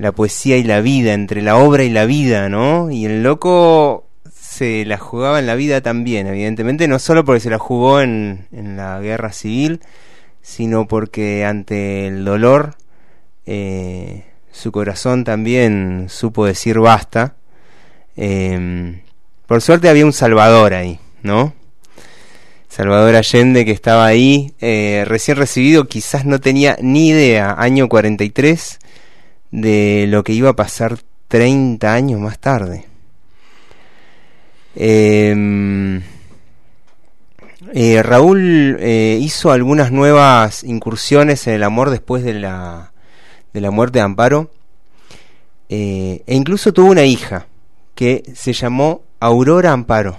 la 0.00 0.12
poesía 0.12 0.56
y 0.56 0.64
la 0.64 0.80
vida, 0.80 1.12
entre 1.12 1.42
la 1.42 1.56
obra 1.56 1.84
y 1.84 1.90
la 1.90 2.06
vida, 2.06 2.48
¿no? 2.48 2.90
Y 2.90 3.04
el 3.04 3.22
loco 3.22 4.06
se 4.32 4.84
la 4.86 4.96
jugaba 4.96 5.38
en 5.38 5.46
la 5.46 5.54
vida 5.54 5.82
también, 5.82 6.26
evidentemente, 6.26 6.88
no 6.88 6.98
solo 6.98 7.24
porque 7.24 7.40
se 7.40 7.50
la 7.50 7.58
jugó 7.58 8.00
en, 8.00 8.46
en 8.50 8.76
la 8.78 8.98
guerra 9.00 9.32
civil, 9.32 9.80
sino 10.40 10.88
porque 10.88 11.44
ante 11.44 12.06
el 12.06 12.24
dolor 12.24 12.76
eh, 13.44 14.24
su 14.52 14.72
corazón 14.72 15.24
también 15.24 16.06
supo 16.08 16.46
decir 16.46 16.78
basta. 16.78 17.36
Em, 18.16 19.02
por 19.46 19.60
suerte 19.60 19.90
había 19.90 20.06
un 20.06 20.12
Salvador 20.14 20.72
ahí, 20.72 20.98
¿no? 21.22 21.52
Salvador 22.68 23.16
Allende 23.16 23.64
que 23.64 23.72
estaba 23.72 24.06
ahí, 24.06 24.54
eh, 24.60 25.04
recién 25.06 25.36
recibido, 25.36 25.88
quizás 25.88 26.24
no 26.24 26.40
tenía 26.40 26.78
ni 26.80 27.08
idea, 27.08 27.54
año 27.58 27.88
43, 27.88 28.78
de 29.50 30.06
lo 30.08 30.24
que 30.24 30.32
iba 30.32 30.50
a 30.50 30.56
pasar 30.56 30.98
30 31.28 31.92
años 31.92 32.20
más 32.20 32.38
tarde. 32.38 32.86
Em, 34.74 36.02
eh, 37.72 38.02
Raúl 38.02 38.76
eh, 38.80 39.18
hizo 39.20 39.50
algunas 39.50 39.92
nuevas 39.92 40.64
incursiones 40.64 41.46
en 41.46 41.54
el 41.54 41.62
amor 41.62 41.90
después 41.90 42.22
de 42.24 42.34
la, 42.34 42.92
de 43.52 43.60
la 43.60 43.70
muerte 43.70 43.98
de 43.98 44.04
Amparo 44.04 44.50
e 45.68 46.22
incluso 46.26 46.72
tuvo 46.72 46.90
una 46.90 47.04
hija 47.04 47.46
que 47.94 48.24
se 48.34 48.52
llamó 48.52 49.02
Aurora 49.20 49.72
Amparo. 49.72 50.16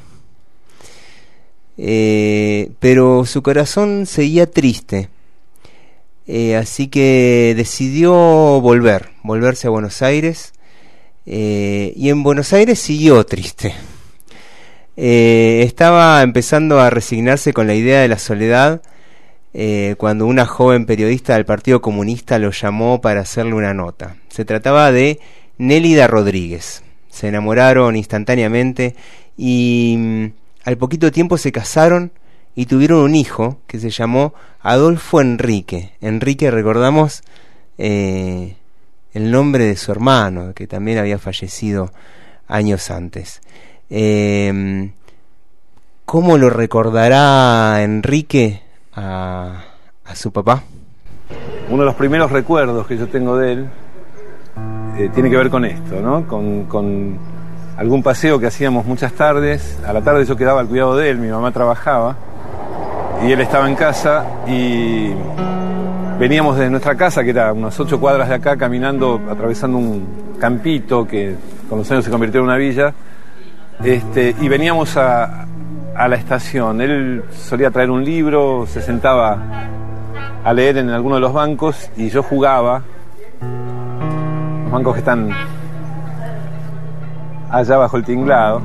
Eh, 1.78 2.72
pero 2.80 3.26
su 3.26 3.42
corazón 3.42 4.06
seguía 4.06 4.50
triste. 4.50 5.10
Eh, 6.34 6.56
así 6.56 6.88
que 6.88 7.54
decidió 7.58 8.14
volver, 8.14 9.10
volverse 9.22 9.68
a 9.68 9.70
Buenos 9.70 10.02
Aires. 10.02 10.54
Eh, 11.26 11.92
y 11.98 12.08
en 12.08 12.24
Buenos 12.24 12.54
Aires 12.54 12.80
siguió 12.80 13.26
triste. 13.26 13.74
estaba 14.96 16.22
empezando 16.22 16.80
a 16.80 16.90
resignarse 16.90 17.52
con 17.52 17.68
la 17.68 17.74
idea 17.76 18.00
de 18.00 18.08
la 18.08 18.18
soledad 18.18 18.82
cuando 19.98 20.26
una 20.26 20.46
joven 20.46 20.86
periodista 20.86 21.34
del 21.34 21.44
Partido 21.44 21.82
Comunista 21.82 22.40
lo 22.40 22.52
llamó 22.52 23.02
para 23.02 23.22
hacerle 23.22 23.54
una 23.54 23.74
nota. 23.74 24.16
Se 24.30 24.46
trataba 24.46 24.94
de 24.94 25.20
Nélida 25.58 26.08
Rodríguez. 26.08 26.82
Se 27.10 27.28
enamoraron 27.28 27.98
instantáneamente 27.98 28.96
y 29.36 29.96
mm, 29.98 30.26
al 30.64 30.78
poquito 30.78 31.12
tiempo 31.12 31.38
se 31.38 31.52
casaron 31.52 32.14
y 32.56 32.66
tuvieron 32.66 33.00
un 33.00 33.16
hijo 33.16 33.58
que 33.68 33.80
se 33.80 33.90
llamó 33.90 34.34
Adolfo 34.62 35.22
Enrique. 35.22 35.94
Enrique, 36.02 36.52
recordamos, 36.52 37.24
eh, 37.78 38.56
el 39.14 39.32
nombre 39.32 39.66
de 39.66 39.76
su 39.76 39.92
hermano, 39.92 40.54
que 40.54 40.68
también 40.68 40.98
había 40.98 41.18
fallecido 41.18 41.92
años 42.48 42.92
antes. 42.92 43.42
Em, 43.90 44.92
¿Cómo 46.06 46.38
lo 46.38 46.50
recordará 46.50 47.84
Enrique 47.84 48.62
a, 48.94 49.64
su 50.14 50.32
papá? 50.32 50.64
Uno 51.70 51.84
de 51.84 51.86
los 51.86 51.96
primeros 51.96 52.32
recuerdos 52.32 52.86
que 52.86 52.98
yo 52.98 53.08
tengo 53.08 53.38
de 53.38 53.54
él 53.54 53.70
eh, 54.98 55.10
tiene 55.14 55.30
que 55.30 55.38
ver 55.38 55.50
con 55.50 55.64
esto, 55.64 56.02
¿no? 56.02 56.28
con 56.28 57.18
algún 57.78 58.04
paseo 58.04 58.38
que 58.40 58.48
hacíamos 58.48 58.86
muchas 58.86 59.14
tardes. 59.14 59.80
A 59.88 59.94
la 59.94 60.02
tarde 60.02 60.26
yo 60.26 60.36
quedaba 60.36 60.60
al 60.60 60.68
cuidado 60.68 60.98
de 60.98 61.10
él, 61.10 61.18
mi 61.18 61.30
mamá 61.30 61.52
trabajaba 61.52 62.18
y 63.24 63.32
él 63.32 63.42
estaba 63.42 63.70
en 63.70 63.76
casa 63.76 64.26
y 64.48 65.12
veníamos 66.20 66.58
de 66.58 66.70
nuestra 66.70 66.96
casa, 66.96 67.24
que 67.24 67.30
era 67.30 67.54
unas 67.54 67.80
ocho 67.80 68.00
cuadras 68.00 68.30
de 68.30 68.36
acá, 68.36 68.58
caminando, 68.58 69.22
atravesando 69.30 69.78
un 69.78 70.36
campito 70.40 71.08
que 71.08 71.36
con 71.70 71.80
los 71.80 71.92
años 71.92 72.04
se 72.04 72.12
convirtió 72.12 72.40
en 72.40 72.46
una 72.46 72.58
villa, 72.58 72.94
este, 73.84 74.36
y 74.40 74.48
veníamos 74.48 74.98
a, 74.98 75.46
a 75.96 76.08
la 76.08 76.16
estación. 76.16 76.82
Él 76.82 77.24
solía 77.32 77.70
traer 77.70 77.92
un 77.92 78.04
libro, 78.04 78.66
se 78.68 78.82
sentaba 78.82 79.38
a 80.44 80.54
leer 80.54 80.78
en 80.78 80.90
alguno 80.90 81.16
de 81.16 81.22
los 81.22 81.34
bancos 81.34 81.90
y 81.96 82.10
yo 82.10 82.24
jugaba. 82.24 82.82
Los 84.64 84.72
bancos 84.72 84.94
que 84.94 85.00
están 85.00 85.30
allá 87.52 87.78
bajo 87.78 87.98
el 87.98 88.04
tinglado. 88.04 88.62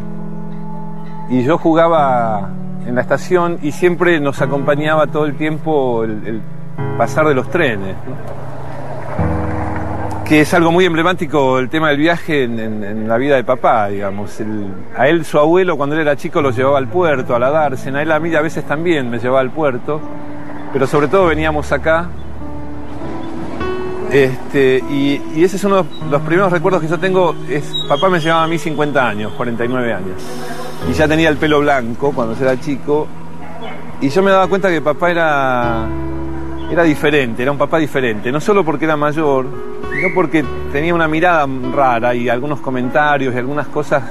Y 1.28 1.42
yo 1.42 1.58
jugaba 1.58 2.48
en 2.86 2.94
la 2.94 3.00
estación 3.00 3.58
y 3.62 3.72
siempre 3.72 4.20
nos 4.20 4.40
acompañaba 4.40 5.06
todo 5.06 5.26
el 5.26 5.36
tiempo 5.36 6.04
el, 6.04 6.40
pasar 6.96 7.26
de 7.26 7.34
los 7.34 7.50
trenes. 7.50 7.96
Que 10.24 10.40
es 10.40 10.54
algo 10.54 10.72
muy 10.72 10.84
emblemático 10.84 11.58
el 11.58 11.68
tema 11.68 11.90
del 11.90 11.98
viaje 11.98 12.44
en, 12.44 13.08
la 13.08 13.16
vida 13.16 13.36
de 13.36 13.44
papá, 13.44 13.88
digamos. 13.88 14.40
a 14.96 15.08
él, 15.08 15.24
su 15.24 15.38
abuelo, 15.38 15.76
cuando 15.76 15.94
él 15.94 16.02
era 16.02 16.16
chico, 16.16 16.42
lo 16.42 16.50
llevaba 16.50 16.78
al 16.78 16.88
puerto, 16.88 17.36
a 17.36 17.38
la 17.38 17.50
dársena. 17.50 18.02
Él 18.02 18.10
a 18.10 18.18
mí 18.18 18.34
a 18.34 18.40
veces 18.40 18.64
también 18.64 19.08
me 19.08 19.18
llevaba 19.18 19.40
al 19.40 19.50
puerto. 19.50 20.00
Pero 20.72 20.86
sobre 20.86 21.08
todo 21.08 21.26
veníamos 21.26 21.70
acá 21.70 22.08
este, 24.12 24.78
y, 24.88 25.20
ese 25.42 25.56
es 25.56 25.64
uno 25.64 25.82
de 25.82 26.10
los 26.10 26.22
primeros 26.22 26.52
recuerdos 26.52 26.82
que 26.82 26.88
yo 26.88 26.98
tengo. 26.98 27.34
Es, 27.48 27.64
papá 27.88 28.08
me 28.08 28.20
llevaba 28.20 28.44
a 28.44 28.46
mí 28.46 28.58
50 28.58 29.08
años, 29.08 29.32
49 29.36 29.92
años. 29.92 30.22
Y 30.88 30.92
ya 30.92 31.08
tenía 31.08 31.28
el 31.28 31.36
pelo 31.36 31.60
blanco 31.60 32.12
cuando 32.12 32.34
era 32.40 32.58
chico. 32.60 33.06
Y 34.00 34.08
yo 34.08 34.22
me 34.22 34.30
daba 34.30 34.46
cuenta 34.46 34.68
que 34.70 34.80
papá 34.80 35.10
era, 35.10 35.86
era 36.70 36.82
diferente, 36.82 37.42
era 37.42 37.52
un 37.52 37.58
papá 37.58 37.78
diferente. 37.78 38.30
No 38.30 38.40
solo 38.40 38.64
porque 38.64 38.84
era 38.84 38.96
mayor, 38.96 39.46
sino 39.94 40.08
porque 40.14 40.44
tenía 40.72 40.94
una 40.94 41.08
mirada 41.08 41.46
rara 41.72 42.14
y 42.14 42.28
algunos 42.28 42.60
comentarios 42.60 43.34
y 43.34 43.38
algunas 43.38 43.66
cosas 43.68 44.02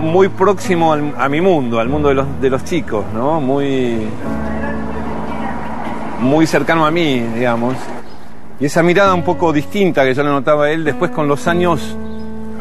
muy 0.00 0.28
próximo 0.28 0.94
a 0.94 1.28
mi 1.28 1.40
mundo, 1.40 1.78
al 1.78 1.88
mundo 1.88 2.08
de 2.08 2.14
los, 2.14 2.40
de 2.40 2.48
los 2.48 2.64
chicos, 2.64 3.04
¿no? 3.12 3.40
Muy, 3.40 4.08
muy 6.20 6.46
cercano 6.46 6.86
a 6.86 6.90
mí, 6.90 7.20
digamos. 7.34 7.74
Y 8.58 8.66
esa 8.66 8.82
mirada 8.82 9.12
un 9.14 9.22
poco 9.22 9.52
distinta 9.52 10.04
que 10.04 10.14
yo 10.14 10.22
le 10.22 10.30
notaba 10.30 10.66
a 10.66 10.70
él, 10.70 10.84
después 10.84 11.10
con 11.10 11.28
los 11.28 11.46
años, 11.46 11.96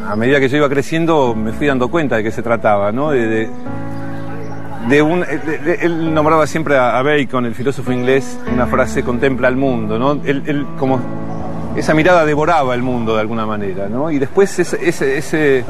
a 0.07 0.15
medida 0.15 0.40
que 0.40 0.49
yo 0.49 0.57
iba 0.57 0.69
creciendo, 0.69 1.36
me 1.36 1.52
fui 1.52 1.68
dando 1.68 1.90
cuenta 1.90 2.18
de 2.18 2.23
qué 2.23 2.32
se 2.32 2.41
trataba, 2.41 2.91
¿no? 2.91 3.11
De, 3.11 3.49
un, 5.02 5.26
él 5.82 6.14
nombraba 6.14 6.45
siempre 6.45 6.77
a, 6.77 7.02
Bacon, 7.02 7.45
el 7.45 7.56
filósofo 7.56 7.91
inglés, 7.91 8.38
una 8.53 8.68
frase, 8.68 9.03
contempla 9.03 9.48
el 9.48 9.56
mundo, 9.56 9.98
¿no? 9.98 10.22
Él, 10.23 10.68
como, 10.77 10.99
esa 11.76 11.94
mirada 11.95 12.23
devoraba 12.23 12.76
el 12.76 12.84
mundo 12.84 13.15
de 13.15 13.22
alguna 13.22 13.45
manera, 13.45 13.90
¿no? 13.90 14.11
Y 14.11 14.19
después 14.19 14.60
ese, 14.60 14.88
ese 14.88 15.65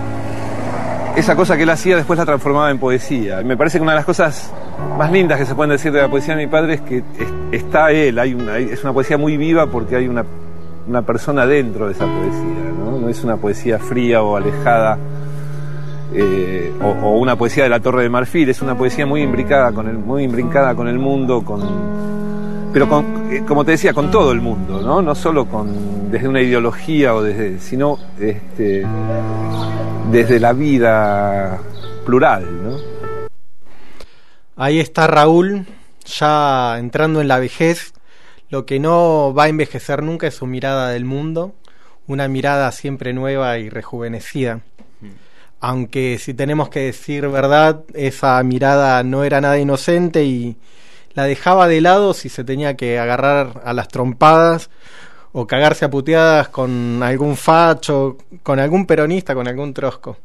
esa 1.15 1.35
cosa 1.35 1.55
que 1.55 1.63
él 1.63 1.69
hacía 1.69 1.95
después 1.95 2.19
la 2.19 2.25
transformaba 2.25 2.69
en 2.69 2.77
poesía. 2.77 3.41
Me 3.41 3.55
parece 3.55 3.77
que 3.77 3.83
una 3.83 3.93
de 3.93 3.99
las 3.99 4.05
cosas 4.05 4.51
más 4.97 5.11
lindas 5.11 5.39
que 5.39 5.45
se 5.45 5.55
pueden 5.55 5.71
decir 5.71 5.91
de 5.93 6.01
la 6.01 6.09
poesía 6.09 6.35
de 6.35 6.45
mi 6.45 6.51
padre 6.51 6.73
es 6.73 6.81
que 6.81 7.03
está 7.53 7.91
él, 7.91 8.19
hay 8.19 8.33
una, 8.33 8.57
es 8.57 8.83
una 8.83 8.91
poesía 8.91 9.17
muy 9.17 9.37
viva 9.37 9.67
porque 9.67 9.95
hay 9.95 10.09
una, 10.09 10.25
persona 11.01 11.45
dentro 11.45 11.87
de 11.87 11.93
esa 11.93 12.05
poesía, 12.05 12.71
¿no? 12.77 13.09
es 13.09 13.23
una 13.23 13.37
poesía 13.37 13.79
fría 13.79 14.21
o 14.21 14.35
alejada 14.35 14.97
eh, 16.13 16.71
o, 16.81 17.17
una 17.17 17.35
poesía 17.35 17.63
de 17.63 17.69
la 17.69 17.79
Torre 17.79 18.03
de 18.03 18.09
Marfil, 18.09 18.47
es 18.49 18.61
una 18.61 18.77
poesía 18.77 19.05
muy 19.05 19.21
imbricada 19.21 19.71
con 19.71 19.87
el, 19.87 19.97
muy 19.97 20.23
imbrincada 20.23 20.75
con 20.75 20.87
el 20.87 20.97
mundo, 20.97 21.43
con, 21.43 21.61
pero 22.71 22.87
con, 22.87 23.33
eh, 23.33 23.43
como 23.45 23.65
te 23.65 23.71
decía, 23.71 23.93
con 23.93 24.11
todo 24.11 24.31
el 24.31 24.39
mundo, 24.39 24.81
¿no? 24.81 25.01
No 25.01 25.15
solo 25.15 25.45
con, 25.45 26.11
desde 26.11 26.27
una 26.27 26.41
ideología 26.41 27.15
o 27.15 27.21
desde, 27.21 27.59
sino 27.59 27.97
este, 28.19 28.85
desde 30.11 30.39
la 30.39 30.53
vida 30.53 31.59
plural, 32.05 32.45
¿no? 32.63 32.77
Ahí 34.55 34.79
está 34.79 35.07
Raúl, 35.07 35.65
ya 36.05 36.77
entrando 36.79 37.19
en 37.19 37.27
la 37.27 37.39
vejez. 37.39 37.94
Lo 38.55 38.65
que 38.65 38.79
no 38.79 39.33
va 39.33 39.43
a 39.43 39.49
envejecer 39.49 40.01
nunca 40.01 40.27
es 40.27 40.35
su 40.35 40.45
mirada 40.45 40.91
del 40.91 41.03
mundo, 41.03 41.53
una 42.07 42.29
mirada 42.29 42.71
siempre 42.71 43.11
nueva 43.11 43.57
y 43.57 43.67
rejuvenecida. 43.67 44.61
Aunque 45.59 46.17
si 46.19 46.33
tenemos 46.33 46.69
que 46.69 46.79
decir 46.79 47.27
verdad, 47.27 47.83
esa 47.93 48.41
mirada 48.43 49.03
no 49.03 49.25
era 49.25 49.41
nada 49.41 49.59
inocente 49.59 50.23
y 50.23 50.55
la 51.15 51.25
dejaba 51.25 51.67
de 51.67 51.81
lado 51.81 52.13
si 52.13 52.29
se 52.29 52.45
tenía 52.45 52.77
que 52.77 52.97
agarrar 52.97 53.61
a 53.65 53.73
las 53.73 53.89
trompadas 53.89 54.69
o 55.33 55.45
cagarse 55.45 55.83
a 55.83 55.89
puteadas 55.89 56.47
con 56.47 57.03
algún 57.03 57.35
facho, 57.35 58.15
con 58.41 58.61
algún 58.61 58.85
peronista, 58.85 59.35
con 59.35 59.49
algún 59.49 59.73
trosco. 59.73 60.17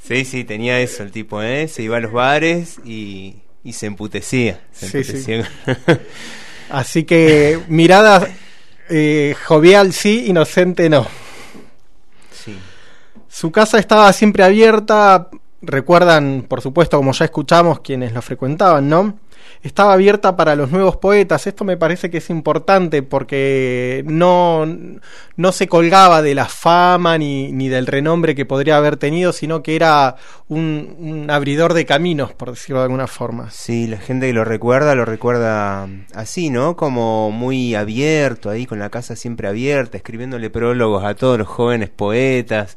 Sí, 0.00 0.24
sí, 0.24 0.42
tenía 0.42 0.80
eso 0.80 1.04
el 1.04 1.12
tipo, 1.12 1.40
¿eh? 1.40 1.68
Se 1.68 1.84
iba 1.84 1.98
a 1.98 2.00
los 2.00 2.10
bares 2.10 2.80
y, 2.84 3.36
y 3.64 3.72
se 3.72 3.86
emputecía. 3.86 4.60
Se 4.72 5.04
sí, 5.04 5.40
Así 6.70 7.04
que 7.04 7.60
mirada 7.68 8.26
eh, 8.88 9.34
jovial 9.44 9.92
sí, 9.92 10.26
inocente 10.26 10.88
no. 10.88 11.06
Sí. 12.32 12.56
Su 13.28 13.52
casa 13.52 13.78
estaba 13.78 14.12
siempre 14.12 14.44
abierta, 14.44 15.28
recuerdan, 15.60 16.46
por 16.48 16.60
supuesto, 16.60 16.96
como 16.96 17.12
ya 17.12 17.24
escuchamos, 17.24 17.80
quienes 17.80 18.12
lo 18.12 18.22
frecuentaban, 18.22 18.88
¿no? 18.88 19.18
Estaba 19.62 19.92
abierta 19.92 20.36
para 20.36 20.56
los 20.56 20.70
nuevos 20.70 20.96
poetas. 20.96 21.46
Esto 21.46 21.64
me 21.64 21.76
parece 21.76 22.10
que 22.10 22.18
es 22.18 22.30
importante 22.30 23.02
porque 23.02 24.02
no, 24.06 24.66
no 25.36 25.52
se 25.52 25.68
colgaba 25.68 26.20
de 26.22 26.34
la 26.34 26.46
fama 26.46 27.16
ni, 27.18 27.52
ni 27.52 27.68
del 27.68 27.86
renombre 27.86 28.34
que 28.34 28.44
podría 28.44 28.76
haber 28.76 28.96
tenido, 28.96 29.32
sino 29.32 29.62
que 29.62 29.76
era 29.76 30.16
un, 30.48 30.96
un, 30.98 31.30
abridor 31.30 31.74
de 31.74 31.86
caminos, 31.86 32.32
por 32.32 32.50
decirlo 32.50 32.80
de 32.80 32.84
alguna 32.84 33.06
forma. 33.06 33.50
Sí, 33.50 33.86
la 33.86 33.98
gente 33.98 34.26
que 34.26 34.32
lo 34.32 34.44
recuerda, 34.44 34.94
lo 34.94 35.04
recuerda 35.04 35.88
así, 36.14 36.50
¿no? 36.50 36.76
Como 36.76 37.30
muy 37.30 37.74
abierto, 37.74 38.50
ahí 38.50 38.66
con 38.66 38.78
la 38.78 38.90
casa 38.90 39.14
siempre 39.14 39.48
abierta, 39.48 39.96
escribiéndole 39.96 40.50
prólogos 40.50 41.04
a 41.04 41.14
todos 41.14 41.38
los 41.38 41.48
jóvenes 41.48 41.88
poetas. 41.88 42.76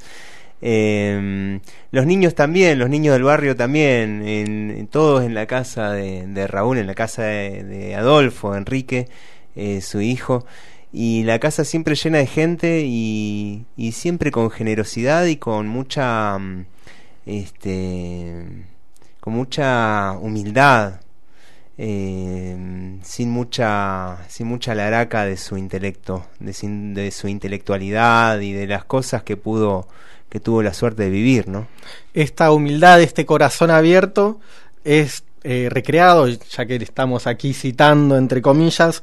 Eh, 0.61 1.59
los 1.91 2.05
niños 2.05 2.35
también, 2.35 2.79
los 2.79 2.89
niños 2.89 3.13
del 3.13 3.23
barrio 3.23 3.55
también, 3.55 4.27
en, 4.27 4.87
todos 4.87 5.23
en 5.23 5.33
la 5.33 5.45
casa 5.45 5.91
de, 5.91 6.47
Raúl, 6.47 6.77
en 6.77 6.87
la 6.87 6.95
casa 6.95 7.23
de, 7.23 7.95
Adolfo, 7.95 8.55
Enrique, 8.55 9.07
eh, 9.55 9.81
su 9.81 10.01
hijo, 10.01 10.45
y 10.91 11.23
la 11.23 11.39
casa 11.39 11.65
siempre 11.65 11.95
llena 11.95 12.19
de 12.19 12.27
gente 12.27 12.83
y, 12.85 13.65
y 13.75 13.91
siempre 13.91 14.31
con 14.31 14.49
generosidad 14.49 15.25
y 15.25 15.37
con 15.37 15.67
mucha, 15.67 16.37
mm, 16.39 16.65
este, 17.25 18.45
con 19.19 19.33
mucha 19.33 20.13
humildad. 20.13 21.01
Eh, 21.77 22.55
sin 23.03 23.29
mucha 23.31 24.19
sin 24.29 24.47
mucha 24.47 24.73
laraca 24.75 25.25
de 25.25 25.35
su 25.35 25.57
intelecto 25.57 26.25
de 26.39 27.11
su 27.11 27.27
intelectualidad 27.27 28.39
y 28.39 28.53
de 28.53 28.65
las 28.65 28.85
cosas 28.85 29.23
que 29.23 29.35
pudo 29.35 29.89
que 30.35 30.41
tuvo 30.41 30.61
la 30.61 30.73
suerte 30.73 31.03
de 31.03 31.09
vivir, 31.09 31.47
¿no? 31.47 31.65
Esta 32.13 32.51
humildad, 32.51 32.99
este 32.99 33.25
corazón 33.25 33.71
abierto 33.71 34.41
es 34.83 35.23
eh, 35.45 35.69
recreado, 35.71 36.27
ya 36.27 36.65
que 36.65 36.75
estamos 36.75 37.25
aquí 37.25 37.53
citando 37.53 38.17
entre 38.17 38.41
comillas, 38.41 39.01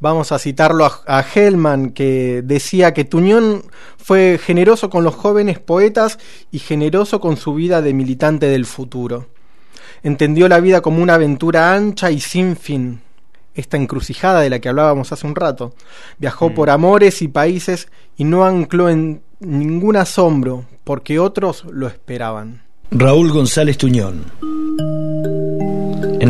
vamos 0.00 0.32
a 0.32 0.40
citarlo 0.40 0.84
a, 0.84 1.00
a, 1.06 1.24
Hellman, 1.24 1.90
que 1.90 2.42
decía 2.44 2.92
que 2.92 3.04
Tuñón 3.04 3.62
fue 3.96 4.40
generoso 4.44 4.90
con 4.90 5.04
los 5.04 5.14
jóvenes 5.14 5.60
poetas 5.60 6.18
y 6.50 6.58
generoso 6.58 7.20
con 7.20 7.36
su 7.36 7.54
vida 7.54 7.80
de 7.80 7.94
militante 7.94 8.46
del 8.46 8.66
futuro. 8.66 9.28
Entendió 10.02 10.48
la 10.48 10.58
vida 10.58 10.80
como 10.80 11.00
una 11.00 11.14
aventura 11.14 11.72
ancha 11.72 12.10
y 12.10 12.18
sin 12.18 12.56
fin, 12.56 13.02
esta 13.54 13.76
encrucijada 13.76 14.40
de 14.40 14.50
la 14.50 14.58
que 14.58 14.68
hablábamos 14.68 15.12
hace 15.12 15.28
un 15.28 15.36
rato. 15.36 15.76
Viajó 16.18 16.50
mm. 16.50 16.54
por 16.54 16.70
amores 16.70 17.22
y 17.22 17.28
países 17.28 17.86
y 18.16 18.24
no 18.24 18.44
ancló 18.44 18.88
en 18.88 19.22
ningún 19.44 19.96
asombro, 19.96 20.64
porque 20.84 21.18
otros 21.18 21.64
lo 21.70 21.86
esperaban. 21.86 22.62
Raúl 22.90 23.32
González 23.32 23.78
Tuñón. 23.78 24.24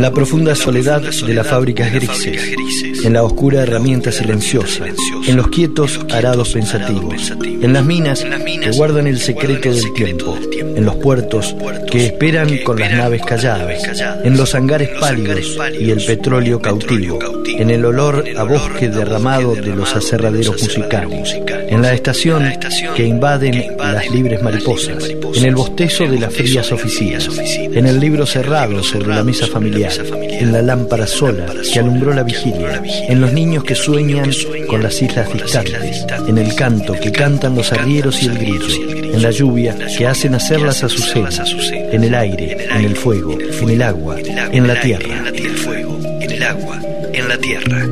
La 0.03 0.11
profunda 0.11 0.53
soledad 0.53 1.01
de 1.01 1.33
las 1.33 1.47
fábricas 1.47 1.93
grises, 1.93 3.05
en 3.05 3.13
la 3.13 3.23
oscura 3.23 3.63
herramienta 3.63 4.11
silenciosa, 4.11 4.83
en 5.25 5.37
los 5.37 5.47
quietos 5.47 5.97
arados 6.11 6.49
pensativos, 6.49 7.31
en 7.41 7.71
las 7.71 7.85
minas 7.85 8.21
que 8.21 8.71
guardan 8.71 9.07
el 9.07 9.17
secreto 9.17 9.71
del 9.71 9.93
tiempo, 9.93 10.37
en 10.75 10.83
los 10.83 10.97
puertos 10.97 11.55
que 11.89 12.07
esperan 12.07 12.57
con 12.65 12.81
las 12.81 12.91
naves 12.91 13.21
calladas, 13.25 13.81
en 14.25 14.35
los 14.35 14.53
hangares 14.55 14.89
pálidos 14.99 15.57
y 15.79 15.91
el 15.91 16.03
petróleo 16.03 16.59
cautivo, 16.59 17.17
en 17.45 17.69
el 17.69 17.85
olor 17.85 18.25
a 18.35 18.43
bosque 18.43 18.89
derramado 18.89 19.55
de 19.55 19.73
los 19.73 19.95
aserraderos 19.95 20.61
musicales, 20.61 21.33
en 21.47 21.81
la 21.81 21.93
estación 21.93 22.51
que 22.93 23.05
invaden 23.05 23.77
las 23.77 24.11
libres 24.11 24.43
mariposas, 24.43 25.01
en 25.07 25.45
el 25.45 25.55
bostezo 25.55 26.05
de 26.07 26.19
las 26.19 26.33
frías 26.33 26.69
oficinas, 26.73 27.29
en 27.37 27.85
el 27.85 28.01
libro 28.01 28.25
cerrado 28.25 28.83
sobre 28.83 29.07
la 29.07 29.23
mesa 29.23 29.47
familiar 29.47 29.92
en 29.97 30.51
la 30.51 30.61
lámpara 30.61 31.07
sola 31.07 31.45
que 31.71 31.79
alumbró 31.79 32.13
la 32.13 32.23
vigilia, 32.23 32.81
en 33.07 33.21
los 33.21 33.33
niños 33.33 33.63
que 33.63 33.75
sueñan 33.75 34.31
con 34.67 34.83
las 34.83 35.01
islas 35.01 35.31
distantes, 35.33 36.05
en 36.27 36.37
el 36.37 36.55
canto 36.55 36.93
que 36.93 37.11
cantan 37.11 37.55
los 37.55 37.71
arrieros 37.71 38.21
y 38.23 38.27
el 38.27 38.37
grillo, 38.37 39.13
en 39.13 39.21
la 39.21 39.31
lluvia 39.31 39.75
que 39.97 40.07
hace 40.07 40.29
nacer 40.29 40.61
las 40.61 40.83
azucenas, 40.83 41.41
en 41.71 42.03
el 42.03 42.15
aire, 42.15 42.67
en 42.69 42.85
el 42.85 42.95
fuego, 42.95 43.37
en 43.39 43.69
el 43.69 43.81
agua, 43.81 44.17
en 44.19 44.67
la 44.67 44.79
tierra, 44.79 45.29
en 45.29 45.45
el 45.45 45.57
fuego, 45.57 45.99
en 46.21 46.31
el 46.31 46.43
agua, 46.43 46.81
en 47.13 47.27
la 47.27 47.37
tierra. 47.37 47.87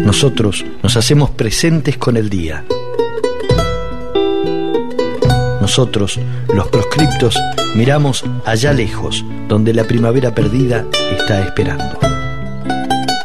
Nosotros 0.00 0.64
nos 0.82 0.96
hacemos 0.96 1.30
presentes 1.30 1.96
con 1.96 2.16
el 2.16 2.28
día. 2.28 2.64
Nosotros, 5.72 6.20
los 6.52 6.68
proscriptos, 6.68 7.34
miramos 7.74 8.22
allá 8.44 8.74
lejos, 8.74 9.24
donde 9.48 9.72
la 9.72 9.84
primavera 9.84 10.34
perdida 10.34 10.84
está 11.18 11.46
esperando. 11.46 11.98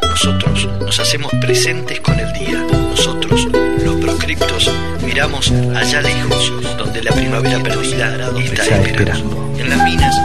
Nosotros 0.08 0.66
nos 0.80 0.98
hacemos 0.98 1.30
presentes 1.42 2.00
con 2.00 2.18
el 2.18 2.32
día. 2.32 2.64
Nosotros, 2.88 3.46
los 3.84 3.96
proscriptos, 3.96 4.70
miramos 5.04 5.50
allá 5.76 6.00
lejos, 6.00 6.50
donde 6.78 7.02
la 7.02 7.12
primavera 7.12 7.62
perdida 7.62 8.16
está 8.38 8.80
esperando. 8.80 9.52
En 9.58 9.68
las 9.68 9.84
minas 9.84 10.16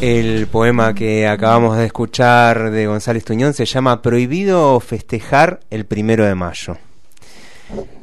El 0.00 0.46
poema 0.46 0.94
que 0.94 1.28
acabamos 1.28 1.76
de 1.76 1.84
escuchar 1.84 2.70
de 2.70 2.86
González 2.86 3.22
Tuñón 3.22 3.52
se 3.52 3.66
llama 3.66 4.00
Prohibido 4.00 4.80
festejar 4.80 5.60
el 5.68 5.84
primero 5.84 6.24
de 6.24 6.34
mayo. 6.34 6.78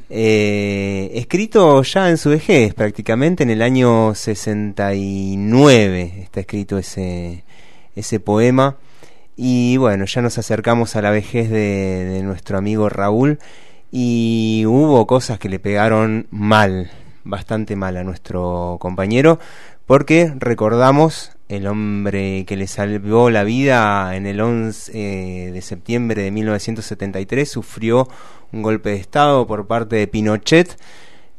Eh, 0.08 1.10
escrito 1.16 1.82
ya 1.82 2.12
en 2.12 2.20
su 2.20 2.30
vejez, 2.30 2.76
prácticamente 2.76 3.42
en 3.42 3.50
el 3.50 3.64
año 3.64 4.14
69 4.14 6.14
está 6.22 6.42
escrito 6.42 6.78
ese, 6.78 7.44
ese 7.96 8.20
poema. 8.20 8.76
Y 9.36 9.78
bueno, 9.78 10.06
ya 10.06 10.22
nos 10.22 10.38
acercamos 10.38 10.96
a 10.96 11.02
la 11.02 11.10
vejez 11.10 11.50
de, 11.50 12.06
de 12.06 12.22
nuestro 12.22 12.60
amigo 12.60 12.90
Raúl 12.90 13.40
y 13.92 14.66
hubo 14.68 15.08
cosas 15.08 15.40
que 15.40 15.50
le 15.50 15.58
pegaron 15.58 16.28
mal, 16.30 16.92
bastante 17.24 17.76
mal 17.76 17.98
a 17.98 18.04
nuestro 18.04 18.78
compañero, 18.80 19.40
porque 19.88 20.32
recordamos 20.38 21.32
el 21.50 21.68
hombre 21.68 22.44
que 22.46 22.58
le 22.58 22.68
salvó 22.68 23.30
la 23.30 23.44
vida 23.44 24.16
en 24.16 24.26
el 24.26 24.42
11 24.42 24.92
eh, 24.94 25.52
de 25.52 25.62
septiembre 25.62 26.24
de 26.24 26.32
1973 26.32 27.50
sufrió 27.50 28.10
un 28.52 28.62
golpe 28.62 28.90
de 28.90 28.98
Estado 28.98 29.48
por 29.48 29.66
parte 29.68 29.96
de 29.96 30.08
Pinochet. 30.08 30.78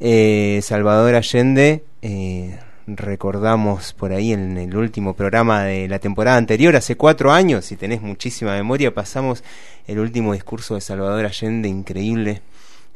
Eh, 0.00 0.60
Salvador 0.62 1.14
Allende, 1.14 1.84
eh, 2.02 2.58
recordamos 2.86 3.92
por 3.92 4.12
ahí 4.12 4.32
en 4.32 4.56
el 4.56 4.76
último 4.76 5.14
programa 5.14 5.64
de 5.64 5.88
la 5.88 5.98
temporada 5.98 6.38
anterior, 6.38 6.74
hace 6.76 6.96
cuatro 6.96 7.32
años, 7.32 7.66
si 7.66 7.76
tenés 7.76 8.00
muchísima 8.00 8.52
memoria, 8.52 8.94
pasamos 8.94 9.44
el 9.86 9.98
último 9.98 10.32
discurso 10.32 10.74
de 10.74 10.80
Salvador 10.80 11.26
Allende, 11.26 11.68
increíble, 11.68 12.40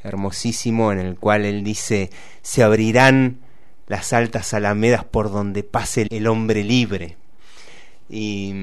hermosísimo, 0.02 0.92
en 0.92 0.98
el 1.00 1.16
cual 1.16 1.44
él 1.44 1.62
dice, 1.62 2.10
se 2.40 2.62
abrirán 2.62 3.38
las 3.92 4.14
altas 4.14 4.54
alamedas 4.54 5.04
por 5.04 5.30
donde 5.30 5.62
pase 5.64 6.06
el 6.08 6.26
hombre 6.26 6.64
libre. 6.64 7.18
Y, 8.08 8.54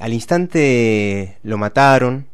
al 0.00 0.14
instante 0.14 1.36
lo 1.42 1.58
mataron 1.58 2.26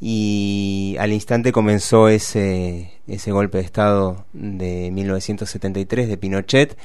y 0.00 0.96
al 0.98 1.12
instante 1.12 1.52
comenzó 1.52 2.08
ese, 2.08 2.94
ese 3.06 3.30
golpe 3.30 3.58
de 3.58 3.64
Estado 3.64 4.26
de 4.32 4.90
1973 4.90 6.08
de 6.08 6.16
Pinochet, 6.16 6.76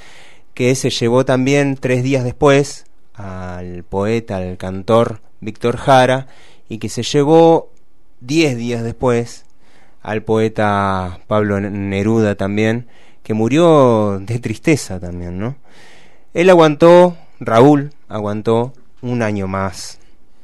que 0.53 0.75
se 0.75 0.91
llevó 0.91 1.25
también 1.25 1.75
tres 1.75 2.03
días 2.03 2.23
después 2.23 2.85
al 3.15 3.83
poeta, 3.83 4.37
al 4.37 4.57
cantor 4.57 5.21
Víctor 5.41 5.77
Jara, 5.77 6.27
y 6.69 6.77
que 6.77 6.89
se 6.89 7.01
llevó 7.01 7.71
diez 8.21 8.55
días 8.55 8.83
después 8.83 9.45
al 10.03 10.21
poeta 10.21 11.21
Pablo 11.27 11.59
Neruda 11.59 12.35
también, 12.35 12.87
que 13.23 13.33
murió 13.33 14.19
de 14.19 14.37
tristeza 14.39 14.99
también, 14.99 15.39
¿no? 15.39 15.55
Él 16.33 16.49
aguantó, 16.49 17.15
Raúl 17.39 17.91
aguantó 18.09 18.73
un 19.01 19.21
año 19.21 19.47
más, 19.47 19.99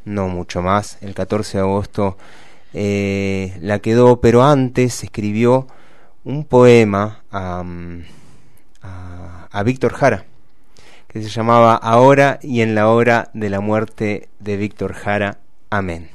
no 0.06 0.30
mucho 0.30 0.62
más, 0.62 0.98
el 1.02 1.14
14 1.14 1.58
de 1.58 1.64
agosto 1.64 2.18
eh, 2.74 3.58
la 3.62 3.80
quedó, 3.80 4.22
pero 4.22 4.44
antes 4.44 5.04
escribió 5.04 5.68
un 6.24 6.46
poema 6.46 7.24
a, 7.32 7.64
a 9.52 9.64
Víctor 9.64 9.94
Jara, 9.94 10.26
que 11.08 11.22
se 11.22 11.30
llamaba 11.30 11.76
Ahora 11.76 12.40
y 12.42 12.62
en 12.62 12.76
la 12.76 12.88
hora 12.88 13.30
de 13.34 13.50
la 13.50 13.60
muerte 13.60 14.30
de 14.40 14.56
Víctor 14.56 14.94
Jara. 14.94 15.40
Amén. 15.70 16.10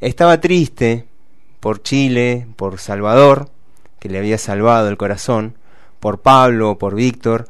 Estaba 0.00 0.40
triste 0.40 1.06
por 1.64 1.82
Chile, 1.82 2.46
por 2.56 2.78
Salvador, 2.78 3.48
que 3.98 4.10
le 4.10 4.18
había 4.18 4.36
salvado 4.36 4.90
el 4.90 4.98
corazón, 4.98 5.54
por 5.98 6.20
Pablo, 6.20 6.76
por 6.76 6.94
Víctor, 6.94 7.48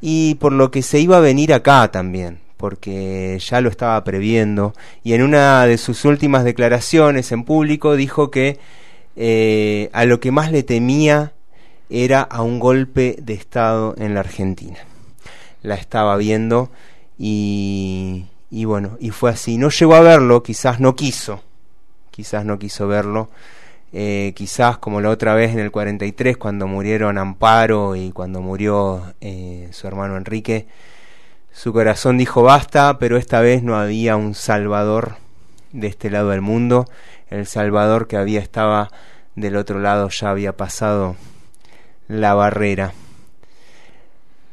y 0.00 0.34
por 0.40 0.50
lo 0.50 0.72
que 0.72 0.82
se 0.82 0.98
iba 0.98 1.18
a 1.18 1.20
venir 1.20 1.54
acá 1.54 1.88
también, 1.92 2.40
porque 2.56 3.38
ya 3.38 3.60
lo 3.60 3.68
estaba 3.68 4.02
previendo, 4.02 4.74
y 5.04 5.12
en 5.12 5.22
una 5.22 5.64
de 5.64 5.78
sus 5.78 6.04
últimas 6.04 6.42
declaraciones 6.42 7.30
en 7.30 7.44
público 7.44 7.94
dijo 7.94 8.32
que 8.32 8.58
eh, 9.14 9.90
a 9.92 10.06
lo 10.06 10.18
que 10.18 10.32
más 10.32 10.50
le 10.50 10.64
temía 10.64 11.32
era 11.88 12.22
a 12.22 12.42
un 12.42 12.58
golpe 12.58 13.14
de 13.22 13.34
Estado 13.34 13.94
en 13.96 14.14
la 14.14 14.20
Argentina. 14.20 14.78
La 15.62 15.76
estaba 15.76 16.16
viendo 16.16 16.68
y, 17.16 18.24
y 18.50 18.64
bueno, 18.64 18.96
y 18.98 19.10
fue 19.10 19.30
así. 19.30 19.56
No 19.56 19.68
llegó 19.68 19.94
a 19.94 20.00
verlo, 20.00 20.42
quizás 20.42 20.80
no 20.80 20.96
quiso, 20.96 21.44
quizás 22.10 22.44
no 22.44 22.58
quiso 22.58 22.88
verlo. 22.88 23.28
Eh, 23.94 24.32
quizás 24.34 24.78
como 24.78 25.02
la 25.02 25.10
otra 25.10 25.34
vez 25.34 25.52
en 25.52 25.58
el 25.58 25.70
43 25.70 26.38
cuando 26.38 26.66
murieron 26.66 27.18
Amparo 27.18 27.94
y 27.94 28.10
cuando 28.10 28.40
murió 28.40 29.12
eh, 29.20 29.68
su 29.72 29.86
hermano 29.86 30.16
Enrique, 30.16 30.66
su 31.52 31.74
corazón 31.74 32.16
dijo 32.16 32.42
basta, 32.42 32.98
pero 32.98 33.18
esta 33.18 33.40
vez 33.40 33.62
no 33.62 33.76
había 33.76 34.16
un 34.16 34.34
Salvador 34.34 35.16
de 35.72 35.88
este 35.88 36.08
lado 36.08 36.30
del 36.30 36.40
mundo, 36.40 36.88
el 37.28 37.46
Salvador 37.46 38.08
que 38.08 38.16
había 38.16 38.40
estaba 38.40 38.88
del 39.36 39.56
otro 39.56 39.78
lado 39.78 40.08
ya 40.08 40.30
había 40.30 40.56
pasado 40.56 41.16
la 42.08 42.32
barrera. 42.32 42.94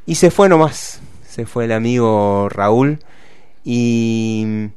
Y 0.05 0.15
se 0.15 0.31
fue 0.31 0.49
nomás, 0.49 0.99
se 1.25 1.45
fue 1.45 1.63
el 1.65 1.71
amigo 1.71 2.49
Raúl 2.49 2.99
y 3.63 4.69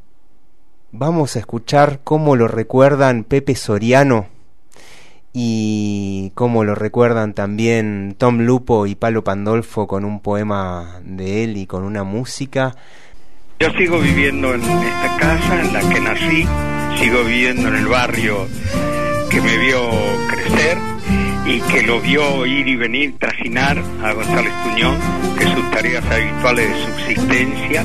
vamos 0.92 1.34
a 1.34 1.40
escuchar 1.40 2.00
cómo 2.04 2.36
lo 2.36 2.46
recuerdan 2.46 3.24
Pepe 3.24 3.56
Soriano 3.56 4.31
y 5.32 6.30
cómo 6.34 6.64
lo 6.64 6.74
recuerdan 6.74 7.32
también 7.32 8.14
Tom 8.18 8.40
Lupo 8.40 8.86
y 8.86 8.94
Palo 8.94 9.24
Pandolfo 9.24 9.86
con 9.86 10.04
un 10.04 10.20
poema 10.20 11.00
de 11.04 11.44
él 11.44 11.56
y 11.56 11.66
con 11.66 11.84
una 11.84 12.04
música. 12.04 12.76
Yo 13.60 13.70
sigo 13.78 14.00
viviendo 14.00 14.54
en 14.54 14.62
esta 14.62 15.16
casa 15.18 15.60
en 15.60 15.72
la 15.72 15.80
que 15.88 16.00
nací, 16.00 16.46
sigo 16.98 17.24
viviendo 17.24 17.68
en 17.68 17.76
el 17.76 17.86
barrio 17.86 18.46
que 19.30 19.40
me 19.40 19.56
vio 19.56 19.80
crecer 20.28 20.78
y 21.46 21.60
que 21.60 21.82
lo 21.82 22.00
vio 22.00 22.44
ir 22.44 22.68
y 22.68 22.76
venir, 22.76 23.18
trajinar 23.18 23.82
a 24.02 24.12
González 24.12 24.52
Tuñón 24.64 24.96
que 25.38 25.44
sus 25.46 25.70
tareas 25.70 26.04
habituales 26.04 26.68
de 26.68 26.84
subsistencia 26.84 27.84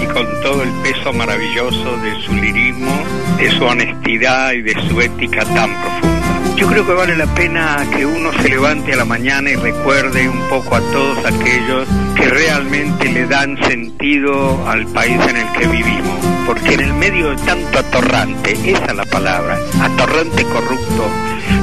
y 0.00 0.06
con 0.06 0.26
todo 0.42 0.62
el 0.62 0.70
peso 0.82 1.12
maravilloso 1.12 1.96
de 1.98 2.22
su 2.22 2.34
lirismo, 2.34 2.92
de 3.38 3.50
su 3.50 3.64
honestidad 3.64 4.52
y 4.52 4.62
de 4.62 4.74
su 4.88 5.00
ética 5.00 5.44
tan 5.44 5.70
profunda. 5.80 6.13
Yo 6.56 6.68
creo 6.68 6.86
que 6.86 6.92
vale 6.92 7.16
la 7.16 7.26
pena 7.34 7.84
que 7.94 8.06
uno 8.06 8.32
se 8.40 8.48
levante 8.48 8.92
a 8.92 8.96
la 8.96 9.04
mañana 9.04 9.50
y 9.50 9.56
recuerde 9.56 10.28
un 10.28 10.40
poco 10.48 10.76
a 10.76 10.80
todos 10.80 11.18
aquellos 11.24 11.88
que 12.14 12.28
realmente 12.28 13.12
le 13.12 13.26
dan 13.26 13.56
sentido 13.64 14.66
al 14.68 14.86
país 14.86 15.18
en 15.28 15.36
el 15.36 15.52
que 15.52 15.66
vivimos. 15.66 16.18
Porque 16.46 16.74
en 16.74 16.80
el 16.80 16.94
medio 16.94 17.30
de 17.30 17.36
tanto 17.44 17.78
atorrante, 17.78 18.52
esa 18.70 18.84
es 18.84 18.94
la 18.94 19.04
palabra, 19.04 19.58
atorrante 19.80 20.44
corrupto, 20.44 21.08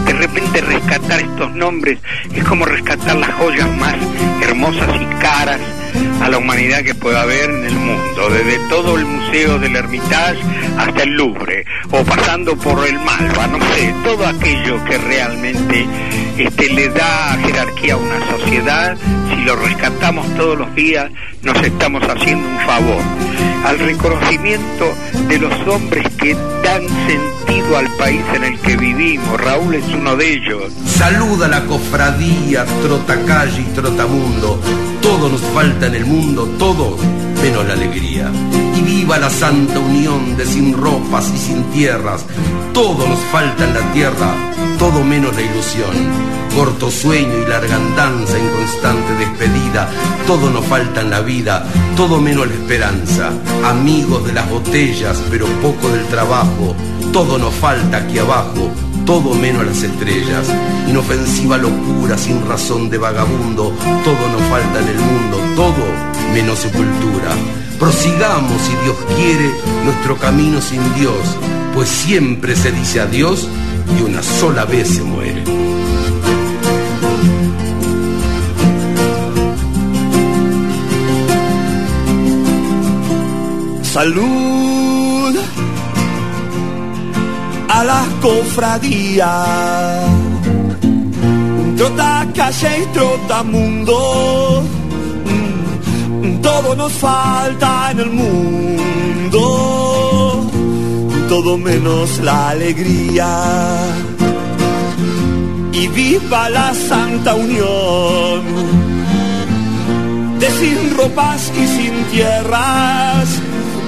de 0.06 0.14
repente 0.14 0.62
rescatar 0.62 1.22
estos 1.22 1.52
nombres 1.54 2.00
es 2.34 2.44
como 2.44 2.66
rescatar 2.66 3.16
las 3.16 3.34
joyas 3.36 3.70
más 3.78 3.96
hermosas 4.42 4.90
y 5.02 5.06
caras 5.22 5.60
a 6.22 6.30
la 6.30 6.38
humanidad 6.38 6.84
que 6.84 6.94
pueda 6.94 7.24
haber 7.24 7.50
en 7.50 7.66
el 7.66 7.76
mundo, 7.76 8.30
desde 8.30 8.60
todo 8.70 8.98
el 8.98 9.06
Museo 9.06 9.58
del 9.60 9.76
Hermitage 9.76 10.40
hasta 10.78 11.04
el 11.04 11.14
Louvre, 11.16 11.66
o 11.90 12.04
pasando 12.04 12.56
por 12.56 12.88
el 12.88 13.00
Malva, 13.00 13.48
no 13.48 13.60
sé, 13.74 13.94
todo 14.04 14.26
aquello 14.28 14.84
que 14.86 14.98
realmente 14.98 15.86
este, 16.38 16.74
le 16.74 16.90
da 16.90 17.38
jerarquía 17.44 17.96
a 17.96 17.98
una 17.98 18.30
sociedad, 18.30 18.98
si 19.30 19.44
lo 19.44 19.56
rescatamos 19.56 20.26
todos 20.38 20.58
los 20.58 20.74
días, 20.76 21.12
nos 21.42 21.62
estamos 21.64 22.04
haciendo 22.04 22.48
un 22.48 22.60
favor 22.60 23.02
al 23.66 23.80
reconocimiento 23.80 24.94
de 25.28 25.40
los 25.40 25.68
hombres 25.68 26.08
que 26.18 26.34
dan 26.64 26.88
sentido 27.08 27.78
al 27.78 27.88
país 27.98 28.22
en 28.34 28.44
el 28.44 28.60
que 28.60 28.78
vivimos. 28.78 29.40
Raúl 29.40 29.76
es 29.76 29.86
uno 29.94 30.16
de 30.16 30.34
ellos. 30.34 30.74
Saluda 30.86 31.48
la 31.48 31.66
cofradía, 31.66 32.66
trotacalle 32.82 33.62
y 33.62 33.74
trotamundo. 33.76 34.60
Todo 35.02 35.30
nos 35.30 35.42
falta 35.42 35.88
en 35.88 35.96
el 35.96 36.06
mundo, 36.12 36.46
todo 36.60 36.98
menos 37.42 37.66
la 37.66 37.74
alegría. 37.74 38.32
Y 38.78 38.82
viva 38.82 39.18
la 39.18 39.30
santa 39.30 39.80
unión 39.80 40.36
de 40.38 40.46
sin 40.46 40.74
ropas 40.74 41.32
y 41.34 41.38
sin 41.38 41.64
tierras. 41.72 42.26
Todo 42.74 43.08
nos 43.08 43.20
falta 43.32 43.64
en 43.64 43.74
la 43.74 43.94
tierra, 43.94 44.34
todo 44.78 45.04
menos 45.04 45.36
la 45.36 45.42
ilusión 45.42 46.32
corto 46.56 46.92
sueño 46.92 47.44
y 47.46 47.50
larga 47.50 47.76
andanza 47.76 48.38
en 48.38 48.50
constante 48.50 49.14
despedida, 49.16 49.90
todo 50.28 50.50
nos 50.50 50.66
falta 50.66 51.02
en 51.02 51.10
la 51.10 51.22
vida, 51.22 51.66
todo 51.96 52.20
menos 52.20 52.48
la 52.48 52.54
esperanza, 52.54 53.30
amigos 53.66 54.26
de 54.26 54.34
las 54.34 54.50
botellas, 54.50 55.22
pero 55.30 55.46
poco 55.62 55.88
del 55.90 56.06
trabajo, 56.08 56.76
todo 57.14 57.38
nos 57.38 57.54
falta 57.54 57.98
aquí 57.98 58.20
abajo, 58.20 58.70
todo 59.06 59.34
menos 59.36 59.66
las 59.66 59.84
estrellas, 59.84 60.48
inofensiva 60.88 61.58
locura 61.58 62.18
sin 62.18 62.46
razón 62.48 62.90
de 62.90 62.98
vagabundo, 62.98 63.74
todo 64.04 64.28
nos 64.32 64.42
falta 64.50 64.80
en 64.80 64.88
el 64.88 64.98
mundo, 64.98 65.38
todo 65.56 65.86
menos 66.34 66.60
sepultura. 66.60 67.32
Prosigamos, 67.80 68.62
si 68.62 68.74
Dios 68.84 68.96
quiere, 69.16 69.52
nuestro 69.86 70.18
camino 70.18 70.62
sin 70.62 70.82
Dios, 70.96 71.18
pues 71.74 71.90
siempre 71.90 72.56
se 72.56 72.72
dice 72.72 73.02
adiós 73.02 73.48
y 73.98 74.04
una 74.04 74.22
sola 74.22 74.66
vez 74.66 74.88
se 74.88 75.04
muere. 75.04 75.44
Salud 83.84 84.71
a 87.74 87.84
la 87.84 88.04
cofradía. 88.22 89.34
Trota 91.78 92.28
calle 92.36 92.72
y 92.84 92.86
trota 92.94 93.44
mundo. 93.44 94.64
Mm, 95.26 96.42
todo 96.42 96.76
nos 96.76 96.94
falta 96.94 97.92
en 97.92 98.00
el 98.00 98.12
mundo. 98.22 99.42
Todo 101.30 101.58
menos 101.58 102.20
la 102.20 102.50
alegría. 102.50 103.30
Y 105.72 105.88
viva 105.88 106.50
la 106.50 106.74
santa 106.74 107.36
unión. 107.36 108.42
De 110.40 110.50
sin 110.60 110.98
ropas 110.98 111.52
y 111.56 111.68
sin 111.68 111.94
tierras 112.12 113.42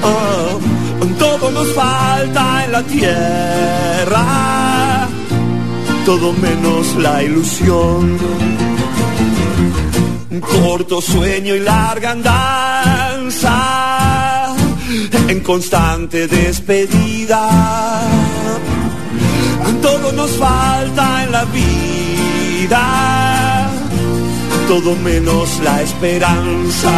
Oh, 0.06 0.60
todo 1.20 1.52
nos 1.52 1.68
falta 1.74 2.66
en 2.66 2.72
la 2.72 2.84
tierra, 2.84 4.26
todo 6.06 6.34
menos 6.34 6.96
la 6.96 7.24
ilusión. 7.24 8.18
Corto 10.42 11.02
sueño 11.02 11.56
y 11.56 11.60
larga 11.60 12.12
andanza, 12.12 13.56
en 15.28 15.40
constante 15.42 16.28
despedida. 16.28 17.50
Todo 19.82 20.12
nos 20.14 20.32
falta 20.32 21.24
en 21.24 21.32
la 21.32 21.46
vida, 21.46 22.82
todo 24.68 24.96
menos 24.96 25.60
la 25.64 25.82
esperanza. 25.82 26.92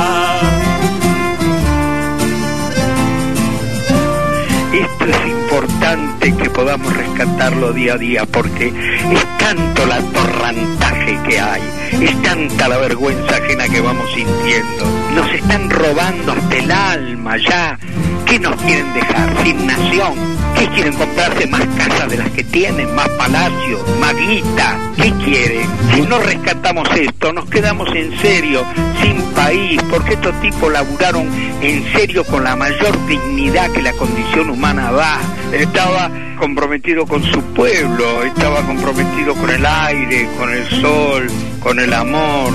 Es 5.12 5.28
importante 5.28 6.36
que 6.36 6.50
podamos 6.50 6.96
rescatarlo 6.96 7.74
día 7.74 7.94
a 7.94 7.98
día 7.98 8.26
porque 8.26 8.68
es 8.68 9.38
tanto 9.38 9.86
la 9.86 10.02
torrantaje 10.02 11.20
que 11.28 11.40
hay, 11.40 11.62
es 12.02 12.22
tanta 12.22 12.68
la 12.68 12.78
vergüenza 12.78 13.36
ajena 13.36 13.68
que 13.68 13.82
vamos 13.82 14.10
sintiendo. 14.14 14.86
Nos 15.16 15.34
están 15.34 15.70
robando 15.70 16.32
hasta 16.32 16.56
el 16.58 16.72
alma 16.72 17.38
ya. 17.38 17.80
¿Qué 18.26 18.40
nos 18.40 18.56
quieren 18.62 18.94
dejar? 18.94 19.44
Sin 19.44 19.68
nación. 19.68 20.35
¿Qué 20.58 20.68
quieren 20.70 20.94
comprarse 20.94 21.48
más 21.48 21.66
casas 21.78 22.10
de 22.10 22.18
las 22.18 22.30
que 22.32 22.44
tienen, 22.44 22.94
más 22.96 23.10
palacios, 23.10 23.82
más 24.00 24.16
guita? 24.16 24.78
¿Qué 24.96 25.12
quieren? 25.24 25.68
Si 25.94 26.02
no 26.02 26.18
rescatamos 26.20 26.88
esto, 26.96 27.34
nos 27.34 27.46
quedamos 27.50 27.90
en 27.94 28.18
serio, 28.20 28.64
sin 29.02 29.22
país, 29.34 29.82
porque 29.90 30.14
estos 30.14 30.40
tipos 30.42 30.72
laburaron 30.72 31.30
en 31.62 31.84
serio 31.94 32.24
con 32.26 32.44
la 32.44 32.56
mayor 32.56 33.06
dignidad 33.08 33.70
que 33.72 33.82
la 33.82 33.94
condición 33.94 34.50
humana 34.50 34.92
da. 34.92 35.20
Estaba 35.52 36.10
comprometido 36.40 37.06
con 37.06 37.24
su 37.24 37.42
pueblo, 37.54 38.24
estaba 38.24 38.62
comprometido 38.62 39.34
con 39.36 39.50
el 39.50 39.66
aire, 39.66 40.30
con 40.38 40.52
el 40.52 40.70
sol, 40.82 41.28
con 41.60 41.80
el 41.80 41.94
amor. 41.94 42.54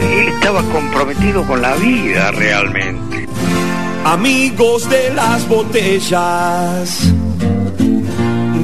él 0.00 0.28
estaba 0.28 0.62
comprometido 0.64 1.44
con 1.46 1.60
la 1.60 1.74
vida 1.76 2.30
realmente. 2.32 3.28
Amigos 4.04 4.88
de 4.88 5.12
las 5.14 5.46
botellas, 5.46 7.12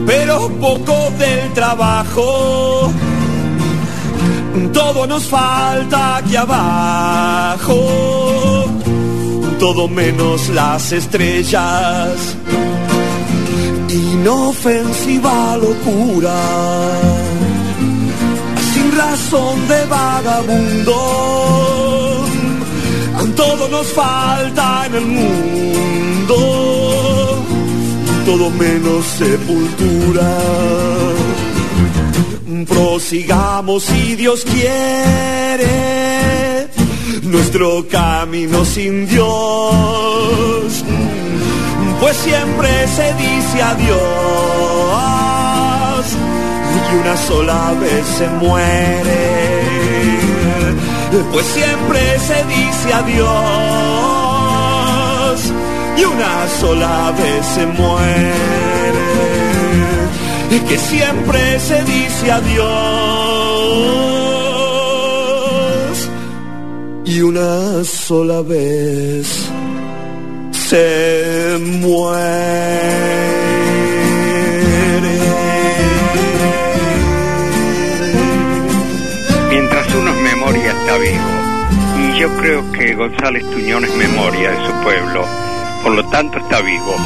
pero 0.07 0.49
poco 0.61 1.11
del 1.19 1.53
trabajo. 1.53 2.93
Todo 4.73 5.07
nos 5.07 5.24
falta 5.24 6.16
aquí 6.16 6.37
abajo, 6.37 7.77
todo 9.59 9.89
menos 9.89 10.49
las 10.51 10.93
estrellas. 10.93 12.37
Inofensiva 13.89 15.57
locura 15.57 16.35
sin 18.73 18.97
razón 18.97 19.69
de 19.69 19.87
vagabundo. 19.87 20.97
Todo 23.35 23.69
nos 23.69 23.87
falta 23.89 24.87
en 24.87 24.95
el 24.95 25.07
mundo, 25.07 26.06
todo 28.27 28.51
menos 28.51 29.07
sepultura. 29.07 30.36
Prosigamos 32.69 33.85
si 33.85 34.16
Dios 34.16 34.44
quiere 34.44 35.69
nuestro 37.23 37.86
camino 37.89 38.65
sin 38.65 39.07
Dios, 39.07 40.85
pues 42.01 42.16
siempre 42.16 42.69
se 42.89 43.15
dice 43.15 43.62
adiós 43.62 43.97
y 46.74 46.97
una 46.97 47.16
sola 47.28 47.74
vez 47.81 48.07
se 48.19 48.28
muere. 48.44 49.36
Pues 51.32 51.47
siempre 51.47 52.19
se 52.19 52.44
dice 52.44 52.93
adiós 52.93 54.16
una 56.07 56.49
sola 56.49 57.12
vez 57.12 57.47
se 57.47 57.66
muere, 57.66 58.99
que 60.69 60.78
siempre 60.78 61.61
se 61.61 61.83
dice 61.85 62.33
adiós 62.33 62.57
y 67.05 67.20
una 67.20 67.85
sola 67.85 68.43
vez 68.43 69.51
se 70.53 71.59
muere. 71.61 73.27
está 80.69 80.99
vivo. 80.99 81.15
Y 81.99 82.19
yo 82.20 82.28
creo 82.37 82.73
que 82.73 82.95
González 82.95 83.45
Tuñón 83.51 83.85
es 83.85 83.95
memoria 83.97 84.51
de 84.51 84.66
su 84.66 84.73
pueblo, 84.83 85.27
por 85.87 85.95
lo 85.95 86.05
tanto 86.11 86.39
está 86.39 86.61
vivo. 86.63 86.97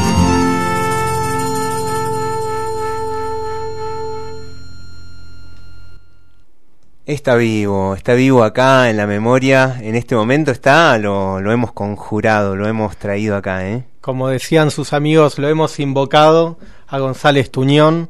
Está 7.04 7.34
vivo, 7.34 7.94
está 7.94 8.14
vivo 8.14 8.42
acá 8.42 8.88
en 8.88 8.96
la 8.96 9.06
memoria, 9.06 9.76
en 9.82 9.96
este 9.96 10.14
momento 10.14 10.50
está, 10.50 10.96
lo, 10.96 11.42
lo 11.42 11.52
hemos 11.52 11.72
conjurado, 11.72 12.56
lo 12.56 12.66
hemos 12.66 12.96
traído 12.96 13.36
acá, 13.36 13.68
¿eh? 13.68 13.84
Como 14.00 14.28
decían 14.28 14.70
sus 14.70 14.94
amigos, 14.94 15.38
lo 15.38 15.50
hemos 15.50 15.78
invocado 15.78 16.56
a 16.88 16.98
González 17.00 17.50
Tuñón, 17.50 18.08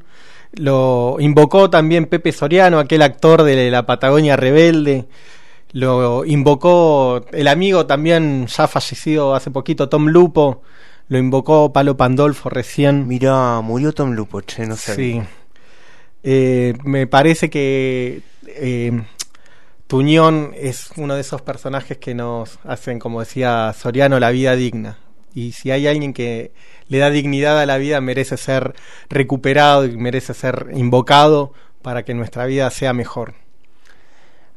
lo 0.53 1.17
invocó 1.19 1.69
también 1.69 2.07
Pepe 2.07 2.31
Soriano, 2.31 2.79
aquel 2.79 3.03
actor 3.03 3.43
de 3.43 3.73
la 3.73 3.87
Patagonia 3.87 4.37
Rebelde, 4.37 5.09
lo 5.73 6.25
invocó 6.25 7.25
el 7.33 7.49
amigo 7.49 7.87
también 7.87 8.47
ya 8.47 8.67
fallecido 8.67 9.35
hace 9.35 9.51
poquito, 9.51 9.89
Tom 9.89 10.09
Lupo, 10.09 10.63
lo 11.11 11.19
invocó 11.19 11.73
Palo 11.73 11.97
Pandolfo 11.97 12.49
recién. 12.51 13.09
Mirá, 13.09 13.61
murió 13.61 13.93
Tom 13.93 14.13
Lupo, 14.13 14.41
che, 14.43 14.67
no 14.67 14.77
sé. 14.77 14.95
Sí. 14.95 15.23
Eh, 16.23 16.75
me 16.85 17.07
parece 17.07 17.51
que 17.51 18.23
eh, 18.47 19.03
Tuñón 19.89 20.53
es 20.57 20.91
uno 20.97 21.17
de 21.17 21.23
esos 21.23 21.43
personajes 21.43 21.99
que 21.99 22.15
nos 22.15 22.61
hacen, 22.63 23.01
como 23.01 23.19
decía 23.19 23.75
Soriano, 23.77 24.21
la 24.21 24.31
vida 24.31 24.55
digna. 24.55 24.99
Y 25.35 25.51
si 25.51 25.73
hay 25.73 25.89
alguien 25.89 26.13
que 26.13 26.53
le 26.87 26.99
da 26.99 27.11
dignidad 27.11 27.59
a 27.59 27.67
la 27.67 27.77
vida, 27.77 28.01
merece 28.01 28.37
ser 28.37 28.75
recuperado 29.09 29.87
y 29.87 29.97
merece 29.97 30.33
ser 30.33 30.69
invocado 30.75 31.53
para 31.83 32.05
que 32.05 32.15
nuestra 32.15 32.47
vida 32.47 32.71
sea 32.71 32.93
mejor. 32.93 33.35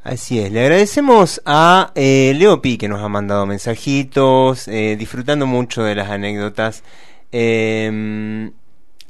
Así 0.04 0.38
es, 0.38 0.52
le 0.52 0.60
agradecemos 0.60 1.40
a 1.46 1.90
eh, 1.94 2.34
Leo 2.36 2.60
Pi 2.60 2.76
que 2.76 2.88
nos 2.88 3.00
ha 3.02 3.08
mandado 3.08 3.46
mensajitos, 3.46 4.68
eh, 4.68 4.96
disfrutando 4.98 5.46
mucho 5.46 5.82
de 5.82 5.94
las 5.94 6.10
anécdotas. 6.10 6.84
Em, 7.32 8.52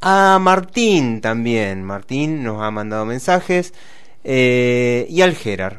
a 0.00 0.38
Martín 0.40 1.20
también, 1.20 1.82
Martín 1.82 2.44
nos 2.44 2.62
ha 2.62 2.70
mandado 2.70 3.04
mensajes. 3.06 3.74
Eh, 4.22 5.06
y 5.10 5.20
al 5.22 5.34
Gerard 5.34 5.78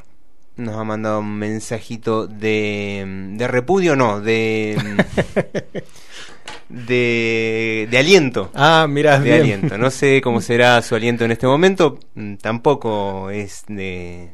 nos 0.58 0.76
ha 0.76 0.84
mandado 0.84 1.20
un 1.20 1.38
mensajito 1.38 2.28
de, 2.28 3.32
de 3.38 3.48
repudio, 3.48 3.96
no, 3.96 4.20
de... 4.20 4.76
de, 6.70 7.88
de 7.90 7.98
aliento. 7.98 8.52
Ah, 8.54 8.86
mira, 8.90 9.18
de 9.18 9.34
aliento. 9.34 9.78
No 9.78 9.92
sé 9.92 10.20
cómo 10.22 10.42
será 10.42 10.82
su 10.82 10.94
aliento 10.94 11.24
en 11.24 11.32
este 11.32 11.48
momento. 11.48 12.00
Mm, 12.16 12.36
tampoco 12.36 13.30
es 13.30 13.64
de 13.70 14.32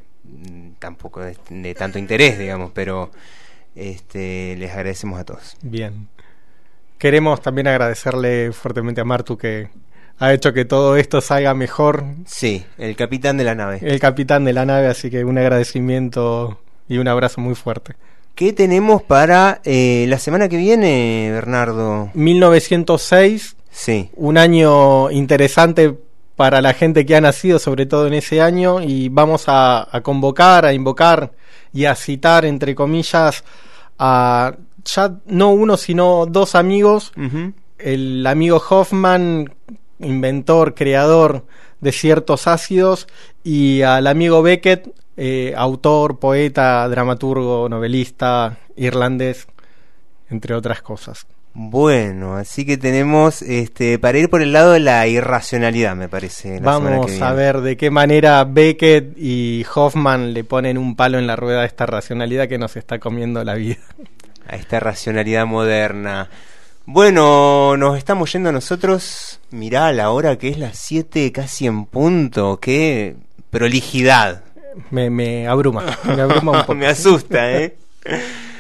tampoco 0.81 1.21
de, 1.21 1.37
de 1.49 1.73
tanto 1.75 1.99
interés, 1.99 2.37
digamos, 2.37 2.71
pero 2.73 3.11
este, 3.75 4.57
les 4.57 4.71
agradecemos 4.71 5.19
a 5.19 5.23
todos. 5.23 5.55
Bien. 5.61 6.09
Queremos 6.97 7.41
también 7.41 7.67
agradecerle 7.67 8.51
fuertemente 8.51 8.99
a 8.99 9.05
Martu 9.05 9.37
que 9.37 9.69
ha 10.19 10.33
hecho 10.33 10.53
que 10.53 10.65
todo 10.65 10.97
esto 10.97 11.21
salga 11.21 11.53
mejor. 11.53 12.03
Sí, 12.25 12.65
el 12.77 12.95
capitán 12.95 13.37
de 13.37 13.43
la 13.43 13.55
nave. 13.55 13.79
El 13.81 13.99
capitán 13.99 14.43
de 14.43 14.53
la 14.53 14.65
nave, 14.65 14.87
así 14.87 15.09
que 15.09 15.23
un 15.23 15.37
agradecimiento 15.37 16.59
y 16.87 16.97
un 16.97 17.07
abrazo 17.07 17.41
muy 17.41 17.55
fuerte. 17.55 17.95
¿Qué 18.35 18.53
tenemos 18.53 19.03
para 19.03 19.61
eh, 19.63 20.05
la 20.07 20.19
semana 20.19 20.49
que 20.49 20.57
viene, 20.57 21.29
Bernardo? 21.31 22.09
1906. 22.13 23.55
Sí. 23.71 24.09
Un 24.15 24.37
año 24.37 25.09
interesante 25.11 25.95
para 26.41 26.59
la 26.59 26.73
gente 26.73 27.05
que 27.05 27.15
ha 27.15 27.22
nacido, 27.22 27.59
sobre 27.59 27.85
todo 27.85 28.07
en 28.07 28.15
ese 28.15 28.41
año, 28.41 28.81
y 28.81 29.09
vamos 29.09 29.43
a, 29.45 29.88
convocar, 30.01 30.65
a 30.65 30.73
invocar 30.73 31.34
y 31.72 31.85
a 31.85 31.93
citar, 31.93 32.45
entre 32.45 32.73
comillas, 32.73 33.43
a 33.99 34.55
ya 34.84 35.19
no 35.27 35.49
uno, 35.51 35.77
sino 35.77 36.26
dos 36.26 36.55
amigos. 36.55 37.11
El 37.77 38.26
amigo 38.26 38.59
Hoffman, 38.68 39.53
inventor, 39.99 40.73
creador 40.73 41.45
de 41.80 41.91
ciertos 41.91 42.47
ácidos, 42.47 43.07
y 43.43 43.84
al 43.84 44.07
amigo 44.07 44.41
Beckett, 44.41 44.89
eh, 45.18 45.53
autor, 45.55 46.18
poeta, 46.18 46.89
dramaturgo, 46.89 47.69
novelista, 47.69 48.57
irlandés, 48.76 49.47
entre 50.31 50.55
otras 50.55 50.81
cosas. 50.81 51.27
Bueno, 51.53 52.35
así 52.37 52.65
que 52.65 52.77
tenemos 52.77 53.41
este 53.41 53.99
para 53.99 54.17
ir 54.17 54.29
por 54.29 54.41
el 54.41 54.53
lado 54.53 54.71
de 54.71 54.79
la 54.79 55.05
irracionalidad, 55.07 55.95
me 55.95 56.07
parece. 56.07 56.59
Vamos 56.61 57.21
a 57.21 57.33
ver 57.33 57.59
de 57.59 57.75
qué 57.75 57.91
manera 57.91 58.43
Beckett 58.45 59.17
y 59.17 59.65
Hoffman 59.75 60.33
le 60.33 60.45
ponen 60.45 60.77
un 60.77 60.95
palo 60.95 61.19
en 61.19 61.27
la 61.27 61.35
rueda 61.35 61.61
a 61.61 61.65
esta 61.65 61.85
racionalidad 61.85 62.47
que 62.47 62.57
nos 62.57 62.77
está 62.77 62.99
comiendo 62.99 63.43
la 63.43 63.55
vida. 63.55 63.77
A 64.47 64.55
esta 64.55 64.79
racionalidad 64.79 65.45
moderna. 65.45 66.29
Bueno, 66.85 67.75
nos 67.77 67.97
estamos 67.97 68.31
yendo 68.31 68.51
nosotros. 68.51 69.39
Mirá 69.51 69.91
la 69.91 70.09
hora 70.09 70.37
que 70.37 70.49
es 70.49 70.57
las 70.57 70.77
7 70.77 71.31
casi 71.33 71.67
en 71.67 71.85
punto. 71.85 72.59
Qué 72.61 73.15
prolijidad. 73.49 74.43
Me, 74.89 75.09
me 75.09 75.47
abruma, 75.47 75.83
me 76.05 76.21
abruma 76.21 76.51
un 76.53 76.57
poco. 76.61 76.75
me 76.75 76.87
asusta, 76.87 77.51
¿eh? 77.51 77.75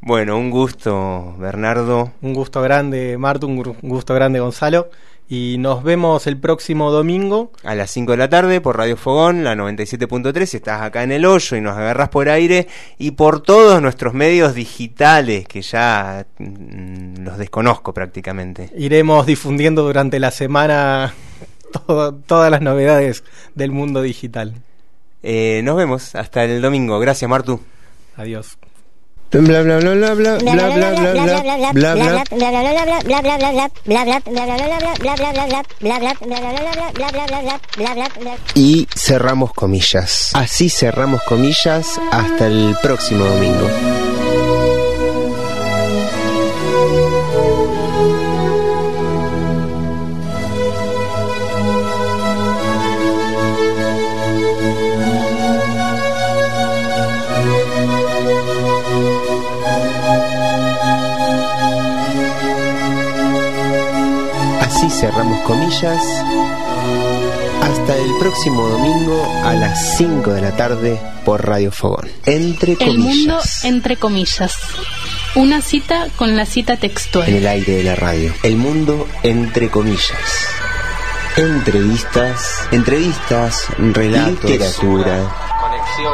Bueno, 0.00 0.38
un 0.38 0.50
gusto, 0.50 1.34
Bernardo. 1.38 2.12
Un 2.22 2.32
gusto 2.32 2.62
grande, 2.62 3.18
Marto, 3.18 3.46
un 3.46 3.76
gusto 3.82 4.14
grande, 4.14 4.40
Gonzalo. 4.40 4.90
Y 5.30 5.56
nos 5.58 5.82
vemos 5.82 6.26
el 6.26 6.38
próximo 6.38 6.90
domingo. 6.90 7.52
A 7.62 7.74
las 7.74 7.90
5 7.90 8.12
de 8.12 8.16
la 8.16 8.30
tarde 8.30 8.62
por 8.62 8.78
Radio 8.78 8.96
Fogón, 8.96 9.44
la 9.44 9.54
97.3, 9.54 10.46
si 10.46 10.56
estás 10.56 10.80
acá 10.80 11.02
en 11.02 11.12
el 11.12 11.26
hoyo 11.26 11.56
y 11.56 11.60
nos 11.60 11.76
agarras 11.76 12.08
por 12.08 12.30
aire. 12.30 12.66
Y 12.96 13.10
por 13.10 13.42
todos 13.42 13.82
nuestros 13.82 14.14
medios 14.14 14.54
digitales, 14.54 15.46
que 15.46 15.60
ya 15.60 16.26
mm, 16.38 17.24
los 17.24 17.36
desconozco 17.36 17.92
prácticamente. 17.92 18.70
Iremos 18.78 19.26
difundiendo 19.26 19.82
durante 19.82 20.18
la 20.18 20.30
semana 20.30 21.12
todas 22.26 22.50
las 22.50 22.62
novedades 22.62 23.22
del 23.54 23.70
mundo 23.70 24.00
digital. 24.00 24.54
Eh, 25.22 25.60
nos 25.62 25.76
vemos 25.76 26.14
hasta 26.14 26.44
el 26.44 26.62
domingo. 26.62 26.98
Gracias, 27.00 27.28
Martu. 27.28 27.60
Adiós. 28.16 28.56
Bla 29.30 29.62
bla 29.62 29.78
bla 29.78 29.78
bla 29.78 30.14
bla 30.14 30.38
bla 30.38 30.38
bla 30.38 30.68
bla 30.72 31.12
bla 31.72 31.94
bla 31.94 31.94
bla 31.94 32.18
y 38.54 38.88
cerramos 38.94 39.52
comillas. 39.52 40.30
Así 40.34 40.70
cerramos 40.70 41.22
comillas 41.22 42.00
hasta 42.10 42.46
el 42.46 42.76
próximo 42.82 43.24
domingo. 43.24 44.07
Cerramos 65.00 65.40
comillas. 65.42 66.02
Hasta 67.62 67.96
el 67.96 68.10
próximo 68.18 68.66
domingo 68.68 69.22
a 69.44 69.52
las 69.54 69.96
5 69.98 70.30
de 70.32 70.40
la 70.40 70.56
tarde 70.56 70.98
por 71.24 71.46
Radio 71.46 71.70
Fogón. 71.70 72.08
Entre 72.26 72.72
El 72.80 72.98
mundo 72.98 73.34
comillas. 73.36 73.64
entre 73.64 73.96
comillas. 73.96 74.54
Una 75.34 75.60
cita 75.60 76.08
con 76.16 76.36
la 76.36 76.46
cita 76.46 76.76
textual. 76.76 77.28
En 77.28 77.36
el 77.36 77.46
aire 77.46 77.76
de 77.76 77.82
la 77.84 77.94
radio. 77.94 78.32
El 78.42 78.56
mundo 78.56 79.06
entre 79.22 79.70
comillas. 79.70 80.48
Entrevistas, 81.36 82.66
entrevistas, 82.72 83.66
relatos, 83.78 84.50
literatura, 84.50 85.47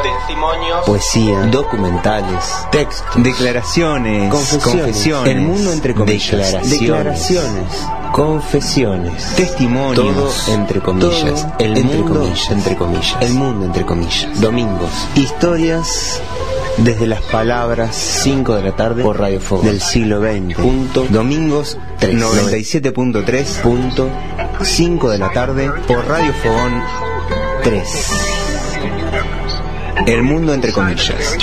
testimonios, 0.03 0.87
poesía, 0.87 1.41
documentales, 1.47 2.67
textos, 2.71 3.23
declaraciones, 3.23 4.31
confesiones, 4.31 5.07
el 5.27 5.41
mundo 5.41 5.73
entre 5.73 5.95
comillas, 5.95 6.71
declaraciones, 6.71 7.87
confesiones, 8.13 9.35
testimonios, 9.37 9.95
todo 9.95 10.55
entre 10.55 10.81
comillas, 10.81 11.47
el 11.59 11.77
entre 11.77 12.03
comillas, 12.03 12.51
entre 12.51 12.77
comillas, 12.77 13.17
el 13.21 13.35
mundo 13.35 13.67
entre 13.67 13.85
comillas, 13.85 14.41
domingos, 14.41 14.91
historias 15.15 16.23
desde 16.79 17.07
las 17.07 17.21
palabras 17.23 17.95
5 17.95 18.55
de 18.57 18.63
la 18.63 18.73
tarde 18.73 19.03
por 19.03 19.19
Radio 19.21 19.41
Fuego 19.41 19.65
del 19.65 19.81
siglo 19.81 20.21
XX. 20.21 20.57
Punto, 20.57 21.07
domingos 21.11 21.79
3, 21.99 22.17
97.3. 22.17 23.45
Punto, 23.63 24.09
5 24.63 25.11
de 25.11 25.19
la 25.19 25.31
tarde 25.31 25.71
por 25.87 26.07
Radio 26.07 26.33
Fogón 26.33 26.83
3. 27.63 28.34
El 30.07 30.23
mundo 30.23 30.53
entre 30.53 30.73
comillas. 30.73 31.39